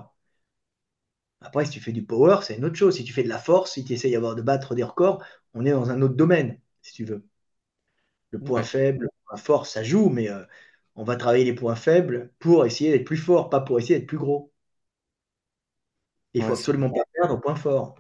Après, 1.41 1.65
si 1.65 1.71
tu 1.73 1.81
fais 1.81 1.93
du 1.93 2.05
power, 2.05 2.41
c'est 2.43 2.57
une 2.59 2.65
autre 2.67 2.75
chose. 2.77 2.97
Si 2.97 3.05
tu 3.05 3.13
fais 3.15 3.23
de 3.23 3.29
la 3.31 3.39
force, 3.39 3.73
si 3.73 3.85
tu 3.85 3.93
essayes 3.95 4.13
d'avoir 4.13 4.35
de 4.35 4.43
battre 4.43 4.75
des 4.75 4.83
records, 4.83 5.23
on 5.55 5.65
est 5.65 5.71
dans 5.71 5.91
un 5.91 6.03
autre 6.03 6.15
domaine, 6.15 6.61
si 6.83 6.93
tu 6.93 7.05
veux. 7.07 7.27
Le 8.31 8.39
point 8.41 8.63
ouais, 8.63 8.65
faible, 8.65 9.05
le 9.05 9.11
point 9.27 9.37
fort, 9.37 9.67
ça 9.67 9.83
joue, 9.83 10.09
mais 10.11 10.29
euh, 10.31 10.45
on 10.97 11.05
va 11.05 11.17
travailler 11.17 11.45
les 11.45 11.55
points 11.55 11.77
faibles 11.77 12.33
pour 12.41 12.67
essayer 12.67 12.91
d'être 12.93 13.05
plus 13.07 13.17
fort, 13.17 13.51
pas 13.51 13.61
pour 13.61 13.79
essayer 13.79 13.99
d'être 14.01 14.09
plus 14.09 14.19
gros. 14.19 14.53
Il 16.35 16.45
faut 16.45 16.53
ouais, 16.53 16.55
c'est 16.55 16.69
absolument 16.69 16.89
pas 16.91 17.03
perdre 17.15 17.35
au 17.35 17.41
point 17.41 17.57
fort. 17.57 17.97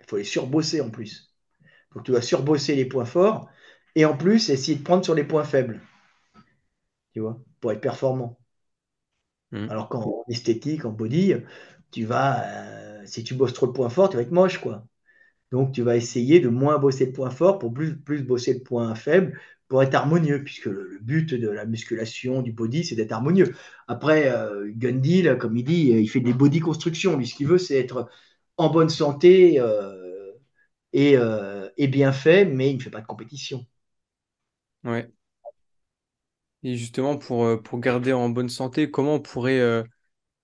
Il 0.00 0.06
faut 0.08 0.16
les 0.16 0.24
surbosser 0.24 0.80
en 0.80 0.88
plus. 0.88 1.34
Donc 1.94 2.04
tu 2.04 2.12
vas 2.12 2.22
surbosser 2.22 2.76
les 2.76 2.86
points 2.86 3.04
forts 3.06 3.48
et 3.96 4.04
en 4.06 4.16
plus 4.16 4.50
essayer 4.50 4.78
de 4.78 4.84
prendre 4.84 5.04
sur 5.04 5.14
les 5.14 5.24
points 5.24 5.44
faibles, 5.44 5.80
tu 7.12 7.20
vois, 7.20 7.40
pour 7.60 7.72
être 7.72 7.80
performant. 7.80 8.38
Hmm. 9.50 9.68
Alors 9.68 9.88
qu'en 9.88 10.24
esthétique, 10.28 10.84
en 10.84 10.92
body, 10.92 11.34
tu 11.90 12.04
vas, 12.04 12.44
euh, 13.00 13.02
si 13.06 13.24
tu 13.24 13.34
bosses 13.34 13.52
trop 13.52 13.66
le 13.66 13.72
point 13.72 13.88
fort, 13.88 14.08
tu 14.10 14.16
vas 14.16 14.22
être 14.22 14.30
moche, 14.32 14.58
quoi. 14.60 14.86
Donc 15.52 15.72
tu 15.74 15.82
vas 15.82 15.96
essayer 15.96 16.40
de 16.40 16.48
moins 16.48 16.78
bosser 16.78 17.06
le 17.06 17.12
point 17.12 17.30
fort 17.30 17.58
pour 17.58 17.72
plus, 17.74 17.96
plus 17.98 18.22
bosser 18.24 18.54
le 18.54 18.62
point 18.62 18.94
faible 18.96 19.40
pour 19.68 19.82
être 19.82 19.94
harmonieux, 19.94 20.42
puisque 20.44 20.66
le, 20.66 20.98
but 21.02 21.34
de 21.34 21.48
la 21.48 21.64
musculation, 21.66 22.42
du 22.42 22.52
body, 22.52 22.84
c'est 22.84 22.94
d'être 22.96 23.12
harmonieux. 23.12 23.54
Après, 23.88 24.28
euh, 24.30 24.70
Gundil, 24.76 25.36
comme 25.40 25.56
il 25.56 25.64
dit, 25.64 25.90
il 25.90 26.08
fait 26.08 26.20
des 26.20 26.32
body 26.34 26.60
constructions. 26.60 27.16
Lui, 27.16 27.26
ce 27.26 27.34
qu'il 27.34 27.48
veut, 27.48 27.58
c'est 27.58 27.78
être 27.78 28.08
en 28.56 28.70
bonne 28.70 28.88
santé 28.90 29.60
euh, 29.60 30.32
et, 30.92 31.16
euh, 31.16 31.68
et 31.76 31.88
bien 31.88 32.12
fait, 32.12 32.44
mais 32.44 32.70
il 32.70 32.76
ne 32.78 32.82
fait 32.82 32.90
pas 32.90 33.00
de 33.00 33.06
compétition. 33.06 33.66
ouais. 34.84 35.10
Et 36.62 36.76
justement, 36.76 37.16
pour, 37.18 37.44
euh, 37.44 37.62
garder 37.74 38.12
en 38.12 38.28
bonne 38.28 38.48
santé, 38.48 38.90
comment 38.90 39.14
on 39.14 39.20
pourrait 39.20 39.60
euh, 39.60 39.84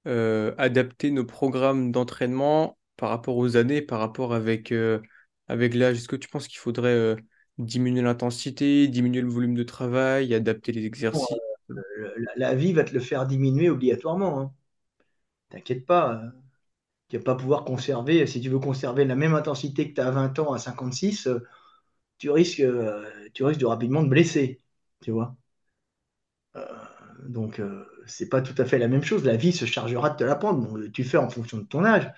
euh, 0.06 0.54
adapter 0.58 1.10
nos 1.10 1.24
programmes 1.26 1.92
d'entraînement 1.92 2.78
par 2.96 3.10
rapport 3.10 3.36
aux 3.38 3.56
années, 3.56 3.82
par 3.82 4.00
rapport 4.00 4.34
avec, 4.34 4.72
euh, 4.72 5.00
avec 5.48 5.74
l'âge? 5.74 5.98
Est-ce 5.98 6.08
que 6.08 6.16
tu 6.16 6.28
penses 6.28 6.48
qu'il 6.48 6.58
faudrait 6.60 6.90
euh, 6.90 7.16
diminuer 7.58 8.02
l'intensité, 8.02 8.88
diminuer 8.88 9.22
le 9.22 9.28
volume 9.30 9.54
de 9.54 9.62
travail, 9.64 10.34
adapter 10.34 10.72
les 10.72 10.84
Bon, 11.12 11.26
exercices? 11.26 11.40
euh, 11.70 12.14
la, 12.18 12.32
la 12.36 12.54
vie 12.54 12.72
va 12.72 12.84
te 12.84 12.92
le 12.94 13.00
faire 13.00 13.26
diminuer 13.26 13.70
obligatoirement. 13.70 14.40
hein. 14.40 14.54
T'inquiète 15.50 15.86
pas. 15.86 16.14
euh, 16.16 16.30
Tu 17.08 17.18
vas 17.18 17.24
pas 17.24 17.36
pouvoir 17.36 17.64
conserver, 17.64 18.26
si 18.26 18.40
tu 18.40 18.50
veux 18.50 18.60
conserver 18.60 19.04
la 19.06 19.16
même 19.16 19.34
intensité 19.34 19.90
que 19.90 19.94
tu 19.96 20.00
as 20.02 20.08
à 20.08 20.12
20 20.12 20.38
ans 20.40 20.52
à 20.54 20.58
56, 20.58 21.26
euh, 21.28 21.40
tu 22.18 22.30
risques, 22.30 22.62
tu 23.34 23.44
risques 23.44 23.60
de 23.60 23.66
rapidement 23.66 24.04
te 24.04 24.08
blesser. 24.10 24.62
Tu 25.02 25.10
vois? 25.12 25.36
Euh, 26.56 26.62
donc, 27.28 27.60
euh, 27.60 27.84
c'est 28.06 28.28
pas 28.28 28.42
tout 28.42 28.54
à 28.60 28.64
fait 28.64 28.78
la 28.78 28.88
même 28.88 29.02
chose. 29.02 29.24
La 29.24 29.36
vie 29.36 29.52
se 29.52 29.64
chargera 29.64 30.10
de 30.10 30.16
te 30.16 30.24
l'apprendre. 30.24 30.66
Bon, 30.66 30.90
tu 30.92 31.04
fais 31.04 31.16
en 31.18 31.30
fonction 31.30 31.58
de 31.58 31.64
ton 31.64 31.84
âge. 31.84 32.10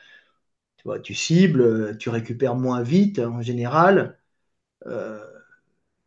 Tu 0.79 0.85
vois, 0.85 1.01
tu 1.01 1.15
cibles, 1.15 1.99
tu 1.99 2.11
récupères 2.11 2.57
moins 2.57 2.83
vite 2.83 3.21
en 3.21 3.43
général. 3.43 4.19
Euh, 4.87 5.25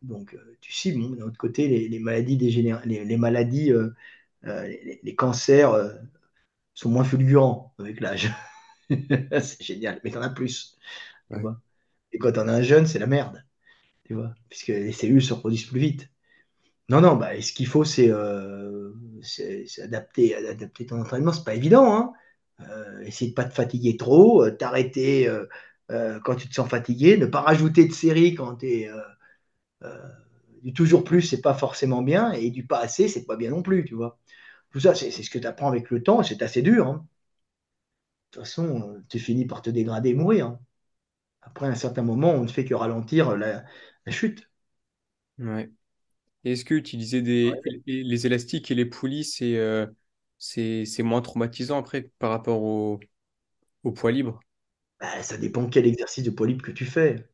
donc, 0.02 0.34
euh, 0.34 0.56
tu 0.60 0.72
cibles. 0.72 1.00
Bon, 1.02 1.10
d'un 1.16 1.26
autre 1.26 1.38
côté, 1.38 1.68
les, 1.68 1.88
les 1.88 1.98
maladies, 2.00 2.36
les, 2.38 3.04
les 3.04 3.16
maladies 3.18 3.72
euh, 3.72 3.90
les, 4.44 5.00
les 5.02 5.16
cancers 5.16 5.72
sont 6.74 6.90
moins 6.90 7.04
fulgurants 7.04 7.74
avec 7.78 8.00
l'âge. 8.00 8.30
C'est 8.90 9.62
génial, 9.62 10.00
mais 10.04 10.10
t'en 10.10 10.22
as 10.22 10.30
plus. 10.30 10.78
Tu 11.32 11.38
Ouais, 11.38 11.42
vois. 11.42 11.60
Et 12.12 12.18
quand 12.18 12.32
t'en 12.32 12.48
as 12.48 12.52
un 12.54 12.62
jeune, 12.62 12.86
c'est 12.86 12.98
la 12.98 13.06
merde. 13.06 13.44
Tu 14.04 14.14
vois, 14.14 14.34
puisque 14.50 14.68
les 14.68 14.92
cellules 14.92 15.22
se 15.22 15.34
reproduisent 15.34 15.66
plus 15.66 15.80
vite. 15.80 16.10
Non, 16.88 17.00
non, 17.02 17.16
bah, 17.16 17.40
ce 17.42 17.52
qu'il 17.52 17.66
faut, 17.66 17.84
c'est 17.84 18.10
euh, 18.10 18.92
adapter, 19.82 20.34
adapter 20.36 20.86
ton 20.86 21.00
entraînement. 21.00 21.32
C'est 21.32 21.44
pas 21.44 21.54
évident, 21.54 21.94
hein. 21.94 22.12
Euh, 22.60 23.00
essayer 23.02 23.30
de 23.30 23.34
pas 23.36 23.44
te 23.44 23.54
fatiguer 23.54 23.96
trop, 23.96 24.44
euh, 24.44 24.50
t'arrêter 24.50 25.28
euh, 25.90 26.16
euh, 26.16 26.20
quand 26.20 26.36
tu 26.36 26.48
te 26.48 26.54
sens 26.54 26.68
fatigué, 26.68 27.16
ne 27.16 27.26
pas 27.26 27.40
rajouter 27.42 27.86
de 27.86 27.92
séries 27.92 28.34
quand 28.34 28.56
tu 28.56 28.66
es 28.82 28.90
du 30.62 30.72
toujours 30.72 31.04
plus, 31.04 31.22
c'est 31.22 31.40
pas 31.40 31.54
forcément 31.54 32.02
bien, 32.02 32.32
et 32.32 32.50
du 32.50 32.66
pas 32.66 32.78
assez, 32.80 33.08
c'est 33.08 33.24
pas 33.26 33.36
bien 33.36 33.50
non 33.50 33.62
plus, 33.62 33.84
tu 33.84 33.94
vois. 33.94 34.18
Tout 34.72 34.80
ça, 34.80 34.94
c'est 34.94 35.10
ce 35.12 35.30
que 35.30 35.38
tu 35.38 35.46
apprends 35.46 35.68
avec 35.68 35.90
le 35.90 36.02
temps, 36.02 36.22
c'est 36.22 36.42
assez 36.42 36.62
dur. 36.62 36.88
hein. 36.88 37.06
De 38.32 38.38
toute 38.38 38.44
façon, 38.46 38.90
euh, 38.96 39.04
tu 39.10 39.18
finis 39.18 39.44
par 39.46 39.60
te 39.62 39.68
dégrader 39.70 40.10
et 40.10 40.14
mourir. 40.14 40.46
hein. 40.46 40.60
Après 41.42 41.66
un 41.68 41.74
certain 41.76 42.02
moment, 42.02 42.32
on 42.32 42.42
ne 42.44 42.48
fait 42.48 42.64
que 42.66 42.74
ralentir 42.74 43.36
la, 43.36 43.64
la 44.06 44.12
chute. 44.12 44.48
ouais. 45.38 45.70
Est-ce 46.44 46.64
que 46.64 46.74
utiliser 46.74 47.22
des, 47.22 47.60
les 47.86 48.04
les 48.04 48.26
élastiques 48.26 48.70
et 48.70 48.74
les 48.76 48.86
poulies, 48.86 49.24
c'est 49.24 49.56
euh, 49.56 49.86
moins 51.04 51.22
traumatisant 51.22 51.78
après 51.78 52.10
par 52.18 52.30
rapport 52.30 52.62
au, 52.62 53.00
au 53.84 53.92
poids 53.92 54.12
libre? 54.12 54.40
Bah, 55.00 55.22
ça 55.24 55.36
dépend 55.38 55.68
quel 55.68 55.86
exercice 55.88 56.22
de 56.24 56.44
libre 56.44 56.62
que 56.64 56.70
tu 56.72 56.84
fais. 56.86 57.28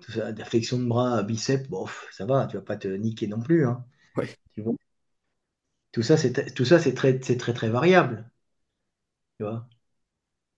Tout 0.00 0.10
ça, 0.12 0.32
de 0.32 0.38
la 0.40 0.44
flexion 0.44 0.78
de 0.80 0.84
bras, 0.86 1.22
biceps, 1.22 1.68
bon, 1.68 1.84
pff, 1.84 2.08
ça 2.12 2.26
va, 2.26 2.46
tu 2.48 2.56
vas 2.56 2.62
pas 2.62 2.76
te 2.76 2.88
niquer 2.88 3.26
non 3.28 3.40
plus. 3.40 3.64
hein. 3.66 3.84
Ouais. 4.16 4.38
Tu 4.54 4.62
vois? 4.62 4.74
Tout 5.92 6.02
ça, 6.02 6.16
c'est 6.16 6.54
tout 6.54 6.64
ça, 6.64 6.78
c'est 6.78 6.94
très, 6.94 7.20
c'est 7.22 7.36
très, 7.36 7.52
très 7.52 7.68
variable. 7.68 8.30
Tu 9.38 9.44
vois? 9.44 9.68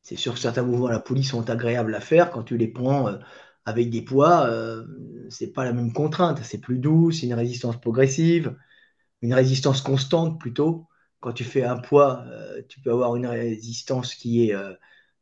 C'est 0.03 0.17
sûr 0.17 0.35
que 0.35 0.41
certains 0.41 0.63
mouvements 0.65 0.87
à 0.89 0.93
la 0.93 1.01
poulie 1.01 1.25
sont 1.25 1.51
agréables 1.51 1.95
à 1.95 2.01
faire 2.01 2.31
quand 2.31 2.45
tu 2.45 2.57
les 2.57 2.69
prends 2.69 3.09
euh, 3.09 3.19
avec 3.67 3.91
des 3.91 4.03
poids. 4.03 4.47
Euh, 4.49 4.87
c'est 5.31 5.53
pas 5.53 5.65
la 5.65 5.73
même 5.73 5.93
contrainte. 5.93 6.43
C'est 6.45 6.59
plus 6.61 6.79
doux, 6.79 7.11
c'est 7.13 7.27
une 7.27 7.35
résistance 7.35 7.81
progressive, 7.81 8.57
une 9.23 9.35
résistance 9.35 9.83
constante 9.83 10.41
plutôt. 10.41 10.89
Quand 11.21 11.33
tu 11.35 11.45
fais 11.45 11.65
un 11.65 11.79
poids, 11.79 12.25
euh, 12.29 12.63
tu 12.69 12.81
peux 12.81 12.93
avoir 12.93 13.17
une 13.17 13.27
résistance 13.27 14.15
qui 14.15 14.49
est 14.51 14.55
euh, 14.55 14.75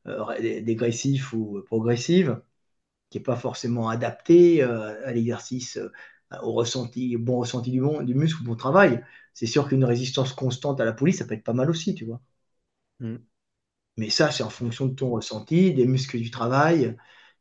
euh, 0.08 0.62
dégressive 0.62 1.34
ou 1.34 1.62
progressive. 1.66 2.40
qui 3.10 3.18
n'est 3.18 3.24
pas 3.24 3.36
forcément 3.36 3.88
adapté 3.90 4.62
euh, 4.62 5.06
à 5.06 5.12
l'exercice, 5.12 5.78
euh, 5.78 5.90
au 6.42 6.52
ressenti, 6.52 7.16
bon 7.16 7.38
ressenti 7.40 7.70
du, 7.70 7.80
bon, 7.80 8.02
du 8.02 8.14
muscle, 8.14 8.42
au 8.42 8.46
bon 8.46 8.56
travail. 8.56 9.04
C'est 9.34 9.46
sûr 9.46 9.68
qu'une 9.68 9.84
résistance 9.84 10.32
constante 10.34 10.80
à 10.80 10.84
la 10.84 10.92
poulie, 10.92 11.12
ça 11.14 11.24
peut 11.26 11.34
être 11.34 11.44
pas 11.44 11.52
mal 11.54 11.70
aussi, 11.70 11.94
tu 11.94 12.04
vois. 12.06 12.20
Mm. 13.00 13.16
Mais 13.96 14.10
ça, 14.10 14.30
c'est 14.30 14.42
en 14.42 14.50
fonction 14.50 14.86
de 14.86 14.94
ton 14.94 15.10
ressenti, 15.10 15.74
des 15.74 15.86
muscles 15.86 16.18
du 16.20 16.30
travail. 16.30 16.96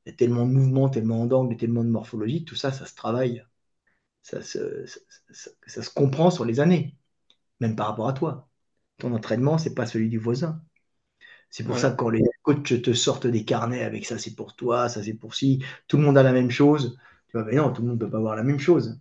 Il 0.06 0.10
y 0.12 0.14
a 0.14 0.16
tellement 0.16 0.46
de 0.48 0.52
mouvements, 0.54 0.90
tellement 0.90 1.26
d'angles, 1.26 1.58
tellement 1.58 1.84
de 1.84 1.90
morphologie, 1.90 2.46
tout 2.46 2.56
ça, 2.56 2.72
ça 2.72 2.86
se 2.86 2.96
travaille. 2.96 3.46
Ça 4.24 4.42
se, 4.44 4.86
ça, 4.88 5.00
ça- 5.32 5.52
ça 5.68 5.84
se 5.84 5.92
comprend 5.92 6.32
sur 6.32 6.46
les 6.46 6.60
années, 6.62 6.98
même 7.62 7.76
par 7.78 7.88
rapport 7.90 8.10
à 8.10 8.14
toi. 8.14 8.50
Ton 9.00 9.14
entraînement, 9.16 9.58
c'est 9.60 9.76
pas 9.76 9.88
celui 9.88 10.10
du 10.10 10.20
voisin. 10.20 10.62
C'est 11.50 11.66
pour 11.66 11.80
ça 11.80 11.92
que 11.92 11.96
quand 11.98 12.10
les 12.10 12.24
coachs 12.44 12.82
te 12.82 12.94
sortent 12.94 13.28
des 13.28 13.46
carnets 13.46 13.84
avec 13.84 14.06
ça, 14.06 14.18
c'est 14.18 14.36
pour 14.36 14.56
toi, 14.56 14.90
ça 14.90 15.04
c'est 15.04 15.14
pour 15.14 15.36
si, 15.36 15.64
tout 15.88 15.98
le 15.98 16.04
monde 16.04 16.18
a 16.18 16.24
la 16.24 16.34
même 16.34 16.52
chose. 16.52 16.98
Tu 17.30 17.38
vois, 17.38 17.46
mais 17.46 17.56
non, 17.56 17.72
tout 17.74 17.82
le 17.82 17.90
monde 17.90 18.00
ne 18.00 18.06
peut 18.06 18.12
pas 18.12 18.18
avoir 18.18 18.36
la 18.36 18.44
même 18.44 18.60
chose. 18.60 19.00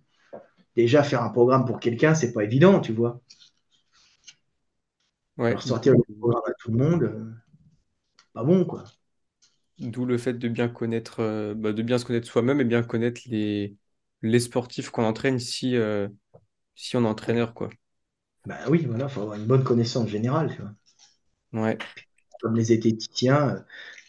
Déjà, 0.77 1.03
faire 1.05 1.23
un 1.23 1.31
programme 1.31 1.65
pour 1.67 1.81
quelqu'un, 1.81 2.15
c'est 2.15 2.33
pas 2.33 2.45
évident, 2.45 2.81
tu 2.81 2.93
vois. 2.93 3.21
Ouais, 5.39 5.57
Alors 5.57 5.63
sortir 5.63 5.95
le 5.95 6.03
programme 6.21 6.43
à 6.47 6.53
tout 6.57 6.71
le 6.71 6.77
monde, 6.79 7.03
euh, 7.03 7.35
pas 8.33 8.45
bon, 8.45 8.65
quoi. 8.65 8.85
d'où 9.79 10.05
le 10.07 10.19
fait 10.19 10.35
de 10.35 10.49
bien 10.49 10.69
connaître, 10.69 11.21
euh, 11.21 11.55
bah, 11.55 11.73
de 11.73 11.83
bien 11.83 11.99
se 11.99 12.05
connaître 12.05 12.27
soi-même 12.29 12.61
et 12.61 12.65
bien 12.65 12.83
connaître 12.83 13.21
les, 13.27 13.77
les 14.23 14.41
sportifs 14.41 14.91
qu'on 14.91 15.05
entraîne 15.05 15.39
si, 15.39 15.77
euh, 15.77 16.09
si 16.77 16.97
on 16.97 17.05
est 17.05 17.09
entraîneur, 17.09 17.55
quoi. 17.55 17.71
Bah 18.47 18.59
oui, 18.71 18.87
voilà, 18.87 19.05
il 19.05 19.11
faut 19.11 19.21
avoir 19.21 19.37
une 19.37 19.45
bonne 19.47 19.63
connaissance 19.63 20.09
générale, 20.09 20.51
tu 20.55 20.63
vois. 20.63 20.73
Ouais. 21.53 21.85
Comme 22.47 22.57
les 22.57 22.65
zététiciens, 22.65 23.49
euh, 23.51 23.61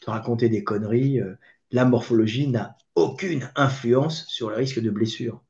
te 0.01 0.11
raconter 0.11 0.49
des 0.49 0.63
conneries, 0.63 1.19
euh, 1.21 1.35
la 1.71 1.85
morphologie 1.85 2.47
n'a 2.47 2.77
aucune 2.95 3.49
influence 3.55 4.25
sur 4.27 4.49
le 4.49 4.55
risque 4.57 4.79
de 4.81 4.89
blessure. 4.91 5.43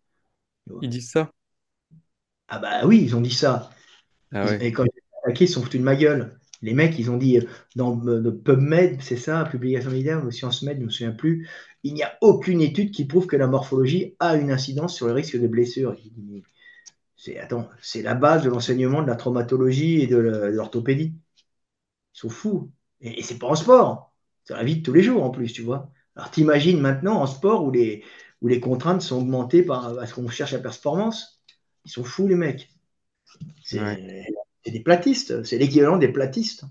Ils 0.81 0.89
disent 0.89 1.11
ça? 1.11 1.31
Ah 2.47 2.59
bah 2.59 2.85
oui, 2.85 3.01
ils 3.03 3.15
ont 3.15 3.21
dit 3.21 3.31
ça. 3.33 3.69
Ah 4.31 4.43
Ils- 4.43 4.51
ouais. 4.51 4.61
et 4.61 4.71
quand 4.73 4.85
ils 4.85 4.89
ont 5.13 5.19
attaqué, 5.25 5.45
ils 5.45 5.49
sont 5.49 5.63
foutus 5.63 5.79
de 5.81 5.85
ma 5.85 5.95
gueule. 5.97 6.39
Les 6.63 6.73
mecs, 6.73 6.97
ils 6.99 7.11
ont 7.11 7.17
dit 7.17 7.39
euh, 7.39 7.43
dans 7.75 7.99
euh, 8.07 8.31
PubMed, 8.31 9.01
c'est 9.01 9.17
ça, 9.17 9.45
publication 9.45 9.91
médicale, 9.91 10.25
ou 10.25 10.31
Science 10.31 10.63
Med, 10.63 10.77
je 10.77 10.81
ne 10.81 10.85
me 10.87 10.91
souviens 10.91 11.11
plus, 11.13 11.49
il 11.83 11.93
n'y 11.95 12.03
a 12.03 12.17
aucune 12.21 12.61
étude 12.61 12.91
qui 12.91 13.05
prouve 13.05 13.27
que 13.27 13.37
la 13.37 13.47
morphologie 13.47 14.15
a 14.19 14.37
une 14.37 14.51
incidence 14.51 14.95
sur 14.95 15.07
le 15.07 15.13
risque 15.13 15.37
de 15.39 15.47
blessure. 15.47 15.95
C'est, 17.17 17.37
attends, 17.39 17.69
c'est 17.81 18.01
la 18.01 18.15
base 18.15 18.43
de 18.43 18.49
l'enseignement 18.49 19.01
de 19.01 19.07
la 19.07 19.15
traumatologie 19.15 20.01
et 20.01 20.07
de 20.07 20.17
l'orthopédie. 20.17 21.13
Ils 22.15 22.19
sont 22.19 22.29
fous. 22.29 22.71
Et, 23.01 23.19
et 23.19 23.23
c'est 23.23 23.37
pas 23.39 23.47
en 23.47 23.55
sport. 23.55 24.13
C'est 24.43 24.53
la 24.53 24.63
vie 24.63 24.77
de 24.77 24.83
tous 24.83 24.93
les 24.93 25.03
jours 25.03 25.23
en 25.23 25.29
plus, 25.31 25.51
tu 25.53 25.61
vois. 25.61 25.91
Alors 26.15 26.31
t'imagines 26.31 26.79
maintenant 26.79 27.21
en 27.21 27.27
sport 27.27 27.63
où 27.63 27.71
les, 27.71 28.03
où 28.41 28.47
les 28.47 28.59
contraintes 28.59 29.01
sont 29.01 29.17
augmentées 29.21 29.63
par, 29.63 29.95
parce 29.95 30.13
qu'on 30.13 30.27
cherche 30.29 30.53
la 30.53 30.59
performance? 30.59 31.41
Ils 31.85 31.91
sont 31.91 32.03
fous 32.03 32.27
les 32.27 32.35
mecs. 32.35 32.69
C'est 34.63 34.71
des 34.71 34.79
platistes. 34.81 35.43
C'est 35.43 35.57
l'équivalent 35.57 35.97
des 35.97 36.09
platistes. 36.09 36.63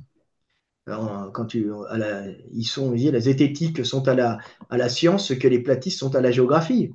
Alors, 0.86 1.32
quand 1.32 1.46
tu, 1.46 1.70
à 1.90 1.98
la- 1.98 2.26
ils 2.52 2.64
sont, 2.66 2.94
ils 2.94 2.98
disent, 3.00 3.12
la 3.12 3.20
zététique 3.20 3.84
sont 3.86 4.08
à 4.08 4.14
la, 4.14 4.38
à 4.70 4.76
la 4.78 4.88
science 4.88 5.28
ce 5.28 5.34
que 5.34 5.48
les 5.48 5.60
platistes 5.60 5.98
sont 6.00 6.14
à 6.16 6.20
la 6.20 6.30
géographie. 6.32 6.94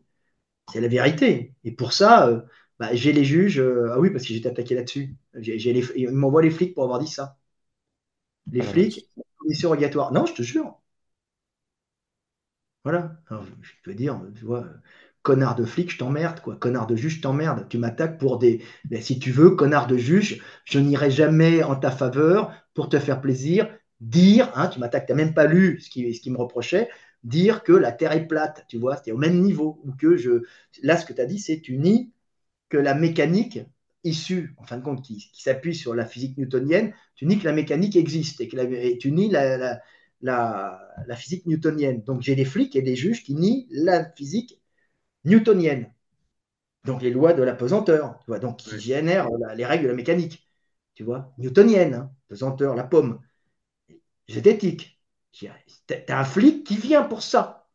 C'est 0.73 0.81
la 0.81 0.89
vérité. 0.89 1.55
Et 1.65 1.71
pour 1.73 1.93
ça, 1.93 2.27
euh, 2.29 2.41
bah, 2.79 2.89
j'ai 2.95 3.13
les 3.13 3.25
juges. 3.25 3.59
euh, 3.59 3.91
ah 3.93 3.99
oui, 3.99 4.11
parce 4.11 4.25
que 4.25 4.33
j'étais 4.33 4.49
attaqué 4.49 4.75
là-dessus. 4.75 5.15
Les- 5.35 5.85
ils 5.97 6.11
m'envoient 6.11 6.43
les 6.43 6.51
flics 6.51 6.75
pour 6.75 6.83
avoir 6.85 6.99
dit 6.99 7.07
ça. 7.07 7.37
Les 8.51 8.61
Ah 8.61 8.63
flics, 8.63 9.09
policiers 9.39 9.67
rogatoires. 9.67 10.11
Non, 10.13 10.27
je 10.27 10.33
te 10.35 10.43
jure. 10.43 10.77
Voilà. 12.83 13.17
Alors, 13.29 13.45
je 13.61 13.71
peux 13.83 13.93
dire, 13.93 14.19
tu 14.35 14.45
vois, 14.45 14.65
connard 15.21 15.55
de 15.55 15.65
flic, 15.65 15.91
je 15.91 15.97
t'emmerde, 15.97 16.39
quoi. 16.41 16.55
Connard 16.55 16.87
de 16.87 16.95
juge, 16.95 17.17
je 17.17 17.21
t'emmerde. 17.21 17.67
Tu 17.69 17.77
m'attaques 17.77 18.17
pour 18.19 18.39
des. 18.39 18.63
Mais 18.89 19.01
si 19.01 19.19
tu 19.19 19.31
veux, 19.31 19.51
connard 19.51 19.87
de 19.87 19.97
juge, 19.97 20.41
je 20.65 20.79
n'irai 20.79 21.11
jamais 21.11 21.63
en 21.63 21.75
ta 21.75 21.91
faveur 21.91 22.51
pour 22.73 22.89
te 22.89 22.99
faire 22.99 23.21
plaisir. 23.21 23.69
Dire, 23.99 24.51
hein, 24.55 24.67
tu 24.67 24.79
m'attaques, 24.79 25.05
tu 25.05 25.11
n'as 25.13 25.17
même 25.17 25.33
pas 25.35 25.45
lu 25.45 25.79
ce 25.79 25.89
qui, 25.89 26.11
ce 26.13 26.21
qui 26.21 26.31
me 26.31 26.37
reprochait, 26.37 26.89
dire 27.23 27.63
que 27.63 27.71
la 27.73 27.91
Terre 27.91 28.13
est 28.13 28.27
plate, 28.27 28.65
tu 28.67 28.79
vois, 28.79 28.95
c'était 28.97 29.11
au 29.11 29.17
même 29.17 29.39
niveau. 29.41 29.79
Ou 29.85 29.91
que 29.93 30.17
je. 30.17 30.41
Là, 30.81 30.97
ce 30.97 31.05
que 31.05 31.13
tu 31.13 31.21
as 31.21 31.25
dit, 31.25 31.37
c'est 31.39 31.61
tu 31.61 31.77
nies 31.77 32.11
que 32.69 32.77
la 32.77 32.95
mécanique 32.95 33.59
issue, 34.03 34.53
en 34.57 34.63
fin 34.65 34.77
de 34.77 34.83
compte, 34.83 35.03
qui, 35.03 35.17
qui 35.33 35.41
s'appuie 35.43 35.75
sur 35.75 35.95
la 35.95 36.05
physique 36.05 36.37
newtonienne, 36.37 36.93
tu 37.15 37.25
nies 37.25 37.39
que 37.39 37.45
la 37.45 37.53
mécanique 37.53 37.95
existe 37.95 38.41
et 38.41 38.47
que 38.47 38.55
la, 38.57 38.63
et 38.63 38.97
tu 38.97 39.11
nies 39.11 39.29
la, 39.29 39.57
la, 39.57 39.81
la, 40.21 40.81
la 41.07 41.15
physique 41.15 41.45
newtonienne. 41.45 42.03
Donc 42.03 42.21
j'ai 42.21 42.35
des 42.35 42.45
flics 42.45 42.75
et 42.75 42.81
des 42.81 42.95
juges 42.95 43.23
qui 43.23 43.35
nient 43.35 43.67
la 43.71 44.05
physique 44.13 44.61
newtonienne. 45.25 45.91
Donc 46.85 47.01
les 47.01 47.11
lois 47.11 47.33
de 47.33 47.43
la 47.43 47.55
pesanteur, 47.55 48.19
tu 48.19 48.25
vois, 48.27 48.39
donc 48.39 48.57
qui 48.57 48.79
génèrent 48.79 49.27
les 49.55 49.65
règles 49.65 49.83
de 49.85 49.89
la 49.89 49.95
mécanique, 49.95 50.47
tu 50.95 51.03
vois, 51.03 51.33
newtonienne, 51.37 51.93
hein, 51.95 52.11
pesanteur, 52.29 52.75
la 52.75 52.83
pomme, 52.83 53.19
zététique. 54.27 54.99
T'as 55.87 56.19
un 56.19 56.23
flic 56.25 56.65
qui 56.65 56.75
vient 56.77 57.03
pour 57.03 57.21
ça, 57.21 57.69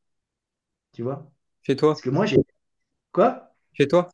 tu 0.93 1.03
vois. 1.03 1.31
Chez 1.63 1.77
toi? 1.77 1.97
Parce 1.97 2.03
que 2.03 2.11
moi 2.11 2.27
j'ai 2.27 2.39
quoi? 3.13 3.55
Chez 3.75 3.87
toi? 3.87 4.09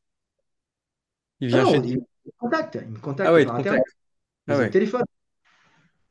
Il 1.42 1.48
Ah 1.50 1.58
vient 1.58 1.66
chez 1.66 1.78
non, 1.78 1.82
toi? 1.82 1.90
il 1.90 1.98
me 1.98 2.02
contacte, 2.38 2.78
il 2.82 2.90
me 2.90 2.98
Ah 3.22 3.32
contacte 3.32 3.32
ouais, 3.32 3.46
te 3.46 3.52
par 3.52 3.56
internet. 3.56 3.84
Ah 4.48 4.58
ouais. 4.58 4.72
téléphone. 4.72 5.04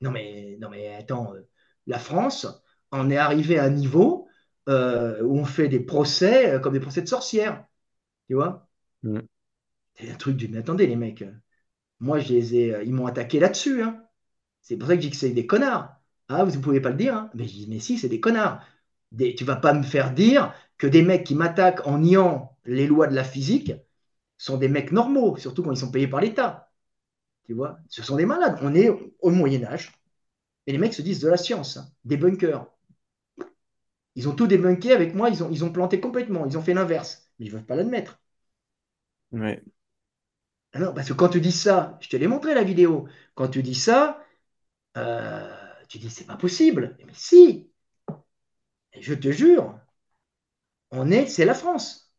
Non 0.02 0.12
mais, 0.12 0.58
non 0.60 0.70
mais 0.70 0.96
attends, 0.96 1.34
euh, 1.36 1.48
la 1.88 2.00
France 2.00 2.48
en 2.92 3.10
est 3.10 3.18
arrivé 3.18 3.60
à 3.60 3.66
un 3.66 3.70
niveau 3.70 4.28
euh, 4.70 5.22
où 5.24 5.38
on 5.38 5.46
fait 5.46 5.68
des 5.70 5.80
procès 5.80 6.54
euh, 6.56 6.60
comme 6.60 6.74
des 6.74 6.80
procès 6.80 7.02
de 7.02 7.08
sorcières, 7.08 7.66
tu 8.28 8.36
vois? 8.36 8.70
Mm. 9.04 9.28
C'est 9.96 10.12
un 10.12 10.16
truc 10.16 10.38
du... 10.38 10.48
Mais 10.48 10.58
attendez 10.60 10.88
les 10.88 10.96
mecs, 10.96 11.24
moi 12.02 12.20
je 12.20 12.34
les 12.34 12.56
ai, 12.56 12.84
ils 12.86 12.94
m'ont 12.94 13.08
attaqué 13.08 13.40
là-dessus, 13.42 13.84
hein. 13.84 14.04
C'est 14.62 14.78
pour 14.78 14.88
ça 14.90 14.96
que 14.96 15.02
je 15.04 15.08
dis 15.08 15.12
que 15.12 15.18
c'est 15.18 15.32
des 15.32 15.48
connards. 15.48 15.96
Ah, 16.30 16.44
vous 16.46 16.56
ne 16.58 16.62
pouvez 16.64 16.82
pas 16.82 16.90
le 16.92 16.98
dire, 16.98 17.16
hein. 17.16 17.32
Mais 17.36 17.46
je 17.48 17.54
dis, 17.54 17.68
mais 17.70 17.80
si, 17.80 17.98
c'est 18.00 18.10
des 18.10 18.20
connards. 18.22 18.64
Des... 19.14 19.36
Tu 19.36 19.46
vas 19.46 19.56
pas 19.58 19.74
me 19.74 19.84
faire 19.84 20.14
dire 20.14 20.54
que 20.80 20.88
des 20.88 21.04
mecs 21.04 21.26
qui 21.26 21.36
m'attaquent 21.36 21.86
en 21.88 22.00
niant 22.00 22.58
les 22.66 22.88
lois 22.88 23.08
de 23.08 23.16
la 23.16 23.24
physique 23.26 23.74
sont 24.44 24.58
des 24.58 24.70
mecs 24.70 24.92
normaux, 24.92 25.38
surtout 25.38 25.64
quand 25.64 25.72
ils 25.72 25.78
sont 25.78 25.92
payés 25.92 26.08
par 26.08 26.22
l'État. 26.22 26.72
Tu 27.46 27.54
vois, 27.54 27.80
ce 27.90 28.04
sont 28.04 28.18
des 28.18 28.26
malades. 28.26 28.60
On 28.62 28.76
est 28.76 28.90
au 29.22 29.32
Moyen 29.32 29.66
Âge 29.66 29.94
et 30.68 30.74
les 30.74 30.80
mecs 30.80 30.94
se 30.96 31.02
disent 31.04 31.22
de 31.22 31.30
la 31.30 31.38
science, 31.38 31.80
des 32.06 32.18
bunkers. 32.18 32.68
Ils 34.16 34.30
ont 34.30 34.36
tout 34.36 34.48
débunké 34.48 34.94
avec 34.94 35.14
moi, 35.16 35.28
ils 35.30 35.44
ont, 35.44 35.50
ils 35.52 35.66
ont 35.66 35.72
planté 35.74 36.00
complètement, 36.00 36.46
ils 36.46 36.58
ont 36.58 36.62
fait 36.62 36.74
l'inverse, 36.74 37.30
mais 37.40 37.46
ils 37.48 37.50
ne 37.50 37.56
veulent 37.58 37.66
pas 37.66 37.76
l'admettre. 37.76 38.22
Ouais. 39.32 39.62
Alors, 40.74 40.94
parce 40.94 41.08
que 41.10 41.14
quand 41.14 41.30
tu 41.30 41.42
dis 41.42 41.52
ça, 41.52 41.98
je 42.02 42.10
te 42.10 42.16
l'ai 42.18 42.28
montré 42.28 42.54
la 42.54 42.64
vidéo, 42.64 43.08
quand 43.36 43.48
tu 43.50 43.62
dis 43.64 43.76
ça, 43.76 44.24
euh, 44.98 45.56
tu 45.90 46.00
dis 46.00 46.10
c'est 46.10 46.26
pas 46.28 46.38
possible. 46.38 46.98
Mais 47.06 47.14
si, 47.16 47.72
et 48.94 49.02
je 49.02 49.14
te 49.14 49.32
jure, 49.34 49.78
on 50.92 51.10
est, 51.12 51.26
c'est 51.28 51.46
la 51.46 51.54
France. 51.56 52.14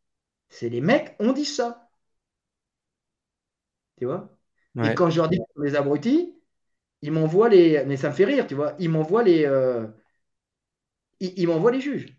C'est 0.49 0.69
les 0.69 0.81
mecs, 0.81 1.15
on 1.19 1.33
dit 1.33 1.45
ça. 1.45 1.82
Tu 4.03 4.05
vois 4.05 4.35
Et 4.81 4.93
quand 4.93 5.09
je 5.09 5.17
leur 5.17 5.29
dis 5.29 5.39
des 5.57 5.75
abrutis, 5.75 6.35
ils 7.03 7.11
m'envoient 7.11 7.49
les. 7.49 7.83
Mais 7.87 7.97
ça 7.97 8.09
me 8.09 8.15
fait 8.15 8.25
rire, 8.25 8.47
tu 8.47 8.55
vois. 8.55 8.75
Ils 8.79 8.89
m'envoient 8.89 9.23
les. 9.23 9.45
euh, 9.45 9.87
Ils, 11.19 11.33
ils 11.37 11.47
m'envoient 11.47 11.71
les 11.71 11.81
juges. 11.81 12.15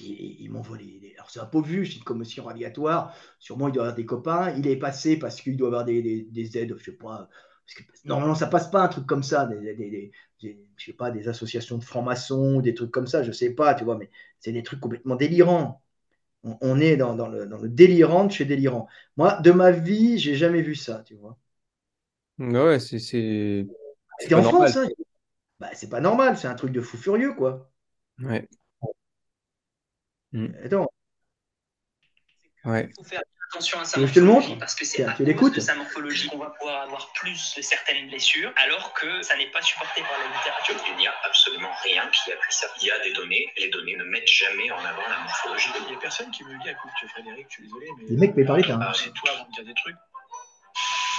Ils, 0.00 0.40
ils 0.42 0.50
m'envoient 0.50 0.78
les, 0.78 0.98
les- 1.00 1.14
Alors, 1.16 1.30
c'est 1.30 1.40
un 1.40 1.46
pauvre 1.46 1.66
juge, 1.66 1.92
c'est 1.92 1.98
une 1.98 2.04
commission 2.04 2.44
radiatoire. 2.44 3.14
Sûrement, 3.38 3.68
il 3.68 3.72
doit 3.72 3.84
avoir 3.84 3.96
des 3.96 4.06
copains. 4.06 4.54
Il 4.56 4.66
est 4.66 4.76
passé 4.78 5.18
parce 5.18 5.40
qu'il 5.40 5.56
doit 5.56 5.68
avoir 5.68 5.84
des, 5.84 6.02
des- 6.02 6.22
des 6.24 6.58
aides, 6.58 6.74
je 6.78 6.84
sais 6.84 6.92
pas. 6.92 7.28
Parce 7.66 7.74
que, 8.02 8.08
normalement, 8.08 8.34
ça 8.34 8.46
passe 8.46 8.70
pas 8.70 8.82
un 8.82 8.88
truc 8.88 9.06
comme 9.06 9.22
ça. 9.22 9.46
Des, 9.46 9.60
des- 9.60 9.74
des- 9.90 10.12
des- 10.42 10.68
je 10.76 10.84
sais 10.86 10.92
pas, 10.94 11.10
des 11.10 11.28
associations 11.28 11.78
de 11.78 11.84
francs-maçons, 11.84 12.60
des 12.60 12.74
trucs 12.74 12.90
comme 12.90 13.06
ça, 13.06 13.22
je 13.22 13.32
sais 13.32 13.50
pas, 13.54 13.74
tu 13.74 13.84
vois. 13.84 13.96
Mais 13.98 14.10
c'est 14.40 14.52
des 14.52 14.62
trucs 14.62 14.80
complètement 14.80 15.16
délirants. 15.16 15.82
On, 16.44 16.58
on 16.60 16.80
est 16.80 16.96
dans, 16.96 17.14
dans 17.16 17.28
le, 17.28 17.46
dans 17.46 17.58
le 17.58 17.68
délirant 17.68 18.24
de 18.26 18.32
chez 18.32 18.44
délirant. 18.44 18.88
Moi, 19.16 19.40
de 19.42 19.50
ma 19.52 19.70
vie, 19.72 20.18
j'ai 20.18 20.34
jamais 20.36 20.62
vu 20.62 20.74
ça, 20.74 21.02
tu 21.04 21.14
vois. 21.16 21.38
Ouais, 22.38 22.80
c'est 22.80 22.98
c'est 22.98 23.66
c'est 24.18 24.28
C'était 24.28 24.34
pas 24.34 24.40
en 24.40 24.42
normal. 24.42 24.74
France, 24.74 24.76
hein. 24.76 24.88
Bah, 25.60 25.70
c'est 25.74 25.90
pas 25.90 26.00
normal, 26.00 26.38
c'est 26.38 26.48
un 26.48 26.54
truc 26.56 26.72
de 26.72 26.80
fou 26.82 26.96
furieux, 26.98 27.34
quoi. 27.34 27.70
Ouais. 28.20 28.48
Attends, 30.64 30.88
Ouais. 32.64 32.90
Il 32.98 33.02
faut 33.02 33.04
faire 33.04 33.22
attention 33.54 33.78
à 33.80 33.84
sa 33.84 34.00
le 34.00 34.06
morphologie 34.06 34.56
parce 34.56 34.74
que 34.74 34.84
c'est 34.84 35.04
à 35.04 35.14
cause 35.34 35.52
de 35.52 35.60
sa 35.60 35.74
morphologie 35.74 36.28
qu'on 36.28 36.38
va 36.38 36.50
pouvoir 36.50 36.82
avoir 36.82 37.12
plus 37.12 37.54
de 37.56 37.62
certaines 37.62 38.08
blessures, 38.08 38.52
alors 38.56 38.92
que 38.94 39.22
ça 39.22 39.36
n'est 39.36 39.50
pas 39.50 39.62
supporté 39.62 40.02
par 40.02 40.18
la 40.18 40.36
littérature. 40.36 40.74
Il 40.90 40.96
n'y 40.96 41.06
a 41.06 41.14
absolument 41.24 41.70
rien 41.82 42.02
qui 42.10 42.32
appuie 42.32 42.52
ça. 42.52 42.66
Il 42.82 42.88
y 42.88 42.90
a 42.90 42.98
des 43.00 43.12
données, 43.12 43.52
les 43.56 43.68
données 43.68 43.96
ne 43.96 44.04
mettent 44.04 44.28
jamais 44.28 44.70
en 44.70 44.78
avant 44.78 45.02
la 45.08 45.18
morphologie. 45.22 45.68
Il 45.82 45.90
n'y 45.90 45.96
a 45.96 46.00
personne 46.00 46.30
qui 46.32 46.44
me 46.44 46.50
dit, 46.62 46.68
écoute, 46.68 46.90
Frédéric, 47.10 47.46
je 47.48 47.54
suis 47.54 47.62
désolé, 47.64 47.86
mais. 47.98 48.04
Les 48.08 48.16
mecs 48.16 48.34
payent 48.34 48.44
par 48.44 48.56
l'État, 48.56 48.74
hein. 48.74 48.80
Ah, 48.82 48.92
c'est 48.94 49.12
toi 49.12 49.30
avant 49.34 49.46
de 49.46 49.52
dire 49.52 49.64
des 49.64 49.74
trucs. 49.74 49.96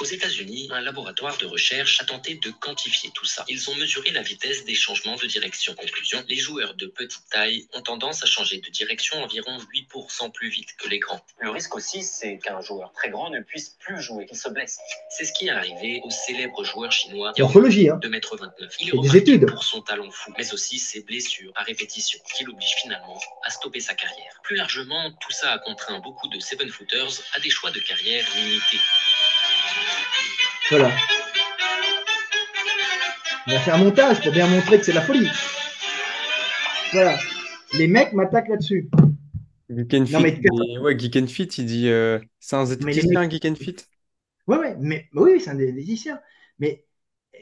Aux 0.02 0.06
États-Unis, 0.06 0.68
un 0.74 0.82
laboratoire 0.82 1.38
de 1.38 1.46
recherche 1.46 2.02
a 2.02 2.06
tenté 2.06 2.36
de 2.36 2.52
quantifier 2.52 3.12
tout 3.14 3.24
ça. 3.26 3.46
Ils 3.48 3.70
ont 3.70 3.76
mesuré 3.76 4.12
la 4.12 4.22
vitesse 4.22 4.66
des 4.66 4.76
changements 4.76 5.16
de 5.16 5.26
direction. 5.26 5.74
Conclusion, 5.74 6.22
les 6.28 6.36
joueurs 6.36 6.74
de 6.74 6.88
petite 6.88 7.24
taille 7.32 7.66
ont 7.74 7.82
tendance 7.82 8.22
à 8.22 8.26
changer 8.26 8.60
de 8.60 8.70
direction 8.70 9.24
environ 9.24 9.58
8% 9.74 10.34
plus 10.34 10.50
vite 10.50 10.68
que 10.78 10.90
les 10.90 11.00
grands. 11.00 11.26
Le 11.40 11.50
risque 11.50 11.76
aussi, 11.76 12.04
c'est 12.04 12.40
qu'un 12.40 12.60
joueur 12.60 12.92
très 12.92 13.10
grand 13.10 13.30
ne 13.30 13.40
puisse 13.40 13.70
plus 13.80 14.02
jouer, 14.02 14.26
qu'il 14.26 14.38
se 14.38 14.50
blesse. 14.50 14.80
C'est 15.10 15.24
ce 15.24 15.32
qui 15.32 15.48
est 15.48 15.52
arrivé 15.52 16.02
au 16.04 16.10
célèbre 16.10 16.66
joueur 16.66 16.92
chinois 16.92 17.32
Morphologie, 17.38 17.90
hein. 17.90 17.98
de 18.02 18.10
mètre 18.10 18.36
29. 18.36 18.76
Il 18.82 18.90
est 18.90 19.00
des 19.00 19.18
études. 19.18 19.46
pour 19.46 19.64
son 19.64 19.82
talent 19.82 20.12
fou, 20.12 20.34
mais 20.38 20.54
aussi 20.54 20.78
ses 20.78 21.04
blessures 21.04 21.54
à 21.56 21.64
répétition, 21.64 22.20
qui 22.36 22.44
l'obligent 22.44 22.76
finalement 22.82 23.20
à 23.44 23.50
stopper 23.50 23.80
sa 23.80 23.94
carrière. 23.94 24.42
Plus 24.44 24.58
largement, 24.58 25.12
tout 25.22 25.32
ça 25.32 25.54
a 25.54 25.60
contraint 25.60 26.00
beaucoup 26.00 26.28
de 26.28 26.40
seven 26.42 26.70
footers 26.70 27.22
à 27.34 27.40
des 27.40 27.50
choix 27.50 27.72
de 27.72 27.80
carrière 27.80 28.26
limités. 28.36 28.80
Voilà. 30.70 30.90
On 33.48 33.52
va 33.52 33.60
faire 33.60 33.76
un 33.76 33.78
montage 33.78 34.22
pour 34.22 34.32
bien 34.32 34.48
montrer 34.48 34.80
que 34.80 34.84
c'est 34.86 34.94
la 34.94 35.02
folie. 35.02 35.30
Voilà. 36.92 37.18
Les 37.74 37.88
mecs 37.88 38.14
m'attaquent 38.14 38.48
là-dessus. 38.48 38.90
Geek 39.70 39.94
and 39.94 40.06
Non, 40.12 40.20
Fit, 40.20 40.42
ouais, 40.82 40.98
Geek 40.98 41.16
and 41.18 41.28
Fit, 41.28 41.44
il 41.58 41.66
dit 41.66 41.90
euh, 41.90 42.20
c'est 42.40 42.56
un 42.56 42.66
zététicien, 42.66 43.30
Geek 43.30 43.46
and 43.46 43.56
Fit? 43.56 43.76
Ouais, 44.48 44.58
ouais, 44.58 44.76
mais 44.80 45.08
oui, 45.14 45.40
c'est 45.40 45.52
un 45.52 45.56
musiciens. 45.56 46.20
Mais 46.60 46.86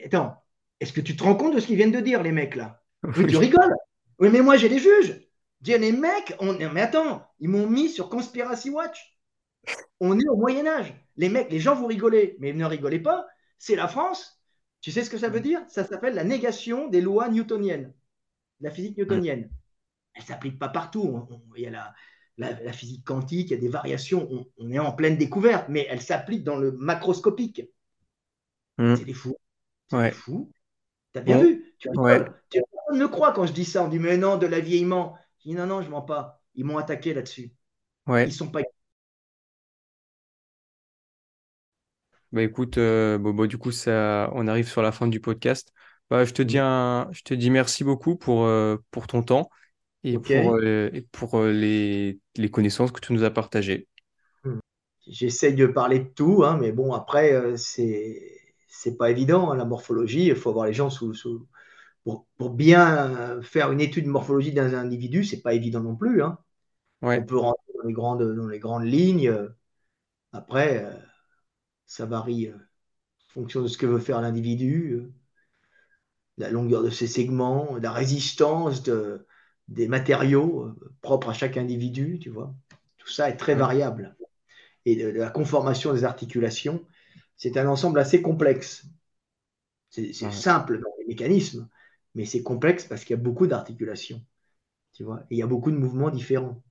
attends, 0.04 0.34
est-ce 0.80 0.92
que 0.92 1.00
tu 1.00 1.16
te 1.16 1.22
rends 1.22 1.34
compte 1.34 1.54
de 1.54 1.60
ce 1.60 1.66
qu'ils 1.66 1.76
viennent 1.76 1.92
de 1.92 2.00
dire, 2.00 2.22
les 2.22 2.32
mecs 2.32 2.56
là? 2.56 2.82
Oui, 3.04 3.26
tu 3.26 3.36
Oui. 3.36 3.46
rigoles? 3.46 3.74
Oui, 4.18 4.28
mais 4.30 4.40
moi 4.40 4.56
j'ai 4.56 4.68
des 4.68 4.78
juges. 4.78 5.20
Dis, 5.60 5.78
les 5.78 5.92
mecs, 5.92 6.34
on... 6.40 6.52
mais 6.72 6.82
attends, 6.82 7.26
ils 7.40 7.48
m'ont 7.48 7.66
mis 7.66 7.88
sur 7.88 8.08
Conspiracy 8.10 8.68
Watch. 8.70 9.13
On 10.00 10.18
est 10.18 10.28
au 10.28 10.36
Moyen 10.36 10.66
Âge. 10.66 10.94
Les 11.16 11.28
mecs, 11.28 11.50
les 11.50 11.60
gens 11.60 11.74
vous 11.74 11.86
rigolez, 11.86 12.36
mais 12.40 12.52
ne 12.52 12.64
rigolez 12.64 13.00
pas. 13.00 13.26
C'est 13.58 13.76
la 13.76 13.88
France. 13.88 14.40
Tu 14.80 14.90
sais 14.90 15.04
ce 15.04 15.10
que 15.10 15.18
ça 15.18 15.28
veut 15.28 15.40
dire? 15.40 15.62
Ça 15.68 15.84
s'appelle 15.84 16.14
la 16.14 16.24
négation 16.24 16.88
des 16.88 17.00
lois 17.00 17.28
newtoniennes, 17.28 17.94
la 18.60 18.70
physique 18.70 18.98
newtonienne. 18.98 19.50
Elle 20.14 20.22
ne 20.22 20.26
s'applique 20.26 20.58
pas 20.58 20.68
partout. 20.68 21.26
Il 21.56 21.62
y 21.62 21.66
a 21.66 21.70
la, 21.70 21.94
la- 22.36 22.60
la 22.60 22.72
physique 22.72 23.04
quantique, 23.04 23.50
il 23.50 23.54
y 23.54 23.56
a 23.56 23.60
des 23.60 23.68
variations. 23.68 24.28
On, 24.30 24.46
on 24.58 24.70
est 24.70 24.78
en 24.78 24.92
pleine 24.92 25.16
découverte, 25.16 25.68
mais 25.68 25.86
elle 25.88 26.02
s'applique 26.02 26.44
dans 26.44 26.56
le 26.56 26.72
macroscopique. 26.72 27.62
Mm. 28.78 28.96
C'est 28.96 29.04
des 29.04 29.14
fous. 29.14 29.36
C'est 29.88 29.96
Ouais. 29.96 30.08
des 30.10 30.14
fous. 30.14 30.50
T'as 31.12 31.20
bien 31.20 31.38
vu? 31.38 31.74
Tu. 31.78 31.88
Ouais. 31.96 32.24
Tu- 32.50 32.60
Personne 32.70 32.98
ne 33.00 33.06
croit 33.06 33.32
quand 33.32 33.46
je 33.46 33.52
dis 33.52 33.64
ça. 33.64 33.84
On 33.84 33.88
dit, 33.88 33.98
mais 33.98 34.16
non, 34.18 34.36
de 34.36 34.46
l'avillement. 34.46 35.16
Je 35.38 35.50
dis, 35.50 35.54
non, 35.54 35.66
non, 35.66 35.80
je 35.80 35.88
mens 35.88 36.02
pas. 36.02 36.42
Ils 36.54 36.64
m'ont 36.64 36.76
attaqué 36.78 37.14
là-dessus. 37.14 37.52
Ils 38.08 38.32
sont 38.32 38.50
pas. 38.50 38.60
Bah 42.34 42.42
écoute, 42.42 42.78
euh, 42.78 43.18
bon, 43.18 43.46
du 43.46 43.58
coup, 43.58 43.72
ça, 43.72 44.30
on 44.34 44.48
arrive 44.48 44.68
sur 44.68 44.82
la 44.82 44.92
fin 44.92 45.08
du 45.08 45.20
podcast. 45.20 45.72
Bah, 46.10 46.26
je 46.26 46.32
te 46.32 46.42
dis 46.42 46.58
un, 46.58 47.08
je 47.12 47.22
te 47.22 47.32
dis 47.34 47.50
merci 47.50 47.84
beaucoup 47.84 48.16
pour, 48.16 48.44
euh, 48.46 48.76
pour 48.90 49.06
ton 49.06 49.22
temps 49.22 49.50
et 50.04 50.18
pour, 50.18 50.54
euh, 50.56 50.90
et 50.94 51.02
pour 51.02 51.42
les, 51.44 52.20
les 52.36 52.50
connaissances 52.50 52.92
que 52.92 53.00
tu 53.00 53.12
nous 53.12 53.24
as 53.24 53.30
partagées. 53.32 53.88
J'essaye 55.06 55.54
de 55.54 55.66
parler 55.66 55.98
de 56.00 56.08
tout, 56.08 56.44
hein, 56.44 56.56
mais 56.60 56.72
bon, 56.72 56.92
après, 56.94 57.56
c'est 57.56 58.40
c'est 58.68 58.96
pas 58.96 59.10
évident, 59.10 59.50
hein, 59.52 59.56
la 59.56 59.64
morphologie. 59.64 60.26
Il 60.26 60.34
faut 60.36 60.50
avoir 60.50 60.66
les 60.66 60.72
gens 60.72 60.90
sous, 60.90 61.14
sous- 61.14 61.46
pour, 62.04 62.26
pour 62.38 62.50
bien 62.52 63.42
faire 63.42 63.72
une 63.72 63.80
étude 63.80 64.06
de 64.06 64.10
morphologie 64.10 64.52
d'un 64.52 64.74
individu, 64.74 65.24
c'est 65.24 65.42
pas 65.42 65.54
évident 65.54 65.80
non 65.82 65.96
plus. 65.96 66.22
hein. 66.22 66.38
Ouais. 67.02 67.16
On 67.16 67.24
peut 67.24 67.38
rentrer 67.38 67.72
dans 67.82 67.88
les 67.88 67.94
grandes, 67.94 68.36
dans 68.36 68.48
les 68.48 68.58
grandes 68.60 68.84
lignes. 68.86 69.32
Après, 70.32 70.84
ça 71.86 72.06
varie 72.06 72.48
euh, 72.48 72.56
en 73.30 73.32
fonction 73.34 73.62
de 73.62 73.68
ce 73.68 73.78
que 73.78 73.86
veut 73.86 74.00
faire 74.00 74.20
l'individu, 74.22 74.92
euh, 74.94 75.12
la 76.38 76.50
longueur 76.50 76.82
de 76.82 76.90
ses 76.90 77.06
segments, 77.06 77.76
la 77.76 77.92
résistance 77.92 78.82
de, 78.82 79.26
des 79.68 79.88
matériaux 79.88 80.64
euh, 80.66 80.92
propres 81.02 81.30
à 81.30 81.32
chaque 81.32 81.56
individu, 81.56 82.18
tu 82.20 82.30
vois. 82.30 82.54
Tout 82.98 83.08
ça 83.08 83.28
est 83.30 83.36
très 83.36 83.54
variable. 83.54 84.16
Et 84.86 84.96
de, 84.96 85.12
de 85.12 85.18
la 85.18 85.30
conformation 85.30 85.94
des 85.94 86.04
articulations, 86.04 86.84
c'est 87.36 87.56
un 87.58 87.68
ensemble 87.68 88.00
assez 88.00 88.22
complexe. 88.22 88.86
C'est 89.88 90.12
c'est 90.12 90.30
Ouais. 90.30 90.32
simple 90.32 90.78
dans 90.80 90.92
les 90.98 91.06
mécanismes, 91.06 91.68
mais 92.14 92.26
c'est 92.26 92.42
complexe 92.42 92.84
parce 92.84 93.02
qu'il 93.04 93.16
y 93.16 93.18
a 93.18 93.22
beaucoup 93.22 93.46
d'articulations, 93.46 94.22
tu 94.94 95.04
vois. 95.04 95.22
Et 95.30 95.36
il 95.36 95.38
y 95.38 95.42
a 95.42 95.46
beaucoup 95.48 95.70
de 95.72 95.76
mouvements 95.78 96.10
différents. 96.10 96.62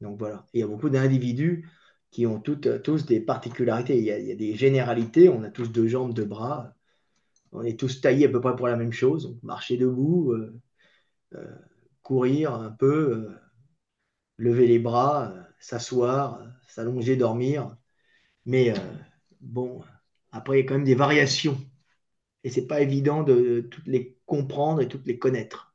Donc 0.00 0.18
voilà. 0.18 0.46
Et 0.54 0.58
il 0.58 0.60
y 0.60 0.64
a 0.64 0.66
beaucoup 0.66 0.88
d'individus 0.90 1.68
qui 2.10 2.26
ont 2.26 2.40
toutes, 2.40 2.82
tous 2.82 3.06
des 3.06 3.20
particularités. 3.20 3.98
Il 3.98 4.04
y, 4.04 4.10
a, 4.10 4.34
des 4.34 4.54
généralités. 4.54 5.28
On 5.28 5.42
a 5.42 5.50
tous 5.50 5.68
deux 5.68 5.88
jambes, 5.88 6.14
deux 6.14 6.24
bras. 6.24 6.74
On 7.52 7.62
est 7.62 7.78
tous 7.78 8.00
taillés 8.00 8.26
à 8.26 8.28
peu 8.28 8.40
près 8.40 8.56
pour 8.56 8.68
la 8.68 8.76
même 8.76 8.92
chose. 8.92 9.38
Marcher 9.42 9.76
debout, 9.76 10.32
euh, 10.32 10.58
euh, 11.34 11.54
courir 12.02 12.54
un 12.54 12.70
peu, 12.70 13.12
euh, 13.12 13.40
lever 14.38 14.66
les 14.66 14.78
bras, 14.78 15.34
s'asseoir, 15.58 16.42
s'allonger, 16.68 17.16
dormir. 17.16 17.76
Mais 18.44 18.74
bon, 19.40 19.82
après, 20.30 20.58
il 20.58 20.62
y 20.62 20.64
a 20.64 20.68
quand 20.68 20.74
même 20.74 20.84
des 20.84 20.94
variations. 20.94 21.58
Et 22.44 22.50
c'est 22.50 22.66
pas 22.66 22.80
évident 22.80 23.22
de, 23.22 23.34
de 23.34 23.60
toutes 23.60 23.86
les 23.86 24.16
comprendre 24.26 24.80
et 24.80 24.88
toutes 24.88 25.06
les 25.06 25.18
connaître. 25.18 25.74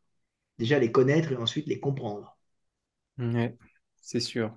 Déjà 0.57 0.79
les 0.79 0.91
connaître 0.91 1.31
et 1.31 1.37
ensuite 1.37 1.67
les 1.67 1.79
comprendre. 1.79 2.37
Ouais, 3.17 3.57
c'est 4.01 4.19
sûr. 4.19 4.55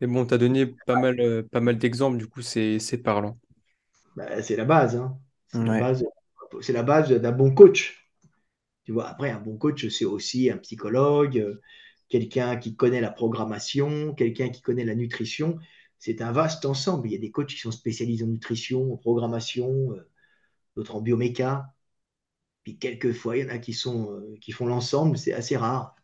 Mais 0.00 0.06
bon, 0.06 0.26
tu 0.26 0.34
as 0.34 0.38
donné 0.38 0.66
pas 0.66 0.96
mal, 0.96 1.20
euh, 1.20 1.42
pas 1.42 1.60
mal 1.60 1.78
d'exemples, 1.78 2.18
du 2.18 2.26
coup, 2.28 2.42
c'est, 2.42 2.78
c'est 2.78 2.98
parlant. 2.98 3.38
Ben, 4.16 4.42
c'est 4.42 4.56
la 4.56 4.64
base, 4.64 4.96
hein. 4.96 5.18
C'est 5.46 5.64
la 5.64 5.72
Ouais. 5.72 5.90
base, 5.92 6.04
c'est 6.60 6.72
la 6.72 6.82
base 6.82 7.10
d'un 7.10 7.32
bon 7.32 7.54
coach. 7.54 8.10
Tu 8.84 8.92
vois, 8.92 9.08
après, 9.08 9.30
un 9.30 9.40
bon 9.40 9.56
coach, 9.58 9.88
c'est 9.88 10.06
aussi 10.06 10.50
un 10.50 10.58
psychologue, 10.58 11.38
euh, 11.38 11.60
quelqu'un 12.08 12.56
qui 12.58 12.76
connaît 12.76 13.00
la 13.02 13.10
programmation, 13.12 14.14
quelqu'un 14.14 14.50
qui 14.50 14.62
connaît 14.62 14.84
la 14.84 14.94
nutrition. 14.96 15.58
C'est 15.98 16.22
un 16.22 16.32
vaste 16.32 16.66
ensemble. 16.66 17.08
Il 17.08 17.12
y 17.14 17.16
a 17.16 17.20
des 17.20 17.30
coachs 17.32 17.48
qui 17.48 17.58
sont 17.58 17.72
spécialisés 17.72 18.24
en 18.24 18.28
nutrition, 18.28 18.92
en 18.94 18.96
programmation, 18.98 19.92
euh, 19.94 20.08
d'autres 20.76 20.96
en 20.96 21.02
bioméca. 21.02 21.74
Puis 22.64 22.78
quelquefois, 22.78 23.36
il 23.38 23.44
y 23.46 23.46
en 23.50 23.54
a 23.54 23.58
qui 23.58 23.72
sont, 23.74 24.12
euh, 24.12 24.36
qui 24.40 24.52
font 24.52 24.66
l'ensemble, 24.66 25.18
c'est 25.18 25.32
assez 25.34 25.56
rare. 25.56 25.96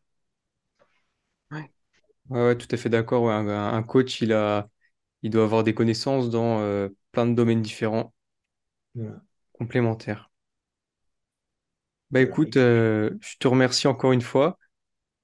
Ouais, 2.28 2.40
ouais, 2.46 2.56
tout 2.58 2.66
à 2.72 2.76
fait 2.76 2.88
d'accord. 2.88 3.22
ouais. 3.24 3.32
Un, 3.32 3.48
un 3.48 3.82
coach, 3.82 4.20
il 4.20 4.32
a, 4.32 4.68
il 5.22 5.30
doit 5.30 5.44
avoir 5.44 5.64
des 5.64 5.74
connaissances 5.74 6.30
dans 6.30 6.60
euh, 6.60 6.88
plein 7.12 7.26
de 7.26 7.34
domaines 7.34 7.62
différents, 7.62 8.14
Voilà. 8.94 9.22
complémentaires. 9.52 10.30
Bah 12.10 12.20
Voilà. 12.20 12.36
écoute, 12.44 12.56
euh, 12.56 13.10
je 13.20 13.36
te 13.38 13.48
remercie 13.48 13.88
encore 13.88 14.12
une 14.12 14.20
fois 14.22 14.58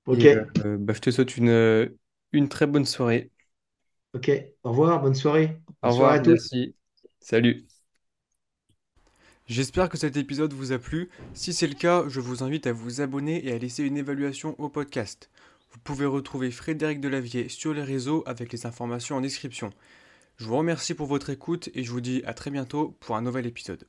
Ok, 0.06 0.24
et 0.24 0.36
euh, 0.64 0.78
bah, 0.78 0.94
je 0.94 1.00
te 1.00 1.10
souhaite 1.10 1.36
une, 1.36 1.90
une 2.32 2.48
très 2.48 2.66
bonne 2.66 2.86
soirée. 2.86 3.30
ok. 4.14 4.30
Au 4.62 4.70
revoir, 4.70 5.00
bonne 5.02 5.14
soirée. 5.14 5.60
Au 5.82 5.90
Bonne 5.90 5.90
soirée 5.92 6.14
revoir, 6.14 6.16
à 6.16 6.20
tous. 6.20 6.56
merci. 6.56 6.74
Salut. 7.20 7.66
J'espère 9.46 9.88
que 9.88 9.96
cet 9.96 10.16
épisode 10.16 10.52
vous 10.52 10.72
a 10.72 10.80
plu. 10.80 11.08
Si 11.32 11.52
c'est 11.52 11.68
le 11.68 11.74
cas, 11.74 12.04
je 12.08 12.18
vous 12.20 12.42
invite 12.42 12.66
à 12.66 12.72
vous 12.72 13.00
abonner 13.00 13.46
et 13.46 13.52
à 13.52 13.58
laisser 13.58 13.84
une 13.84 13.96
évaluation 13.96 14.56
au 14.58 14.68
podcast. 14.68 15.30
Vous 15.72 15.78
pouvez 15.80 16.06
retrouver 16.06 16.50
Frédéric 16.50 17.00
Delavier 17.00 17.48
sur 17.48 17.72
les 17.72 17.82
réseaux 17.82 18.22
avec 18.26 18.52
les 18.52 18.66
informations 18.66 19.16
en 19.16 19.20
description. 19.22 19.70
Je 20.36 20.44
vous 20.44 20.56
remercie 20.56 20.94
pour 20.94 21.06
votre 21.06 21.30
écoute 21.30 21.70
et 21.74 21.82
je 21.82 21.90
vous 21.90 22.02
dis 22.02 22.22
à 22.26 22.34
très 22.34 22.50
bientôt 22.50 22.96
pour 23.00 23.16
un 23.16 23.22
nouvel 23.22 23.46
épisode. 23.46 23.86